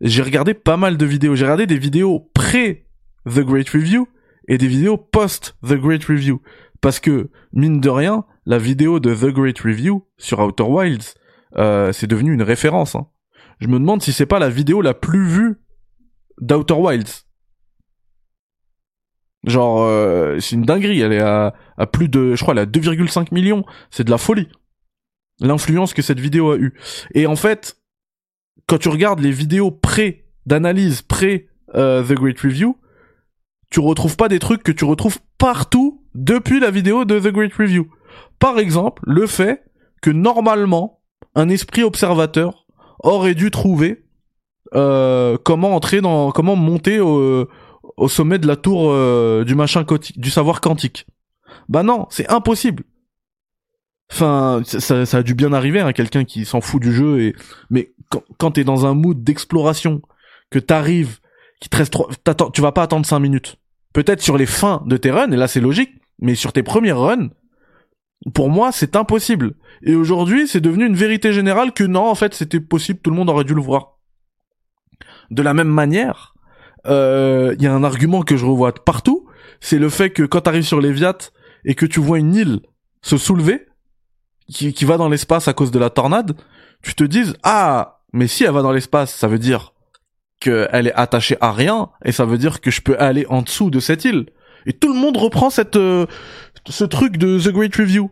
j'ai 0.01 0.21
regardé 0.21 0.53
pas 0.53 0.77
mal 0.77 0.97
de 0.97 1.05
vidéos. 1.05 1.35
J'ai 1.35 1.45
regardé 1.45 1.67
des 1.67 1.77
vidéos 1.77 2.29
pré 2.33 2.87
The 3.25 3.39
Great 3.39 3.69
Review 3.69 4.07
et 4.47 4.57
des 4.57 4.67
vidéos 4.67 4.97
post 4.97 5.57
The 5.63 5.73
Great 5.73 6.03
Review. 6.05 6.41
Parce 6.81 6.99
que, 6.99 7.29
mine 7.53 7.81
de 7.81 7.89
rien, 7.89 8.25
la 8.45 8.57
vidéo 8.57 8.99
de 8.99 9.13
The 9.15 9.33
Great 9.33 9.59
Review 9.59 10.05
sur 10.17 10.39
Outer 10.39 10.63
Wilds, 10.63 11.15
euh, 11.57 11.91
c'est 11.91 12.07
devenu 12.07 12.33
une 12.33 12.43
référence. 12.43 12.95
Hein. 12.95 13.07
Je 13.59 13.67
me 13.67 13.79
demande 13.79 14.01
si 14.01 14.13
c'est 14.13 14.25
pas 14.25 14.39
la 14.39 14.49
vidéo 14.49 14.81
la 14.81 14.93
plus 14.93 15.27
vue 15.27 15.55
d'Outer 16.41 16.73
Wilds. 16.73 17.25
Genre, 19.45 19.83
euh, 19.83 20.39
c'est 20.39 20.55
une 20.55 20.63
dinguerie. 20.63 21.01
Elle 21.01 21.13
est 21.13 21.21
à, 21.21 21.53
plus 21.91 22.09
de, 22.09 22.35
je 22.35 22.41
crois, 22.41 22.53
elle 22.53 22.59
est 22.59 22.61
à 22.61 22.65
2,5 22.65 23.33
millions. 23.33 23.63
C'est 23.91 24.03
de 24.03 24.11
la 24.11 24.17
folie. 24.17 24.49
L'influence 25.41 25.93
que 25.93 26.01
cette 26.01 26.19
vidéo 26.19 26.51
a 26.51 26.57
eue. 26.57 26.73
Et 27.13 27.27
en 27.27 27.35
fait, 27.35 27.77
quand 28.67 28.77
tu 28.77 28.89
regardes 28.89 29.19
les 29.19 29.31
vidéos 29.31 29.71
pré 29.71 30.25
d'analyse, 30.45 31.01
pré 31.01 31.49
euh, 31.75 32.03
The 32.03 32.13
Great 32.13 32.39
Review, 32.39 32.77
tu 33.69 33.79
retrouves 33.79 34.15
pas 34.15 34.29
des 34.29 34.39
trucs 34.39 34.63
que 34.63 34.71
tu 34.71 34.85
retrouves 34.85 35.19
partout 35.37 36.03
depuis 36.13 36.59
la 36.59 36.71
vidéo 36.71 37.05
de 37.05 37.19
The 37.19 37.27
Great 37.27 37.53
Review. 37.53 37.87
Par 38.39 38.59
exemple, 38.59 39.01
le 39.05 39.27
fait 39.27 39.63
que 40.01 40.09
normalement, 40.09 41.01
un 41.35 41.49
esprit 41.49 41.83
observateur 41.83 42.65
aurait 42.99 43.35
dû 43.35 43.51
trouver 43.51 44.05
euh, 44.73 45.37
comment 45.43 45.75
entrer 45.75 46.01
dans, 46.01 46.31
comment 46.31 46.55
monter 46.55 46.99
au, 46.99 47.47
sommet 48.07 48.39
de 48.39 48.47
la 48.47 48.55
tour 48.55 48.91
euh, 48.91 49.43
du 49.43 49.55
machin 49.55 49.85
du 50.15 50.29
savoir 50.29 50.61
quantique. 50.61 51.05
Bah 51.69 51.83
non, 51.83 52.07
c'est 52.09 52.29
impossible. 52.31 52.83
Enfin, 54.11 54.61
ça, 54.65 55.01
a 55.17 55.23
dû 55.23 55.33
bien 55.33 55.51
arriver 55.51 55.79
à 55.79 55.87
hein, 55.87 55.93
quelqu'un 55.93 56.25
qui 56.25 56.45
s'en 56.45 56.61
fout 56.61 56.81
du 56.81 56.93
jeu 56.93 57.21
et 57.21 57.35
mais 57.69 57.91
quand, 58.09 58.23
quand 58.37 58.51
t'es 58.51 58.63
dans 58.63 58.85
un 58.85 58.93
mood 58.93 59.23
d'exploration, 59.23 60.01
que 60.51 60.59
t'arrives, 60.59 61.19
qui 61.59 61.69
te 61.69 61.77
reste 61.77 61.93
trop, 61.93 62.09
tu 62.53 62.61
vas 62.61 62.71
pas 62.71 62.83
attendre 62.83 63.05
5 63.05 63.19
minutes. 63.19 63.57
Peut-être 63.93 64.21
sur 64.21 64.37
les 64.37 64.45
fins 64.45 64.83
de 64.85 64.97
tes 64.97 65.11
runs 65.11 65.31
et 65.31 65.35
là 65.35 65.47
c'est 65.47 65.61
logique, 65.61 65.91
mais 66.19 66.35
sur 66.35 66.53
tes 66.53 66.63
premières 66.63 66.99
runs, 66.99 67.29
pour 68.33 68.49
moi 68.49 68.71
c'est 68.71 68.95
impossible. 68.95 69.55
Et 69.81 69.95
aujourd'hui 69.95 70.47
c'est 70.47 70.61
devenu 70.61 70.85
une 70.85 70.95
vérité 70.95 71.33
générale 71.33 71.71
que 71.73 71.83
non 71.83 72.07
en 72.07 72.15
fait 72.15 72.33
c'était 72.33 72.59
possible, 72.59 72.99
tout 72.99 73.09
le 73.09 73.15
monde 73.15 73.29
aurait 73.29 73.43
dû 73.43 73.53
le 73.53 73.61
voir. 73.61 73.97
De 75.31 75.41
la 75.41 75.53
même 75.53 75.69
manière, 75.69 76.35
il 76.85 76.91
euh, 76.91 77.55
y 77.59 77.67
a 77.67 77.73
un 77.73 77.83
argument 77.83 78.21
que 78.21 78.37
je 78.37 78.45
revois 78.45 78.73
partout, 78.73 79.27
c'est 79.59 79.79
le 79.79 79.89
fait 79.89 80.11
que 80.11 80.23
quand 80.23 80.41
tu 80.41 80.49
arrives 80.49 80.63
sur 80.63 80.79
Léviat 80.79 81.17
et 81.63 81.73
que 81.73 81.85
tu 81.85 81.99
vois 81.99 82.19
une 82.19 82.35
île 82.35 82.59
se 83.01 83.17
soulever, 83.17 83.65
qui, 84.47 84.73
qui 84.73 84.85
va 84.85 84.97
dans 84.97 85.09
l'espace 85.09 85.47
à 85.47 85.53
cause 85.53 85.71
de 85.71 85.79
la 85.79 85.89
tornade, 85.89 86.35
tu 86.81 86.95
te 86.95 87.03
dises 87.03 87.35
ah 87.43 88.01
mais 88.13 88.27
si 88.27 88.43
elle 88.45 88.51
va 88.51 88.61
dans 88.61 88.71
l'espace, 88.71 89.13
ça 89.13 89.27
veut 89.27 89.39
dire 89.39 89.73
qu'elle 90.39 90.87
est 90.87 90.93
attachée 90.93 91.37
à 91.41 91.51
rien 91.51 91.89
et 92.03 92.11
ça 92.11 92.25
veut 92.25 92.37
dire 92.37 92.61
que 92.61 92.71
je 92.71 92.81
peux 92.81 92.97
aller 92.99 93.25
en 93.27 93.41
dessous 93.41 93.69
de 93.69 93.79
cette 93.79 94.05
île. 94.05 94.27
Et 94.65 94.73
tout 94.73 94.91
le 94.91 94.99
monde 94.99 95.17
reprend 95.17 95.49
cette 95.49 95.75
euh, 95.75 96.05
ce 96.67 96.83
truc 96.83 97.17
de 97.17 97.39
The 97.39 97.49
Great 97.49 97.75
Review. 97.75 98.09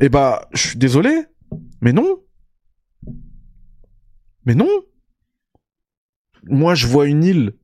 Et 0.00 0.06
eh 0.06 0.08
bah, 0.08 0.48
je 0.52 0.68
suis 0.68 0.78
désolé, 0.78 1.24
mais 1.80 1.92
non. 1.92 2.18
Mais 4.46 4.54
non. 4.54 4.70
Moi, 6.44 6.74
je 6.74 6.86
vois 6.86 7.06
une 7.06 7.22
île 7.22 7.54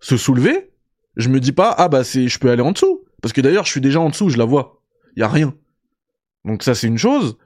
se 0.00 0.16
soulever, 0.16 0.72
je 1.16 1.28
me 1.28 1.40
dis 1.40 1.52
pas 1.52 1.74
ah 1.78 1.88
bah 1.88 2.04
c'est 2.04 2.28
je 2.28 2.38
peux 2.38 2.50
aller 2.50 2.62
en 2.62 2.72
dessous 2.72 3.04
parce 3.22 3.32
que 3.32 3.40
d'ailleurs 3.40 3.64
je 3.64 3.70
suis 3.70 3.80
déjà 3.80 4.00
en 4.00 4.10
dessous, 4.10 4.28
je 4.28 4.36
la 4.36 4.44
vois. 4.44 4.82
Y 5.16 5.22
a 5.22 5.28
rien. 5.28 5.54
Donc 6.44 6.62
ça 6.62 6.74
c'est 6.74 6.86
une 6.86 6.98
chose. 6.98 7.36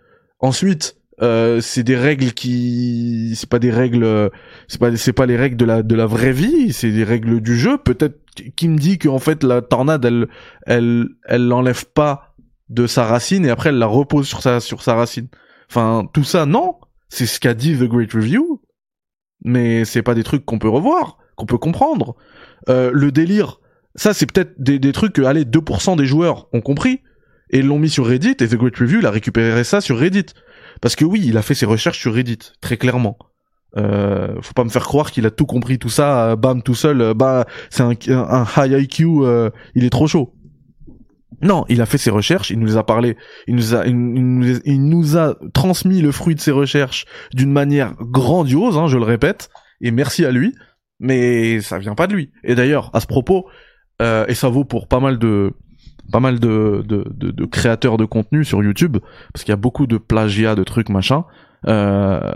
Ensuite, 0.40 0.96
euh, 1.20 1.60
c'est 1.60 1.82
des 1.82 1.96
règles 1.96 2.32
qui 2.32 3.32
c'est 3.34 3.48
pas 3.48 3.58
des 3.58 3.70
règles 3.70 4.30
c'est 4.68 4.78
pas 4.78 4.96
c'est 4.96 5.12
pas 5.12 5.26
les 5.26 5.36
règles 5.36 5.56
de 5.56 5.64
la 5.64 5.82
de 5.82 5.94
la 5.94 6.06
vraie 6.06 6.32
vie, 6.32 6.72
c'est 6.72 6.90
des 6.90 7.04
règles 7.04 7.40
du 7.40 7.56
jeu. 7.56 7.78
Peut-être 7.78 8.20
qui 8.56 8.68
me 8.68 8.78
dit 8.78 8.98
qu'en 8.98 9.18
fait 9.18 9.42
la 9.42 9.62
tornade 9.62 10.04
elle 10.04 10.28
elle 10.66 11.08
elle 11.26 11.46
l'enlève 11.46 11.86
pas 11.86 12.34
de 12.68 12.86
sa 12.86 13.04
racine 13.04 13.46
et 13.46 13.50
après 13.50 13.70
elle 13.70 13.78
la 13.78 13.86
repose 13.86 14.28
sur 14.28 14.42
sa 14.42 14.60
sur 14.60 14.82
sa 14.82 14.94
racine. 14.94 15.28
Enfin 15.68 16.08
tout 16.12 16.24
ça 16.24 16.46
non, 16.46 16.76
c'est 17.08 17.26
ce 17.26 17.40
qu'a 17.40 17.54
dit 17.54 17.76
The 17.76 17.84
Great 17.84 18.12
Review. 18.12 18.62
Mais 19.44 19.84
c'est 19.84 20.02
pas 20.02 20.14
des 20.14 20.24
trucs 20.24 20.44
qu'on 20.44 20.58
peut 20.58 20.68
revoir, 20.68 21.18
qu'on 21.36 21.46
peut 21.46 21.58
comprendre. 21.58 22.16
Euh, 22.68 22.90
le 22.92 23.12
délire, 23.12 23.60
ça 23.94 24.12
c'est 24.12 24.26
peut-être 24.26 24.60
des, 24.60 24.80
des, 24.80 24.92
trucs 24.92 25.12
que 25.12 25.22
allez 25.22 25.44
2% 25.44 25.96
des 25.96 26.06
joueurs 26.06 26.48
ont 26.52 26.60
compris 26.60 27.02
et 27.50 27.62
l'ont 27.62 27.78
mis 27.78 27.90
sur 27.90 28.06
Reddit 28.06 28.36
et 28.40 28.48
The 28.48 28.54
Great 28.54 28.76
Review 28.76 29.00
il 29.00 29.06
a 29.06 29.10
récupéré 29.10 29.64
ça 29.64 29.80
sur 29.80 29.98
Reddit 29.98 30.26
parce 30.80 30.96
que 30.96 31.04
oui 31.04 31.22
il 31.24 31.36
a 31.36 31.42
fait 31.42 31.54
ses 31.54 31.66
recherches 31.66 31.98
sur 31.98 32.14
Reddit 32.14 32.38
très 32.60 32.76
clairement 32.76 33.18
euh, 33.76 34.40
faut 34.40 34.54
pas 34.54 34.64
me 34.64 34.70
faire 34.70 34.84
croire 34.84 35.10
qu'il 35.10 35.26
a 35.26 35.30
tout 35.30 35.46
compris 35.46 35.78
tout 35.78 35.90
ça 35.90 36.30
euh, 36.30 36.36
bam 36.36 36.62
tout 36.62 36.74
seul 36.74 37.00
euh, 37.00 37.14
bah 37.14 37.46
c'est 37.70 37.82
un, 37.82 37.92
un, 38.08 38.46
high 38.56 38.82
IQ 38.82 39.04
il 39.74 39.84
est 39.84 39.90
trop 39.90 40.06
chaud 40.06 40.34
Non, 41.42 41.64
il 41.68 41.80
a 41.82 41.86
fait 41.86 41.98
ses 41.98 42.10
recherches, 42.10 42.50
il 42.50 42.58
nous 42.58 42.76
a 42.78 42.84
parlé, 42.84 43.16
il 43.46 43.54
nous 43.54 43.74
a, 43.74 43.86
il 43.86 43.94
nous, 43.94 44.58
il 44.64 44.88
nous 44.88 45.16
a 45.16 45.36
transmis 45.52 46.00
le 46.00 46.12
fruit 46.12 46.34
de 46.34 46.40
ses 46.40 46.50
recherches 46.50 47.04
d'une 47.34 47.52
manière 47.52 47.94
grandiose, 48.00 48.76
hein, 48.76 48.88
je 48.88 48.96
le 48.96 49.04
répète, 49.04 49.50
et 49.80 49.90
merci 49.90 50.24
à 50.24 50.30
lui. 50.32 50.54
Mais 51.00 51.60
ça 51.60 51.78
vient 51.78 51.94
pas 51.94 52.06
de 52.06 52.14
lui. 52.14 52.32
Et 52.42 52.54
d'ailleurs, 52.54 52.90
à 52.92 53.00
ce 53.00 53.06
propos, 53.06 53.46
euh, 54.00 54.26
et 54.28 54.34
ça 54.34 54.48
vaut 54.48 54.64
pour 54.64 54.88
pas 54.88 55.00
mal 55.00 55.18
de, 55.18 55.52
pas 56.10 56.20
mal 56.20 56.38
de, 56.38 56.82
de, 56.86 57.04
de, 57.10 57.30
de 57.30 57.44
créateurs 57.44 57.96
de 57.96 58.04
contenu 58.04 58.44
sur 58.44 58.62
YouTube, 58.62 58.98
parce 59.32 59.44
qu'il 59.44 59.52
y 59.52 59.54
a 59.54 59.56
beaucoup 59.56 59.86
de 59.86 59.98
plagiat, 59.98 60.54
de 60.54 60.64
trucs 60.64 60.88
machin. 60.88 61.24
Euh, 61.66 62.32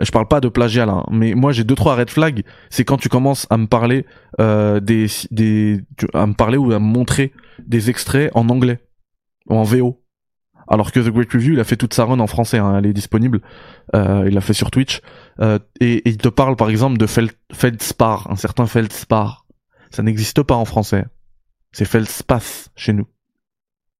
je 0.00 0.10
parle 0.10 0.28
pas 0.28 0.40
de 0.40 0.48
plagiat 0.48 0.84
là, 0.84 0.92
hein, 0.92 1.04
mais 1.10 1.34
moi 1.34 1.52
j'ai 1.52 1.64
deux 1.64 1.74
trois 1.74 1.96
red 1.96 2.10
flags. 2.10 2.44
C'est 2.70 2.84
quand 2.84 2.98
tu 2.98 3.08
commences 3.08 3.46
à 3.50 3.56
me 3.56 3.66
parler 3.66 4.04
euh, 4.40 4.80
des 4.80 5.06
des 5.30 5.80
à 6.12 6.26
me 6.26 6.34
parler 6.34 6.58
ou 6.58 6.72
à 6.72 6.78
me 6.78 6.84
montrer 6.84 7.32
des 7.66 7.90
extraits 7.90 8.30
en 8.34 8.48
anglais 8.48 8.80
ou 9.48 9.56
en 9.56 9.62
VO. 9.62 10.00
Alors 10.66 10.92
que 10.92 11.00
The 11.00 11.10
Great 11.10 11.30
Review, 11.32 11.52
il 11.54 11.60
a 11.60 11.64
fait 11.64 11.76
toute 11.76 11.92
sa 11.92 12.04
run 12.04 12.20
en 12.20 12.26
français, 12.26 12.58
hein, 12.58 12.76
elle 12.78 12.86
est 12.86 12.94
disponible. 12.94 13.40
Euh, 13.94 14.24
il 14.26 14.34
l'a 14.34 14.40
fait 14.40 14.54
sur 14.54 14.70
Twitch. 14.70 15.02
Euh, 15.40 15.58
et, 15.80 15.96
et, 15.96 16.08
il 16.08 16.16
te 16.16 16.28
parle 16.28 16.56
par 16.56 16.70
exemple 16.70 16.96
de 16.96 17.06
Fel 17.06 17.30
Feldspar, 17.52 18.30
un 18.30 18.36
certain 18.36 18.66
Feldspar. 18.66 19.46
Ça 19.90 20.02
n'existe 20.02 20.42
pas 20.42 20.54
en 20.54 20.64
français. 20.64 21.04
C'est 21.74 21.84
Feldspath 21.84 22.70
chez 22.76 22.92
nous. 22.92 23.08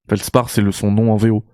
Feldspar, 0.09 0.49
c'est 0.49 0.71
son 0.71 0.91
nom 0.91 1.11
en 1.11 1.17
VO. 1.17 1.45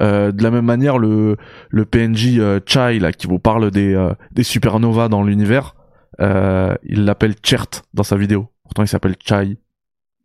Euh, 0.00 0.32
de 0.32 0.42
la 0.42 0.50
même 0.50 0.64
manière, 0.64 0.96
le, 0.96 1.36
le 1.68 1.84
PNJ 1.84 2.38
euh, 2.38 2.60
Chai, 2.64 2.98
là, 2.98 3.12
qui 3.12 3.26
vous 3.26 3.38
parle 3.38 3.70
des, 3.70 3.94
euh, 3.94 4.14
des 4.32 4.42
supernovas 4.42 5.08
dans 5.08 5.22
l'univers, 5.22 5.76
euh, 6.20 6.74
il 6.82 7.04
l'appelle 7.04 7.34
Chert 7.42 7.66
dans 7.92 8.02
sa 8.02 8.16
vidéo. 8.16 8.48
Pourtant, 8.64 8.84
il 8.84 8.88
s'appelle 8.88 9.16
Chai. 9.22 9.58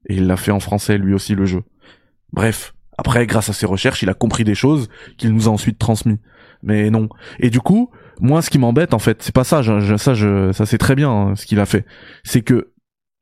Et 0.07 0.15
il 0.15 0.25
l'a 0.25 0.37
fait 0.37 0.51
en 0.51 0.61
français, 0.61 0.97
lui 0.97 1.13
aussi, 1.13 1.35
le 1.35 1.45
jeu. 1.45 1.63
Bref. 2.31 2.73
Après, 2.97 3.27
grâce 3.27 3.49
à 3.49 3.53
ses 3.53 3.65
recherches, 3.65 4.03
il 4.03 4.09
a 4.09 4.13
compris 4.13 4.45
des 4.45 4.55
choses 4.55 4.87
qu'il 5.17 5.33
nous 5.33 5.49
a 5.49 5.51
ensuite 5.51 5.77
transmis. 5.77 6.19
Mais 6.63 6.89
non. 6.89 7.09
Et 7.39 7.49
du 7.49 7.59
coup, 7.59 7.91
moi, 8.21 8.41
ce 8.41 8.49
qui 8.49 8.57
m'embête, 8.57 8.93
en 8.93 8.99
fait, 8.99 9.21
c'est 9.21 9.35
pas 9.35 9.43
ça. 9.43 9.61
Ça, 9.97 10.13
je, 10.13 10.51
ça 10.53 10.65
c'est 10.65 10.77
très 10.77 10.95
bien 10.95 11.11
hein, 11.11 11.35
ce 11.35 11.45
qu'il 11.45 11.59
a 11.59 11.65
fait. 11.65 11.85
C'est 12.23 12.41
que 12.41 12.71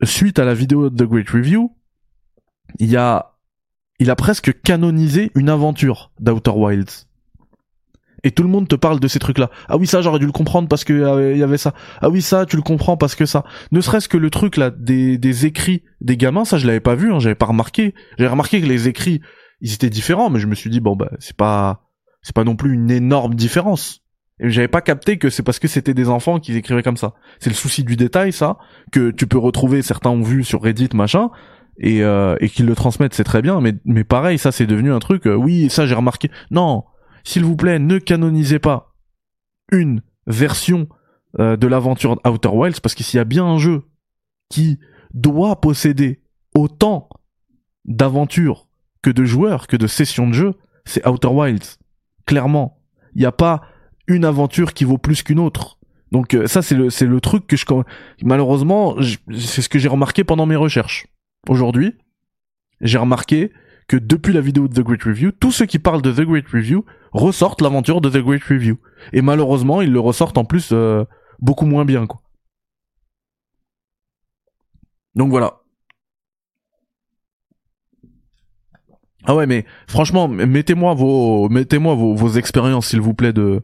suite 0.03 0.37
à 0.37 0.45
la 0.45 0.53
vidéo 0.53 0.89
de 0.91 1.03
The 1.03 1.07
Great 1.07 1.29
Review, 1.29 1.71
il 2.77 2.89
y 2.89 2.97
a 2.97 3.33
il 3.99 4.09
a 4.09 4.15
presque 4.15 4.61
canonisé 4.61 5.31
une 5.35 5.49
aventure 5.49 6.11
d'Outer 6.19 6.51
Wilds. 6.51 7.05
Et 8.23 8.31
tout 8.31 8.43
le 8.43 8.49
monde 8.49 8.67
te 8.67 8.75
parle 8.75 8.99
de 8.99 9.07
ces 9.07 9.19
trucs-là. 9.19 9.49
Ah 9.67 9.77
oui, 9.77 9.87
ça, 9.87 10.01
j'aurais 10.01 10.19
dû 10.19 10.25
le 10.25 10.31
comprendre 10.31 10.67
parce 10.67 10.83
que 10.83 10.93
euh, 10.93 11.35
y 11.35 11.43
avait 11.43 11.57
ça. 11.57 11.73
Ah 12.01 12.09
oui, 12.09 12.21
ça, 12.21 12.45
tu 12.45 12.55
le 12.55 12.61
comprends 12.61 12.97
parce 12.97 13.15
que 13.15 13.25
ça. 13.25 13.45
Ne 13.71 13.79
serait-ce 13.79 14.09
que 14.09 14.17
le 14.17 14.29
truc 14.29 14.57
là 14.57 14.71
des, 14.71 15.45
écrits 15.45 15.83
des 16.01 16.17
gamins, 16.17 16.45
ça, 16.45 16.57
je 16.57 16.67
l'avais 16.67 16.79
pas 16.79 16.95
vu, 16.95 17.13
hein, 17.13 17.19
j'avais 17.19 17.35
pas 17.35 17.45
remarqué. 17.45 17.93
J'avais 18.17 18.29
remarqué 18.29 18.61
que 18.61 18.65
les 18.65 18.87
écrits, 18.87 19.21
ils 19.61 19.73
étaient 19.73 19.89
différents, 19.89 20.29
mais 20.29 20.39
je 20.39 20.47
me 20.47 20.55
suis 20.55 20.69
dit 20.69 20.79
bon 20.79 20.95
bah 20.95 21.11
c'est 21.19 21.35
pas 21.35 21.85
c'est 22.21 22.35
pas 22.35 22.43
non 22.43 22.55
plus 22.55 22.73
une 22.73 22.91
énorme 22.91 23.35
différence. 23.35 24.01
Et 24.41 24.49
j'avais 24.49 24.69
pas 24.69 24.81
capté 24.81 25.17
que 25.17 25.29
c'est 25.29 25.43
parce 25.43 25.59
que 25.59 25.67
c'était 25.67 25.93
des 25.93 26.09
enfants 26.09 26.39
qui 26.39 26.55
écrivaient 26.55 26.83
comme 26.83 26.97
ça. 26.97 27.13
C'est 27.39 27.49
le 27.49 27.55
souci 27.55 27.83
du 27.83 27.97
détail, 27.97 28.31
ça, 28.31 28.57
que 28.91 29.11
tu 29.11 29.27
peux 29.27 29.37
retrouver. 29.37 29.81
Certains 29.81 30.11
ont 30.11 30.21
vu 30.21 30.45
sur 30.45 30.61
Reddit, 30.61 30.89
machin 30.93 31.29
et, 31.79 32.03
euh, 32.03 32.35
et 32.39 32.49
qu'ils 32.49 32.65
le 32.65 32.75
transmettent, 32.75 33.13
c'est 33.13 33.23
très 33.23 33.41
bien, 33.41 33.61
mais, 33.61 33.73
mais 33.85 34.03
pareil, 34.03 34.37
ça 34.37 34.51
c'est 34.51 34.67
devenu 34.67 34.91
un 34.91 34.99
truc, 34.99 35.25
euh, 35.25 35.35
oui, 35.35 35.69
ça 35.69 35.85
j'ai 35.85 35.95
remarqué. 35.95 36.29
Non, 36.51 36.83
s'il 37.23 37.45
vous 37.45 37.55
plaît, 37.55 37.79
ne 37.79 37.97
canonisez 37.97 38.59
pas 38.59 38.93
une 39.71 40.01
version 40.27 40.87
euh, 41.39 41.55
de 41.55 41.67
l'aventure 41.67 42.19
Outer 42.27 42.49
Wilds, 42.49 42.81
parce 42.81 42.95
que 42.95 43.03
s'il 43.03 43.17
y 43.17 43.21
a 43.21 43.25
bien 43.25 43.45
un 43.45 43.57
jeu 43.57 43.83
qui 44.49 44.79
doit 45.13 45.61
posséder 45.61 46.21
autant 46.53 47.09
d'aventures 47.85 48.67
que 49.01 49.09
de 49.09 49.23
joueurs, 49.23 49.67
que 49.67 49.77
de 49.77 49.87
sessions 49.87 50.27
de 50.27 50.33
jeu, 50.33 50.55
c'est 50.85 51.07
Outer 51.07 51.29
Wilds. 51.29 51.77
Clairement. 52.25 52.81
Il 53.15 53.19
n'y 53.19 53.25
a 53.25 53.31
pas 53.31 53.61
une 54.07 54.25
aventure 54.25 54.73
qui 54.73 54.83
vaut 54.83 54.97
plus 54.97 55.23
qu'une 55.23 55.39
autre. 55.39 55.79
Donc 56.11 56.35
ça 56.47 56.61
c'est 56.63 56.75
le 56.75 56.89
c'est 56.89 57.05
le 57.05 57.21
truc 57.21 57.45
que 57.45 57.55
je 57.55 57.65
malheureusement 58.23 58.95
c'est 59.31 59.61
ce 59.61 59.69
que 59.69 59.77
j'ai 59.77 59.87
remarqué 59.87 60.23
pendant 60.23 60.47
mes 60.47 60.55
recherches 60.55 61.05
aujourd'hui, 61.49 61.95
j'ai 62.81 62.97
remarqué 62.97 63.51
que 63.87 63.97
depuis 63.97 64.33
la 64.33 64.41
vidéo 64.41 64.67
de 64.67 64.73
The 64.73 64.85
Great 64.85 65.03
Review, 65.03 65.31
tous 65.31 65.51
ceux 65.51 65.65
qui 65.65 65.79
parlent 65.79 66.01
de 66.01 66.11
The 66.11 66.21
Great 66.21 66.47
Review 66.47 66.85
ressortent 67.11 67.61
l'aventure 67.61 68.01
de 68.01 68.09
The 68.09 68.23
Great 68.23 68.43
Review. 68.43 68.77
Et 69.13 69.21
malheureusement, 69.21 69.81
ils 69.81 69.91
le 69.91 69.99
ressortent 69.99 70.37
en 70.37 70.45
plus 70.45 70.69
euh, 70.71 71.03
beaucoup 71.39 71.65
moins 71.65 71.85
bien, 71.85 72.05
quoi. 72.05 72.21
Donc 75.15 75.31
voilà. 75.31 75.61
Ah 79.25 79.35
ouais, 79.35 79.47
mais 79.47 79.65
franchement, 79.87 80.27
mettez-moi 80.27 80.93
vos, 80.93 81.49
mettez-moi 81.49 81.95
vos, 81.95 82.29
expériences, 82.29 82.87
s'il 82.87 83.01
vous 83.01 83.13
plaît, 83.13 83.33
de, 83.33 83.63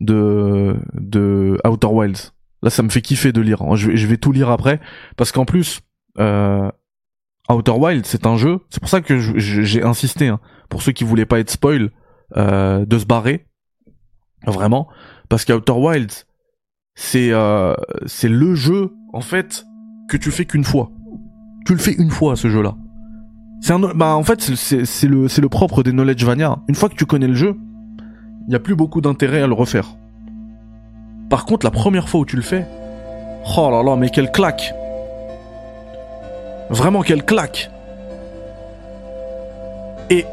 de, 0.00 0.76
de 0.94 1.58
Outer 1.66 1.86
Wilds. 1.86 2.32
Là, 2.62 2.70
ça 2.70 2.82
me 2.82 2.88
fait 2.88 3.02
kiffer 3.02 3.32
de 3.32 3.40
lire. 3.40 3.62
Je 3.76 3.90
vais, 3.90 3.96
je 3.96 4.06
vais 4.06 4.16
tout 4.16 4.32
lire 4.32 4.50
après, 4.50 4.80
parce 5.16 5.32
qu'en 5.32 5.44
plus, 5.44 5.80
euh, 6.18 6.70
Outer 7.50 7.72
Wild, 7.72 8.06
c'est 8.06 8.26
un 8.26 8.36
jeu. 8.36 8.58
C'est 8.70 8.80
pour 8.80 8.88
ça 8.88 9.00
que 9.00 9.18
j'ai 9.18 9.82
insisté, 9.82 10.28
hein, 10.28 10.40
pour 10.68 10.82
ceux 10.82 10.92
qui 10.92 11.04
voulaient 11.04 11.26
pas 11.26 11.38
être 11.38 11.50
spoil, 11.50 11.90
euh, 12.36 12.84
de 12.84 12.98
se 12.98 13.06
barrer, 13.06 13.46
vraiment, 14.46 14.88
parce 15.28 15.44
qu'Outer 15.44 15.72
Wilds, 15.72 16.26
c'est 16.94 17.30
euh, 17.30 17.74
c'est 18.06 18.28
le 18.28 18.54
jeu 18.54 18.92
en 19.12 19.20
fait 19.20 19.64
que 20.08 20.16
tu 20.16 20.30
fais 20.30 20.44
qu'une 20.44 20.64
fois. 20.64 20.90
Tu 21.66 21.72
le 21.72 21.78
fais 21.78 21.92
une 21.92 22.10
fois 22.10 22.36
ce 22.36 22.48
jeu-là. 22.48 22.74
C'est 23.60 23.72
un 23.72 23.78
bah 23.78 24.16
en 24.16 24.24
fait 24.24 24.40
c'est 24.40 25.08
le 25.08 25.48
propre 25.48 25.82
des 25.82 25.92
Knowledge 25.92 26.24
Vania. 26.24 26.58
Une 26.68 26.74
fois 26.74 26.88
que 26.88 26.94
tu 26.94 27.06
connais 27.06 27.28
le 27.28 27.34
jeu, 27.34 27.56
il 28.48 28.52
y 28.52 28.56
a 28.56 28.60
plus 28.60 28.76
beaucoup 28.76 29.00
d'intérêt 29.00 29.42
à 29.42 29.46
le 29.46 29.54
refaire. 29.54 29.96
Par 31.28 31.44
contre, 31.44 31.66
la 31.66 31.72
première 31.72 32.08
fois 32.08 32.20
où 32.20 32.24
tu 32.24 32.36
le 32.36 32.42
fais, 32.42 32.66
oh 33.56 33.70
là 33.70 33.82
là, 33.82 33.96
mais 33.96 34.10
quelle 34.10 34.30
claque 34.30 34.72
Vraiment 36.70 37.02
qu'elle 37.02 37.24
claque. 37.24 37.70
Et 40.10 40.24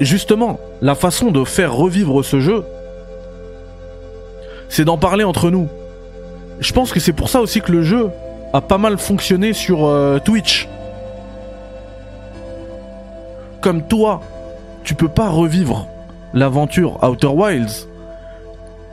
justement, 0.00 0.58
la 0.80 0.94
façon 0.94 1.30
de 1.30 1.44
faire 1.44 1.74
revivre 1.74 2.24
ce 2.24 2.40
jeu, 2.40 2.64
c'est 4.68 4.84
d'en 4.84 4.98
parler 4.98 5.24
entre 5.24 5.50
nous. 5.50 5.68
Je 6.60 6.72
pense 6.72 6.92
que 6.92 7.00
c'est 7.00 7.12
pour 7.12 7.28
ça 7.28 7.40
aussi 7.40 7.60
que 7.60 7.72
le 7.72 7.82
jeu 7.82 8.10
a 8.52 8.60
pas 8.60 8.78
mal 8.78 8.98
fonctionné 8.98 9.52
sur 9.52 9.86
euh, 9.86 10.18
Twitch. 10.18 10.68
Comme 13.60 13.82
toi, 13.82 14.20
tu 14.84 14.94
peux 14.94 15.08
pas 15.08 15.28
revivre 15.28 15.86
l'aventure 16.34 17.02
Outer 17.02 17.28
Wilds. 17.28 17.88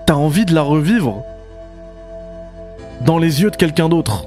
T'as 0.05 0.15
envie 0.15 0.45
de 0.45 0.53
la 0.53 0.61
revivre 0.61 1.23
dans 3.01 3.17
les 3.17 3.41
yeux 3.41 3.51
de 3.51 3.55
quelqu'un 3.55 3.89
d'autre. 3.89 4.25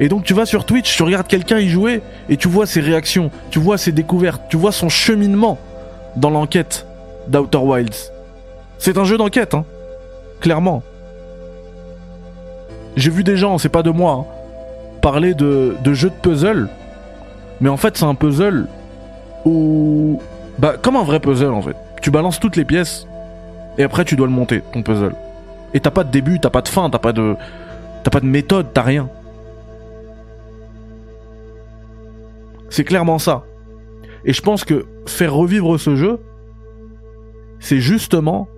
Et 0.00 0.08
donc 0.08 0.24
tu 0.24 0.34
vas 0.34 0.46
sur 0.46 0.64
Twitch, 0.64 0.96
tu 0.96 1.02
regardes 1.02 1.26
quelqu'un 1.26 1.58
y 1.58 1.68
jouer 1.68 2.02
et 2.28 2.36
tu 2.36 2.48
vois 2.48 2.66
ses 2.66 2.80
réactions, 2.80 3.30
tu 3.50 3.58
vois 3.58 3.78
ses 3.78 3.92
découvertes, 3.92 4.42
tu 4.48 4.56
vois 4.56 4.72
son 4.72 4.88
cheminement 4.88 5.58
dans 6.16 6.30
l'enquête 6.30 6.86
d'Outer 7.26 7.58
Wilds. 7.58 8.12
C'est 8.78 8.96
un 8.96 9.04
jeu 9.04 9.16
d'enquête, 9.16 9.54
hein. 9.54 9.64
Clairement. 10.40 10.82
J'ai 12.96 13.10
vu 13.10 13.24
des 13.24 13.36
gens, 13.36 13.58
c'est 13.58 13.68
pas 13.68 13.82
de 13.82 13.90
moi, 13.90 14.12
hein, 14.12 14.24
parler 15.02 15.34
de, 15.34 15.76
de 15.82 15.92
jeux 15.94 16.10
de 16.10 16.14
puzzle. 16.14 16.68
Mais 17.60 17.68
en 17.68 17.76
fait, 17.76 17.96
c'est 17.96 18.04
un 18.04 18.14
puzzle 18.14 18.66
où. 19.44 20.20
Bah, 20.58 20.74
comme 20.80 20.96
un 20.96 21.04
vrai 21.04 21.20
puzzle 21.20 21.52
en 21.52 21.62
fait. 21.62 21.76
Tu 22.00 22.10
balances 22.10 22.40
toutes 22.40 22.56
les 22.56 22.64
pièces 22.64 23.06
et 23.76 23.84
après 23.84 24.04
tu 24.04 24.16
dois 24.16 24.26
le 24.26 24.32
monter, 24.32 24.62
ton 24.72 24.82
puzzle. 24.82 25.14
Et 25.74 25.80
t'as 25.80 25.90
pas 25.90 26.04
de 26.04 26.10
début, 26.10 26.40
t'as 26.40 26.50
pas 26.50 26.62
de 26.62 26.68
fin, 26.68 26.88
t'as 26.90 26.98
pas 26.98 27.12
de. 27.12 27.36
T'as 28.04 28.10
pas 28.10 28.20
de 28.20 28.26
méthode, 28.26 28.68
t'as 28.72 28.82
rien. 28.82 29.08
C'est 32.68 32.84
clairement 32.84 33.18
ça. 33.18 33.44
Et 34.24 34.32
je 34.32 34.42
pense 34.42 34.64
que 34.64 34.86
faire 35.06 35.34
revivre 35.34 35.78
ce 35.78 35.96
jeu, 35.96 36.20
c'est 37.58 37.80
justement... 37.80 38.48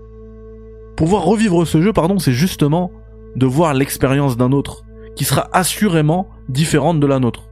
Pouvoir 0.97 1.24
revivre 1.24 1.66
ce 1.66 1.81
jeu, 1.81 1.93
pardon, 1.93 2.19
c'est 2.19 2.32
justement 2.32 2.93
de 3.37 3.47
voir 3.47 3.73
l'expérience 3.73 4.37
d'un 4.37 4.53
autre, 4.53 4.85
qui 5.16 5.24
sera 5.24 5.49
assurément 5.53 6.28
différente 6.49 7.01
de 7.01 7.07
la 7.07 7.19
nôtre. 7.19 7.49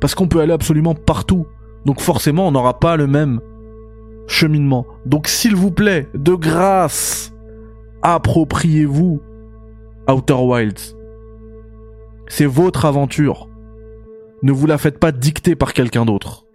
Parce 0.00 0.14
qu'on 0.14 0.26
peut 0.26 0.40
aller 0.40 0.52
absolument 0.52 0.94
partout. 0.94 1.46
Donc 1.84 2.00
forcément, 2.00 2.48
on 2.48 2.52
n'aura 2.52 2.78
pas 2.80 2.96
le 2.96 3.06
même 3.06 3.40
cheminement. 4.26 4.86
Donc 5.06 5.28
s'il 5.28 5.54
vous 5.54 5.70
plaît, 5.70 6.08
de 6.14 6.34
grâce, 6.34 7.32
appropriez-vous 8.02 9.20
Outer 10.08 10.34
Wilds. 10.34 10.96
C'est 12.28 12.46
votre 12.46 12.86
aventure. 12.86 13.49
Ne 14.42 14.52
vous 14.52 14.66
la 14.66 14.78
faites 14.78 14.98
pas 14.98 15.12
dicter 15.12 15.54
par 15.54 15.74
quelqu'un 15.74 16.06
d'autre. 16.06 16.46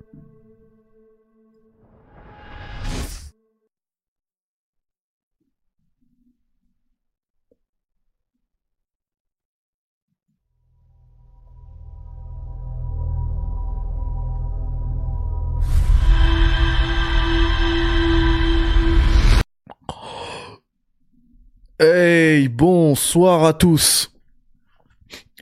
Hey, 21.77 22.47
bonsoir 22.47 23.43
à 23.43 23.53
tous 23.53 24.11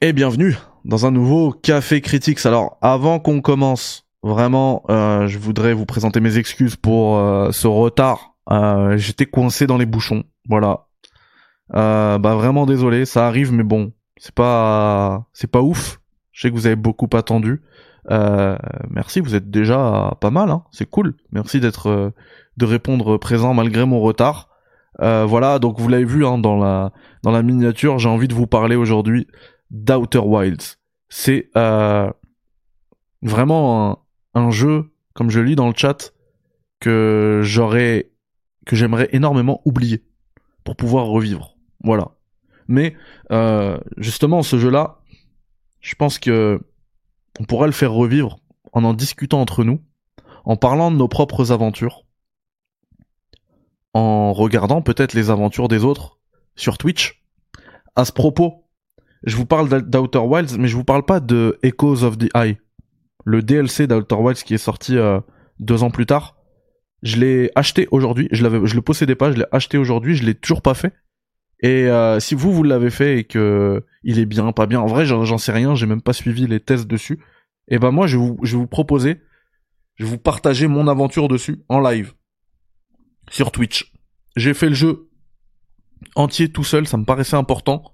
et 0.01 0.11
bienvenue 0.11 0.57
dans 0.85 1.05
un 1.05 1.11
nouveau 1.11 1.51
Café 1.51 2.01
Critiques. 2.01 2.45
Alors, 2.45 2.77
avant 2.81 3.19
qu'on 3.19 3.41
commence, 3.41 4.05
vraiment, 4.21 4.83
euh, 4.89 5.27
je 5.27 5.37
voudrais 5.39 5.73
vous 5.73 5.85
présenter 5.85 6.19
mes 6.19 6.37
excuses 6.37 6.75
pour 6.75 7.17
euh, 7.17 7.51
ce 7.51 7.67
retard. 7.67 8.35
Euh, 8.51 8.97
J'étais 8.97 9.25
coincé 9.25 9.67
dans 9.67 9.77
les 9.77 9.85
bouchons, 9.85 10.23
voilà. 10.49 10.87
Euh, 11.75 12.17
bah 12.17 12.35
vraiment 12.35 12.65
désolé, 12.65 13.05
ça 13.05 13.27
arrive, 13.27 13.53
mais 13.53 13.63
bon, 13.63 13.93
c'est 14.17 14.35
pas, 14.35 15.25
c'est 15.33 15.49
pas 15.49 15.61
ouf. 15.61 15.99
Je 16.31 16.41
sais 16.41 16.49
que 16.49 16.55
vous 16.55 16.67
avez 16.67 16.75
beaucoup 16.75 17.09
attendu. 17.13 17.61
Euh, 18.11 18.57
merci, 18.89 19.21
vous 19.21 19.35
êtes 19.35 19.49
déjà 19.49 20.15
pas 20.19 20.29
mal, 20.29 20.49
hein. 20.49 20.63
c'est 20.71 20.89
cool. 20.89 21.15
Merci 21.31 21.59
d'être, 21.61 21.87
euh, 21.87 22.11
de 22.57 22.65
répondre 22.65 23.17
présent 23.17 23.53
malgré 23.53 23.85
mon 23.85 24.01
retard. 24.01 24.49
Euh, 25.01 25.25
voilà, 25.25 25.57
donc 25.57 25.79
vous 25.79 25.87
l'avez 25.87 26.05
vu 26.05 26.25
hein, 26.25 26.37
dans 26.37 26.57
la 26.57 26.91
dans 27.23 27.31
la 27.31 27.41
miniature, 27.41 27.97
j'ai 27.97 28.09
envie 28.09 28.27
de 28.27 28.35
vous 28.35 28.45
parler 28.45 28.75
aujourd'hui 28.75 29.27
d'Outer 29.73 30.19
Wilds. 30.19 30.77
C'est 31.09 31.49
euh, 31.57 32.09
vraiment 33.21 34.05
un, 34.33 34.51
jeu, 34.51 34.91
comme 35.13 35.29
je 35.29 35.41
lis 35.41 35.55
dans 35.55 35.67
le 35.67 35.73
chat, 35.75 36.13
que 36.79 37.41
j'aurais 37.43 38.11
que 38.65 38.77
j'aimerais 38.77 39.09
énormément 39.11 39.61
oublier 39.65 40.05
pour 40.63 40.77
pouvoir 40.77 41.07
revivre. 41.07 41.57
Voilà. 41.83 42.11
Mais 42.69 42.95
euh, 43.31 43.77
justement, 43.97 44.41
ce 44.41 44.57
jeu-là, 44.57 45.01
je 45.81 45.95
pense 45.95 46.17
que 46.17 46.61
on 47.39 47.43
pourrait 47.43 47.67
le 47.67 47.73
faire 47.73 47.91
revivre 47.91 48.39
en 48.71 48.85
en 48.85 48.93
discutant 48.93 49.41
entre 49.41 49.63
nous, 49.63 49.81
en 50.45 50.55
parlant 50.55 50.91
de 50.91 50.95
nos 50.95 51.09
propres 51.09 51.51
aventures, 51.51 52.05
en 53.93 54.33
regardant 54.33 54.81
peut-être 54.81 55.13
les 55.13 55.29
aventures 55.29 55.67
des 55.67 55.83
autres 55.83 56.19
sur 56.55 56.77
Twitch. 56.77 57.23
À 57.95 58.05
ce 58.05 58.11
propos, 58.11 58.62
je 59.23 59.35
vous 59.35 59.45
parle 59.45 59.69
d'Outer 59.83 60.19
Wilds, 60.19 60.57
mais 60.57 60.67
je 60.67 60.75
vous 60.75 60.83
parle 60.83 61.03
pas 61.03 61.19
de 61.19 61.57
Echoes 61.63 62.03
of 62.03 62.17
the 62.17 62.29
Eye, 62.35 62.57
le 63.25 63.41
DLC 63.41 63.87
d'Outer 63.87 64.15
Wilds 64.15 64.43
qui 64.43 64.53
est 64.53 64.57
sorti 64.57 64.97
euh, 64.97 65.19
deux 65.59 65.83
ans 65.83 65.91
plus 65.91 66.05
tard. 66.05 66.35
Je 67.03 67.17
l'ai 67.17 67.51
acheté 67.55 67.87
aujourd'hui, 67.91 68.27
je 68.31 68.43
l'avais, 68.43 68.65
je 68.65 68.75
le 68.75 68.81
possédais 68.81 69.15
pas, 69.15 69.31
je 69.31 69.37
l'ai 69.37 69.45
acheté 69.51 69.77
aujourd'hui, 69.77 70.15
je 70.15 70.23
l'ai 70.23 70.35
toujours 70.35 70.61
pas 70.61 70.73
fait. 70.73 70.93
Et 71.61 71.87
euh, 71.87 72.19
si 72.19 72.35
vous 72.35 72.51
vous 72.51 72.63
l'avez 72.63 72.89
fait 72.89 73.19
et 73.19 73.23
que 73.23 73.83
il 74.03 74.19
est 74.19 74.25
bien, 74.25 74.51
pas 74.51 74.65
bien, 74.65 74.81
en 74.81 74.87
vrai 74.87 75.05
j'en 75.05 75.37
sais 75.37 75.53
rien, 75.53 75.75
j'ai 75.75 75.85
même 75.85 76.01
pas 76.01 76.13
suivi 76.13 76.45
les 76.45 76.59
tests 76.59 76.87
dessus. 76.87 77.19
Et 77.69 77.79
ben 77.79 77.91
moi 77.91 78.07
je 78.07 78.17
vous, 78.17 78.37
je 78.43 78.53
vais 78.53 78.61
vous 78.61 78.67
proposer, 78.67 79.21
je 79.95 80.03
vais 80.03 80.09
vous 80.09 80.17
partager 80.17 80.67
mon 80.67 80.87
aventure 80.89 81.29
dessus 81.29 81.63
en 81.69 81.79
live 81.79 82.13
sur 83.29 83.51
Twitch. 83.51 83.93
J'ai 84.35 84.53
fait 84.53 84.67
le 84.67 84.75
jeu 84.75 85.09
entier 86.15 86.51
tout 86.51 86.65
seul, 86.65 86.87
ça 86.87 86.97
me 86.97 87.05
paraissait 87.05 87.37
important 87.37 87.92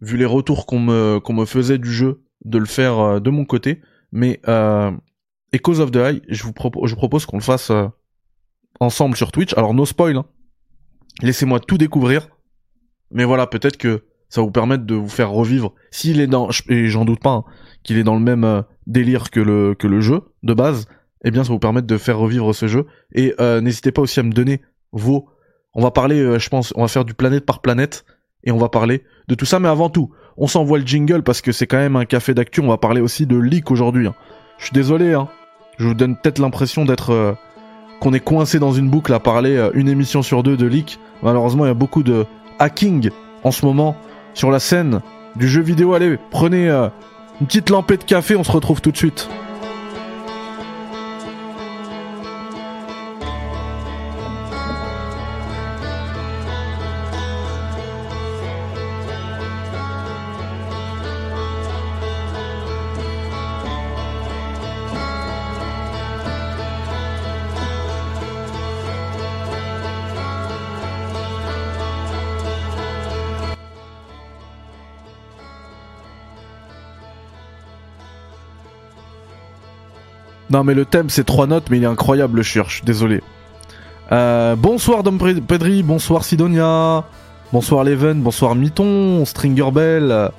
vu 0.00 0.16
les 0.16 0.24
retours 0.24 0.66
qu'on 0.66 0.80
me 0.80 1.20
qu'on 1.20 1.34
me 1.34 1.44
faisait 1.44 1.78
du 1.78 1.92
jeu 1.92 2.22
de 2.44 2.58
le 2.58 2.66
faire 2.66 2.98
euh, 2.98 3.20
de 3.20 3.30
mon 3.30 3.44
côté. 3.44 3.80
Mais 4.12 4.40
euh, 4.48 4.90
Echoes 5.52 5.80
of 5.80 5.90
the 5.90 5.96
Eye, 5.96 6.22
je 6.28 6.42
vous 6.42 6.52
propose 6.52 6.88
je 6.88 6.94
propose 6.94 7.26
qu'on 7.26 7.38
le 7.38 7.42
fasse 7.42 7.70
euh, 7.70 7.86
ensemble 8.80 9.16
sur 9.16 9.32
Twitch. 9.32 9.54
Alors 9.56 9.74
no 9.74 9.84
spoil, 9.84 10.16
hein. 10.16 10.26
laissez-moi 11.22 11.60
tout 11.60 11.78
découvrir. 11.78 12.28
Mais 13.10 13.24
voilà, 13.24 13.46
peut-être 13.46 13.76
que 13.76 14.04
ça 14.30 14.40
vous 14.40 14.50
permettre 14.50 14.84
de 14.84 14.94
vous 14.94 15.08
faire 15.08 15.30
revivre. 15.30 15.74
S'il 15.90 16.20
est 16.20 16.28
dans, 16.28 16.48
et 16.68 16.86
j'en 16.86 17.04
doute 17.04 17.20
pas, 17.20 17.30
hein, 17.30 17.44
qu'il 17.82 17.98
est 17.98 18.04
dans 18.04 18.14
le 18.14 18.20
même 18.20 18.44
euh, 18.44 18.62
délire 18.86 19.30
que 19.30 19.40
le 19.40 19.74
que 19.74 19.86
le 19.86 20.00
jeu 20.00 20.22
de 20.42 20.54
base, 20.54 20.86
eh 21.24 21.30
bien 21.30 21.44
ça 21.44 21.52
vous 21.52 21.58
permettre 21.58 21.86
de 21.86 21.98
faire 21.98 22.18
revivre 22.18 22.54
ce 22.54 22.68
jeu. 22.68 22.86
Et 23.12 23.34
euh, 23.40 23.60
n'hésitez 23.60 23.92
pas 23.92 24.02
aussi 24.02 24.20
à 24.20 24.22
me 24.22 24.32
donner 24.32 24.62
vos. 24.92 25.28
On 25.74 25.82
va 25.82 25.90
parler, 25.90 26.20
euh, 26.20 26.38
je 26.38 26.48
pense, 26.48 26.72
on 26.76 26.82
va 26.82 26.88
faire 26.88 27.04
du 27.04 27.14
planète 27.14 27.44
par 27.44 27.60
planète 27.60 28.04
et 28.44 28.52
on 28.52 28.58
va 28.58 28.68
parler 28.68 29.04
de 29.28 29.34
tout 29.34 29.44
ça. 29.44 29.58
Mais 29.58 29.68
avant 29.68 29.90
tout, 29.90 30.10
on 30.36 30.46
s'envoie 30.46 30.78
le 30.78 30.86
jingle 30.86 31.22
parce 31.22 31.40
que 31.40 31.52
c'est 31.52 31.66
quand 31.66 31.78
même 31.78 31.96
un 31.96 32.04
café 32.04 32.34
d'actu. 32.34 32.60
On 32.60 32.68
va 32.68 32.78
parler 32.78 33.00
aussi 33.00 33.26
de 33.26 33.36
leak 33.36 33.70
aujourd'hui. 33.70 34.06
hein. 34.06 34.14
Je 34.58 34.66
suis 34.66 34.72
désolé, 34.74 35.14
hein. 35.14 35.28
Je 35.78 35.86
vous 35.86 35.94
donne 35.94 36.16
peut-être 36.16 36.38
l'impression 36.38 36.84
d'être 36.84 37.10
euh, 37.10 37.32
qu'on 38.00 38.12
est 38.12 38.20
coincé 38.20 38.58
dans 38.58 38.72
une 38.72 38.90
boucle 38.90 39.12
à 39.14 39.20
parler 39.20 39.56
euh, 39.56 39.70
une 39.74 39.88
émission 39.88 40.22
sur 40.22 40.42
deux 40.42 40.56
de 40.56 40.66
leak. 40.66 40.98
Malheureusement, 41.22 41.64
il 41.64 41.68
y 41.68 41.70
a 41.70 41.74
beaucoup 41.74 42.02
de 42.02 42.26
hacking 42.58 43.10
en 43.44 43.50
ce 43.50 43.64
moment 43.64 43.96
sur 44.34 44.50
la 44.50 44.60
scène 44.60 45.00
du 45.36 45.48
jeu 45.48 45.62
vidéo. 45.62 45.94
Allez, 45.94 46.18
prenez 46.30 46.68
euh, 46.68 46.88
une 47.40 47.46
petite 47.46 47.70
lampée 47.70 47.96
de 47.96 48.04
café, 48.04 48.36
on 48.36 48.44
se 48.44 48.52
retrouve 48.52 48.80
tout 48.82 48.90
de 48.90 48.96
suite. 48.96 49.28
Non 80.50 80.64
mais 80.64 80.74
le 80.74 80.84
thème 80.84 81.08
c'est 81.08 81.24
trois 81.24 81.46
notes 81.46 81.70
mais 81.70 81.78
il 81.78 81.84
est 81.84 81.86
incroyable 81.86 82.38
le 82.38 82.42
suis 82.42 82.60
désolé. 82.84 83.22
Euh, 84.10 84.56
bonsoir 84.56 85.04
Dom 85.04 85.18
Pedri, 85.18 85.84
bonsoir 85.84 86.24
Sidonia, 86.24 87.04
bonsoir 87.52 87.84
Leven, 87.84 88.20
bonsoir 88.20 88.56
Miton, 88.56 89.24
Stringer 89.24 89.70
Bell. 89.72 90.30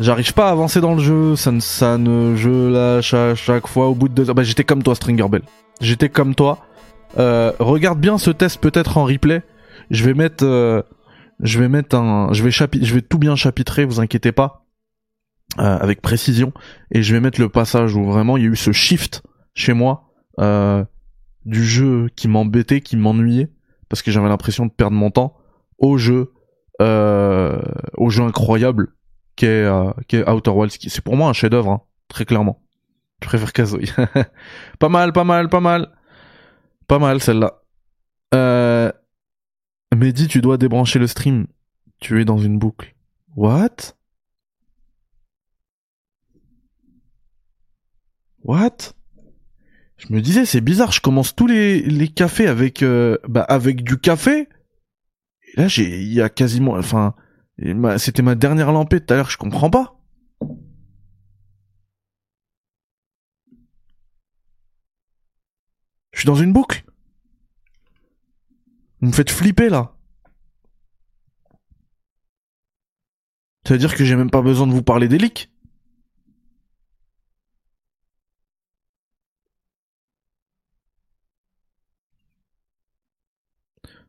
J'arrive 0.00 0.34
pas 0.34 0.48
à 0.48 0.50
avancer 0.50 0.80
dans 0.80 0.94
le 0.94 1.00
jeu, 1.00 1.36
ça 1.36 1.52
ne, 1.52 1.60
ça 1.60 1.96
ne, 1.96 2.34
je 2.34 2.70
lâche 2.70 3.14
à 3.14 3.34
chaque 3.36 3.68
fois 3.68 3.86
au 3.86 3.94
bout 3.94 4.08
de 4.08 4.14
deux 4.14 4.28
heures. 4.28 4.34
Bah 4.34 4.42
j'étais 4.42 4.64
comme 4.64 4.82
toi 4.82 4.96
Stringer 4.96 5.28
Bell, 5.28 5.42
j'étais 5.80 6.08
comme 6.08 6.34
toi. 6.34 6.58
Euh, 7.16 7.52
regarde 7.60 8.00
bien 8.00 8.18
ce 8.18 8.30
test 8.30 8.60
peut-être 8.60 8.98
en 8.98 9.04
replay. 9.04 9.42
Je 9.92 10.04
vais 10.04 10.14
mettre, 10.14 10.44
euh, 10.44 10.82
je 11.40 11.60
vais 11.60 11.68
mettre 11.68 11.94
un, 11.94 12.32
je 12.32 12.42
vais 12.42 12.50
je 12.50 12.94
vais 12.94 13.02
tout 13.02 13.18
bien 13.18 13.36
chapitrer, 13.36 13.84
vous 13.84 14.00
inquiétez 14.00 14.32
pas 14.32 14.65
euh, 15.58 15.78
avec 15.78 16.02
précision 16.02 16.52
et 16.90 17.02
je 17.02 17.14
vais 17.14 17.20
mettre 17.20 17.40
le 17.40 17.48
passage 17.48 17.94
où 17.94 18.04
vraiment 18.04 18.36
il 18.36 18.42
y 18.42 18.46
a 18.46 18.50
eu 18.50 18.56
ce 18.56 18.72
shift 18.72 19.22
chez 19.54 19.72
moi 19.72 20.10
euh, 20.38 20.84
du 21.44 21.64
jeu 21.64 22.08
qui 22.14 22.28
m'embêtait, 22.28 22.80
qui 22.80 22.96
m'ennuyait 22.96 23.50
parce 23.88 24.02
que 24.02 24.10
j'avais 24.10 24.28
l'impression 24.28 24.66
de 24.66 24.70
perdre 24.70 24.96
mon 24.96 25.10
temps 25.10 25.36
au 25.78 25.96
jeu 25.98 26.32
euh, 26.82 27.60
au 27.96 28.10
jeu 28.10 28.22
incroyable 28.22 28.94
qu'est 29.36 29.64
euh, 29.64 29.90
qu'est 30.08 30.28
Outer 30.28 30.50
Wilds 30.50 30.78
qui 30.78 30.90
c'est 30.90 31.02
pour 31.02 31.16
moi 31.16 31.28
un 31.28 31.32
chef-d'œuvre 31.32 31.70
hein, 31.70 31.82
très 32.08 32.24
clairement. 32.24 32.62
Je 33.22 33.28
préfère 33.28 33.52
Kazooie. 33.52 33.86
pas 34.78 34.88
mal, 34.90 35.12
pas 35.12 35.24
mal, 35.24 35.48
pas 35.48 35.60
mal. 35.60 35.88
Pas 36.86 36.98
mal 36.98 37.20
celle-là. 37.20 37.62
Euh 38.34 38.92
Mehdi, 39.94 40.28
tu 40.28 40.40
dois 40.40 40.58
débrancher 40.58 40.98
le 40.98 41.06
stream. 41.06 41.46
Tu 42.00 42.20
es 42.20 42.24
dans 42.24 42.36
une 42.36 42.58
boucle. 42.58 42.94
What? 43.36 43.94
What? 48.46 48.94
Je 49.96 50.12
me 50.12 50.20
disais, 50.20 50.46
c'est 50.46 50.60
bizarre, 50.60 50.92
je 50.92 51.00
commence 51.00 51.34
tous 51.34 51.48
les, 51.48 51.82
les 51.82 52.06
cafés 52.06 52.46
avec, 52.46 52.82
euh, 52.82 53.18
bah, 53.28 53.42
avec 53.42 53.82
du 53.82 53.98
café. 53.98 54.48
Et 55.52 55.60
là, 55.60 55.66
j'ai, 55.66 56.00
il 56.00 56.12
y 56.12 56.22
a 56.22 56.28
quasiment, 56.28 56.74
enfin, 56.74 57.14
c'était 57.98 58.22
ma 58.22 58.36
dernière 58.36 58.70
lampée 58.70 59.00
tout 59.00 59.12
à 59.12 59.16
l'heure, 59.16 59.30
je 59.30 59.36
comprends 59.36 59.70
pas. 59.70 59.98
Je 66.12 66.20
suis 66.20 66.26
dans 66.26 66.36
une 66.36 66.52
boucle. 66.52 66.84
Vous 69.00 69.08
me 69.08 69.12
faites 69.12 69.30
flipper 69.30 69.68
là. 69.68 69.96
Ça 73.66 73.74
veut 73.74 73.78
dire 73.78 73.96
que 73.96 74.04
j'ai 74.04 74.14
même 74.14 74.30
pas 74.30 74.42
besoin 74.42 74.68
de 74.68 74.72
vous 74.72 74.82
parler 74.82 75.08
des 75.08 75.18
leaks. 75.18 75.50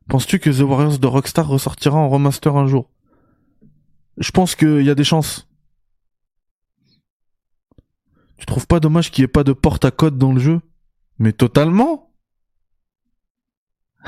Penses-tu 0.08 0.40
que 0.40 0.50
The 0.50 0.62
Warriors 0.62 1.00
de 1.00 1.08
Rockstar 1.08 1.48
ressortira 1.48 1.98
en 1.98 2.10
remaster 2.10 2.56
un 2.56 2.66
jour? 2.66 2.90
Je 4.18 4.32
pense 4.32 4.56
qu'il 4.56 4.82
y 4.82 4.90
a 4.90 4.96
des 4.96 5.04
chances. 5.04 5.50
Tu 8.38 8.46
trouves 8.46 8.68
pas 8.68 8.80
dommage 8.80 9.12
qu'il 9.12 9.24
n'y 9.24 9.26
ait 9.26 9.30
pas 9.30 9.44
de 9.44 9.54
porte 9.54 9.84
à 9.84 9.92
code 9.92 10.18
dans 10.18 10.32
le 10.32 10.40
jeu? 10.40 10.62
Mais 11.20 11.34
totalement 11.34 12.14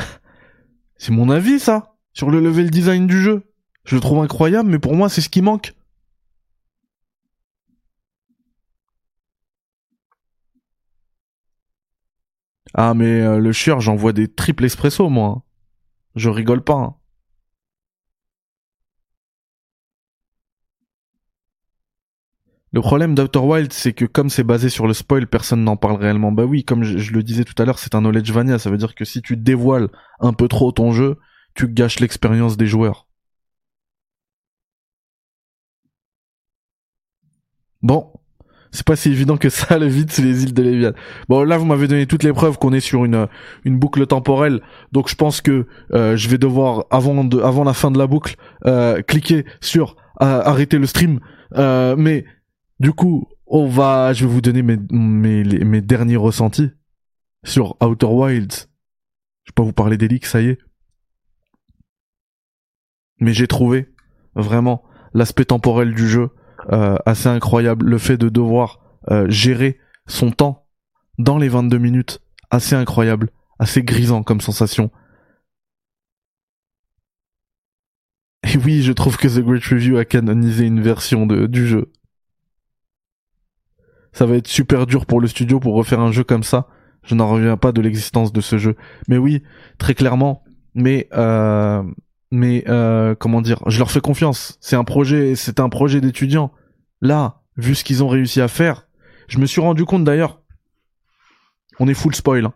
C'est 0.97 1.11
mon 1.11 1.29
avis 1.29 1.59
ça 1.59 1.97
Sur 2.13 2.29
le 2.29 2.39
level 2.39 2.69
design 2.69 3.05
du 3.07 3.21
jeu. 3.21 3.43
Je 3.83 3.95
le 3.95 4.01
trouve 4.01 4.19
incroyable, 4.19 4.69
mais 4.69 4.79
pour 4.79 4.95
moi 4.95 5.09
c'est 5.09 5.21
ce 5.21 5.29
qui 5.29 5.41
manque. 5.41 5.73
Ah 12.73 12.93
mais 12.93 13.21
euh, 13.21 13.39
le 13.39 13.51
chieur, 13.51 13.81
j'envoie 13.81 14.13
des 14.13 14.27
triples 14.27 14.65
espresso 14.65 15.09
moi. 15.09 15.43
Je 16.19 16.29
rigole 16.29 16.61
pas. 16.63 16.73
Hein. 16.73 16.95
Le 22.71 22.81
problème 22.81 23.15
d'Outer 23.15 23.39
Wild, 23.39 23.71
c'est 23.73 23.93
que 23.93 24.05
comme 24.05 24.29
c'est 24.29 24.43
basé 24.43 24.69
sur 24.69 24.85
le 24.85 24.93
spoil, 24.93 25.27
personne 25.27 25.63
n'en 25.63 25.77
parle 25.77 25.95
réellement. 25.97 26.31
Bah 26.31 26.43
oui, 26.45 26.63
comme 26.65 26.83
je, 26.83 26.97
je 26.97 27.13
le 27.13 27.23
disais 27.23 27.45
tout 27.45 27.59
à 27.61 27.65
l'heure, 27.65 27.79
c'est 27.79 27.95
un 27.95 28.01
knowledge 28.01 28.31
vania. 28.31 28.59
Ça 28.59 28.69
veut 28.69 28.77
dire 28.77 28.95
que 28.95 29.05
si 29.05 29.21
tu 29.21 29.37
dévoiles 29.37 29.89
un 30.19 30.33
peu 30.33 30.47
trop 30.47 30.71
ton 30.71 30.91
jeu, 30.91 31.17
tu 31.55 31.67
gâches 31.69 31.99
l'expérience 31.99 32.57
des 32.57 32.67
joueurs. 32.67 33.07
Bon, 37.81 38.13
c'est 38.71 38.85
pas 38.85 38.95
si 38.95 39.09
évident 39.09 39.37
que 39.37 39.49
ça 39.49 39.77
le 39.79 39.87
vide 39.87 40.11
c'est 40.11 40.21
les 40.21 40.43
îles 40.43 40.53
de 40.53 40.61
Léviat. 40.61 40.93
Bon 41.27 41.43
là 41.43 41.57
vous 41.57 41.65
m'avez 41.65 41.87
donné 41.87 42.05
toutes 42.05 42.23
les 42.23 42.33
preuves 42.33 42.57
qu'on 42.57 42.73
est 42.73 42.79
sur 42.79 43.05
une 43.05 43.27
une 43.65 43.77
boucle 43.77 44.05
temporelle, 44.07 44.61
donc 44.91 45.09
je 45.09 45.15
pense 45.15 45.41
que 45.41 45.67
euh, 45.93 46.15
je 46.15 46.29
vais 46.29 46.37
devoir 46.37 46.85
avant 46.91 47.23
de 47.23 47.39
avant 47.39 47.63
la 47.63 47.73
fin 47.73 47.91
de 47.91 47.97
la 47.97 48.07
boucle 48.07 48.35
euh, 48.65 49.01
cliquer 49.01 49.45
sur 49.61 49.95
euh, 50.21 50.41
arrêter 50.43 50.77
le 50.77 50.85
stream. 50.85 51.19
mais 51.55 52.25
du 52.79 52.93
coup 52.93 53.27
on 53.51 53.67
va, 53.67 54.13
je 54.13 54.25
vais 54.25 54.31
vous 54.31 54.41
donner 54.41 54.61
mes 54.61 54.77
mes 54.91 55.81
derniers 55.81 56.17
ressentis 56.17 56.69
sur 57.43 57.75
Outer 57.81 58.05
Wilds. 58.05 58.67
Je 59.43 59.51
vais 59.51 59.55
pas 59.55 59.63
vous 59.63 59.73
parler 59.73 59.97
des 59.97 60.07
leaks, 60.07 60.27
ça 60.27 60.41
y 60.41 60.49
est. 60.49 60.59
Mais 63.19 63.33
j'ai 63.33 63.47
trouvé 63.47 63.89
vraiment 64.35 64.83
l'aspect 65.13 65.45
temporel 65.45 65.93
du 65.93 66.07
jeu 66.07 66.29
euh, 66.29 66.38
assez 66.67 67.29
incroyable. 67.29 67.85
Le 67.85 67.97
fait 67.97 68.17
de 68.17 68.29
devoir 68.29 68.79
euh, 69.11 69.29
gérer 69.29 69.79
son 70.07 70.31
temps 70.31 70.67
dans 71.17 71.37
les 71.37 71.47
22 71.47 71.77
minutes, 71.77 72.21
assez 72.51 72.75
incroyable, 72.75 73.29
assez 73.57 73.81
grisant 73.81 74.23
comme 74.23 74.41
sensation. 74.41 74.91
Et 78.43 78.57
oui, 78.57 78.83
je 78.83 78.91
trouve 78.91 79.17
que 79.17 79.27
The 79.27 79.43
Great 79.43 79.63
Review 79.65 79.97
a 79.97 80.05
canonisé 80.05 80.65
une 80.65 80.81
version 80.81 81.25
de, 81.25 81.47
du 81.47 81.67
jeu. 81.67 81.91
Ça 84.11 84.25
va 84.25 84.35
être 84.35 84.47
super 84.47 84.85
dur 84.85 85.05
pour 85.05 85.21
le 85.21 85.27
studio 85.27 85.59
pour 85.59 85.75
refaire 85.75 85.99
un 85.99 86.11
jeu 86.11 86.23
comme 86.23 86.43
ça. 86.43 86.67
Je 87.03 87.15
n'en 87.15 87.29
reviens 87.29 87.57
pas 87.57 87.71
de 87.71 87.81
l'existence 87.81 88.33
de 88.33 88.41
ce 88.41 88.57
jeu. 88.57 88.75
Mais 89.07 89.17
oui, 89.17 89.43
très 89.77 89.93
clairement. 89.93 90.43
Mais 90.75 91.07
euh, 91.13 91.83
mais 92.31 92.63
euh, 92.67 93.15
comment 93.15 93.41
dire, 93.41 93.61
je 93.67 93.79
leur 93.79 93.91
fais 93.91 94.01
confiance. 94.01 94.57
C'est 94.61 94.75
un 94.75 94.83
projet, 94.83 95.35
c'est 95.35 95.59
un 95.59 95.69
projet 95.69 96.01
d'étudiants. 96.01 96.51
Là, 97.01 97.41
vu 97.57 97.75
ce 97.75 97.83
qu'ils 97.83 98.03
ont 98.03 98.07
réussi 98.07 98.41
à 98.41 98.47
faire, 98.47 98.87
je 99.27 99.39
me 99.39 99.45
suis 99.45 99.61
rendu 99.61 99.85
compte 99.85 100.03
d'ailleurs. 100.03 100.41
On 101.79 101.87
est 101.87 101.93
full 101.93 102.13
spoil. 102.13 102.45
Hein. 102.45 102.53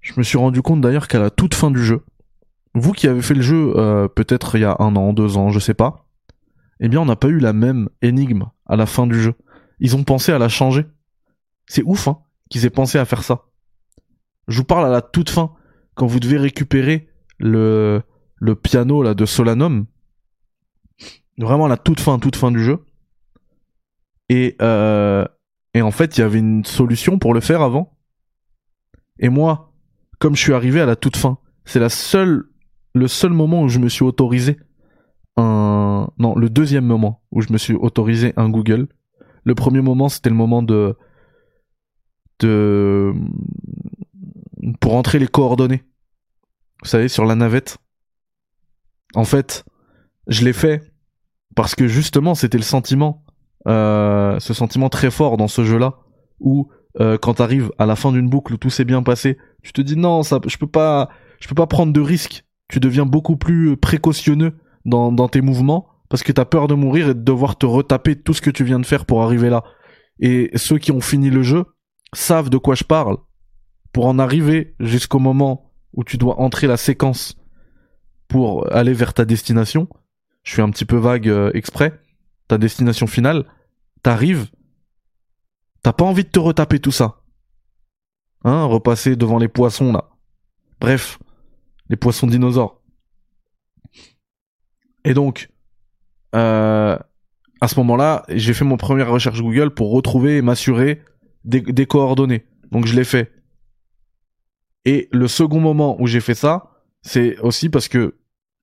Je 0.00 0.12
me 0.16 0.22
suis 0.22 0.38
rendu 0.38 0.60
compte 0.62 0.80
d'ailleurs 0.80 1.08
qu'à 1.08 1.18
la 1.18 1.30
toute 1.30 1.54
fin 1.54 1.70
du 1.70 1.82
jeu, 1.82 2.04
vous 2.74 2.92
qui 2.92 3.08
avez 3.08 3.22
fait 3.22 3.34
le 3.34 3.42
jeu 3.42 3.72
euh, 3.76 4.06
peut-être 4.06 4.56
il 4.56 4.62
y 4.62 4.64
a 4.64 4.76
un 4.80 4.94
an, 4.96 5.12
deux 5.12 5.36
ans, 5.36 5.50
je 5.50 5.58
sais 5.58 5.74
pas, 5.74 6.06
eh 6.80 6.88
bien 6.88 7.00
on 7.00 7.06
n'a 7.06 7.16
pas 7.16 7.28
eu 7.28 7.38
la 7.38 7.52
même 7.52 7.88
énigme 8.02 8.44
à 8.66 8.76
la 8.76 8.86
fin 8.86 9.06
du 9.06 9.20
jeu. 9.20 9.34
Ils 9.80 9.96
ont 9.96 10.04
pensé 10.04 10.32
à 10.32 10.38
la 10.38 10.48
changer. 10.48 10.84
C'est 11.66 11.82
ouf, 11.84 12.08
hein, 12.08 12.18
qu'ils 12.50 12.66
aient 12.66 12.70
pensé 12.70 12.98
à 12.98 13.04
faire 13.04 13.22
ça. 13.22 13.46
Je 14.48 14.58
vous 14.58 14.64
parle 14.64 14.84
à 14.86 14.90
la 14.90 15.00
toute 15.00 15.30
fin, 15.30 15.52
quand 15.94 16.06
vous 16.06 16.20
devez 16.20 16.36
récupérer 16.36 17.08
le, 17.38 18.02
le 18.36 18.54
piano 18.54 19.02
là 19.02 19.14
de 19.14 19.26
Solanum. 19.26 19.86
Vraiment 21.38 21.66
la 21.66 21.76
toute 21.76 22.00
fin, 22.00 22.18
toute 22.18 22.36
fin 22.36 22.50
du 22.50 22.62
jeu. 22.62 22.84
Et, 24.28 24.56
euh, 24.62 25.24
et 25.74 25.82
en 25.82 25.90
fait, 25.90 26.16
il 26.16 26.20
y 26.20 26.24
avait 26.24 26.38
une 26.38 26.64
solution 26.64 27.18
pour 27.18 27.34
le 27.34 27.40
faire 27.40 27.60
avant. 27.60 27.98
Et 29.18 29.28
moi, 29.28 29.72
comme 30.18 30.36
je 30.36 30.42
suis 30.42 30.54
arrivé 30.54 30.80
à 30.80 30.86
la 30.86 30.96
toute 30.96 31.16
fin, 31.16 31.38
c'est 31.64 31.80
la 31.80 31.88
seule, 31.88 32.44
le 32.94 33.08
seul 33.08 33.32
moment 33.32 33.62
où 33.62 33.68
je 33.68 33.78
me 33.78 33.88
suis 33.88 34.04
autorisé 34.04 34.58
un, 35.36 36.08
non, 36.18 36.34
le 36.36 36.48
deuxième 36.48 36.86
moment 36.86 37.22
où 37.32 37.40
je 37.40 37.52
me 37.52 37.58
suis 37.58 37.74
autorisé 37.74 38.32
un 38.36 38.48
Google. 38.48 38.88
Le 39.42 39.54
premier 39.54 39.80
moment, 39.80 40.08
c'était 40.08 40.30
le 40.30 40.36
moment 40.36 40.62
de, 40.62 40.96
de, 42.40 43.12
pour 44.80 44.94
entrer 44.94 45.18
les 45.18 45.26
coordonnées 45.26 45.82
vous 46.84 46.90
savez, 46.90 47.08
sur 47.08 47.24
la 47.24 47.34
navette. 47.34 47.78
En 49.14 49.24
fait, 49.24 49.64
je 50.26 50.44
l'ai 50.44 50.52
fait 50.52 50.82
parce 51.56 51.74
que 51.74 51.88
justement, 51.88 52.34
c'était 52.34 52.58
le 52.58 52.64
sentiment, 52.64 53.24
euh, 53.66 54.38
ce 54.38 54.52
sentiment 54.52 54.90
très 54.90 55.10
fort 55.10 55.36
dans 55.38 55.48
ce 55.48 55.64
jeu-là, 55.64 55.94
où 56.40 56.68
euh, 57.00 57.16
quand 57.16 57.34
t'arrives 57.34 57.72
à 57.78 57.86
la 57.86 57.96
fin 57.96 58.12
d'une 58.12 58.28
boucle 58.28 58.52
où 58.54 58.56
tout 58.58 58.70
s'est 58.70 58.84
bien 58.84 59.02
passé, 59.02 59.38
tu 59.62 59.72
te 59.72 59.80
dis 59.80 59.96
non, 59.96 60.22
ça, 60.22 60.40
je 60.46 60.56
peux 60.58 60.66
pas, 60.66 61.08
je 61.40 61.48
peux 61.48 61.54
pas 61.54 61.66
prendre 61.66 61.92
de 61.92 62.00
risques. 62.00 62.44
Tu 62.68 62.80
deviens 62.80 63.06
beaucoup 63.06 63.36
plus 63.36 63.76
précautionneux 63.76 64.58
dans, 64.84 65.10
dans 65.10 65.28
tes 65.28 65.40
mouvements 65.40 65.88
parce 66.10 66.22
que 66.22 66.32
t'as 66.32 66.44
peur 66.44 66.66
de 66.66 66.74
mourir 66.74 67.08
et 67.08 67.14
de 67.14 67.22
devoir 67.22 67.56
te 67.56 67.66
retaper 67.66 68.16
tout 68.16 68.34
ce 68.34 68.42
que 68.42 68.50
tu 68.50 68.62
viens 68.62 68.78
de 68.78 68.86
faire 68.86 69.06
pour 69.06 69.22
arriver 69.22 69.48
là. 69.48 69.64
Et 70.20 70.50
ceux 70.54 70.78
qui 70.78 70.92
ont 70.92 71.00
fini 71.00 71.30
le 71.30 71.42
jeu 71.42 71.64
savent 72.12 72.50
de 72.50 72.58
quoi 72.58 72.74
je 72.74 72.84
parle. 72.84 73.16
Pour 73.92 74.06
en 74.06 74.18
arriver 74.18 74.74
jusqu'au 74.80 75.18
moment 75.18 75.73
où 75.94 76.04
tu 76.04 76.18
dois 76.18 76.40
entrer 76.40 76.66
la 76.66 76.76
séquence 76.76 77.36
pour 78.28 78.72
aller 78.72 78.92
vers 78.92 79.14
ta 79.14 79.24
destination. 79.24 79.88
Je 80.42 80.52
suis 80.52 80.62
un 80.62 80.70
petit 80.70 80.84
peu 80.84 80.96
vague 80.96 81.28
euh, 81.28 81.50
exprès. 81.54 82.00
Ta 82.48 82.58
destination 82.58 83.06
finale, 83.06 83.44
t'arrives, 84.02 84.50
t'as 85.82 85.92
pas 85.92 86.04
envie 86.04 86.24
de 86.24 86.28
te 86.28 86.38
retaper 86.38 86.78
tout 86.78 86.92
ça. 86.92 87.22
Hein, 88.44 88.64
repasser 88.64 89.16
devant 89.16 89.38
les 89.38 89.48
poissons 89.48 89.92
là. 89.92 90.10
Bref, 90.80 91.18
les 91.88 91.96
poissons 91.96 92.26
dinosaures. 92.26 92.82
Et 95.06 95.14
donc, 95.14 95.48
euh, 96.34 96.98
à 97.60 97.68
ce 97.68 97.76
moment-là, 97.76 98.24
j'ai 98.28 98.52
fait 98.52 98.64
mon 98.64 98.76
première 98.76 99.10
recherche 99.10 99.40
Google 99.40 99.70
pour 99.70 99.92
retrouver 99.92 100.36
et 100.36 100.42
m'assurer 100.42 101.02
des 101.44 101.86
coordonnées. 101.86 102.46
Donc 102.70 102.86
je 102.86 102.94
l'ai 102.94 103.04
fait. 103.04 103.33
Et 104.84 105.08
le 105.12 105.28
second 105.28 105.60
moment 105.60 106.00
où 106.00 106.06
j'ai 106.06 106.20
fait 106.20 106.34
ça, 106.34 106.70
c'est 107.02 107.38
aussi 107.38 107.68
parce 107.68 107.88
que 107.88 108.18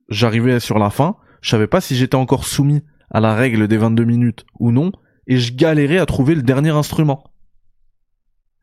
j'arrivais 0.09 0.59
sur 0.59 0.77
la 0.77 0.89
fin, 0.89 1.17
je 1.41 1.49
savais 1.49 1.67
pas 1.67 1.81
si 1.81 1.95
j'étais 1.95 2.15
encore 2.15 2.45
soumis 2.45 2.83
à 3.09 3.19
la 3.19 3.35
règle 3.35 3.67
des 3.67 3.77
22 3.77 4.03
minutes 4.03 4.45
ou 4.59 4.71
non, 4.71 4.91
et 5.27 5.37
je 5.37 5.53
galérais 5.53 5.97
à 5.97 6.05
trouver 6.05 6.35
le 6.35 6.43
dernier 6.43 6.69
instrument. 6.69 7.23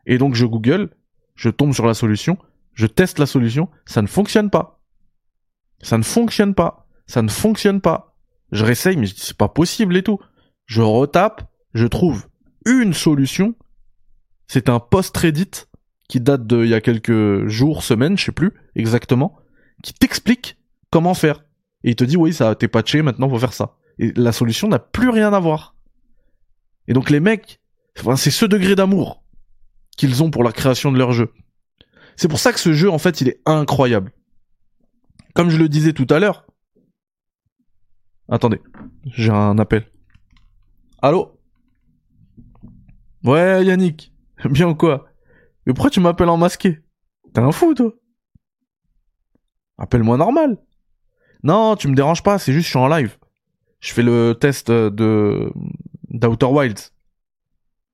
Et 0.07 0.19
donc 0.19 0.35
je 0.35 0.47
Google, 0.47 0.91
je 1.35 1.51
tombe 1.51 1.75
sur 1.75 1.87
la 1.87 1.95
solution, 1.95 2.39
je 2.75 2.87
teste 2.87 3.19
la 3.19 3.27
solution, 3.27 3.69
ça 3.87 4.03
ne 4.03 4.07
fonctionne 4.07 4.51
pas. 4.51 4.81
Ça 5.83 5.99
ne 5.99 6.03
fonctionne 6.03 6.55
pas. 6.55 6.87
Ça 7.07 7.23
ne 7.23 7.29
fonctionne 7.29 7.81
pas. 7.81 8.17
Je 8.53 8.65
réessaye, 8.65 8.97
mais 8.97 9.07
c'est 9.07 9.37
pas 9.37 9.49
possible 9.49 9.97
et 9.97 10.03
tout. 10.03 10.19
Je 10.67 10.83
retape, 10.83 11.51
je 11.75 11.87
trouve 11.87 12.27
une 12.67 12.93
solution. 12.93 13.55
C'est 14.47 14.69
un 14.69 14.81
post-Reddit 14.81 15.67
qui 16.09 16.21
date 16.21 16.47
de 16.47 16.65
il 16.65 16.71
y 16.71 16.75
a 16.75 16.81
quelques 16.81 17.47
jours, 17.47 17.83
semaines, 17.83 18.17
je 18.19 18.25
sais 18.25 18.33
plus 18.33 18.53
exactement, 18.75 19.37
qui 19.83 19.93
t'explique 19.93 20.57
comment 20.91 21.15
faire. 21.15 21.45
Et 21.85 21.91
il 21.91 21.97
te 21.97 22.05
dit 22.05 22.17
oui, 22.17 22.33
ça 22.33 22.55
t'es 22.55 22.69
patché, 22.69 23.03
maintenant 23.03 23.29
faut 23.29 23.39
faire 23.39 23.53
ça. 23.53 23.77
Et 23.99 24.13
la 24.17 24.33
solution 24.33 24.69
n'a 24.69 24.79
plus 24.79 25.11
rien 25.11 25.33
à 25.33 25.41
voir. 25.41 25.77
Et 26.87 26.93
donc 26.93 27.11
les 27.11 27.21
mecs, 27.21 27.61
c'est 28.17 28.31
ce 28.31 28.47
degré 28.47 28.75
d'amour 28.75 29.23
qu'ils 29.97 30.23
ont 30.23 30.31
pour 30.31 30.45
la 30.45 30.53
création 30.53 30.91
de 30.93 30.99
leur 30.99 31.13
jeu. 31.13 31.33
C'est 32.17 32.29
pour 32.29 32.39
ça 32.39 32.53
que 32.53 32.61
ce 32.61 32.73
jeu, 32.73 32.91
en 32.91 32.99
fait, 32.99 33.21
il 33.21 33.29
est 33.29 33.41
incroyable. 33.47 34.13
Comme 35.35 35.51
je 35.51 35.59
le 35.59 35.69
disais 35.69 35.93
tout 35.93 36.07
à 36.11 36.19
l'heure. 36.19 36.47
Attendez, 38.29 38.61
j'ai 39.05 39.31
un 39.31 39.59
appel. 39.59 39.87
Allô? 41.01 41.39
Ouais, 43.25 43.65
Yannick. 43.65 44.13
Bien 44.51 44.69
ou 44.69 44.75
quoi? 44.75 45.08
Mais 45.69 45.75
pourquoi 45.75 45.91
tu 45.91 46.01
m'appelles 46.01 46.31
en 46.31 46.39
masqué? 46.39 46.81
T'es 47.35 47.41
un 47.41 47.53
fou, 47.53 47.75
toi 47.75 47.93
Appelle-moi 49.77 50.17
normal. 50.17 50.57
Non, 51.43 51.77
tu 51.77 51.89
me 51.89 51.95
déranges 51.95 52.23
pas, 52.23 52.39
c'est 52.39 52.55
juste 52.55 52.65
je 52.65 52.71
suis 52.71 52.79
en 52.79 52.89
live. 52.89 53.19
Je 53.81 53.93
fais 53.93 54.03
le 54.03 54.33
test 54.33 54.71
de 54.71 55.53
d'Outer 56.09 56.47
Wilds. 56.47 56.91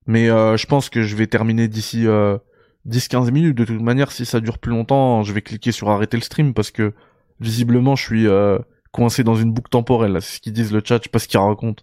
Mais 0.07 0.31
euh, 0.31 0.57
je 0.57 0.67
pense 0.67 0.89
que 0.89 1.03
je 1.03 1.17
vais 1.17 1.27
terminer 1.27 1.67
d'ici 1.67 2.05
10-15 2.05 2.07
euh, 2.07 3.31
minutes. 3.33 3.59
De 3.59 3.65
toute 3.65 3.83
manière, 3.83 4.13
si 4.13 4.25
ça 4.25 4.39
dure 4.39 4.59
plus 4.59 4.71
longtemps, 4.71 5.25
je 5.25 5.33
vais 5.33 5.43
cliquer 5.43 5.73
sur 5.73 5.91
arrêter 5.91 6.17
le 6.17 6.23
stream 6.23 6.55
parce 6.55 6.71
que 6.71 6.95
visiblement, 7.41 7.97
je 7.97 8.05
suis 8.05 8.29
euh, 8.29 8.57
coincé 8.93 9.25
dans 9.25 9.35
une 9.35 9.53
boucle 9.53 9.71
temporelle. 9.71 10.23
C'est 10.23 10.37
ce 10.37 10.41
qu'ils 10.41 10.53
disent 10.53 10.73
le 10.73 10.81
chat, 10.85 10.99
je 10.99 11.05
sais 11.05 11.09
pas 11.09 11.19
ce 11.19 11.27
qu'ils 11.27 11.41
racontent. 11.41 11.83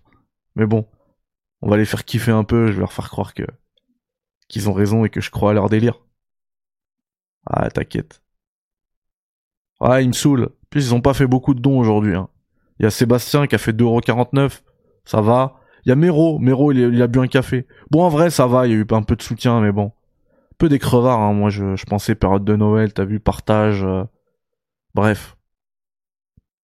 Mais 0.56 0.66
bon, 0.66 0.88
on 1.62 1.70
va 1.70 1.76
les 1.76 1.86
faire 1.86 2.06
kiffer 2.06 2.32
un 2.32 2.46
peu. 2.46 2.68
Je 2.68 2.74
vais 2.74 2.80
leur 2.80 2.94
faire 2.94 3.10
croire 3.10 3.34
que 3.34 3.44
qu'ils 4.52 4.70
ont 4.70 4.74
raison 4.74 5.06
et 5.06 5.10
que 5.10 5.22
je 5.22 5.32
crois 5.32 5.52
à 5.52 5.54
leur 5.54 5.70
délire. 5.70 6.02
Ah, 7.46 7.70
t'inquiète. 7.72 8.22
Ah, 9.80 10.02
ils 10.02 10.10
me 10.10 10.14
saoulent. 10.14 10.50
Puis 10.70 10.82
ils 10.82 10.94
ont 10.94 11.02
pas 11.02 11.14
fait 11.14 11.26
beaucoup 11.26 11.54
de 11.54 11.62
dons 11.62 11.80
aujourd'hui. 11.80 12.16
Hein. 12.16 12.30
Il 12.80 12.84
y 12.84 12.86
a 12.86 12.92
Sébastien 12.92 13.48
qui 13.48 13.56
a 13.56 13.58
fait 13.58 13.72
2,49€. 13.72 14.62
Ça 15.06 15.22
va. 15.22 15.60
Il 15.86 15.90
y 15.90 15.92
a 15.92 15.96
Mero. 15.96 16.38
Mero, 16.38 16.72
il, 16.72 17.02
a 17.02 17.08
bu 17.08 17.20
un 17.20 17.28
café. 17.28 17.66
Bon, 17.90 18.04
en 18.04 18.10
vrai, 18.10 18.30
ça 18.30 18.46
va. 18.46 18.68
Il 18.68 18.72
y 18.72 18.76
a 18.76 18.78
eu 18.78 18.86
un 18.92 19.04
peu 19.04 19.16
de 19.16 19.22
soutien, 19.22 19.62
mais 19.62 19.72
bon. 19.72 19.94
Peu 20.58 20.68
des 20.70 20.80
crevards. 20.80 21.22
Hein. 21.22 21.34
Moi, 21.34 21.50
je, 21.50 21.76
je, 21.76 21.86
pensais 21.86 22.14
période 22.14 22.44
de 22.44 22.56
Noël. 22.56 22.94
T'as 22.94 23.06
vu, 23.06 23.20
partage. 23.20 23.84
Euh. 23.84 24.04
Bref. 24.94 25.38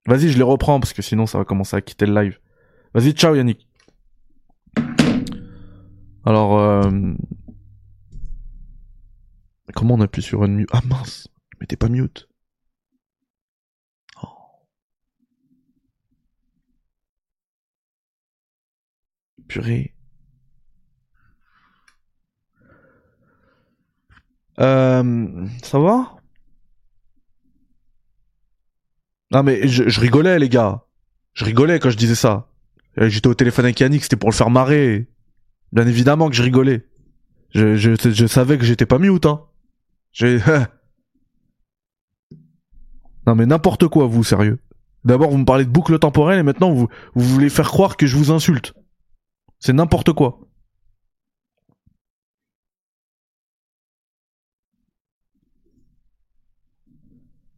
Vas-y, 0.06 0.30
je 0.30 0.38
les 0.38 0.44
reprends 0.44 0.80
parce 0.80 0.94
que 0.94 1.02
sinon, 1.02 1.26
ça 1.26 1.38
va 1.38 1.46
commencer 1.46 1.76
à 1.78 1.82
quitter 1.82 2.06
le 2.06 2.22
live. 2.22 2.40
Vas-y, 2.94 3.12
ciao 3.12 3.36
Yannick. 3.36 3.68
Alors, 6.26 6.60
euh... 6.60 6.92
comment 9.74 9.96
on 9.96 10.02
appuie 10.02 10.22
sur 10.22 10.48
mute 10.48 10.70
Ah 10.72 10.82
mince, 10.86 11.28
mais 11.60 11.68
t'es 11.68 11.76
pas 11.76 11.90
mute. 11.90 12.28
Oh. 14.24 14.28
Purée. 19.48 19.94
Euh, 24.60 25.48
ça 25.64 25.80
va? 25.80 26.16
Non 29.32 29.44
mais 29.44 29.68
je, 29.68 30.00
rigolais 30.00 30.40
les 30.40 30.50
gars. 30.50 30.86
Je 31.34 31.46
rigolais 31.46 31.80
quand 31.80 31.90
je 31.90 31.98
disais 31.98 32.16
ça. 32.16 32.50
J'étais 32.98 33.28
au 33.28 33.36
téléphone 33.36 33.66
avec 33.66 33.80
Yannick, 33.80 34.04
c'était 34.04 34.16
pour 34.16 34.30
le 34.30 34.36
faire 34.36 34.50
marrer. 34.50 35.08
Bien 35.72 35.86
évidemment 35.86 36.30
que 36.30 36.36
je 36.36 36.42
rigolais. 36.42 36.88
Je 37.54 38.28
savais 38.28 38.58
que 38.58 38.66
j'étais 38.66 38.86
pas 38.86 38.98
mute, 38.98 39.26
hein. 39.26 39.47
J'ai... 40.18 40.40
non 43.28 43.36
mais 43.36 43.46
n'importe 43.46 43.88
quoi, 43.88 44.08
vous, 44.08 44.24
sérieux. 44.24 44.58
D'abord, 45.04 45.30
vous 45.30 45.38
me 45.38 45.46
parlez 45.46 45.64
de 45.64 45.70
boucle 45.70 46.00
temporelle 46.00 46.40
et 46.40 46.44
maintenant, 46.44 46.72
vous, 46.72 46.88
vous 47.14 47.24
voulez 47.24 47.50
faire 47.50 47.68
croire 47.68 47.98
que 47.98 48.08
je 48.08 48.18
vous 48.18 48.32
insulte. 48.32 48.74
C'est 49.60 49.74
n'importe 49.74 50.14
quoi. 50.14 50.40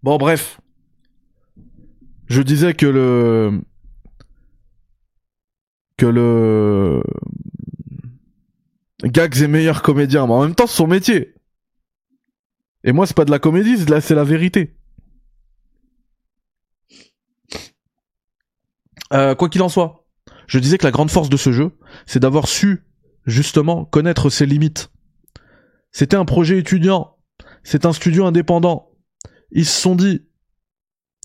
Bon, 0.03 0.17
bref. 0.17 0.59
Je 2.27 2.41
disais 2.41 2.73
que 2.73 2.85
le... 2.85 3.61
Que 5.95 6.07
le... 6.07 7.01
Gags 9.05 9.41
est 9.41 9.47
meilleur 9.47 9.81
comédien, 9.81 10.27
mais 10.27 10.33
en 10.33 10.41
même 10.41 10.55
temps, 10.55 10.67
c'est 10.67 10.75
son 10.75 10.87
métier. 10.87 11.38
Et 12.83 12.91
moi, 12.91 13.05
c'est 13.05 13.15
pas 13.15 13.25
de 13.25 13.31
la 13.31 13.39
comédie, 13.39 13.77
c'est 13.77 14.15
la 14.15 14.23
vérité. 14.23 14.75
Euh, 19.11 19.35
quoi 19.35 19.49
qu'il 19.49 19.61
en 19.61 19.69
soit, 19.69 20.05
je 20.47 20.59
disais 20.59 20.77
que 20.77 20.85
la 20.85 20.91
grande 20.91 21.09
force 21.09 21.29
de 21.29 21.37
ce 21.37 21.51
jeu, 21.51 21.71
c'est 22.05 22.19
d'avoir 22.19 22.47
su, 22.47 22.85
justement, 23.25 23.85
connaître 23.85 24.29
ses 24.29 24.45
limites. 24.45 24.91
C'était 25.91 26.15
un 26.15 26.25
projet 26.25 26.59
étudiant, 26.59 27.17
c'est 27.63 27.85
un 27.85 27.93
studio 27.93 28.25
indépendant. 28.25 28.91
Ils 29.51 29.65
se 29.65 29.81
sont 29.81 29.95
dit 29.95 30.27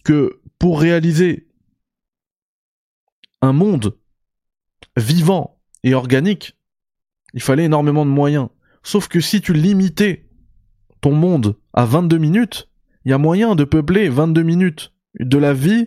que 0.02 0.40
pour 0.58 0.80
réaliser 0.80 1.48
un 3.42 3.52
monde 3.52 3.98
vivant 4.96 5.60
et 5.82 5.94
organique, 5.94 6.56
il 7.34 7.42
fallait 7.42 7.64
énormément 7.64 8.06
de 8.06 8.10
moyens. 8.10 8.48
Sauf 8.82 9.08
que 9.08 9.20
si 9.20 9.40
tu 9.40 9.52
limitais 9.52 10.23
ton 11.04 11.12
monde 11.12 11.58
à 11.74 11.84
22 11.84 12.16
minutes, 12.16 12.70
il 13.04 13.10
y 13.10 13.12
a 13.12 13.18
moyen 13.18 13.54
de 13.56 13.64
peupler 13.64 14.08
22 14.08 14.42
minutes 14.42 14.94
de 15.20 15.36
la 15.36 15.52
vie 15.52 15.86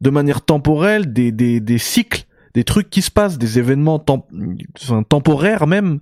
de 0.00 0.10
manière 0.10 0.44
temporelle, 0.44 1.12
des, 1.12 1.30
des, 1.30 1.78
cycles, 1.78 2.26
des 2.52 2.64
trucs 2.64 2.90
qui 2.90 3.00
se 3.00 3.12
passent, 3.12 3.38
des 3.38 3.60
événements 3.60 4.00
temporaires 4.00 5.68
même, 5.68 6.00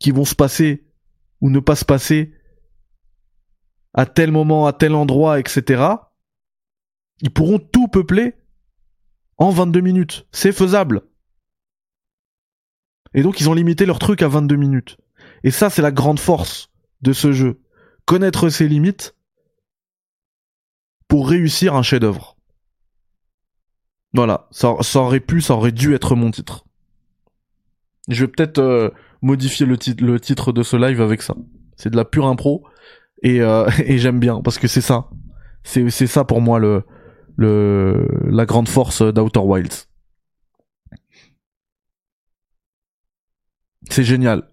qui 0.00 0.10
vont 0.10 0.24
se 0.24 0.34
passer 0.34 0.88
ou 1.40 1.50
ne 1.50 1.60
pas 1.60 1.76
se 1.76 1.84
passer 1.84 2.34
à 3.94 4.04
tel 4.04 4.32
moment, 4.32 4.66
à 4.66 4.72
tel 4.72 4.96
endroit, 4.96 5.38
etc. 5.38 5.84
Ils 7.20 7.30
pourront 7.30 7.60
tout 7.60 7.86
peupler 7.86 8.34
en 9.38 9.50
22 9.50 9.80
minutes. 9.82 10.26
C'est 10.32 10.50
faisable. 10.50 11.02
Et 13.14 13.22
donc 13.22 13.40
ils 13.40 13.48
ont 13.48 13.54
limité 13.54 13.86
leur 13.86 14.00
truc 14.00 14.20
à 14.22 14.26
22 14.26 14.56
minutes. 14.56 14.96
Et 15.44 15.50
ça, 15.50 15.70
c'est 15.70 15.82
la 15.82 15.92
grande 15.92 16.18
force 16.18 16.70
de 17.02 17.12
ce 17.12 17.32
jeu. 17.32 17.60
Connaître 18.04 18.48
ses 18.48 18.68
limites 18.68 19.14
pour 21.08 21.28
réussir 21.28 21.74
un 21.74 21.82
chef-d'œuvre. 21.82 22.36
Voilà, 24.12 24.48
ça, 24.50 24.74
aurait 24.96 25.20
pu, 25.20 25.40
ça 25.40 25.54
aurait 25.54 25.72
dû 25.72 25.94
être 25.94 26.16
mon 26.16 26.30
titre. 26.30 26.64
Je 28.08 28.24
vais 28.24 28.30
peut-être 28.30 28.58
euh, 28.58 28.90
modifier 29.22 29.66
le, 29.66 29.76
le, 30.00 30.20
titre 30.20 30.52
de 30.52 30.62
ce 30.62 30.76
live 30.76 31.00
avec 31.00 31.22
ça. 31.22 31.36
C'est 31.76 31.90
de 31.90 31.96
la 31.96 32.04
pure 32.04 32.26
impro 32.26 32.64
et, 33.22 33.40
euh, 33.40 33.68
et 33.84 33.98
j'aime 33.98 34.18
bien 34.18 34.40
parce 34.42 34.58
que 34.58 34.66
c'est 34.68 34.80
ça. 34.80 35.08
C'est 35.62 35.90
ça 35.90 36.24
pour 36.24 36.40
moi 36.40 36.58
la 37.38 38.46
grande 38.46 38.68
force 38.68 39.02
d'Outer 39.02 39.40
Wilds. 39.40 39.86
C'est 43.90 44.04
génial. 44.04 44.49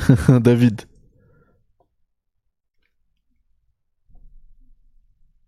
David. 0.40 0.82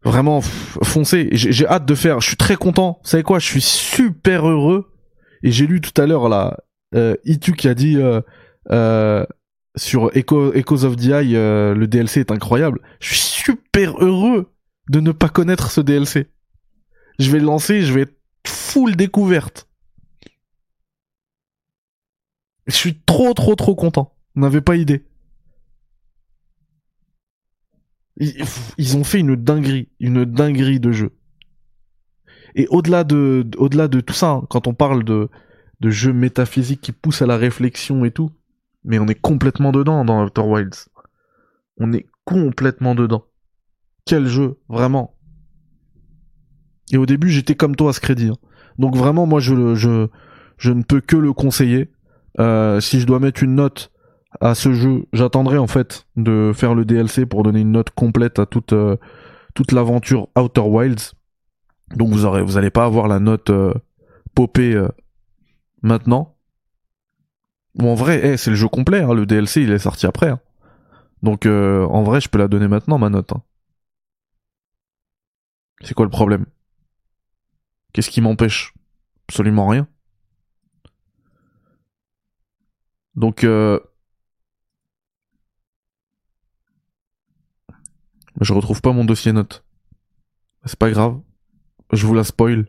Vraiment, 0.02 0.40
foncez. 0.40 1.28
J'ai 1.32 1.66
hâte 1.66 1.84
de 1.84 1.94
faire. 1.94 2.20
Je 2.20 2.28
suis 2.28 2.36
très 2.36 2.56
content. 2.56 3.00
Vous 3.02 3.10
savez 3.10 3.22
quoi? 3.22 3.38
Je 3.38 3.46
suis 3.46 3.60
super 3.60 4.48
heureux. 4.48 4.90
Et 5.42 5.52
j'ai 5.52 5.66
lu 5.66 5.80
tout 5.80 5.98
à 6.00 6.06
l'heure 6.06 6.28
là, 6.28 6.58
euh, 6.94 7.16
Itu 7.24 7.52
qui 7.52 7.68
a 7.68 7.74
dit 7.74 7.96
euh, 7.96 8.20
euh, 8.70 9.24
sur 9.76 10.10
Echo, 10.16 10.52
Echoes 10.52 10.84
of 10.84 10.96
the 10.96 11.06
Eye, 11.06 11.32
le 11.32 11.86
DLC 11.86 12.20
est 12.20 12.30
incroyable. 12.30 12.80
Je 13.00 13.08
suis 13.08 13.18
super 13.18 14.02
heureux 14.02 14.52
de 14.90 15.00
ne 15.00 15.12
pas 15.12 15.28
connaître 15.28 15.70
ce 15.70 15.80
DLC. 15.80 16.28
Je 17.18 17.30
vais 17.30 17.38
le 17.38 17.44
lancer, 17.44 17.82
je 17.82 17.92
vais 17.92 18.02
être 18.02 18.16
full 18.46 18.96
découverte. 18.96 19.68
Je 22.66 22.74
suis 22.74 23.00
trop 23.00 23.32
trop 23.34 23.54
trop 23.54 23.74
content. 23.74 24.14
Vous 24.34 24.42
n'avez 24.42 24.60
pas 24.60 24.76
idée. 24.76 25.04
Ils, 28.16 28.96
ont 28.98 29.04
fait 29.04 29.20
une 29.20 29.34
dinguerie, 29.34 29.88
une 29.98 30.24
dinguerie 30.24 30.78
de 30.78 30.92
jeu. 30.92 31.12
Et 32.54 32.66
au-delà 32.68 33.02
de, 33.04 33.46
au-delà 33.56 33.88
de 33.88 34.00
tout 34.00 34.12
ça, 34.12 34.30
hein, 34.30 34.46
quand 34.50 34.66
on 34.66 34.74
parle 34.74 35.04
de, 35.04 35.30
de 35.80 35.90
jeux 35.90 36.12
métaphysiques 36.12 36.82
qui 36.82 36.92
poussent 36.92 37.22
à 37.22 37.26
la 37.26 37.38
réflexion 37.38 38.04
et 38.04 38.10
tout, 38.10 38.30
mais 38.84 38.98
on 38.98 39.08
est 39.08 39.18
complètement 39.18 39.72
dedans 39.72 40.04
dans 40.04 40.24
Outer 40.24 40.42
Wilds. 40.42 40.88
On 41.78 41.92
est 41.92 42.06
complètement 42.24 42.94
dedans. 42.94 43.24
Quel 44.04 44.26
jeu, 44.26 44.58
vraiment. 44.68 45.16
Et 46.92 46.98
au 46.98 47.06
début, 47.06 47.30
j'étais 47.30 47.54
comme 47.54 47.76
toi 47.76 47.90
à 47.90 47.92
ce 47.92 48.00
crédit. 48.00 48.30
Donc 48.78 48.96
vraiment, 48.96 49.26
moi, 49.26 49.40
je 49.40 49.54
ne 49.54 50.82
peux 50.82 51.00
que 51.00 51.16
le 51.16 51.32
conseiller. 51.32 51.90
Euh, 52.38 52.80
si 52.80 53.00
je 53.00 53.06
dois 53.06 53.18
mettre 53.18 53.42
une 53.42 53.54
note 53.54 53.89
à 54.38 54.54
ce 54.54 54.72
jeu, 54.72 55.06
j'attendrai 55.12 55.58
en 55.58 55.66
fait 55.66 56.06
de 56.16 56.52
faire 56.54 56.74
le 56.74 56.84
DLC 56.84 57.26
pour 57.26 57.42
donner 57.42 57.60
une 57.60 57.72
note 57.72 57.90
complète 57.90 58.38
à 58.38 58.46
toute 58.46 58.72
euh, 58.72 58.96
toute 59.54 59.72
l'aventure 59.72 60.28
Outer 60.36 60.60
Wilds. 60.60 61.14
Donc 61.96 62.10
vous 62.10 62.24
aurez, 62.24 62.42
vous 62.42 62.56
allez 62.56 62.70
pas 62.70 62.84
avoir 62.84 63.08
la 63.08 63.18
note 63.18 63.50
euh, 63.50 63.74
popée 64.34 64.74
euh, 64.74 64.88
maintenant. 65.82 66.36
Bon, 67.74 67.92
en 67.92 67.94
vrai, 67.94 68.20
eh, 68.22 68.36
c'est 68.36 68.50
le 68.50 68.56
jeu 68.56 68.68
complet. 68.68 69.00
Hein, 69.00 69.14
le 69.14 69.26
DLC, 69.26 69.62
il 69.62 69.72
est 69.72 69.78
sorti 69.78 70.06
après. 70.06 70.28
Hein. 70.28 70.40
Donc 71.22 71.46
en 71.46 72.02
vrai, 72.02 72.20
je 72.20 72.28
peux 72.28 72.38
la 72.38 72.48
donner 72.48 72.68
maintenant 72.68 72.98
ma 72.98 73.10
note. 73.10 73.32
Hein. 73.32 73.42
C'est 75.82 75.94
quoi 75.94 76.06
le 76.06 76.10
problème? 76.10 76.46
Qu'est-ce 77.92 78.10
qui 78.10 78.20
m'empêche? 78.20 78.74
Absolument 79.28 79.68
rien. 79.68 79.86
Donc, 83.16 83.44
euh... 83.44 83.80
je 88.40 88.52
retrouve 88.52 88.80
pas 88.80 88.92
mon 88.92 89.04
dossier 89.04 89.32
note. 89.32 89.64
C'est 90.64 90.78
pas 90.78 90.90
grave. 90.90 91.20
Je 91.92 92.06
vous 92.06 92.14
la 92.14 92.24
spoil. 92.24 92.66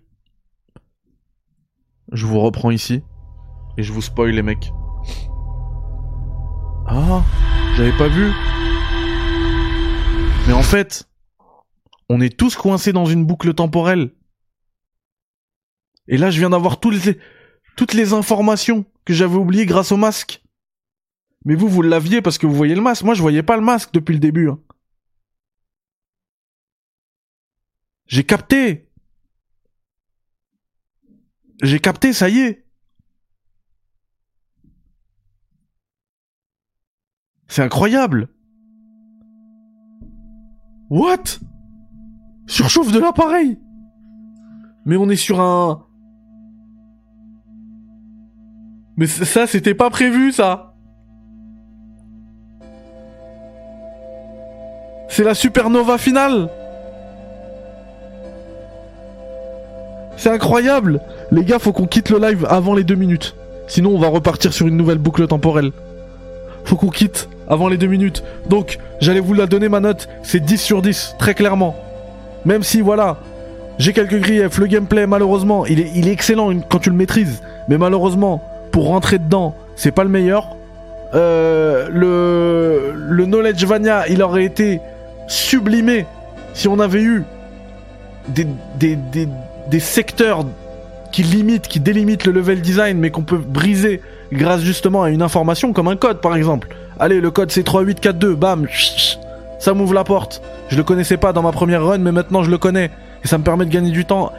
Je 2.11 2.25
vous 2.25 2.39
reprends 2.39 2.71
ici. 2.71 3.03
Et 3.77 3.83
je 3.83 3.93
vous 3.93 4.01
spoil 4.01 4.31
les 4.31 4.41
mecs. 4.41 4.73
Ah, 6.87 7.23
j'avais 7.77 7.97
pas 7.97 8.09
vu. 8.09 8.31
Mais 10.47 10.53
en 10.53 10.63
fait, 10.63 11.07
on 12.09 12.19
est 12.19 12.35
tous 12.37 12.55
coincés 12.55 12.91
dans 12.91 13.05
une 13.05 13.25
boucle 13.25 13.53
temporelle. 13.53 14.11
Et 16.07 16.17
là, 16.17 16.31
je 16.31 16.39
viens 16.39 16.49
d'avoir 16.49 16.81
toutes 16.81 17.05
les, 17.05 17.17
toutes 17.77 17.93
les 17.93 18.11
informations 18.11 18.85
que 19.05 19.13
j'avais 19.13 19.37
oubliées 19.37 19.65
grâce 19.65 19.93
au 19.93 19.97
masque. 19.97 20.43
Mais 21.45 21.55
vous, 21.55 21.69
vous 21.69 21.81
l'aviez 21.81 22.21
parce 22.21 22.37
que 22.37 22.45
vous 22.45 22.55
voyez 22.55 22.75
le 22.75 22.81
masque. 22.81 23.03
Moi, 23.03 23.13
je 23.13 23.21
voyais 23.21 23.43
pas 23.43 23.55
le 23.55 23.63
masque 23.63 23.91
depuis 23.93 24.13
le 24.13 24.19
début. 24.19 24.49
Hein. 24.49 24.59
J'ai 28.11 28.25
capté. 28.25 28.91
J'ai 31.63 31.79
capté, 31.79 32.11
ça 32.11 32.27
y 32.27 32.39
est. 32.39 32.67
C'est 37.47 37.61
incroyable. 37.61 38.27
What? 40.89 41.23
Surchauffe 42.47 42.91
de 42.91 42.99
l'appareil 42.99 43.57
Mais 44.85 44.97
on 44.97 45.09
est 45.09 45.15
sur 45.15 45.39
un... 45.39 45.87
Mais 48.97 49.07
ça, 49.07 49.47
c'était 49.47 49.73
pas 49.73 49.89
prévu, 49.89 50.33
ça 50.33 50.75
C'est 55.07 55.23
la 55.23 55.33
supernova 55.33 55.97
finale 55.97 56.49
C'est 60.21 60.29
incroyable 60.29 60.99
Les 61.31 61.43
gars, 61.43 61.57
faut 61.57 61.73
qu'on 61.73 61.87
quitte 61.87 62.11
le 62.11 62.19
live 62.19 62.45
avant 62.47 62.75
les 62.75 62.83
deux 62.83 62.93
minutes. 62.93 63.33
Sinon, 63.65 63.95
on 63.95 63.97
va 63.97 64.07
repartir 64.07 64.53
sur 64.53 64.67
une 64.67 64.77
nouvelle 64.77 64.99
boucle 64.99 65.25
temporelle. 65.25 65.71
Faut 66.63 66.75
qu'on 66.75 66.89
quitte 66.89 67.27
avant 67.47 67.67
les 67.67 67.77
deux 67.77 67.87
minutes. 67.87 68.23
Donc, 68.47 68.77
j'allais 68.99 69.19
vous 69.19 69.33
la 69.33 69.47
donner 69.47 69.67
ma 69.67 69.79
note. 69.79 70.07
C'est 70.21 70.39
10 70.39 70.61
sur 70.61 70.83
10, 70.83 71.15
très 71.17 71.33
clairement. 71.33 71.75
Même 72.45 72.61
si, 72.61 72.81
voilà, 72.81 73.17
j'ai 73.79 73.93
quelques 73.93 74.19
griefs. 74.19 74.59
Le 74.59 74.67
gameplay, 74.67 75.07
malheureusement, 75.07 75.65
il 75.65 75.79
est, 75.79 76.11
excellent 76.11 76.51
quand 76.69 76.77
tu 76.77 76.91
le 76.91 76.95
maîtrises. 76.95 77.41
Mais 77.67 77.79
malheureusement, 77.79 78.43
pour 78.71 78.89
rentrer 78.89 79.17
dedans, 79.17 79.55
c'est 79.75 79.91
pas 79.91 80.03
le 80.03 80.11
meilleur. 80.11 80.55
Euh, 81.15 81.89
le, 81.91 82.93
le 82.95 83.25
Knowledge 83.25 83.65
Vania, 83.65 84.07
il 84.07 84.21
aurait 84.21 84.45
été 84.45 84.81
sublimé 85.25 86.05
si 86.53 86.67
on 86.67 86.79
avait 86.79 87.01
eu 87.01 87.23
des, 88.27 88.47
des, 88.77 89.27
des 89.69 89.79
secteurs 89.79 90.45
qui 91.11 91.23
limitent, 91.23 91.67
qui 91.67 91.79
délimitent 91.79 92.25
le 92.25 92.31
level 92.31 92.61
design, 92.61 92.97
mais 92.97 93.11
qu'on 93.11 93.23
peut 93.23 93.37
briser 93.37 94.01
grâce 94.31 94.61
justement 94.61 95.03
à 95.03 95.09
une 95.09 95.21
information 95.21 95.73
comme 95.73 95.87
un 95.87 95.95
code 95.95 96.21
par 96.21 96.35
exemple. 96.35 96.69
Allez, 96.99 97.19
le 97.19 97.31
code 97.31 97.51
c'est 97.51 97.63
3842, 97.63 98.35
bam, 98.35 98.67
ça 99.59 99.73
m'ouvre 99.73 99.93
la 99.93 100.03
porte. 100.03 100.41
Je 100.69 100.77
le 100.77 100.83
connaissais 100.83 101.17
pas 101.17 101.33
dans 101.33 101.41
ma 101.41 101.51
première 101.51 101.85
run, 101.85 101.99
mais 101.99 102.11
maintenant 102.11 102.43
je 102.43 102.51
le 102.51 102.57
connais. 102.57 102.91
Et 103.23 103.27
ça 103.27 103.37
me 103.37 103.43
permet 103.43 103.65
de 103.65 103.69
gagner 103.69 103.91
du 103.91 104.05
temps. 104.05 104.31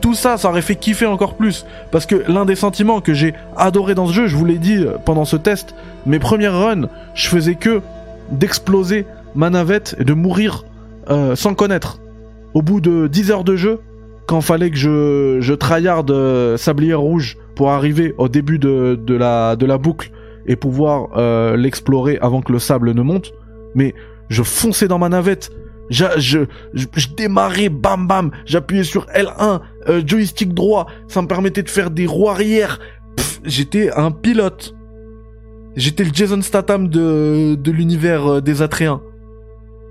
tout 0.00 0.14
ça, 0.14 0.36
ça 0.36 0.50
aurait 0.50 0.62
fait 0.62 0.76
kiffer 0.76 1.06
encore 1.06 1.34
plus. 1.34 1.66
Parce 1.90 2.06
que 2.06 2.22
l'un 2.28 2.44
des 2.44 2.54
sentiments 2.54 3.00
que 3.00 3.12
j'ai 3.12 3.34
adoré 3.56 3.96
dans 3.96 4.06
ce 4.06 4.12
jeu, 4.12 4.26
je 4.28 4.36
vous 4.36 4.44
l'ai 4.44 4.58
dit 4.58 4.76
euh, 4.76 4.98
pendant 5.04 5.24
ce 5.24 5.36
test, 5.36 5.74
mes 6.06 6.20
premières 6.20 6.56
runs, 6.56 6.88
je 7.14 7.26
faisais 7.26 7.56
que 7.56 7.82
d'exploser 8.30 9.06
ma 9.34 9.50
navette 9.50 9.96
et 9.98 10.04
de 10.04 10.12
mourir 10.12 10.64
euh, 11.10 11.34
sans 11.34 11.54
connaître. 11.54 11.98
Au 12.54 12.62
bout 12.62 12.80
de 12.80 13.08
10 13.08 13.30
heures 13.32 13.44
de 13.44 13.56
jeu, 13.56 13.80
quand 14.30 14.40
fallait 14.40 14.70
que 14.70 14.76
je, 14.76 15.38
je 15.40 15.54
tryhard 15.54 16.04
euh, 16.10 16.56
Sablière 16.56 17.00
Rouge 17.00 17.36
pour 17.56 17.70
arriver 17.70 18.14
au 18.16 18.28
début 18.28 18.60
de, 18.60 18.96
la, 19.08 19.56
boucle 19.76 20.12
et 20.46 20.54
pouvoir 20.54 21.08
euh, 21.16 21.56
l'explorer 21.56 22.16
avant 22.22 22.40
que 22.40 22.52
le 22.52 22.60
sable 22.60 22.92
ne 22.92 23.02
monte, 23.02 23.32
mais 23.74 23.92
je 24.28 24.44
fonçais 24.44 24.86
dans 24.86 25.00
ma 25.00 25.08
navette, 25.08 25.50
je, 25.90 26.46
démarrais, 27.16 27.70
bam 27.70 28.06
bam, 28.06 28.30
j'appuyais 28.44 28.84
sur 28.84 29.06
L1, 29.06 29.62
euh, 29.88 30.00
joystick 30.06 30.54
droit, 30.54 30.86
ça 31.08 31.22
me 31.22 31.26
permettait 31.26 31.64
de 31.64 31.68
faire 31.68 31.90
des 31.90 32.06
roues 32.06 32.28
arrière, 32.28 32.78
j'étais 33.42 33.90
un 33.90 34.12
pilote. 34.12 34.76
J'étais 35.74 36.04
le 36.04 36.10
Jason 36.12 36.40
Statham 36.40 36.86
de, 36.86 37.56
de 37.56 37.72
l'univers 37.72 38.40
des 38.42 38.62
Atréens. 38.62 39.02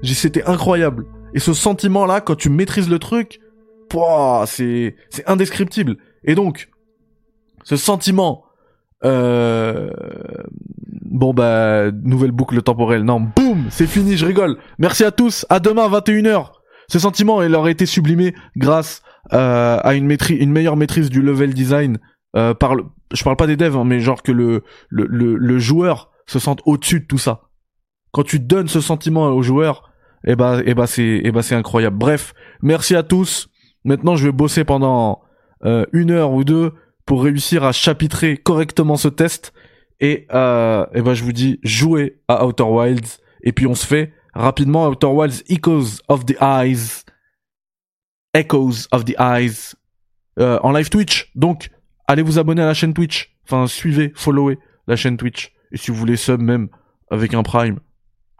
C'était 0.01 0.45
incroyable. 0.45 1.05
Et 1.33 1.39
ce 1.39 1.53
sentiment-là, 1.53 2.21
quand 2.21 2.35
tu 2.35 2.49
maîtrises 2.49 2.89
le 2.89 2.99
truc, 2.99 3.41
c'est 4.45 4.95
c'est 5.09 5.27
indescriptible. 5.29 5.97
Et 6.23 6.35
donc, 6.35 6.69
ce 7.63 7.75
sentiment, 7.75 8.43
euh... 9.05 9.89
bon 11.05 11.33
bah 11.33 11.91
nouvelle 11.91 12.31
boucle 12.31 12.61
temporelle. 12.61 13.03
Non, 13.03 13.19
boum, 13.19 13.65
c'est 13.69 13.87
fini, 13.87 14.17
je 14.17 14.25
rigole. 14.25 14.57
Merci 14.77 15.03
à 15.03 15.11
tous. 15.11 15.45
À 15.49 15.59
demain 15.59 15.89
21h. 15.89 16.51
Ce 16.87 16.97
sentiment, 16.99 17.41
il 17.43 17.53
aurait 17.55 17.71
été 17.71 17.85
sublimé 17.85 18.33
grâce 18.57 19.03
euh, 19.33 19.79
à 19.83 19.93
une 19.93 20.07
maîtrise, 20.07 20.41
une 20.41 20.51
meilleure 20.51 20.75
maîtrise 20.75 21.09
du 21.09 21.21
level 21.21 21.53
design. 21.53 21.99
Euh, 22.35 22.53
par 22.53 22.75
je 23.13 23.23
parle 23.23 23.37
pas 23.37 23.47
des 23.47 23.57
devs, 23.57 23.75
hein, 23.75 23.85
mais 23.85 23.99
genre 23.99 24.21
que 24.23 24.31
le, 24.31 24.63
le, 24.89 25.05
le, 25.07 25.35
le 25.35 25.59
joueur 25.59 26.11
se 26.27 26.39
sente 26.39 26.61
au-dessus 26.65 27.01
de 27.01 27.05
tout 27.05 27.17
ça. 27.17 27.49
Quand 28.11 28.23
tu 28.23 28.39
donnes 28.39 28.67
ce 28.67 28.81
sentiment 28.81 29.27
au 29.27 29.41
joueur, 29.41 29.91
eh 30.25 30.35
ben, 30.35 30.61
eh 30.65 30.73
ben 30.73 30.85
c'est, 30.85 31.21
eh 31.23 31.31
ben 31.31 31.41
c'est 31.41 31.55
incroyable. 31.55 31.97
Bref, 31.97 32.33
merci 32.61 32.95
à 32.95 33.03
tous. 33.03 33.49
Maintenant, 33.83 34.15
je 34.15 34.25
vais 34.25 34.31
bosser 34.31 34.63
pendant 34.63 35.21
euh, 35.65 35.85
une 35.93 36.11
heure 36.11 36.31
ou 36.31 36.43
deux 36.43 36.73
pour 37.05 37.23
réussir 37.23 37.63
à 37.63 37.71
chapitrer 37.71 38.37
correctement 38.37 38.97
ce 38.97 39.07
test. 39.07 39.53
Et, 39.99 40.27
euh, 40.33 40.85
et 40.93 41.01
ben, 41.01 41.13
je 41.13 41.23
vous 41.23 41.33
dis, 41.33 41.59
jouez 41.63 42.21
à 42.27 42.45
Outer 42.45 42.63
Wilds. 42.63 43.19
Et 43.43 43.51
puis, 43.51 43.67
on 43.67 43.75
se 43.75 43.85
fait 43.85 44.13
rapidement 44.33 44.87
Outer 44.87 45.07
Wilds 45.07 45.43
Echoes 45.49 46.01
of 46.07 46.25
the 46.25 46.35
Eyes. 46.41 47.03
Echoes 48.33 48.87
of 48.91 49.05
the 49.05 49.15
Eyes. 49.19 49.75
Euh, 50.39 50.59
en 50.63 50.71
live 50.71 50.89
Twitch. 50.89 51.31
Donc, 51.35 51.69
allez 52.07 52.21
vous 52.21 52.39
abonner 52.39 52.61
à 52.61 52.67
la 52.67 52.73
chaîne 52.73 52.93
Twitch. 52.93 53.35
Enfin, 53.45 53.67
suivez, 53.67 54.11
followez 54.15 54.57
la 54.87 54.95
chaîne 54.95 55.17
Twitch. 55.17 55.53
Et 55.71 55.77
si 55.77 55.91
vous 55.91 55.97
voulez 55.97 56.15
sub 56.15 56.41
même 56.41 56.69
avec 57.09 57.33
un 57.33 57.43
Prime, 57.43 57.79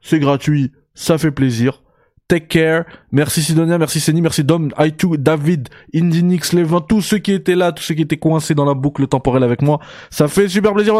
c'est 0.02 0.20
gratuit, 0.20 0.72
ça 0.94 1.18
fait 1.18 1.32
plaisir. 1.32 1.84
Take 2.30 2.46
care. 2.48 2.86
Merci 3.12 3.42
Sidonia, 3.42 3.80
merci 3.80 4.00
Seni, 4.00 4.22
merci 4.22 4.44
Dom, 4.44 4.70
I2, 4.78 5.18
David, 5.18 5.68
Indinix, 5.96 6.54
Levin, 6.54 6.80
tous 6.80 7.02
ceux 7.02 7.18
qui 7.18 7.32
étaient 7.32 7.56
là, 7.56 7.72
tous 7.72 7.82
ceux 7.82 7.96
qui 7.96 8.04
étaient 8.04 8.18
coincés 8.18 8.54
dans 8.54 8.66
la 8.66 8.76
boucle 8.76 9.08
temporelle 9.08 9.44
avec 9.44 9.64
moi. 9.64 9.80
Ça 10.12 10.28
fait 10.28 10.48
super 10.48 10.76
plaisir. 10.76 10.94